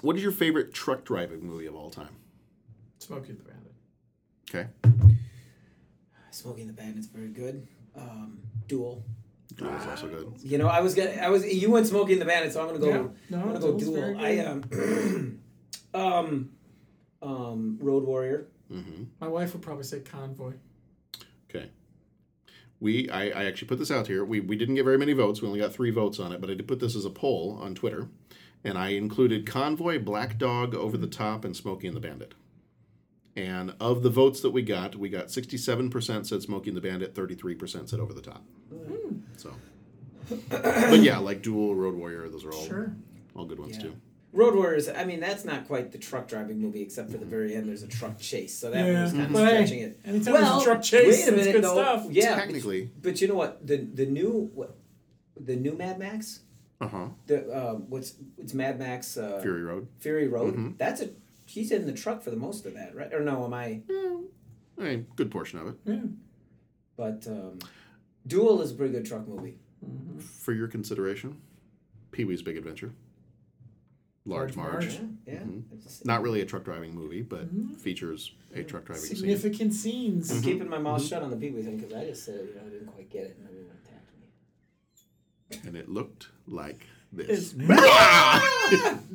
what 0.00 0.16
is 0.16 0.22
your 0.22 0.32
favorite 0.32 0.74
truck 0.74 1.04
driving 1.04 1.46
movie 1.46 1.66
of 1.66 1.74
all 1.74 1.90
time? 1.90 2.16
Smokey 2.98 3.32
the 3.32 3.42
Bandit. 3.42 3.72
Okay, 4.50 4.68
Smoking 6.30 6.66
the 6.66 6.72
Bandit's 6.72 7.06
very 7.06 7.28
good. 7.28 7.66
Um, 7.96 8.38
Duel. 8.66 9.04
Duel 9.56 9.74
is 9.76 9.86
also 9.86 10.08
good. 10.08 10.32
You 10.42 10.58
know, 10.58 10.66
I 10.66 10.80
was 10.80 10.94
gonna, 10.94 11.10
I 11.12 11.28
was, 11.28 11.46
you 11.46 11.70
went 11.70 11.86
Smoking 11.86 12.18
the 12.18 12.24
Bandit, 12.24 12.52
so 12.52 12.60
I'm 12.60 12.66
gonna 12.66 12.78
go. 12.80 12.88
Yeah. 12.88 13.06
No, 13.30 13.38
I'm 13.38 13.46
gonna 13.48 13.60
go 13.60 13.78
Duel's 13.78 13.96
very 13.96 14.14
Duel. 14.14 14.24
I 14.24 14.38
um, 14.38 15.40
um, 15.94 16.50
um, 17.22 17.78
Road 17.80 18.04
Warrior. 18.04 18.48
Mm-hmm. 18.70 19.04
My 19.20 19.28
wife 19.28 19.52
would 19.52 19.62
probably 19.62 19.84
say 19.84 20.00
Convoy. 20.00 20.54
Okay. 22.84 23.08
We 23.08 23.10
I, 23.10 23.42
I 23.42 23.44
actually 23.44 23.68
put 23.68 23.78
this 23.78 23.90
out 23.90 24.06
here. 24.06 24.24
We 24.24 24.40
we 24.40 24.56
didn't 24.56 24.74
get 24.76 24.84
very 24.84 24.98
many 24.98 25.12
votes. 25.12 25.40
We 25.42 25.48
only 25.48 25.60
got 25.60 25.72
three 25.72 25.90
votes 25.90 26.18
on 26.20 26.32
it, 26.32 26.40
but 26.40 26.50
I 26.50 26.54
did 26.54 26.68
put 26.68 26.80
this 26.80 26.94
as 26.96 27.04
a 27.04 27.10
poll 27.10 27.58
on 27.60 27.74
Twitter, 27.74 28.08
and 28.62 28.76
I 28.78 28.88
included 28.90 29.46
Convoy, 29.46 29.98
Black 29.98 30.38
Dog, 30.38 30.74
Over 30.74 30.96
the 30.96 31.06
Top, 31.06 31.44
and 31.44 31.56
Smokey 31.56 31.86
and 31.86 31.96
the 31.96 32.00
Bandit. 32.00 32.34
And 33.36 33.74
of 33.80 34.02
the 34.04 34.10
votes 34.10 34.40
that 34.42 34.50
we 34.50 34.62
got, 34.62 34.94
we 34.94 35.08
got 35.08 35.26
67% 35.26 36.24
said 36.24 36.40
Smokey 36.42 36.70
and 36.70 36.76
the 36.76 36.80
Bandit, 36.80 37.14
33% 37.16 37.88
said 37.88 37.98
Over 37.98 38.12
the 38.14 38.20
Top. 38.22 38.44
Hmm. 38.72 39.16
So, 39.36 39.52
but 40.48 41.00
yeah, 41.00 41.18
like 41.18 41.42
Duel, 41.42 41.74
Road 41.74 41.96
Warrior, 41.96 42.28
those 42.28 42.44
are 42.44 42.52
all 42.52 42.64
Sure. 42.64 42.94
all 43.34 43.44
good 43.44 43.58
ones 43.58 43.76
Yeah. 43.76 43.82
too. 43.82 43.96
Road 44.34 44.54
Warriors. 44.56 44.88
I 44.88 45.04
mean, 45.04 45.20
that's 45.20 45.44
not 45.44 45.66
quite 45.66 45.92
the 45.92 45.98
truck 45.98 46.26
driving 46.28 46.58
movie, 46.60 46.82
except 46.82 47.10
for 47.10 47.16
the 47.18 47.24
very 47.24 47.54
end. 47.54 47.68
There's 47.68 47.82
a 47.84 47.88
truck 47.88 48.18
chase, 48.18 48.58
so 48.58 48.70
that 48.70 48.84
Yeah. 48.84 49.02
was 49.04 49.12
kind 49.12 49.24
of 49.26 49.32
But 49.32 49.44
hey, 49.48 49.54
stretching 49.64 49.78
it. 49.80 50.00
anytime 50.04 50.34
there's 50.34 50.46
a 50.48 50.50
well, 50.50 50.60
truck 50.62 50.82
chase, 50.82 51.06
wait 51.06 51.22
a 51.28 51.30
that's 51.30 51.36
minute, 51.36 51.52
good 51.52 51.64
though. 51.64 51.74
stuff. 51.74 52.06
Yeah, 52.10 52.34
Technically. 52.34 52.90
But 53.00 53.20
you 53.20 53.28
know 53.28 53.34
what? 53.36 53.66
The 53.66 53.76
the 53.78 54.06
new 54.06 54.50
what, 54.54 54.76
the 55.40 55.56
new 55.56 55.72
Mad 55.74 55.98
Max. 55.98 56.40
Uh 56.80 56.88
huh. 56.88 57.08
The 57.26 57.48
uh, 57.48 57.74
what's 57.74 58.14
it's 58.36 58.52
Mad 58.54 58.78
Max 58.78 59.16
uh, 59.16 59.40
Fury 59.40 59.62
Road. 59.62 59.86
Fury 60.00 60.26
Road. 60.28 60.54
Mhm. 60.56 60.76
That's 60.78 61.00
a 61.00 61.10
he's 61.46 61.70
in 61.70 61.86
the 61.86 61.92
truck 61.92 62.22
for 62.22 62.30
the 62.30 62.36
most 62.36 62.66
of 62.66 62.74
that, 62.74 62.94
right? 62.96 63.12
Or 63.14 63.20
no? 63.20 63.44
Am 63.44 63.54
I? 63.54 63.80
I 64.78 64.82
mean, 64.82 65.06
good 65.14 65.30
portion 65.30 65.60
of 65.60 65.68
it. 65.68 65.74
Yeah. 65.84 66.00
But 66.96 67.26
um, 67.28 67.60
Duel 68.26 68.60
is 68.62 68.72
a 68.72 68.74
pretty 68.74 68.92
good 68.92 69.06
truck 69.06 69.28
movie. 69.28 69.58
For 70.18 70.52
your 70.52 70.66
consideration, 70.66 71.36
Pee 72.10 72.24
Wee's 72.24 72.42
Big 72.42 72.56
Adventure. 72.56 72.92
Large 74.26 74.56
Large 74.56 74.56
Marge. 74.56 74.84
Marge. 75.00 75.00
Yeah. 75.26 75.34
Mhm. 75.40 75.62
It's- 75.74 76.04
Not 76.04 76.22
really 76.22 76.40
a 76.40 76.46
truck 76.46 76.64
driving 76.64 76.94
movie, 76.94 77.20
but 77.22 77.46
features 77.78 78.32
a 78.54 78.62
truck 78.62 78.84
driving 78.86 79.02
scene. 79.04 79.16
Significant 79.16 79.74
scenes. 79.74 80.30
I'm 80.30 80.42
keeping 80.42 80.68
my 80.68 80.78
mouth 80.78 81.04
shut 81.04 81.22
on 81.22 81.30
the 81.30 81.36
Pee 81.36 81.50
Wee 81.50 81.62
thing 81.62 81.76
because 81.76 81.92
I 81.92 82.06
just 82.06 82.24
said 82.24 82.46
you 82.48 82.54
know 82.54 82.62
I 82.66 82.70
didn't 82.70 82.86
quite 82.86 83.10
get 83.10 83.24
it 83.24 83.36
and 83.38 83.46
everyone 83.48 83.76
attacked 83.84 84.12
me. 85.62 85.68
And 85.68 85.76
it 85.76 85.88
looked 85.90 86.28
like 86.46 86.86
this. 87.12 87.52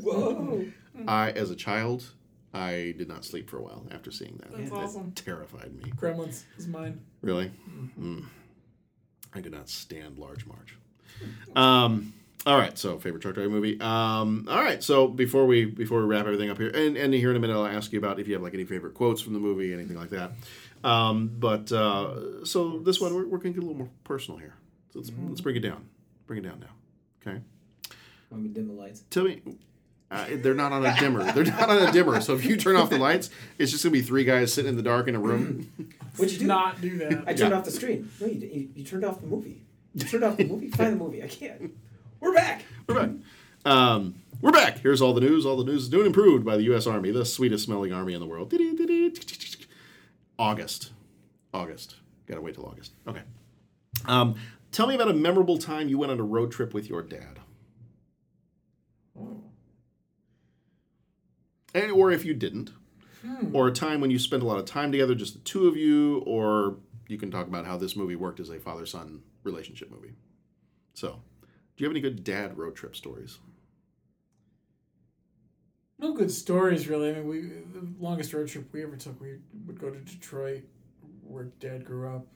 Whoa! 0.01 0.65
I, 1.07 1.31
as 1.31 1.49
a 1.49 1.55
child, 1.55 2.11
I 2.53 2.93
did 2.97 3.07
not 3.07 3.25
sleep 3.25 3.49
for 3.49 3.57
a 3.57 3.63
while 3.63 3.87
after 3.91 4.11
seeing 4.11 4.37
that. 4.37 4.51
That's 4.51 4.69
That 4.69 4.75
awesome. 4.75 5.11
terrified 5.13 5.73
me. 5.75 5.91
Gremlins 5.95 6.43
is 6.57 6.67
mine. 6.67 6.99
Really? 7.21 7.51
Mm. 7.99 8.25
I 9.33 9.41
did 9.41 9.51
not 9.53 9.69
stand 9.69 10.17
Large 10.19 10.45
Marge. 10.45 10.77
Um, 11.55 12.13
all 12.45 12.57
right, 12.57 12.77
so 12.77 12.97
favorite 12.99 13.21
truck 13.21 13.35
driving 13.35 13.51
movie. 13.51 13.79
Um, 13.81 14.47
all 14.49 14.63
right, 14.63 14.81
so 14.83 15.07
before 15.07 15.45
we 15.45 15.65
before 15.65 15.99
we 15.99 16.05
wrap 16.05 16.25
everything 16.25 16.49
up 16.49 16.57
here, 16.57 16.69
and, 16.69 16.95
and 16.97 17.13
here 17.13 17.31
in 17.31 17.35
a 17.35 17.39
minute, 17.39 17.53
I'll 17.53 17.65
ask 17.67 17.91
you 17.91 17.99
about 17.99 18.19
if 18.19 18.27
you 18.27 18.33
have 18.33 18.41
like 18.43 18.53
any 18.53 18.65
favorite 18.65 18.93
quotes 18.93 19.21
from 19.21 19.33
the 19.33 19.39
movie, 19.39 19.73
anything 19.73 19.97
like 19.97 20.09
that. 20.11 20.31
Um, 20.83 21.27
but 21.37 21.71
uh, 21.71 22.45
so 22.45 22.79
this 22.79 23.01
one, 23.01 23.13
we're, 23.13 23.25
we're 23.27 23.37
going 23.39 23.53
to 23.53 23.59
get 23.59 23.63
a 23.63 23.67
little 23.67 23.77
more 23.77 23.89
personal 24.05 24.39
here. 24.39 24.55
So 24.93 24.99
let's, 24.99 25.11
let's 25.27 25.41
bring 25.41 25.57
it 25.57 25.59
down. 25.59 25.85
Bring 26.25 26.43
it 26.43 26.47
down 26.47 26.61
now. 26.61 26.67
Okay. 27.27 27.41
Want 28.31 28.43
me 28.43 28.49
to 28.49 28.55
dim 28.55 28.67
the 28.69 28.73
lights? 28.73 29.03
Tell 29.09 29.25
me, 29.25 29.41
uh, 30.09 30.25
they're 30.35 30.53
not 30.53 30.71
on 30.71 30.85
a 30.85 30.95
dimmer. 30.97 31.29
They're 31.33 31.43
not 31.43 31.69
on 31.69 31.77
a 31.89 31.91
dimmer. 31.91 32.21
So 32.21 32.33
if 32.35 32.45
you 32.45 32.55
turn 32.55 32.77
off 32.77 32.89
the 32.89 32.97
lights, 32.97 33.29
it's 33.57 33.71
just 33.71 33.83
gonna 33.83 33.91
be 33.91 34.01
three 34.01 34.23
guys 34.23 34.53
sitting 34.53 34.69
in 34.69 34.77
the 34.77 34.81
dark 34.83 35.07
in 35.09 35.15
a 35.15 35.19
room. 35.19 35.69
What'd 36.15 36.31
you 36.33 36.39
do? 36.39 36.45
Not 36.47 36.79
do 36.79 36.97
that. 36.99 37.23
I 37.27 37.33
turned 37.33 37.51
Yeah. 37.51 37.57
off 37.57 37.65
the 37.65 37.71
screen. 37.71 38.09
No, 38.21 38.27
you, 38.27 38.39
you, 38.39 38.69
you 38.75 38.83
turned 38.85 39.03
off 39.03 39.19
the 39.19 39.27
movie. 39.27 39.65
You 39.93 40.05
turned 40.05 40.23
off 40.23 40.37
the 40.37 40.45
movie. 40.45 40.69
Find 40.69 40.93
the 40.93 40.97
movie. 41.03 41.21
I 41.23 41.27
can't. 41.27 41.71
We're 42.19 42.33
back. 42.33 42.63
We're 42.87 42.95
back. 42.95 43.09
Um, 43.65 44.15
we're 44.41 44.51
back. 44.51 44.79
Here's 44.79 45.01
all 45.01 45.13
the 45.13 45.21
news. 45.21 45.45
All 45.45 45.57
the 45.57 45.63
news 45.63 45.83
is 45.83 45.91
new 45.91 45.99
and 45.99 46.07
improved 46.07 46.45
by 46.45 46.57
the 46.57 46.63
U.S. 46.63 46.87
Army, 46.87 47.11
the 47.11 47.25
sweetest 47.25 47.65
smelling 47.65 47.93
army 47.93 48.13
in 48.13 48.19
the 48.19 48.25
world. 48.25 48.53
August. 50.37 50.91
August. 51.53 51.95
Gotta 52.27 52.41
wait 52.41 52.55
till 52.55 52.65
August. 52.65 52.93
Okay. 53.07 53.21
Um, 54.05 54.35
tell 54.71 54.87
me 54.87 54.95
about 54.95 55.09
a 55.09 55.13
memorable 55.13 55.57
time 55.57 55.89
you 55.89 55.97
went 55.97 56.11
on 56.11 56.19
a 56.19 56.23
road 56.23 56.51
trip 56.51 56.73
with 56.73 56.89
your 56.89 57.01
dad. 57.01 57.39
And, 61.73 61.91
or 61.91 62.11
if 62.11 62.25
you 62.25 62.33
didn't. 62.33 62.71
Or 63.53 63.67
a 63.67 63.71
time 63.71 63.99
when 63.99 64.11
you 64.11 64.19
spent 64.19 64.43
a 64.43 64.45
lot 64.45 64.57
of 64.59 64.65
time 64.65 64.91
together, 64.91 65.13
just 65.13 65.33
the 65.33 65.39
two 65.39 65.67
of 65.67 65.75
you, 65.75 66.19
or 66.25 66.77
you 67.07 67.17
can 67.17 67.29
talk 67.31 67.47
about 67.47 67.65
how 67.65 67.77
this 67.77 67.95
movie 67.95 68.15
worked 68.15 68.39
as 68.39 68.49
a 68.49 68.59
father 68.59 68.85
son 68.85 69.21
relationship 69.43 69.91
movie. 69.91 70.13
So, 70.93 71.21
do 71.79 71.83
you 71.85 71.89
have 71.89 71.93
any 71.93 72.01
good 72.01 72.25
dad 72.25 72.57
road 72.57 72.75
trip 72.75 72.93
stories? 72.93 73.37
No 75.97 76.11
good 76.13 76.29
stories, 76.29 76.89
really. 76.89 77.09
I 77.09 77.13
mean, 77.13 77.25
we 77.29 77.41
the 77.41 77.87
longest 77.97 78.33
road 78.33 78.49
trip 78.49 78.67
we 78.73 78.83
ever 78.83 78.97
took, 78.97 79.21
we 79.21 79.37
would 79.65 79.79
go 79.79 79.89
to 79.89 79.97
Detroit, 79.99 80.63
where 81.23 81.45
Dad 81.61 81.85
grew 81.85 82.13
up. 82.13 82.27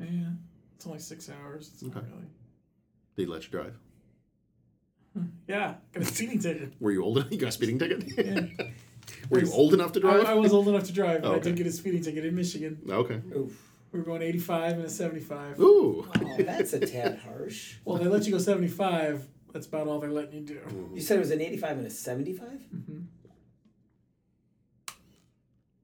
Yeah, 0.00 0.30
it's 0.76 0.86
only 0.86 0.98
six 0.98 1.28
hours. 1.28 1.70
It's 1.74 1.82
not 1.82 1.96
really. 1.96 2.28
They 3.16 3.26
let 3.26 3.44
you 3.44 3.50
drive. 3.50 3.76
Yeah, 5.46 5.74
got 5.92 6.04
a 6.04 6.06
speeding 6.14 6.38
ticket. 6.38 6.72
Were 6.80 6.92
you 6.92 7.04
old 7.04 7.18
enough? 7.18 7.30
You 7.32 7.36
got 7.38 7.48
a 7.48 7.52
speeding 7.52 7.78
ticket? 7.78 8.04
Yeah. 8.16 8.64
Were 9.30 9.40
you 9.40 9.52
old 9.52 9.74
enough 9.74 9.92
to 9.92 10.00
drive? 10.00 10.24
I, 10.24 10.32
I 10.32 10.34
was 10.34 10.54
old 10.54 10.68
enough 10.68 10.84
to 10.84 10.92
drive, 10.92 11.20
but 11.22 11.28
Oh, 11.28 11.32
I 11.32 11.36
okay. 11.36 11.50
did 11.50 11.56
get 11.56 11.66
a 11.66 11.72
speeding 11.72 12.02
ticket 12.02 12.24
in 12.24 12.34
Michigan. 12.34 12.78
Okay. 12.88 13.20
Oof. 13.36 13.67
We 13.92 13.98
were 13.98 14.04
going 14.04 14.22
85 14.22 14.72
and 14.74 14.84
a 14.84 14.90
75. 14.90 15.60
Ooh. 15.60 16.06
Oh, 16.20 16.36
that's 16.38 16.72
a 16.74 16.80
tad 16.80 17.20
harsh. 17.24 17.76
Well, 17.84 17.96
they 17.96 18.06
let 18.06 18.26
you 18.26 18.32
go 18.32 18.38
75. 18.38 19.26
That's 19.52 19.66
about 19.66 19.88
all 19.88 19.98
they're 19.98 20.10
letting 20.10 20.34
you 20.34 20.46
do. 20.46 20.90
You 20.94 21.00
said 21.00 21.16
it 21.16 21.20
was 21.20 21.30
an 21.30 21.40
85 21.40 21.78
and 21.78 21.86
a 21.86 21.90
75? 21.90 22.48
Mm-hmm. 22.48 22.98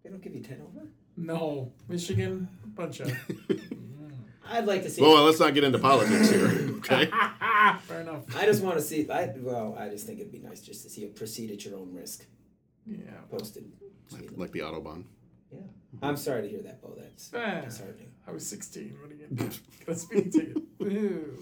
They 0.03 0.11
don't 0.11 0.21
give 0.21 0.35
you 0.35 0.43
10 0.43 0.61
over? 0.61 0.87
No, 1.17 1.73
Michigan, 1.89 2.49
a 2.63 2.67
bunch 2.67 3.01
of. 3.01 3.11
I'd 4.47 4.67
like 4.67 4.83
to 4.83 4.91
see. 4.91 5.01
Well, 5.01 5.25
let's 5.25 5.41
not 5.41 5.55
get 5.55 5.65
into 5.65 5.79
politics 5.79 6.31
here. 6.31 6.75
Okay. 6.77 7.07
Fair 7.83 8.03
enough. 8.03 8.25
I 8.37 8.45
just 8.45 8.63
want 8.63 8.77
to 8.77 8.83
see. 8.83 9.09
I 9.11 9.33
well, 9.39 9.75
I 9.79 9.89
just 9.89 10.07
think 10.07 10.21
it'd 10.21 10.33
be 10.33 10.41
nice 10.41 10.61
just 10.61 10.83
to 10.83 10.91
see 10.91 11.03
it 11.05 11.17
proceed 11.17 11.51
at 11.51 11.65
your 11.65 11.79
own 11.79 11.95
risk. 11.95 12.27
Yeah. 12.87 12.99
Posted. 13.31 13.73
like, 14.13 14.31
like 14.37 14.53
the 14.53 14.61
Autobahn. 14.61 15.05
Yeah. 15.51 15.61
I'm 16.03 16.17
sorry 16.17 16.43
to 16.43 16.49
hear 16.49 16.63
that, 16.63 16.81
Bo. 16.83 16.95
That's 16.99 17.31
Ah, 17.35 17.61
disheartening. 17.61 18.11
I 18.27 18.33
was 18.33 18.47
16. 18.47 18.97
What 19.01 19.11
are 19.11 19.15
you 19.15 19.27
going 19.27 19.37
to 19.37 19.45
do? 19.57 19.63
Got 19.87 19.97
a 19.97 19.99
speeding 19.99 20.31
ticket. 20.31 20.57
Ooh. 20.83 21.39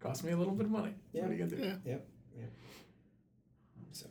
Cost 0.00 0.24
me 0.24 0.32
a 0.32 0.36
little 0.36 0.54
bit 0.54 0.66
of 0.66 0.72
money. 0.72 0.94
Yeah. 1.12 1.22
What 1.22 1.30
are 1.30 1.34
you 1.34 1.38
going 1.38 1.50
to 1.50 1.56
do? 1.56 1.62
Yeah. 1.62 1.74
Yep. 1.84 2.08
Yeah. 2.38 2.44
So. 3.92 4.06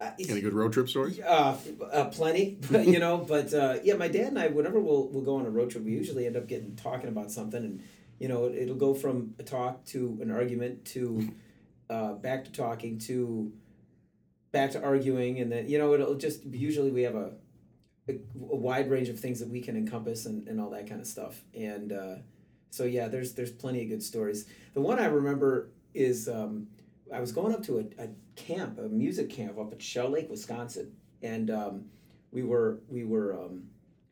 Uh, 0.00 0.10
Any 0.28 0.40
good 0.40 0.54
road 0.54 0.72
trip 0.72 0.88
stories? 0.88 1.18
Uh, 1.18 1.56
uh, 1.92 2.04
plenty, 2.06 2.58
but, 2.70 2.86
you 2.86 3.00
know. 3.00 3.18
But 3.18 3.52
uh, 3.52 3.78
yeah, 3.82 3.94
my 3.94 4.06
dad 4.08 4.28
and 4.28 4.38
I, 4.38 4.46
whenever 4.48 4.78
we'll 4.78 5.08
we'll 5.08 5.24
go 5.24 5.36
on 5.36 5.46
a 5.46 5.50
road 5.50 5.70
trip, 5.70 5.84
we 5.84 5.90
usually 5.92 6.26
end 6.26 6.36
up 6.36 6.46
getting 6.46 6.76
talking 6.76 7.08
about 7.08 7.32
something, 7.32 7.64
and 7.64 7.82
you 8.20 8.28
know, 8.28 8.44
it, 8.44 8.54
it'll 8.54 8.76
go 8.76 8.94
from 8.94 9.34
a 9.40 9.42
talk 9.42 9.84
to 9.86 10.18
an 10.22 10.30
argument 10.30 10.84
to 10.86 11.32
uh, 11.90 12.12
back 12.12 12.44
to 12.44 12.52
talking 12.52 12.98
to 13.00 13.52
back 14.52 14.70
to 14.72 14.82
arguing, 14.82 15.40
and 15.40 15.50
then 15.50 15.68
you 15.68 15.78
know, 15.78 15.94
it'll 15.94 16.14
just 16.14 16.44
usually 16.44 16.90
we 16.90 17.02
have 17.02 17.14
a 17.14 17.32
a, 18.08 18.14
a 18.50 18.56
wide 18.56 18.90
range 18.90 19.08
of 19.08 19.20
things 19.20 19.38
that 19.40 19.48
we 19.48 19.60
can 19.60 19.76
encompass 19.76 20.26
and, 20.26 20.48
and 20.48 20.60
all 20.60 20.70
that 20.70 20.88
kind 20.88 21.00
of 21.00 21.06
stuff, 21.06 21.42
and 21.54 21.92
uh, 21.92 22.14
so 22.70 22.84
yeah, 22.84 23.08
there's 23.08 23.34
there's 23.34 23.52
plenty 23.52 23.82
of 23.82 23.88
good 23.88 24.02
stories. 24.02 24.46
The 24.74 24.80
one 24.80 24.98
I 24.98 25.06
remember 25.06 25.70
is 25.94 26.28
um, 26.28 26.68
I 27.12 27.20
was 27.20 27.32
going 27.32 27.54
up 27.54 27.62
to 27.64 27.78
a, 27.78 28.04
a 28.04 28.08
camp, 28.36 28.78
a 28.78 28.88
music 28.88 29.30
camp 29.30 29.58
up 29.58 29.72
at 29.72 29.82
Shell 29.82 30.10
Lake, 30.10 30.30
Wisconsin, 30.30 30.92
and 31.22 31.50
um, 31.50 31.84
we 32.30 32.42
were 32.42 32.80
we 32.88 33.04
were 33.04 33.34
um, 33.34 33.64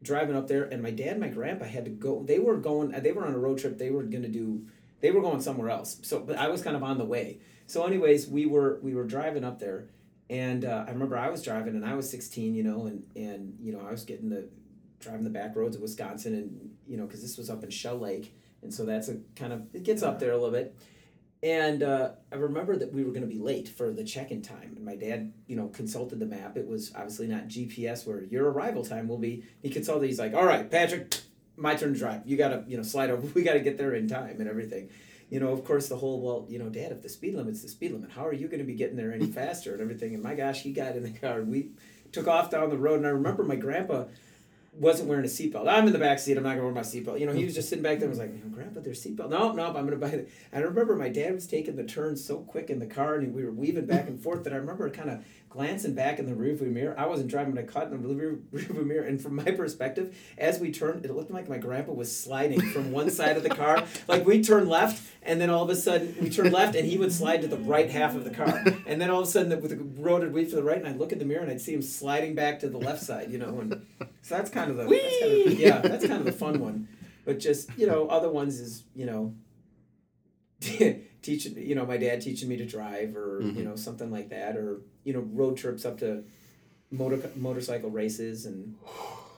driving 0.03 0.37
up 0.37 0.49
there, 0.49 0.65
and 0.65 0.83
my 0.83 0.91
dad 0.91 1.13
and 1.13 1.21
my 1.21 1.29
grandpa 1.29 1.67
had 1.67 1.85
to 1.85 1.91
go. 1.91 2.23
They 2.23 2.39
were 2.39 2.57
going. 2.57 2.91
They 2.91 3.13
were 3.13 3.27
on 3.27 3.35
a 3.35 3.39
road 3.39 3.59
trip. 3.59 3.79
They 3.79 3.91
were 3.91 4.03
going 4.03 4.23
to 4.23 4.29
do. 4.29 4.67
They 5.01 5.11
were 5.11 5.21
going 5.21 5.41
somewhere 5.41 5.69
else. 5.69 5.99
So, 6.03 6.21
but 6.21 6.37
I 6.37 6.49
was 6.49 6.63
kind 6.63 6.77
of 6.77 6.83
on 6.83 6.99
the 6.99 7.05
way. 7.05 7.39
So, 7.67 7.85
anyways, 7.85 8.29
we 8.29 8.47
were 8.47 8.79
we 8.83 8.95
were 8.95 9.05
driving 9.05 9.45
up 9.45 9.59
there, 9.59 9.89
and 10.29 10.65
uh, 10.65 10.85
I 10.87 10.91
remember 10.91 11.17
I 11.17 11.29
was 11.29 11.43
driving, 11.43 11.75
and 11.77 11.85
I 11.85 11.95
was 11.95 12.11
sixteen, 12.11 12.55
you 12.55 12.63
know, 12.63 12.87
and 12.87 13.05
and 13.15 13.57
you 13.61 13.73
know 13.73 13.81
I 13.87 13.91
was 13.91 14.05
getting 14.05 14.29
the 14.29 14.49
driving 14.99 15.25
the 15.25 15.31
back 15.31 15.55
roads 15.55 15.77
of 15.77 15.83
Wisconsin, 15.83 16.35
and 16.35 16.71
you 16.87 16.97
know 16.97 17.07
because 17.07 17.23
this 17.23 17.37
was 17.37 17.51
up 17.51 17.63
in 17.63 17.71
Shell 17.71 17.99
Lake, 17.99 18.35
and 18.63 18.73
so 18.73 18.85
that's 18.85 19.09
a 19.09 19.19
kind 19.37 19.53
of 19.53 19.63
it 19.73 19.85
gets 19.85 20.03
up 20.03 20.19
there 20.19 20.33
a 20.33 20.37
little 20.37 20.51
bit. 20.51 20.77
And 21.43 21.83
uh, 21.83 22.13
I 22.33 22.37
remember 22.37 22.77
that 22.77 22.93
we 22.93 23.05
were 23.05 23.11
going 23.11 23.23
to 23.23 23.29
be 23.29 23.39
late 23.39 23.69
for 23.69 23.93
the 23.93 24.03
check-in 24.03 24.43
time, 24.43 24.73
and 24.75 24.85
my 24.85 24.97
dad, 24.97 25.33
you 25.47 25.55
know, 25.55 25.69
consulted 25.69 26.19
the 26.19 26.27
map. 26.27 26.57
It 26.57 26.67
was 26.67 26.93
obviously 26.95 27.27
not 27.29 27.47
GPS 27.47 28.07
where 28.07 28.25
your 28.25 28.51
arrival 28.51 28.85
time 28.85 29.07
will 29.07 29.19
be. 29.19 29.45
He 29.63 29.69
consulted. 29.69 30.07
He's 30.07 30.19
like, 30.19 30.35
"All 30.35 30.45
right, 30.45 30.69
Patrick, 30.69 31.15
my 31.57 31.77
turn 31.77 31.93
to 31.93 31.99
drive. 31.99 32.23
You 32.27 32.37
gotta, 32.37 32.65
you 32.67 32.77
know, 32.77 32.83
slide 32.83 33.11
over. 33.11 33.27
We 33.35 33.43
gotta 33.43 33.61
get 33.61 33.79
there 33.79 33.95
in 33.95 34.09
time 34.09 34.41
and 34.41 34.49
everything." 34.49 34.89
You 35.29 35.41
know, 35.41 35.49
of 35.49 35.65
course, 35.65 35.89
the 35.89 35.97
whole 35.97 36.21
well, 36.21 36.47
you 36.49 36.59
know, 36.59 36.69
Dad, 36.69 36.93
if 36.93 37.03
the 37.03 37.09
speed 37.09 37.35
limit's 37.35 37.63
the 37.63 37.69
speed 37.69 37.93
limit, 37.93 38.11
how 38.13 38.27
are 38.27 38.33
you 38.33 38.47
going 38.47 38.61
to 38.61 38.65
be 38.65 38.75
getting 38.75 38.97
there 38.97 39.13
any 39.13 39.27
faster 39.41 39.73
and 39.73 39.81
everything? 39.81 40.15
And 40.15 40.23
my 40.23 40.35
gosh, 40.35 40.63
he 40.63 40.73
got 40.73 40.97
in 40.97 41.03
the 41.03 41.11
car 41.11 41.41
and 41.41 41.51
we 41.51 41.71
took 42.13 42.29
off 42.29 42.51
down 42.51 42.71
the 42.71 42.79
road. 42.79 42.99
And 42.99 43.07
I 43.07 43.11
remember 43.11 43.43
my 43.43 43.57
grandpa 43.57 44.05
wasn't 44.79 45.09
wearing 45.09 45.25
a 45.25 45.29
seatbelt. 45.29 45.67
I'm 45.69 45.87
in 45.87 45.93
the 45.93 45.99
back 45.99 46.19
seat. 46.19 46.37
I'm 46.37 46.43
not 46.43 46.51
gonna 46.51 46.65
wear 46.65 46.73
my 46.73 46.83
seatbelt. 46.83 47.19
You 47.19 47.27
know, 47.27 47.33
he 47.33 47.45
was 47.45 47.55
just 47.55 47.69
sitting 47.69 47.83
back 47.83 47.99
there. 47.99 48.09
and 48.09 48.11
was 48.11 48.19
like, 48.19 48.33
"Man, 48.33 48.51
Grandpa, 48.51 48.81
there's 48.81 49.05
a 49.05 49.09
seatbelt." 49.09 49.31
No, 49.31 49.53
no, 49.53 49.67
I'm 49.69 49.73
gonna 49.73 49.97
buy 49.97 50.09
it. 50.09 50.31
I 50.53 50.59
remember 50.59 50.95
my 50.97 51.09
dad 51.09 51.35
was 51.35 51.47
taking 51.47 51.77
the 51.77 51.85
turns 51.85 52.23
so 52.23 52.39
quick 52.41 52.69
in 52.69 52.79
the 52.79 52.87
car, 52.87 53.17
and 53.17 53.35
we 53.35 53.45
were 53.45 53.53
weaving 53.53 53.87
back 53.87 54.07
and 54.07 54.21
forth 54.21 54.45
that 54.45 54.53
I 54.53 54.57
remember 54.57 54.89
kind 54.91 55.11
of 55.11 55.25
glancing 55.49 55.95
back 55.95 56.19
in 56.19 56.27
the 56.27 56.33
rearview 56.33 56.71
mirror. 56.71 56.95
I 56.99 57.07
wasn't 57.07 57.31
driving, 57.31 57.55
but 57.55 57.65
I 57.65 57.67
caught 57.67 57.91
in 57.91 58.03
the 58.03 58.15
rear- 58.15 58.39
rearview 58.53 58.85
mirror, 58.85 59.05
and 59.05 59.21
from 59.21 59.37
my 59.37 59.45
perspective, 59.57 60.17
as 60.37 60.59
we 60.59 60.71
turned, 60.71 61.05
it 61.05 61.15
looked 61.15 61.31
like 61.31 61.49
my 61.49 61.59
grandpa 61.59 61.93
was 61.93 62.15
sliding 62.15 62.61
from 62.61 62.93
one 62.93 63.11
side 63.11 63.37
of 63.37 63.43
the 63.43 63.51
car. 63.51 63.85
Like 64.09 64.25
we 64.25 64.43
turned 64.43 64.69
left, 64.69 65.03
and 65.23 65.41
then 65.41 65.51
all 65.51 65.65
of 65.65 65.71
a 65.71 65.75
sudden 65.75 66.15
we 66.21 66.31
turned 66.31 66.53
left, 66.53 66.77
and 66.77 66.87
he 66.87 66.97
would 66.97 67.13
slide 67.13 67.43
to 67.43 67.49
the 67.49 67.57
right 67.57 67.91
half 67.91 68.15
of 68.15 68.25
the 68.25 68.31
car, 68.31 68.65
and 68.87 69.01
then 69.01 69.11
all 69.11 69.21
of 69.21 69.29
a 69.29 69.31
sudden 69.31 69.49
the, 69.49 69.57
the 69.57 69.77
road 69.77 70.23
would 70.23 70.33
weave 70.33 70.51
to 70.51 70.57
the 70.57 70.63
right, 70.63 70.79
and 70.79 70.87
I'd 70.87 70.99
look 70.99 71.13
in 71.13 71.19
the 71.19 71.25
mirror 71.25 71.43
and 71.43 71.51
I'd 71.51 71.61
see 71.61 71.75
him 71.75 71.83
sliding 71.83 72.35
back 72.35 72.61
to 72.61 72.69
the 72.69 72.79
left 72.79 73.03
side. 73.03 73.31
You 73.31 73.39
know, 73.39 73.59
and 73.61 73.87
so 74.23 74.37
that's 74.37 74.51
kind 74.51 74.71
of 74.71 74.77
the 74.77 74.85
that's 74.85 75.21
kind 75.21 75.53
of, 75.53 75.61
yeah, 75.61 75.79
that's 75.79 76.07
kind 76.07 76.21
of 76.21 76.25
the 76.25 76.33
fun 76.33 76.61
one. 76.61 76.89
But 77.25 77.41
just 77.41 77.71
you 77.77 77.87
know, 77.87 78.07
other 78.09 78.31
ones 78.31 78.61
is 78.61 78.85
you 78.95 79.07
know, 79.07 79.35
teaching 81.27 81.53
you 81.59 81.75
know 81.75 81.85
my 81.85 81.97
dad 81.97 82.21
teaching 82.23 82.49
me 82.49 82.57
to 82.57 82.65
drive 82.65 83.17
or 83.17 83.41
Mhm. 83.43 83.57
you 83.57 83.65
know 83.65 83.77
something 83.77 84.11
like 84.11 84.29
that 84.31 84.57
or 84.57 84.81
you 85.05 85.13
know 85.13 85.21
road 85.41 85.57
trips 85.57 85.85
up 85.85 85.99
to 85.99 86.23
motor 86.91 87.19
motorcycle 87.37 87.91
races 87.91 88.47
and 88.47 88.75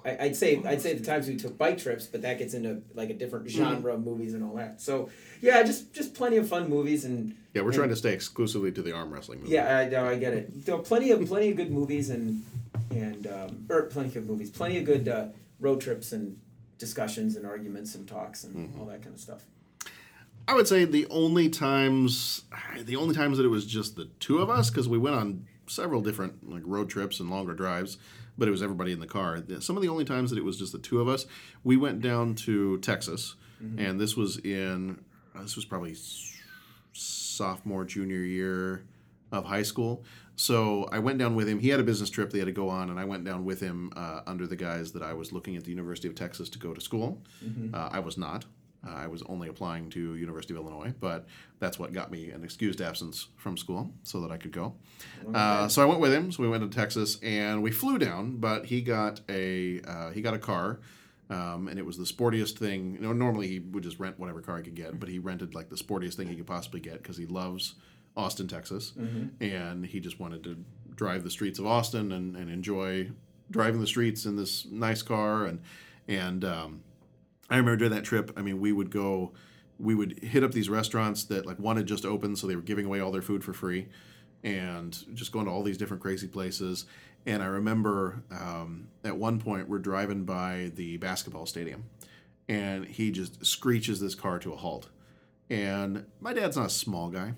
I, 0.05 0.11
I'd 0.27 0.37
say 0.37 0.63
I'd 0.65 0.81
say 0.83 0.93
the 0.95 1.05
times 1.05 1.27
we 1.27 1.37
took 1.37 1.59
bike 1.59 1.77
trips, 1.79 2.07
but 2.07 2.23
that 2.23 2.39
gets 2.39 2.55
into 2.55 2.83
like 2.95 3.11
a 3.11 3.15
different 3.15 3.49
genre 3.51 3.95
of 3.95 4.05
movies 4.05 4.33
and 4.35 4.45
all 4.45 4.55
that. 4.55 4.81
So 4.81 5.09
yeah, 5.41 5.63
just 5.65 5.93
just 5.93 6.15
plenty 6.15 6.37
of 6.37 6.47
fun 6.49 6.69
movies 6.69 7.05
and 7.05 7.35
Yeah, 7.55 7.63
we're 7.63 7.69
and- 7.69 7.77
trying 7.77 7.89
to 7.89 7.97
stay 7.97 8.13
exclusively 8.15 8.71
to 8.73 8.83
the 8.83 8.93
arm 8.93 9.13
wrestling 9.13 9.41
movie. 9.41 9.53
yeah, 9.55 9.77
I 9.79 9.89
know, 9.89 10.05
I 10.07 10.17
get 10.17 10.35
it. 10.35 10.65
There 10.67 10.75
are 10.77 10.83
plenty 10.83 11.11
of 11.11 11.27
plenty 11.27 11.51
of 11.51 11.57
good 11.57 11.73
movies 11.73 12.11
and 12.11 12.45
and 12.91 13.27
um, 13.27 13.67
or 13.69 13.83
plenty 13.95 14.09
of 14.09 14.15
good 14.15 14.27
movies, 14.29 14.51
plenty 14.51 14.79
of 14.79 14.85
good 14.85 15.09
uh, 15.09 15.27
road 15.59 15.81
trips 15.81 16.13
and 16.13 16.39
discussions 16.79 17.35
and 17.37 17.45
arguments 17.45 17.95
and 17.97 18.07
talks 18.07 18.45
and 18.45 18.55
Mm-hmm. 18.55 18.81
all 18.81 18.87
that 18.87 19.03
kind 19.03 19.15
of 19.15 19.21
stuff. 19.21 19.43
I 20.49 20.55
would 20.55 20.67
say 20.67 20.85
the 20.87 21.07
only 21.11 21.49
times, 21.51 22.43
the 22.81 22.97
only 22.97 23.15
times 23.15 23.37
that 23.37 23.45
it 23.45 23.51
was 23.51 23.67
just 23.67 23.95
the 23.97 24.07
two 24.19 24.39
of 24.39 24.49
us, 24.49 24.71
because 24.71 24.89
we 24.89 24.97
went 24.99 25.15
on 25.15 25.47
several 25.67 26.01
different 26.01 26.49
like 26.51 26.63
road 26.65 26.89
trips 26.89 27.21
and 27.21 27.29
longer 27.29 27.53
drives, 27.55 27.99
but 28.39 28.49
it 28.49 28.51
was 28.51 28.63
everybody 28.63 28.93
in 28.93 28.99
the 29.01 29.07
car. 29.07 29.43
Some 29.61 29.77
of 29.77 29.83
the 29.83 29.89
only 29.91 30.07
times 30.07 30.31
that 30.31 30.39
it 30.39 30.45
was 30.45 30.59
just 30.59 30.73
the 30.73 30.79
two 30.79 31.01
of 31.01 31.09
us, 31.09 31.27
we 31.65 31.77
went 31.77 32.01
down 32.01 32.35
to 32.47 32.79
Texas, 32.79 33.35
Mhm. 33.63 33.79
and 33.89 34.01
this 34.01 34.17
was 34.17 34.39
in 34.39 34.99
uh, 35.35 35.43
this 35.43 35.55
was 35.55 35.65
probably 35.67 35.95
sophomore 36.93 37.85
junior 37.85 38.23
year 38.23 38.85
of 39.31 39.45
high 39.45 39.63
school. 39.63 40.03
So 40.37 40.85
I 40.91 40.99
went 41.01 41.19
down 41.19 41.35
with 41.35 41.49
him. 41.49 41.59
He 41.59 41.69
had 41.69 41.81
a 41.81 41.83
business 41.83 42.11
trip 42.11 42.31
they 42.31 42.39
had 42.39 42.47
to 42.47 42.53
go 42.53 42.69
on, 42.71 42.91
and 42.91 42.99
I 42.99 43.05
went 43.05 43.25
down 43.25 43.45
with 43.45 43.61
him 43.61 43.93
uh, 43.97 44.23
under 44.27 44.47
the 44.47 44.57
guise 44.57 44.93
that 44.93 45.03
I 45.03 45.13
was 45.13 45.33
looking 45.33 45.57
at 45.57 45.65
the 45.65 45.71
University 45.71 46.09
of 46.09 46.15
Texas 46.15 46.49
to 46.51 46.59
go 46.59 46.73
to 46.73 46.81
school. 46.81 47.23
Mhm. 47.45 47.75
Uh, 47.75 47.89
I 47.93 47.99
was 48.01 48.17
not. 48.17 48.47
Uh, 48.87 48.91
I 48.95 49.07
was 49.09 49.23
only 49.25 49.49
applying 49.49 49.91
to 49.91 50.15
University 50.15 50.55
of 50.55 50.61
Illinois, 50.61 50.93
but 51.01 51.27
that's 51.59 51.79
what 51.79 51.93
got 51.93 52.11
me 52.13 52.31
an 52.31 52.45
excused 52.45 52.81
absence 52.81 53.27
from 53.37 53.57
school 53.57 53.93
so 54.05 54.21
that 54.21 54.31
I 54.31 54.37
could 54.37 54.53
go. 54.53 54.75
Uh, 55.35 55.67
so 55.69 55.83
I 55.83 55.85
went 55.85 56.01
with 56.01 56.13
him. 56.13 56.31
So 56.31 56.43
we 56.45 56.49
went 56.49 56.63
to 56.71 56.77
Texas 56.79 57.19
and 57.23 57.63
we 57.63 57.71
flew 57.73 57.99
down, 57.99 58.37
but 58.37 58.67
he 58.67 58.81
got 58.81 59.21
a 59.29 59.81
uh, 59.83 60.11
he 60.11 60.23
got 60.23 60.35
a 60.35 60.39
car. 60.39 60.79
Um, 61.31 61.69
and 61.69 61.79
it 61.79 61.85
was 61.85 61.99
the 61.99 62.05
sportiest 62.05 62.57
thing. 62.57 62.95
You 62.95 63.01
know, 63.01 63.13
normally 63.13 63.49
he 63.49 63.59
would 63.59 63.83
just 63.83 63.99
rent 63.99 64.19
whatever 64.19 64.41
car 64.41 64.57
he 64.59 64.63
could 64.63 64.75
get, 64.77 64.99
but 64.99 65.09
he 65.11 65.19
rented 65.19 65.55
like 65.55 65.69
the 65.69 65.77
sportiest 65.77 66.15
thing 66.15 66.29
he 66.29 66.37
could 66.37 66.47
possibly 66.47 66.81
get 66.81 67.03
because 67.03 67.19
he 67.19 67.27
loves 67.27 67.75
Austin, 68.17 68.49
Texas, 68.49 68.93
Mhm. 68.99 69.31
and 69.41 69.85
he 69.87 70.01
just 70.01 70.19
wanted 70.19 70.43
to 70.45 70.57
drive 70.95 71.25
the 71.25 71.31
streets 71.31 71.59
of 71.59 71.67
Austin 71.67 72.13
and, 72.13 72.35
and 72.35 72.49
enjoy 72.51 73.11
driving 73.51 73.81
the 73.81 73.87
streets 73.87 74.25
in 74.25 74.37
this 74.37 74.67
nice 74.71 75.03
car. 75.03 75.45
And 75.45 75.61
and 76.09 76.45
um, 76.47 76.81
I 77.51 77.57
remember 77.57 77.77
during 77.77 77.93
that 77.95 78.05
trip, 78.05 78.33
I 78.37 78.43
mean, 78.43 78.61
we 78.61 78.73
would 78.73 78.91
go, 78.91 79.33
we 79.79 79.95
would 79.95 80.23
hit 80.23 80.43
up 80.45 80.53
these 80.53 80.69
restaurants 80.69 81.25
that 81.25 81.47
like 81.47 81.59
one 81.59 81.77
had 81.77 81.87
just 81.87 82.05
opened, 82.05 82.39
so 82.39 82.47
they 82.47 82.57
were 82.57 82.63
giving 82.63 82.85
away 82.87 83.01
all 83.01 83.11
their 83.13 83.23
food 83.23 83.43
for 83.45 83.53
free, 83.53 83.89
and 84.45 85.05
just 85.15 85.33
going 85.33 85.47
to 85.47 85.51
all 85.51 85.63
these 85.63 85.79
different 85.79 86.03
crazy 86.03 86.27
places. 86.27 86.85
And 87.27 87.43
I 87.43 87.47
remember 87.47 88.23
um, 88.31 88.89
at 89.05 89.17
one 89.17 89.41
point 89.41 89.69
we're 89.69 89.79
driving 89.79 90.25
by 90.25 90.73
the 90.75 90.97
basketball 90.99 91.47
stadium, 91.47 91.85
and 92.49 92.85
he 92.87 93.11
just 93.11 93.45
screeches 93.45 94.01
this 94.01 94.15
car 94.15 94.39
to 94.41 94.53
a 94.53 94.57
halt. 94.57 94.89
And 95.51 96.05
my 96.21 96.33
dad's 96.35 96.57
not 96.57 96.67
a 96.67 96.71
small 96.71 97.09
guy 97.09 97.33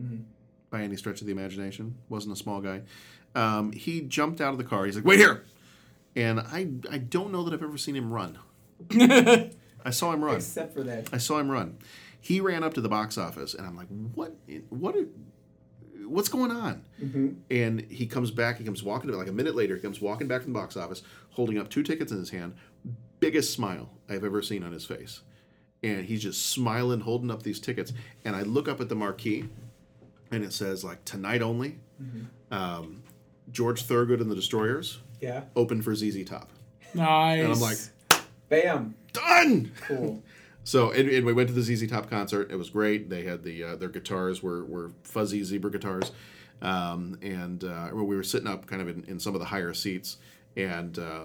Mhm. 0.00 0.22
by 0.70 0.82
any 0.82 0.96
stretch 0.96 1.20
of 1.20 1.26
the 1.26 1.32
imagination. 1.32 1.96
wasn't 2.08 2.32
a 2.32 2.36
small 2.36 2.60
guy. 2.60 2.82
Um, 3.34 3.72
he 3.72 4.00
jumped 4.02 4.40
out 4.40 4.52
of 4.52 4.58
the 4.58 4.64
car. 4.64 4.86
He's 4.86 4.96
like, 4.96 5.04
"Wait 5.04 5.18
here!" 5.18 5.44
And 6.16 6.40
I 6.40 6.68
I 6.90 6.98
don't 6.98 7.30
know 7.32 7.42
that 7.44 7.52
I've 7.54 7.62
ever 7.62 7.76
seen 7.78 7.94
him 7.96 8.12
run. 8.12 8.38
I 9.84 9.90
saw 9.90 10.12
him 10.12 10.24
run. 10.24 10.36
Except 10.36 10.74
for 10.74 10.82
that. 10.84 11.08
I 11.12 11.18
saw 11.18 11.38
him 11.38 11.50
run. 11.50 11.78
He 12.20 12.40
ran 12.40 12.62
up 12.62 12.74
to 12.74 12.80
the 12.80 12.88
box 12.88 13.16
office, 13.16 13.54
and 13.54 13.66
I'm 13.66 13.76
like, 13.76 13.88
"What? 14.14 14.34
What? 14.68 14.96
are- 14.96 15.06
What's 16.06 16.28
going 16.28 16.50
on?" 16.50 16.84
Mhm. 17.00 17.36
And 17.50 17.80
he 17.82 18.06
comes 18.06 18.30
back. 18.30 18.58
He 18.58 18.64
comes 18.64 18.82
walking. 18.82 19.10
To 19.10 19.16
like 19.16 19.28
a 19.28 19.32
minute 19.32 19.54
later, 19.54 19.76
he 19.76 19.80
comes 19.80 20.00
walking 20.00 20.26
back 20.28 20.42
from 20.42 20.52
the 20.52 20.58
box 20.58 20.76
office, 20.76 21.02
holding 21.30 21.56
up 21.56 21.70
two 21.70 21.82
tickets 21.82 22.10
in 22.10 22.18
his 22.18 22.30
hand. 22.30 22.54
Biggest 23.20 23.52
smile 23.52 23.90
I've 24.08 24.24
ever 24.24 24.42
seen 24.42 24.62
on 24.64 24.72
his 24.72 24.84
face, 24.84 25.20
and 25.82 26.04
he's 26.06 26.22
just 26.22 26.46
smiling, 26.46 27.00
holding 27.00 27.30
up 27.30 27.42
these 27.44 27.60
tickets. 27.60 27.92
And 28.24 28.34
I 28.34 28.42
look 28.42 28.66
up 28.68 28.80
at 28.80 28.88
the 28.88 28.94
marquee, 28.96 29.48
and 30.32 30.42
it 30.42 30.52
says 30.52 30.82
like 30.82 31.04
tonight 31.04 31.42
only. 31.42 31.78
Mhm. 32.02 32.26
Um, 32.50 33.02
George 33.52 33.82
Thorogood 33.82 34.20
and 34.20 34.30
the 34.30 34.34
Destroyers. 34.34 34.98
Yeah. 35.20 35.44
Open 35.54 35.80
for 35.82 35.94
ZZ 35.94 36.24
Top. 36.24 36.50
Nice. 36.94 37.40
And 37.44 37.52
I'm 37.52 37.60
like, 37.60 37.78
Bam. 38.50 38.94
done. 39.14 39.72
Cool. 39.86 40.22
So 40.62 40.90
and, 40.90 41.08
and 41.08 41.24
we 41.24 41.32
went 41.32 41.48
to 41.48 41.54
the 41.54 41.62
ZZ 41.62 41.88
Top 41.90 42.10
concert. 42.10 42.50
It 42.52 42.56
was 42.56 42.68
great. 42.68 43.08
They 43.08 43.22
had 43.22 43.42
the 43.42 43.64
uh, 43.64 43.76
their 43.76 43.88
guitars 43.88 44.42
were 44.42 44.62
were 44.66 44.92
fuzzy 45.04 45.42
zebra 45.42 45.70
guitars, 45.70 46.12
um, 46.60 47.18
and 47.22 47.64
uh, 47.64 47.88
we 47.94 48.14
were 48.14 48.22
sitting 48.22 48.46
up 48.46 48.66
kind 48.66 48.82
of 48.82 48.88
in, 48.88 49.02
in 49.08 49.18
some 49.18 49.34
of 49.34 49.40
the 49.40 49.46
higher 49.46 49.72
seats, 49.72 50.18
and 50.56 50.98
uh, 50.98 51.24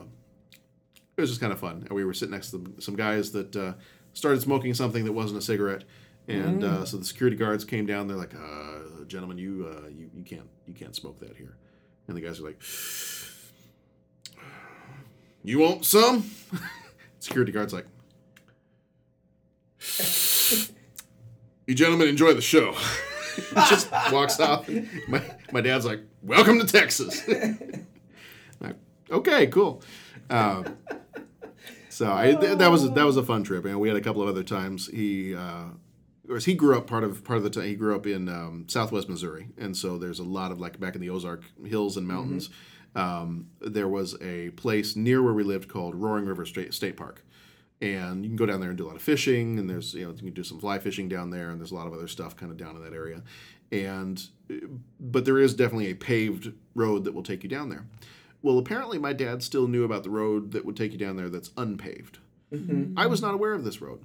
it 1.18 1.22
was 1.22 1.30
just 1.30 1.42
kind 1.42 1.52
of 1.52 1.60
fun. 1.60 1.82
And 1.86 1.92
we 1.92 2.06
were 2.06 2.14
sitting 2.14 2.32
next 2.32 2.52
to 2.52 2.76
some 2.80 2.96
guys 2.96 3.34
that 3.34 3.54
uh, 3.58 3.74
started 4.14 4.42
smoking 4.42 4.74
something 4.74 5.04
that 5.04 5.12
wasn't 5.12 5.38
a 5.40 5.44
cigarette, 5.44 5.84
and 6.30 6.64
uh, 6.64 6.68
Mm. 6.78 6.88
so 6.88 6.98
the 6.98 7.06
security 7.06 7.36
guards 7.36 7.66
came 7.66 7.86
down. 7.86 8.08
They're 8.08 8.16
like, 8.18 8.34
uh, 8.34 9.04
"Gentlemen, 9.06 9.38
you 9.38 9.68
uh, 9.70 9.90
you 9.90 10.10
you 10.16 10.24
can't 10.24 10.48
you 10.66 10.74
can't 10.74 10.96
smoke 10.96 11.20
that 11.20 11.36
here," 11.36 11.58
and 12.08 12.16
the 12.16 12.22
guys 12.22 12.40
are 12.40 12.44
like. 12.46 12.60
You 15.44 15.60
want 15.60 15.86
some? 15.86 16.32
Security 17.26 17.52
guard's 17.52 17.74
like, 17.74 17.88
you 21.66 21.74
gentlemen 21.74 22.08
enjoy 22.08 22.34
the 22.36 22.42
show. 22.42 22.76
Just 23.68 23.92
walks 24.12 24.40
off. 24.40 24.70
My, 25.08 25.24
my 25.52 25.62
dad's 25.62 25.88
like, 25.88 26.02
welcome 26.22 26.60
to 26.60 26.68
Texas. 26.68 27.28
Like, 28.62 28.76
okay, 29.12 29.48
cool. 29.48 29.82
Um, 30.30 30.78
so 31.90 32.14
I, 32.14 32.36
th- 32.36 32.58
that 32.58 32.72
was 32.72 32.86
a, 32.86 32.90
that 32.90 33.06
was 33.06 33.18
a 33.18 33.24
fun 33.24 33.44
trip, 33.44 33.66
and 33.66 33.82
we 33.82 33.90
had 33.90 33.98
a 33.98 34.02
couple 34.02 34.22
of 34.22 34.30
other 34.30 34.44
times. 34.44 34.88
He, 34.88 35.36
uh, 35.36 35.66
he 36.40 36.54
grew 36.54 36.78
up 36.78 36.88
part 36.88 37.04
of 37.04 37.26
part 37.26 37.36
of 37.36 37.44
the 37.44 37.50
time. 37.50 37.66
He 37.66 37.76
grew 37.76 37.94
up 37.94 38.08
in 38.08 38.30
um, 38.30 38.64
Southwest 38.70 39.10
Missouri, 39.10 39.50
and 39.58 39.76
so 39.76 39.98
there's 39.98 40.20
a 40.20 40.24
lot 40.24 40.54
of 40.54 40.62
like 40.62 40.80
back 40.80 40.96
in 40.96 41.02
the 41.02 41.10
Ozark 41.10 41.44
hills 41.66 41.98
and 41.98 42.08
mountains. 42.08 42.50
Um, 42.96 43.48
there 43.60 43.88
was 43.88 44.16
a 44.22 44.52
place 44.52 44.96
near 44.96 45.22
where 45.22 45.34
we 45.34 45.44
lived 45.44 45.68
called 45.68 45.96
Roaring 45.96 46.26
River 46.26 46.46
State, 46.46 46.96
Park, 46.96 47.26
and 47.82 48.24
you 48.24 48.30
can 48.30 48.38
go 48.38 48.46
down 48.46 48.62
there 48.62 48.70
and 48.70 48.78
do 48.78 48.86
a 48.86 48.88
lot 48.88 48.96
of 48.96 49.02
fishing. 49.02 49.60
And 49.60 49.70
there's 49.70 49.94
you 49.94 50.06
know 50.06 50.12
you 50.12 50.18
can 50.18 50.32
do 50.34 50.44
some 50.44 50.60
fly 50.60 50.80
fishing 50.80 51.10
down 51.10 51.30
there, 51.30 51.50
and 51.50 51.60
there's 51.60 51.72
a 51.72 51.76
lot 51.76 51.88
of 51.88 51.94
other 51.94 52.08
stuff 52.08 52.36
kind 52.36 52.52
of 52.52 52.58
down 52.58 52.76
in 52.76 52.84
that 52.84 52.94
area. 52.94 53.22
And 53.72 54.24
but 55.00 55.26
there 55.26 55.40
is 55.40 55.54
definitely 55.54 55.92
a 55.92 55.96
paved 55.96 56.54
road 56.74 57.04
that 57.04 57.14
will 57.14 57.24
take 57.24 57.44
you 57.44 57.50
down 57.50 57.70
there. 57.70 57.86
Well, 58.42 58.58
apparently 58.60 59.00
my 59.00 59.12
dad 59.12 59.42
still 59.44 59.68
knew 59.68 59.84
about 59.84 60.04
the 60.04 60.10
road 60.12 60.52
that 60.52 60.66
would 60.66 60.78
take 60.78 60.92
you 60.92 61.00
down 61.00 61.18
there 61.18 61.30
that's 61.30 61.52
unpaved. 61.58 62.20
Mhm. 62.54 62.94
I 62.96 63.08
was 63.08 63.22
not 63.22 63.34
aware 63.34 63.54
of 63.54 63.64
this 63.64 63.82
road. 63.82 64.02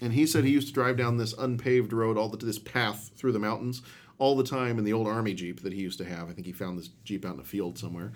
And 0.00 0.12
he 0.12 0.26
said 0.26 0.44
he 0.44 0.50
used 0.52 0.68
to 0.68 0.74
drive 0.74 0.96
down 0.96 1.16
this 1.16 1.32
unpaved 1.36 1.92
road, 1.92 2.16
all 2.16 2.28
the, 2.28 2.36
to 2.36 2.46
this 2.46 2.58
path 2.58 3.10
through 3.16 3.32
the 3.32 3.38
mountains, 3.40 3.82
all 4.18 4.36
the 4.36 4.44
time 4.44 4.78
in 4.78 4.84
the 4.84 4.92
old 4.92 5.06
army 5.06 5.32
jeep 5.34 5.62
that 5.62 5.72
he 5.72 5.80
used 5.80 5.98
to 5.98 6.04
have. 6.04 6.28
I 6.28 6.32
think 6.32 6.46
he 6.46 6.52
found 6.52 6.78
this 6.78 6.88
jeep 7.04 7.24
out 7.24 7.34
in 7.34 7.40
a 7.40 7.44
field 7.44 7.78
somewhere, 7.78 8.12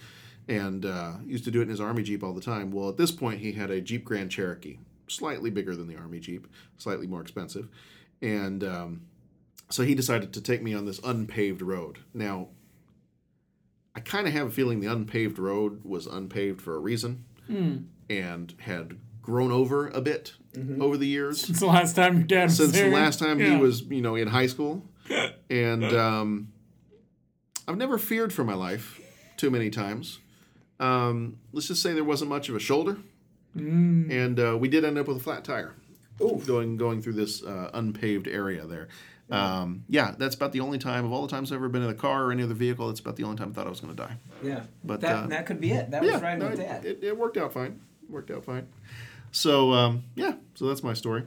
and 0.49 0.85
uh, 0.85 1.13
used 1.25 1.45
to 1.45 1.51
do 1.51 1.61
it 1.61 1.65
in 1.65 1.69
his 1.69 1.81
army 1.81 2.03
jeep 2.03 2.23
all 2.25 2.33
the 2.33 2.41
time. 2.41 2.71
Well, 2.73 2.89
at 2.89 2.97
this 2.97 3.11
point, 3.13 3.41
he 3.41 3.53
had 3.53 3.71
a 3.71 3.81
Jeep 3.81 4.05
Grand 4.05 4.31
Cherokee, 4.31 4.79
slightly 5.07 5.51
bigger 5.51 5.77
than 5.77 5.87
the 5.89 5.97
army 5.97 6.19
jeep, 6.21 6.47
slightly 6.79 7.07
more 7.07 7.21
expensive, 7.21 7.69
and 8.21 8.65
um, 8.65 9.03
so 9.71 9.83
he 9.85 9.95
decided 9.95 10.33
to 10.33 10.41
take 10.41 10.63
me 10.63 10.75
on 10.75 10.85
this 10.87 10.99
unpaved 11.05 11.63
road. 11.63 11.99
Now, 12.13 12.49
I 13.95 14.01
kind 14.01 14.27
of 14.27 14.33
have 14.33 14.49
a 14.49 14.51
feeling 14.51 14.81
the 14.81 14.91
unpaved 14.93 15.39
road 15.39 15.85
was 15.85 16.07
unpaved 16.07 16.61
for 16.61 16.75
a 16.75 16.79
reason 16.79 17.25
Hmm. 17.47 17.77
and 18.09 18.55
had 18.61 18.99
grown 19.21 19.53
over 19.53 19.89
a 19.89 20.01
bit 20.01 20.35
Mm-hmm. 20.55 20.83
over 20.83 20.99
the 20.99 21.07
years. 21.07 21.41
Since 21.47 21.61
the 21.61 21.67
last 21.67 21.97
time 21.97 22.15
your 22.19 22.25
dad 22.25 22.51
Since 22.53 22.73
there. 22.73 22.91
the 22.91 22.95
last 22.95 23.19
time 23.19 23.41
Yeah. 23.41 23.55
he 23.55 23.57
was, 23.57 23.81
you 23.85 24.03
know, 24.03 24.17
in 24.17 24.29
high 24.29 24.47
school. 24.49 24.85
And 25.53 25.85
um, 25.93 26.49
I've 27.69 27.77
never 27.77 27.99
feared 27.99 28.33
for 28.33 28.43
my 28.43 28.55
life 28.55 29.01
too 29.37 29.51
many 29.51 29.69
times. 29.69 30.19
Um, 30.81 31.39
let's 31.53 31.69
just 31.69 31.83
say 31.83 31.93
there 31.93 32.05
wasn't 32.05 32.31
much 32.31 32.49
of 32.49 32.57
a 32.57 32.59
shoulder. 32.59 32.97
Mm. 33.57 34.11
And 34.11 34.41
uh, 34.41 34.57
we 34.59 34.69
did 34.69 34.85
end 34.85 34.97
up 34.97 35.09
with 35.09 35.19
a 35.19 35.21
flat 35.21 35.45
tire. 35.45 35.75
Ooh. 36.23 36.41
Going 36.47 36.77
going 36.77 37.03
through 37.03 37.15
this 37.15 37.43
uh, 37.43 37.71
unpaved 37.75 38.29
area 38.29 38.67
there. 38.67 38.89
Um, 39.31 39.85
yeah, 39.89 40.15
that's 40.19 40.35
about 40.35 40.53
the 40.53 40.61
only 40.61 40.79
time 40.79 41.05
of 41.07 41.13
all 41.13 41.23
the 41.23 41.29
times 41.29 41.51
I've 41.51 41.57
ever 41.57 41.69
been 41.69 41.83
in 41.83 41.89
a 41.89 41.95
car 41.95 42.25
or 42.25 42.33
any 42.33 42.43
other 42.43 42.55
vehicle. 42.55 42.89
That's 42.89 43.01
about 43.01 43.17
the 43.17 43.25
only 43.25 43.37
time 43.37 43.51
I 43.51 43.53
thought 43.55 43.67
I 43.67 43.71
was 43.71 43.81
going 43.81 43.97
to 43.97 44.03
die. 44.03 44.17
Yeah. 44.43 44.61
But 44.85 45.01
that, 45.01 45.17
uh, 45.17 45.27
that 45.29 45.47
could 45.47 45.61
be 45.61 45.73
it. 45.73 45.91
That 45.91 46.03
yeah, 46.03 46.13
was 46.13 46.23
right 46.23 46.39
no, 46.39 46.51
with 46.51 46.61
it, 46.61 46.69
that. 46.69 46.85
It, 46.85 46.99
it 47.03 47.17
worked 47.17 47.37
out 47.37 47.53
fine. 47.53 47.81
Worked 48.09 48.31
out 48.31 48.45
fine. 48.45 48.69
So 49.31 49.73
um, 49.73 50.05
yeah, 50.15 50.35
so 50.55 50.67
that's 50.67 50.83
my 50.83 50.93
story. 50.93 51.25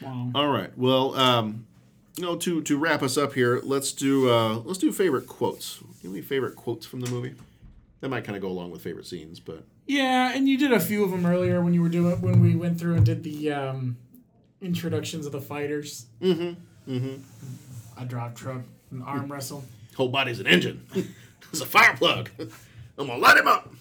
Wow. 0.00 0.30
All 0.34 0.48
right. 0.48 0.76
Well, 0.76 1.14
um, 1.14 1.66
you 2.18 2.24
know, 2.24 2.34
to 2.36 2.60
to 2.62 2.76
wrap 2.76 3.02
us 3.02 3.16
up 3.16 3.32
here, 3.34 3.60
let's 3.62 3.92
do 3.92 4.28
uh, 4.28 4.56
let's 4.64 4.78
do 4.78 4.90
favorite 4.90 5.28
quotes. 5.28 5.78
Give 6.02 6.10
me 6.10 6.20
favorite 6.20 6.56
quotes 6.56 6.84
from 6.84 7.00
the 7.00 7.08
movie. 7.08 7.34
That 8.00 8.08
might 8.08 8.24
kind 8.24 8.34
of 8.34 8.42
go 8.42 8.48
along 8.48 8.72
with 8.72 8.82
favorite 8.82 9.06
scenes, 9.06 9.38
but 9.38 9.64
Yeah, 9.86 10.32
and 10.34 10.48
you 10.48 10.58
did 10.58 10.72
a 10.72 10.80
few 10.80 11.04
of 11.04 11.12
them 11.12 11.24
earlier 11.24 11.60
when 11.60 11.74
you 11.74 11.82
were 11.82 11.88
doing 11.88 12.20
when 12.20 12.40
we 12.40 12.56
went 12.56 12.78
through 12.80 12.96
and 12.96 13.06
did 13.06 13.22
the 13.22 13.52
um, 13.52 13.96
introductions 14.60 15.26
of 15.26 15.32
the 15.32 15.40
fighters. 15.40 16.06
Mm-hmm. 16.20 16.92
Mm-hmm. 16.92 18.02
A 18.02 18.04
drop 18.04 18.34
truck, 18.34 18.62
an 18.90 19.02
arm 19.02 19.30
wrestle. 19.30 19.64
Whole 19.96 20.08
body's 20.08 20.40
an 20.40 20.48
engine. 20.48 20.84
it's 21.52 21.60
a 21.60 21.66
fire 21.66 21.96
plug. 21.96 22.30
I'm 22.98 23.06
gonna 23.06 23.16
light 23.16 23.36
him 23.36 23.46
up. 23.46 23.72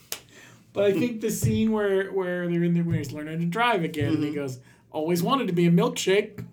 But 0.73 0.83
I 0.85 0.91
think 0.93 1.21
the 1.21 1.31
scene 1.31 1.71
where 1.71 2.11
where 2.11 2.47
they're 2.47 2.63
in 2.63 2.75
there 2.75 2.83
where 2.83 2.97
he's 2.97 3.11
learning 3.11 3.39
to 3.39 3.45
drive 3.47 3.83
again, 3.83 4.13
and 4.13 4.23
he 4.23 4.31
goes, 4.31 4.59
"Always 4.91 5.23
wanted 5.23 5.47
to 5.47 5.53
be 5.53 5.65
a 5.65 5.71
milkshake." 5.71 6.45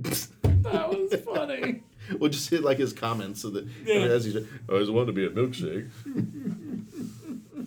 that 0.62 0.88
was 0.90 1.14
funny. 1.24 1.82
We'll 2.18 2.30
just 2.30 2.50
hit 2.50 2.64
like 2.64 2.78
his 2.78 2.92
comments 2.92 3.40
so 3.42 3.50
that 3.50 3.64
Yeah. 3.86 4.00
as 4.00 4.24
he's, 4.24 4.36
I 4.36 4.40
always 4.68 4.90
wanted 4.90 5.06
to 5.06 5.12
be 5.12 5.24
a 5.24 5.30
milkshake. 5.30 5.88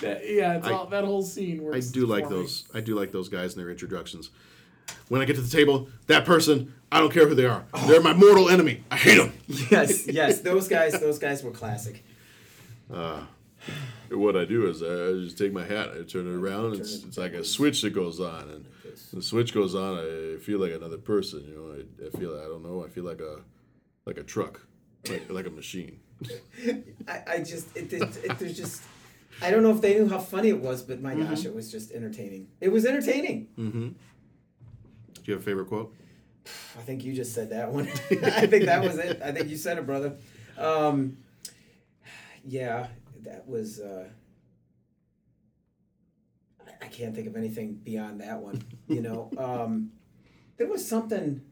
That- 0.00 0.28
yeah, 0.28 0.56
it's 0.58 0.66
I- 0.66 0.72
all, 0.72 0.86
that 0.86 1.04
whole 1.04 1.22
scene 1.22 1.68
I 1.74 1.80
do 1.80 2.06
like 2.06 2.24
me. 2.24 2.30
those. 2.30 2.68
I 2.74 2.80
do 2.80 2.94
like 2.94 3.12
those 3.12 3.28
guys 3.28 3.54
and 3.54 3.62
their 3.62 3.70
introductions. 3.70 4.30
When 5.08 5.20
I 5.20 5.24
get 5.24 5.36
to 5.36 5.42
the 5.42 5.50
table, 5.54 5.88
that 6.06 6.24
person, 6.24 6.72
I 6.90 7.00
don't 7.00 7.12
care 7.12 7.26
who 7.28 7.34
they 7.34 7.44
are. 7.46 7.64
They're 7.86 8.00
my 8.00 8.14
mortal 8.14 8.48
enemy. 8.48 8.84
I 8.90 8.96
hate 8.96 9.18
them. 9.18 9.32
Yes, 9.70 10.06
yes, 10.06 10.40
those 10.40 10.68
guys, 10.68 10.98
those 11.00 11.18
guys 11.18 11.42
were 11.42 11.50
classic. 11.50 12.04
Uh, 12.92 13.22
what 14.10 14.36
I 14.36 14.44
do 14.46 14.66
is 14.68 14.82
I 14.82 15.22
just 15.24 15.36
take 15.36 15.52
my 15.52 15.64
hat, 15.64 15.90
I 15.98 16.02
turn 16.04 16.26
it 16.26 16.34
around, 16.34 16.72
and 16.72 16.80
it's, 16.80 17.04
it's 17.04 17.18
like 17.18 17.32
a 17.34 17.44
switch 17.44 17.82
that 17.82 17.90
goes 17.90 18.20
on, 18.20 18.48
and 18.48 18.64
the 19.12 19.22
switch 19.22 19.52
goes 19.54 19.74
on. 19.74 19.98
I 19.98 20.36
feel 20.40 20.58
like 20.58 20.72
another 20.72 20.98
person. 20.98 21.44
You 21.48 21.54
know, 21.56 21.72
I, 21.74 22.06
I 22.06 22.18
feel 22.18 22.38
I 22.38 22.44
don't 22.44 22.62
know. 22.62 22.84
I 22.84 22.88
feel 22.88 23.04
like 23.04 23.20
a 23.20 23.40
like 24.06 24.18
a 24.18 24.22
truck, 24.22 24.66
like, 25.08 25.30
like 25.30 25.46
a 25.46 25.50
machine. 25.50 26.00
I, 27.08 27.22
I 27.26 27.38
just, 27.38 27.76
it, 27.76 27.92
it, 27.92 28.02
it, 28.24 28.38
there's 28.38 28.56
just, 28.56 28.82
I 29.42 29.50
don't 29.50 29.62
know 29.62 29.70
if 29.70 29.80
they 29.82 29.94
knew 29.94 30.08
how 30.08 30.18
funny 30.18 30.48
it 30.48 30.60
was, 30.60 30.82
but 30.82 31.00
my 31.02 31.14
Mm-hmm. 31.14 31.28
gosh, 31.28 31.44
it 31.44 31.54
was 31.54 31.70
just 31.70 31.92
entertaining. 31.92 32.48
It 32.60 32.70
was 32.70 32.84
entertaining. 32.86 33.48
Mm-hmm. 33.58 33.88
Do 33.88 35.22
you 35.24 35.34
have 35.34 35.42
a 35.42 35.44
favorite 35.44 35.66
quote? 35.68 35.94
I 36.78 36.80
think 36.82 37.04
you 37.04 37.12
just 37.12 37.34
said 37.34 37.50
that 37.50 37.70
one. 37.70 37.86
I 38.10 38.46
think 38.46 38.64
that 38.64 38.82
was 38.82 38.96
it. 38.98 39.20
I 39.22 39.30
think 39.32 39.48
you 39.50 39.56
said 39.58 39.76
it, 39.78 39.84
brother. 39.86 40.16
Um, 40.56 41.18
yeah, 42.44 42.86
that 43.24 43.46
was. 43.46 43.78
Uh, 43.80 44.08
I- 46.88 46.90
can't 46.96 47.14
think 47.14 47.26
of 47.26 47.36
anything 47.36 47.74
beyond 47.74 48.20
that 48.20 48.40
one. 48.40 48.62
You 48.88 49.02
know, 49.02 49.30
um, 49.38 49.92
there 50.56 50.66
was 50.66 50.86
something 50.86 51.42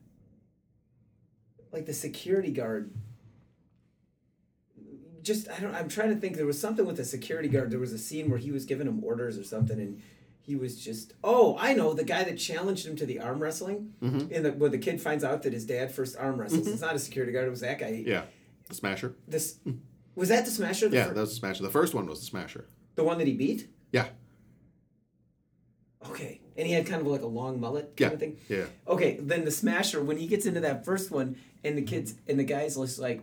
like 1.73 1.87
the 1.87 1.93
security 1.95 2.51
guard. 2.53 2.93
Just 5.23 5.49
I 5.51 5.59
don't. 5.59 5.75
I'm 5.75 5.89
trying 5.89 6.11
to 6.15 6.17
think. 6.21 6.37
There 6.37 6.47
was 6.47 6.61
something 6.61 6.87
with 6.87 6.97
the 6.99 7.05
security 7.05 7.49
guard. 7.49 7.71
There 7.71 7.81
was 7.81 7.93
a 7.93 7.99
scene 7.99 8.31
where 8.31 8.39
he 8.39 8.53
was 8.53 8.65
giving 8.65 8.87
him 8.87 9.03
orders 9.03 9.37
or 9.39 9.43
something, 9.45 9.79
and 9.81 10.01
he 10.41 10.55
was 10.55 10.77
just. 10.83 11.15
Oh, 11.25 11.57
I 11.59 11.75
know 11.75 11.95
the 11.95 12.05
guy 12.05 12.23
that 12.23 12.39
challenged 12.39 12.87
him 12.87 12.95
to 12.97 13.07
the 13.07 13.19
arm 13.19 13.41
wrestling. 13.43 13.93
Mhm. 14.01 14.31
In 14.31 14.43
the 14.45 14.53
where 14.53 14.71
the 14.71 14.79
kid 14.79 15.01
finds 15.01 15.25
out 15.25 15.43
that 15.43 15.53
his 15.53 15.67
dad 15.67 15.91
first 15.91 16.17
arm 16.17 16.41
wrestles. 16.41 16.69
Mhm. 16.69 16.73
It's 16.75 16.81
not 16.81 16.95
a 16.95 16.99
security 17.01 17.33
guard. 17.33 17.47
It 17.49 17.51
was 17.51 17.61
that 17.61 17.81
guy. 17.81 18.05
Yeah, 18.07 18.27
the 18.69 18.75
Smasher. 18.75 19.17
This 19.27 19.59
was 20.15 20.29
that 20.29 20.45
the 20.45 20.51
Smasher. 20.53 20.89
The 20.89 20.97
Yeah, 20.97 21.09
fir- 21.09 21.15
that 21.15 21.21
was 21.23 21.31
the 21.31 21.37
Smasher. 21.37 21.63
The 21.65 21.71
first 21.71 21.93
one 21.93 22.07
was 22.07 22.21
the 22.21 22.27
Smasher. 22.27 22.67
the 22.95 23.03
one 23.05 23.19
that 23.19 23.27
he 23.27 23.35
beat. 23.35 23.69
Yeah, 23.93 24.07
Okay, 26.11 26.41
and 26.57 26.67
he 26.67 26.73
had 26.73 26.87
kind 26.87 27.01
of 27.01 27.07
like 27.07 27.23
a 27.23 27.27
long 27.27 27.61
mullet 27.61 27.97
kind 27.97 28.01
yeah, 28.01 28.15
of 28.15 28.21
thing. 28.21 28.37
yeah. 28.49 28.65
Okay, 28.89 29.19
then 29.21 29.45
the 29.45 29.51
Smasher 29.51 30.03
when 30.03 30.17
he 30.17 30.27
gets 30.27 30.47
into 30.47 30.61
that 30.61 30.85
first 30.85 31.11
one, 31.11 31.37
and 31.65 31.77
the 31.77 31.83
kids 31.83 32.15
and 32.29 32.39
the 32.39 32.45
guys 32.45 32.77
just 32.77 32.99
like. 32.99 33.23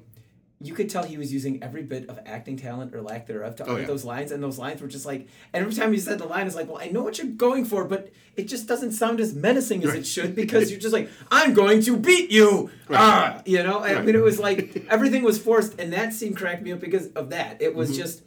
You 0.62 0.74
could 0.74 0.90
tell 0.90 1.04
he 1.04 1.18
was 1.18 1.34
using 1.34 1.62
every 1.62 1.84
bit 1.84 2.08
of 2.10 2.18
acting 2.26 2.56
talent 2.56 2.96
or 2.96 3.02
lack 3.02 3.28
thereof 3.28 3.58
to 3.58 3.66
Oh, 3.66 3.72
utter 3.74 3.82
yeah. 3.82 3.88
those 3.88 4.06
lines, 4.06 4.32
and 4.32 4.42
those 4.42 4.58
lines 4.58 4.82
were 4.82 4.88
just 4.88 5.06
like. 5.06 5.28
And 5.52 5.62
every 5.66 5.74
time 5.74 5.92
he 5.92 6.00
said 6.00 6.20
the 6.20 6.26
line, 6.26 6.48
it's 6.48 6.56
like, 6.56 6.70
"Well, 6.70 6.78
I 6.80 6.88
know 6.88 7.04
what 7.04 7.18
you're 7.18 7.28
going 7.28 7.66
for, 7.66 7.84
but 7.84 8.12
it 8.38 8.44
just 8.48 8.66
doesn't 8.66 8.94
sound 8.94 9.20
as 9.20 9.34
menacing 9.34 9.84
as 9.84 9.94
it 9.94 10.08
should 10.08 10.36
because 10.36 10.72
you're 10.72 10.80
just 10.80 10.94
like, 10.94 11.10
I'm 11.30 11.54
going 11.54 11.82
to 11.82 11.98
beat 11.98 12.32
you, 12.32 12.70
Right. 12.88 12.98
ah, 12.98 13.42
you 13.46 13.62
know." 13.62 13.80
I 13.80 14.02
mean, 14.04 14.16
it 14.16 14.24
was 14.24 14.40
like 14.40 14.86
everything 14.90 15.24
was 15.24 15.38
forced, 15.38 15.78
and 15.82 15.92
that 15.92 16.14
scene 16.14 16.34
cracked 16.34 16.62
me 16.64 16.72
up 16.72 16.80
because 16.80 17.08
of 17.08 17.32
that. 17.32 17.62
It 17.62 17.76
was 17.76 17.92
Mhm. 17.92 17.96
just, 17.98 18.24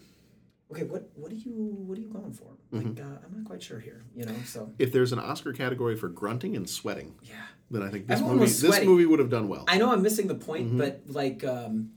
okay, 0.71 0.83
what 0.83 1.09
what 1.15 1.33
are 1.33 1.37
you 1.37 1.53
what 1.87 1.97
are 1.97 2.03
you 2.03 2.09
going 2.09 2.33
for? 2.35 2.49
Like, 2.73 2.85
Mhm. 2.87 2.99
uh, 3.01 3.19
I'm 3.25 3.37
not 3.37 3.45
quite 3.45 3.63
sure 3.63 3.79
here, 3.79 4.05
you 4.15 4.25
know. 4.25 4.35
So 4.45 4.73
If 4.79 4.93
there's 4.93 5.13
an 5.13 5.19
Oscar 5.19 5.53
category 5.53 5.97
for 5.97 6.09
grunting 6.09 6.57
and 6.57 6.69
sweating, 6.69 7.15
yeah, 7.23 7.35
then 7.71 7.83
I 7.83 7.91
think 7.91 8.07
this 8.07 8.17
Everyone 8.19 8.39
movie 8.39 8.51
this 8.53 8.85
movie 8.85 9.07
would 9.07 9.19
have 9.21 9.31
done 9.31 9.49
well. 9.49 9.65
I 9.69 9.79
know 9.79 9.93
I'm 9.93 10.03
missing 10.03 10.27
the 10.27 10.35
point, 10.35 10.73
Mhm. 10.73 10.79
but 10.79 11.03
like 11.07 11.45
um, 11.45 11.93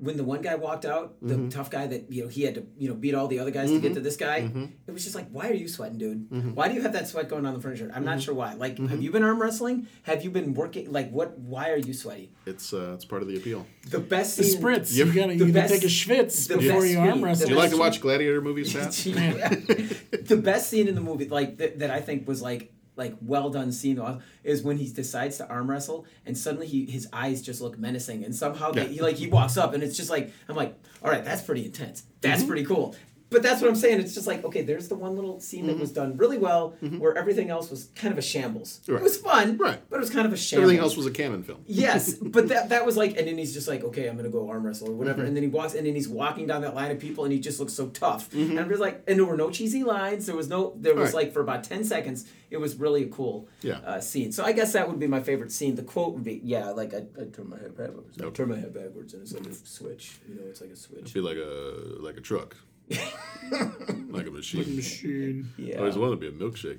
when 0.00 0.16
the 0.16 0.22
one 0.24 0.40
guy 0.42 0.54
walked 0.54 0.84
out, 0.84 1.16
the 1.20 1.34
Mhm. 1.34 1.50
tough 1.50 1.70
guy 1.70 1.86
that 1.88 2.10
you 2.12 2.22
know 2.22 2.28
he 2.28 2.42
had 2.42 2.54
to 2.54 2.64
you 2.78 2.88
know 2.88 2.94
beat 2.94 3.14
all 3.14 3.26
the 3.26 3.38
other 3.40 3.50
guys 3.50 3.68
to 3.70 3.80
get 3.80 3.90
Mhm. 3.92 3.94
to 3.96 4.00
this 4.00 4.16
guy, 4.16 4.42
Mhm. 4.42 4.70
it 4.86 4.92
was 4.92 5.02
just 5.02 5.14
like, 5.16 5.28
why 5.30 5.48
are 5.50 5.54
you 5.54 5.66
sweating, 5.66 5.98
dude? 5.98 6.30
Mhm. 6.30 6.54
Why 6.54 6.68
do 6.68 6.74
you 6.74 6.82
have 6.82 6.92
that 6.92 7.08
sweat 7.08 7.28
going 7.28 7.44
on 7.46 7.54
the 7.54 7.60
front 7.60 7.74
of 7.74 7.80
your 7.80 7.88
shirt? 7.88 7.96
I'm 7.96 8.04
not 8.04 8.18
Mhm. 8.18 8.22
sure 8.22 8.34
why. 8.34 8.54
Like, 8.54 8.78
have 8.78 9.02
you 9.02 9.10
been 9.10 9.22
arm 9.24 9.40
wrestling? 9.42 9.88
Have 10.04 10.22
you 10.22 10.30
been 10.30 10.54
working? 10.54 10.92
Like, 10.92 11.10
what? 11.10 11.38
Why 11.38 11.70
are 11.70 11.76
you 11.78 11.92
sweaty? 11.92 12.30
It's 12.46 12.72
uh, 12.72 12.92
it's 12.94 13.04
part 13.04 13.22
of 13.22 13.28
the 13.28 13.36
appeal. 13.36 13.66
The 13.90 13.98
best 13.98 14.36
The 14.36 14.44
scene. 14.44 14.60
spritz. 14.62 14.96
Yep. 14.96 15.06
You 15.08 15.12
gotta, 15.12 15.28
The 15.28 15.34
you 15.46 15.52
gotta 15.52 15.52
best- 15.68 15.74
take 15.74 15.82
a 15.84 15.86
schwitz 15.86 16.48
before 16.48 16.86
you 16.86 16.98
arm 16.98 17.24
wrestle. 17.24 17.46
Do 17.48 17.52
you 17.54 17.58
like 17.58 17.70
to 17.70 17.76
watch 17.76 18.00
gladiator 18.00 18.40
movies, 18.40 18.72
Pat? 18.72 18.92
the 20.26 20.36
best 20.42 20.70
scene 20.70 20.88
in 20.88 20.94
the 20.94 21.00
movie, 21.00 21.28
like 21.28 21.56
that, 21.58 21.78
that 21.80 21.90
I 21.90 22.00
think 22.00 22.26
was 22.28 22.40
like 22.42 22.72
like 22.98 23.14
well 23.22 23.48
done 23.48 23.72
scene, 23.72 23.98
is 24.44 24.62
when 24.62 24.76
he 24.76 24.90
decides 24.92 25.38
to 25.38 25.48
arm 25.48 25.70
wrestle, 25.70 26.04
and 26.26 26.36
suddenly 26.36 26.66
he 26.66 26.84
his 26.84 27.08
eyes 27.12 27.40
just 27.40 27.60
look 27.62 27.78
menacing, 27.78 28.24
and 28.24 28.34
somehow 28.34 28.72
they, 28.72 28.88
he 28.88 29.00
like 29.00 29.16
he 29.16 29.28
walks 29.28 29.56
up, 29.56 29.72
and 29.72 29.82
it's 29.82 29.96
just 29.96 30.10
like 30.10 30.32
I'm 30.48 30.56
like, 30.56 30.74
all 31.02 31.10
right, 31.10 31.24
that's 31.24 31.42
pretty 31.42 31.64
intense. 31.64 32.02
That's 32.20 32.42
Mhm. 32.42 32.46
pretty 32.48 32.64
cool. 32.64 32.94
But 33.30 33.42
that's 33.42 33.60
what 33.60 33.68
I'm 33.68 33.76
saying. 33.76 34.00
It's 34.00 34.14
just 34.14 34.26
like 34.26 34.44
okay, 34.44 34.62
there's 34.62 34.88
the 34.88 34.94
one 34.94 35.14
little 35.14 35.38
scene 35.40 35.66
that 35.66 35.78
was 35.78 35.92
done 35.92 36.16
really 36.16 36.38
well, 36.38 36.70
where 36.98 37.16
everything 37.16 37.50
else 37.50 37.70
was 37.70 37.90
kind 37.94 38.10
of 38.12 38.18
a 38.18 38.22
shambles. 38.22 38.80
Mm-hmm. 38.82 38.92
Right. 38.92 39.00
It 39.00 39.04
was 39.04 39.16
fun, 39.18 39.56
Right. 39.58 39.80
But 39.90 39.96
it 39.96 40.00
was 40.00 40.10
kind 40.10 40.26
of 40.26 40.32
a 40.32 40.36
shambles. 40.36 40.62
Everything 40.64 40.82
else 40.82 40.96
was 40.96 41.06
a 41.06 41.10
Cannon 41.10 41.42
film. 41.42 41.60
Yes, 41.66 42.14
but 42.22 42.48
that 42.48 42.70
that 42.70 42.86
was 42.86 42.96
like, 42.96 43.16
and 43.18 43.26
then 43.28 43.36
he's 43.38 43.52
just 43.52 43.68
like, 43.68 43.84
okay, 43.84 44.08
I'm 44.08 44.16
gonna 44.16 44.30
go 44.30 44.48
arm 44.48 44.64
wrestle 44.64 44.88
or 44.88 44.94
whatever, 44.94 45.22
Mhm. 45.22 45.28
and 45.28 45.36
then 45.36 45.42
he 45.42 45.48
walks, 45.48 45.74
and 45.74 45.86
then 45.86 45.94
he's 45.94 46.08
walking 46.08 46.46
down 46.46 46.62
that 46.62 46.74
line 46.74 46.90
of 46.90 46.98
people, 46.98 47.24
and 47.24 47.32
he 47.32 47.38
just 47.38 47.60
looks 47.60 47.72
so 47.74 47.88
tough, 47.88 48.30
Mhm. 48.30 48.50
and 48.50 48.60
I'm 48.60 48.68
just 48.68 48.80
like, 48.80 49.02
and 49.06 49.18
there 49.18 49.26
were 49.26 49.36
no 49.36 49.50
cheesy 49.50 49.84
lines, 49.84 50.26
there 50.26 50.36
was 50.36 50.48
no, 50.48 50.74
there 50.78 50.94
was 50.94 51.12
Right. 51.12 51.24
like 51.24 51.32
for 51.32 51.40
about 51.40 51.64
ten 51.64 51.84
seconds, 51.84 52.24
it 52.50 52.56
was 52.56 52.76
really 52.76 53.02
a 53.04 53.08
cool 53.08 53.46
Yeah. 53.60 53.78
uh, 53.84 54.00
scene. 54.00 54.32
So 54.32 54.42
I 54.42 54.52
guess 54.52 54.72
that 54.72 54.88
would 54.88 54.98
be 54.98 55.06
my 55.06 55.20
favorite 55.22 55.52
scene. 55.52 55.74
The 55.74 55.82
quote 55.82 56.14
would 56.14 56.24
be, 56.24 56.40
yeah, 56.42 56.70
like 56.70 56.94
I, 56.94 57.04
I 57.20 57.24
turn 57.24 57.50
my 57.50 57.58
head 57.58 57.76
backwards, 57.76 58.16
I 58.18 58.24
Okay. 58.24 58.34
turn 58.34 58.48
my 58.48 58.56
head 58.56 58.72
backwards, 58.72 59.12
and 59.12 59.22
it's 59.22 59.34
like 59.34 59.46
a 59.46 59.52
switch, 59.54 60.18
you 60.26 60.34
know, 60.36 60.42
it's 60.48 60.62
like 60.62 60.70
a 60.70 60.76
switch. 60.76 61.10
feel 61.12 61.24
like 61.24 61.36
a 61.36 62.00
like 62.00 62.16
a 62.16 62.22
truck, 62.22 62.56
like 64.10 64.26
a 64.26 64.30
machine. 64.30 64.60
Like 64.60 64.68
a 64.68 64.70
machine. 64.70 65.50
Yeah. 65.56 65.64
I 65.66 65.68
Yeah. 65.70 65.78
always 65.78 65.96
wanted 65.96 66.20
to 66.20 66.30
be 66.30 66.44
a 66.44 66.48
milkshake. 66.48 66.78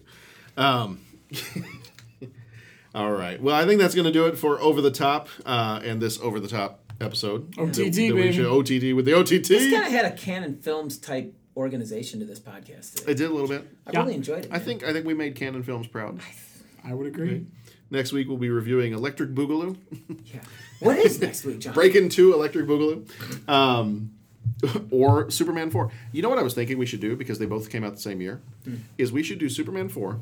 Um, 0.58 1.00
all 2.96 3.12
right. 3.12 3.42
Well, 3.42 3.56
I 3.56 3.66
think 3.66 3.80
that's 3.80 3.96
going 3.96 4.06
to 4.06 4.12
do 4.12 4.26
it 4.28 4.38
for 4.38 4.60
Over 4.60 4.82
the 4.82 4.92
Top 4.92 5.30
uh, 5.46 5.80
and 5.84 6.02
this 6.02 6.20
Over 6.20 6.40
the 6.40 6.48
Top 6.48 6.82
episode. 7.00 7.54
OTT, 7.58 7.74
That- 7.76 7.76
that 7.76 7.96
we 7.96 8.12
baby. 8.14 8.34
should- 8.34 8.46
OTT 8.46 8.96
with 8.96 9.06
the 9.06 9.14
OTT. 9.14 9.48
This 9.48 9.72
kind 9.72 9.86
of 9.86 9.92
had 9.92 10.06
a 10.06 10.12
Cannon 10.12 10.58
Films 10.58 10.98
type 10.98 11.34
organization 11.56 12.20
to 12.20 12.26
this 12.26 12.40
podcast 12.40 12.96
today. 12.96 13.12
I 13.12 13.14
did 13.16 13.30
a 13.30 13.34
little 13.34 13.48
bit. 13.48 13.68
I 13.88 13.92
really 14.00 14.16
enjoyed 14.16 14.46
it. 14.46 14.52
I 14.52 14.60
think 14.60 14.84
I 14.84 14.94
think 14.94 15.06
we 15.06 15.14
made 15.14 15.36
Cannon 15.36 15.64
Films 15.64 15.88
proud. 15.88 16.20
I 16.84 16.94
would 16.94 17.08
agree. 17.08 17.46
Next 17.92 18.12
week 18.14 18.28
we'll 18.28 18.38
be 18.38 18.50
reviewing 18.50 18.94
Electric 18.94 19.32
Boogaloo. 19.34 19.76
Yeah. 20.26 20.40
What 20.80 20.98
is 21.00 21.20
next 21.20 21.44
week, 21.44 21.60
John? 21.60 21.74
Break 21.74 21.96
into 21.96 22.34
Electric 22.34 22.66
Boogaloo. 22.68 23.50
Um, 23.50 24.12
or 24.92 25.30
Superman 25.30 25.72
4. 25.72 25.92
You 26.12 26.22
know 26.22 26.30
what 26.30 26.40
I 26.40 26.44
was 26.44 26.54
thinking 26.54 26.78
we 26.78 26.86
should 26.86 27.00
do 27.00 27.16
because 27.16 27.40
they 27.40 27.46
both 27.46 27.70
came 27.70 27.84
out 27.84 27.94
the 27.94 28.02
same 28.02 28.22
year? 28.22 28.42
Hmm. 28.64 28.76
Is 28.98 29.12
we 29.12 29.24
should 29.24 29.40
do 29.40 29.50
Superman 29.50 29.90
4 29.90 30.20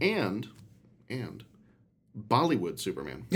and 0.00 0.48
and 1.08 1.44
Bollywood 2.18 2.78
Superman. 2.78 3.26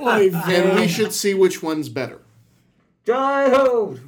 And 0.00 0.78
we 0.78 0.86
should 0.88 1.12
see 1.12 1.34
which 1.34 1.62
one's 1.62 1.88
better. 1.88 2.20
Die 3.04 3.48
ho! 3.50 3.98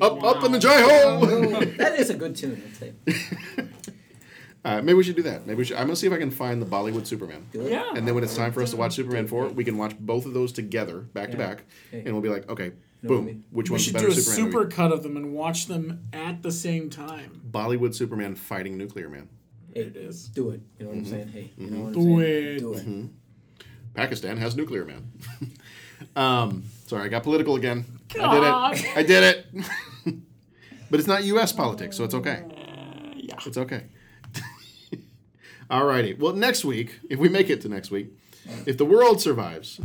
Up 0.00 0.22
up 0.22 0.44
in 0.44 0.52
the 0.52 0.58
jai 0.58 0.80
ho! 0.80 1.26
that 1.76 1.98
is 1.98 2.08
a 2.10 2.14
good 2.14 2.36
tune. 2.36 2.62
I'd 2.64 2.76
say. 2.76 2.92
Uh, 4.64 4.80
maybe 4.80 4.94
we 4.94 5.02
should 5.02 5.16
do 5.16 5.22
that. 5.22 5.44
Maybe 5.46 5.58
we 5.58 5.64
should. 5.64 5.76
I'm 5.76 5.86
gonna 5.86 5.96
see 5.96 6.06
if 6.06 6.12
I 6.12 6.18
can 6.18 6.30
find 6.30 6.62
the 6.62 6.66
Bollywood 6.66 7.06
Superman. 7.06 7.46
Do 7.52 7.62
it. 7.62 7.72
Yeah. 7.72 7.92
And 7.96 8.06
then 8.06 8.14
when 8.14 8.22
it's 8.22 8.36
time 8.36 8.52
for 8.52 8.62
us 8.62 8.70
to 8.70 8.76
watch 8.76 8.94
Superman 8.94 9.26
4, 9.26 9.48
we 9.48 9.64
can 9.64 9.76
watch 9.76 9.96
both 9.98 10.24
of 10.24 10.34
those 10.34 10.52
together, 10.52 11.00
back 11.00 11.32
to 11.32 11.36
back, 11.36 11.64
Hey. 11.90 12.02
and 12.04 12.12
we'll 12.12 12.20
be 12.22 12.28
like, 12.28 12.48
okay, 12.48 12.70
No, 13.02 13.08
boom, 13.08 13.24
we- 13.26 13.32
which 13.50 13.70
We 13.70 13.74
one's 13.74 13.82
should 13.84 13.94
the 13.94 13.98
do 13.98 14.08
better 14.08 14.18
a 14.20 14.22
Superman? 14.22 14.52
super 14.52 14.62
movie? 14.64 14.74
cut 14.76 14.92
of 14.92 15.02
them 15.02 15.16
and 15.16 15.32
watch 15.34 15.66
them 15.66 16.06
at 16.12 16.42
the 16.44 16.52
same 16.52 16.90
time. 16.90 17.40
Bollywood 17.50 17.92
Superman 17.94 18.36
fighting 18.36 18.78
Nuclear 18.78 19.08
Man. 19.08 19.28
Hey, 19.74 19.80
It 19.80 19.96
is. 19.96 20.28
do 20.28 20.50
it. 20.50 20.60
You 20.78 20.84
know 20.84 20.90
what 20.92 20.98
I'm 20.98 21.04
saying? 21.06 21.28
Hey, 21.28 21.50
you 21.58 21.66
know 21.70 21.80
what 21.80 21.86
I'm 21.88 21.92
Do 21.94 22.00
saying? 22.20 22.54
it. 22.54 22.58
Do 22.60 22.74
it. 22.74 22.86
Mhm. 22.86 23.08
Pakistan 23.94 24.36
has 24.36 24.54
Nuclear 24.54 24.84
Man. 24.84 25.10
um, 26.16 26.62
sorry, 26.86 27.04
I 27.04 27.08
got 27.08 27.24
political 27.24 27.56
again. 27.56 27.84
I 28.20 28.34
did 28.34 28.44
it. 28.44 28.96
I 28.96 29.02
did 29.02 29.24
it. 29.24 29.46
but 30.90 31.00
it's 31.00 31.08
not 31.08 31.24
U.S. 31.24 31.52
politics, 31.52 31.96
so 31.96 32.04
it's 32.04 32.14
okay. 32.14 32.44
yeah. 33.16 33.34
It's 33.44 33.56
okay. 33.58 33.84
Alrighty. 35.70 36.18
Well, 36.18 36.32
next 36.34 36.64
week, 36.64 36.98
if 37.08 37.18
we 37.18 37.28
make 37.28 37.50
it 37.50 37.60
to 37.62 37.68
next 37.68 37.90
week, 37.90 38.08
if 38.66 38.76
the 38.76 38.84
world 38.84 39.20
survives, 39.20 39.80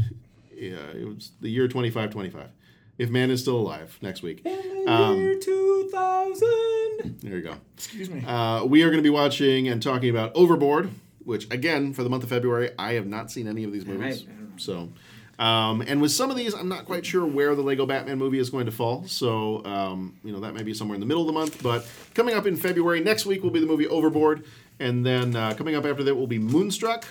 yeah, 0.56 0.78
it 0.96 1.06
was 1.08 1.32
the 1.42 1.50
year 1.50 1.68
2525. 1.68 2.50
If 2.98 3.10
man 3.12 3.30
is 3.30 3.42
still 3.42 3.58
alive 3.58 3.98
next 4.02 4.24
week. 4.24 4.42
In 4.46 4.86
the 4.86 4.92
Um, 4.92 5.18
year 5.18 5.38
2000. 5.40 7.20
There 7.22 7.36
you 7.38 7.42
go. 7.42 7.56
Excuse 7.78 8.10
me. 8.10 8.24
Uh, 8.26 8.66
we 8.66 8.82
are 8.84 8.88
going 8.88 8.98
to 8.98 9.04
be 9.04 9.10
watching 9.12 9.68
and 9.68 9.82
talking 9.84 10.10
about 10.10 10.32
Overboard, 10.36 10.90
which 11.24 11.46
again 11.52 11.94
for 11.94 12.04
the 12.04 12.10
month 12.10 12.24
of 12.24 12.30
February, 12.30 12.72
I 12.80 12.94
have 12.94 13.06
not 13.06 13.32
seen 13.32 13.48
any 13.48 13.64
of 13.64 13.72
these 13.72 13.86
movies. 13.86 14.26
So, 14.58 14.90
um, 15.38 15.82
and 15.82 16.02
with 16.02 16.12
some 16.12 16.32
of 16.32 16.38
these, 16.38 16.56
I'm 16.56 16.68
not 16.70 16.86
quite 16.86 17.06
sure 17.06 17.24
where 17.24 17.54
the 17.54 17.62
Lego 17.62 17.86
Batman 17.86 18.18
movie 18.18 18.40
is 18.40 18.50
going 18.50 18.66
to 18.66 18.72
fall. 18.72 19.04
So, 19.08 19.64
um, 19.66 20.16
you 20.24 20.32
know, 20.34 20.40
that 20.40 20.56
may 20.56 20.64
be 20.64 20.74
somewhere 20.74 20.96
in 20.96 21.00
the 21.00 21.06
middle 21.06 21.22
of 21.22 21.28
the 21.28 21.34
month. 21.34 21.62
But 21.62 21.88
coming 22.16 22.34
up 22.34 22.48
in 22.48 22.58
February, 22.58 23.02
next 23.02 23.28
week 23.28 23.44
will 23.44 23.52
be 23.52 23.60
the 23.60 23.68
movie 23.68 23.88
Overboard, 23.88 24.46
and 24.80 25.06
then 25.06 25.36
uh, 25.36 25.54
coming 25.54 25.76
up 25.76 25.86
after 25.86 26.04
that 26.04 26.16
will 26.16 26.28
be 26.28 26.40
Moonstruck, 26.40 27.06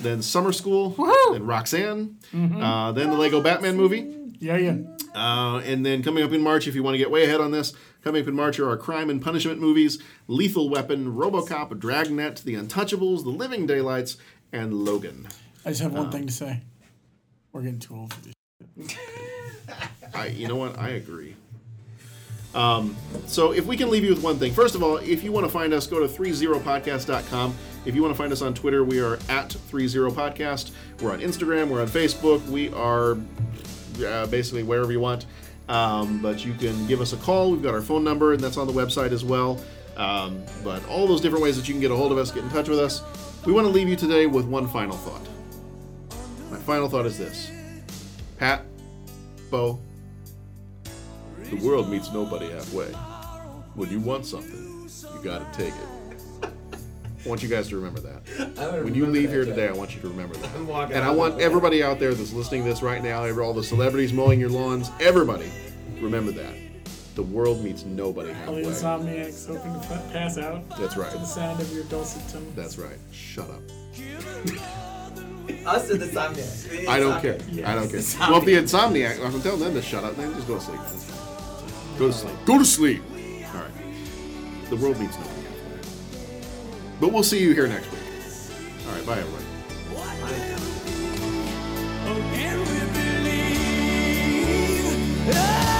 then 0.00 0.22
Summer 0.22 0.52
School, 0.52 0.90
then 1.32 1.44
Roxanne, 1.46 2.16
Mhm. 2.32 2.62
uh, 2.62 2.92
then 2.92 3.10
the 3.10 3.16
Lego 3.16 3.40
Batman 3.40 3.76
movie. 3.76 4.14
Yeah, 4.40 4.56
yeah. 4.56 4.76
Uh, 5.14 5.58
and 5.64 5.84
then 5.84 6.02
coming 6.02 6.22
up 6.22 6.32
in 6.32 6.42
March, 6.42 6.68
if 6.68 6.74
you 6.74 6.82
want 6.82 6.94
to 6.94 6.98
get 6.98 7.10
way 7.10 7.24
ahead 7.24 7.40
on 7.40 7.50
this, 7.50 7.72
coming 8.04 8.22
up 8.22 8.28
in 8.28 8.34
March 8.36 8.58
are 8.60 8.68
our 8.68 8.76
crime 8.76 9.10
and 9.10 9.20
punishment 9.20 9.60
movies 9.60 9.98
Lethal 10.28 10.68
Weapon, 10.70 11.14
Robocop, 11.14 11.76
Dragnet, 11.78 12.36
The 12.44 12.54
Untouchables, 12.54 13.24
The 13.24 13.30
Living 13.30 13.66
Daylights, 13.66 14.16
and 14.52 14.84
Logan. 14.84 15.26
I 15.64 15.70
just 15.70 15.82
have 15.82 15.92
one 15.92 16.06
Um, 16.06 16.12
thing 16.12 16.26
to 16.26 16.32
say. 16.32 16.60
We're 17.52 17.62
getting 17.62 17.80
too 17.80 17.96
old 17.96 18.14
for 18.14 18.20
this. 18.20 18.34
I, 20.14 20.28
you 20.28 20.46
know 20.46 20.56
what? 20.56 20.78
I 20.78 20.90
agree. 20.90 21.34
Um, 22.54 22.96
so 23.26 23.52
if 23.52 23.66
we 23.66 23.76
can 23.76 23.90
leave 23.90 24.04
you 24.04 24.10
with 24.10 24.22
one 24.22 24.38
thing. 24.38 24.52
First 24.52 24.74
of 24.74 24.82
all, 24.82 24.96
if 24.96 25.22
you 25.22 25.32
want 25.32 25.46
to 25.46 25.52
find 25.52 25.72
us, 25.72 25.86
go 25.86 26.00
to 26.00 26.06
30podcast.com. 26.06 27.54
If 27.84 27.94
you 27.94 28.02
want 28.02 28.14
to 28.14 28.18
find 28.18 28.32
us 28.32 28.42
on 28.42 28.54
Twitter, 28.54 28.84
we 28.84 29.00
are 29.00 29.14
at 29.28 29.50
30podcast. 29.50 30.72
We're 31.00 31.12
on 31.12 31.20
Instagram, 31.20 31.68
we're 31.68 31.82
on 31.82 31.88
Facebook, 31.88 32.44
we 32.48 32.72
are 32.72 33.18
uh, 34.04 34.26
basically 34.26 34.62
wherever 34.62 34.90
you 34.90 35.00
want. 35.00 35.26
Um, 35.68 36.20
but 36.22 36.44
you 36.44 36.54
can 36.54 36.86
give 36.86 37.00
us 37.00 37.12
a 37.12 37.18
call. 37.18 37.50
We've 37.50 37.62
got 37.62 37.74
our 37.74 37.82
phone 37.82 38.02
number, 38.02 38.32
and 38.32 38.40
that's 38.42 38.56
on 38.56 38.66
the 38.66 38.72
website 38.72 39.12
as 39.12 39.24
well. 39.24 39.60
Um, 39.96 40.42
but 40.64 40.86
all 40.88 41.06
those 41.06 41.20
different 41.20 41.42
ways 41.42 41.56
that 41.56 41.68
you 41.68 41.74
can 41.74 41.80
get 41.80 41.90
a 41.90 41.96
hold 41.96 42.12
of 42.12 42.18
us, 42.18 42.30
get 42.30 42.44
in 42.44 42.50
touch 42.50 42.68
with 42.68 42.78
us. 42.78 43.02
We 43.44 43.52
want 43.52 43.66
to 43.66 43.70
leave 43.70 43.88
you 43.88 43.96
today 43.96 44.26
with 44.26 44.46
one 44.46 44.66
final 44.68 44.96
thought. 44.96 45.26
My 46.50 46.56
final 46.56 46.88
thought 46.88 47.04
is 47.04 47.18
this 47.18 47.50
Pat, 48.38 48.64
Bo, 49.50 49.78
the 51.50 51.56
world 51.56 51.88
meets 51.88 52.12
nobody 52.12 52.50
halfway. 52.50 52.88
When 53.74 53.90
you 53.90 54.00
want 54.00 54.26
something, 54.26 54.88
you 55.14 55.22
gotta 55.22 55.46
take 55.52 55.74
it. 55.74 55.88
I 57.24 57.28
want 57.28 57.42
you 57.42 57.48
guys 57.48 57.68
to 57.68 57.76
remember 57.76 58.00
that. 58.00 58.84
When 58.84 58.94
you 58.94 59.06
leave 59.06 59.30
here 59.30 59.44
today, 59.44 59.68
I 59.68 59.72
want 59.72 59.94
you 59.94 60.00
to 60.02 60.08
remember 60.08 60.36
that. 60.36 60.92
And 60.92 61.04
I 61.04 61.10
want 61.10 61.40
everybody 61.40 61.82
out 61.82 61.98
there 61.98 62.14
that's 62.14 62.32
listening 62.32 62.62
to 62.64 62.70
this 62.70 62.82
right 62.82 63.02
now, 63.02 63.28
all 63.40 63.52
the 63.52 63.62
celebrities 63.62 64.12
mowing 64.12 64.40
your 64.40 64.50
lawns, 64.50 64.90
everybody, 65.00 65.50
remember 66.00 66.32
that. 66.32 66.54
The 67.16 67.22
world 67.24 67.64
meets 67.64 67.84
nobody 67.84 68.32
halfway. 68.32 68.64
All 68.64 68.70
the 68.70 68.76
insomniacs 68.76 69.46
hoping 69.48 69.74
to 69.80 70.12
pass 70.12 70.38
out. 70.38 70.68
That's 70.78 70.96
right. 70.96 71.10
To 71.10 71.18
the 71.18 71.24
sound 71.24 71.60
of 71.60 71.72
your 71.72 71.82
dulcet 71.84 72.28
tone. 72.32 72.52
That's 72.54 72.78
right. 72.78 72.96
Shut 73.10 73.50
up. 73.50 73.60
Us 75.66 75.90
or 75.90 75.96
the 75.96 76.06
Insomniac? 76.06 76.86
I 76.88 77.00
don't 77.00 77.20
care. 77.20 77.38
I 77.66 77.74
don't 77.74 77.90
care. 77.90 78.02
Well, 78.20 78.38
if 78.38 78.44
the 78.44 78.54
insomniac, 78.54 79.24
I'm 79.24 79.40
telling 79.42 79.60
them 79.60 79.74
to 79.74 79.82
shut 79.82 80.04
up, 80.04 80.14
then 80.16 80.32
just 80.34 80.46
go 80.46 80.54
to 80.54 80.60
sleep. 80.60 80.80
Go 81.98 82.06
to 82.06 82.12
sleep. 82.12 82.36
Go 82.44 82.58
to 82.58 82.64
sleep. 82.64 83.02
All 83.10 83.60
right. 83.60 83.72
The 84.70 84.76
world 84.76 85.00
meets 85.00 85.16
nobody 85.18 85.42
halfway. 85.42 87.00
But 87.00 87.12
we'll 87.12 87.24
see 87.24 87.40
you 87.40 87.54
here 87.54 87.66
next 87.66 87.90
week. 87.90 88.00
All 88.86 88.94
right. 88.94 89.04
Bye, 89.04 89.18
everybody. 89.18 89.44
We 95.26 95.77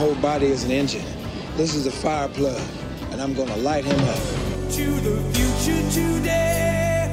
whole 0.00 0.14
body 0.22 0.46
is 0.46 0.64
an 0.64 0.70
engine. 0.70 1.04
This 1.58 1.74
is 1.74 1.86
a 1.86 1.90
fire 1.90 2.28
plug, 2.28 2.58
and 3.10 3.20
I'm 3.20 3.34
gonna 3.34 3.56
light 3.58 3.84
him 3.84 4.00
up. 4.08 4.22
to 4.72 4.86
the 5.06 5.16
future 5.34 5.82
today. 5.92 7.10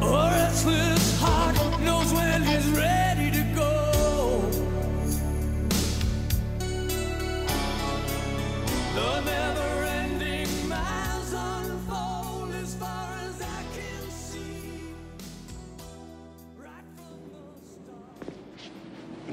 Our 0.00 0.30
restless 0.30 1.20
heart 1.20 1.56
knows 1.80 2.12
when 2.12 2.42
he's 2.44 2.68
ready 2.68 3.30
to 3.32 3.42
go. 3.56 3.72
The 8.94 9.20
never-ending 9.22 9.79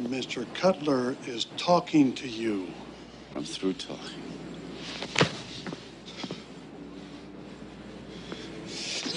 Mr. 0.08 0.52
Cutler 0.54 1.18
is 1.26 1.46
talking 1.58 2.14
to 2.16 2.30
you. 2.30 2.68
I'm 3.36 3.46
through 3.46 3.76
talking. 3.76 4.24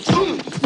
Hmm. 0.06 0.59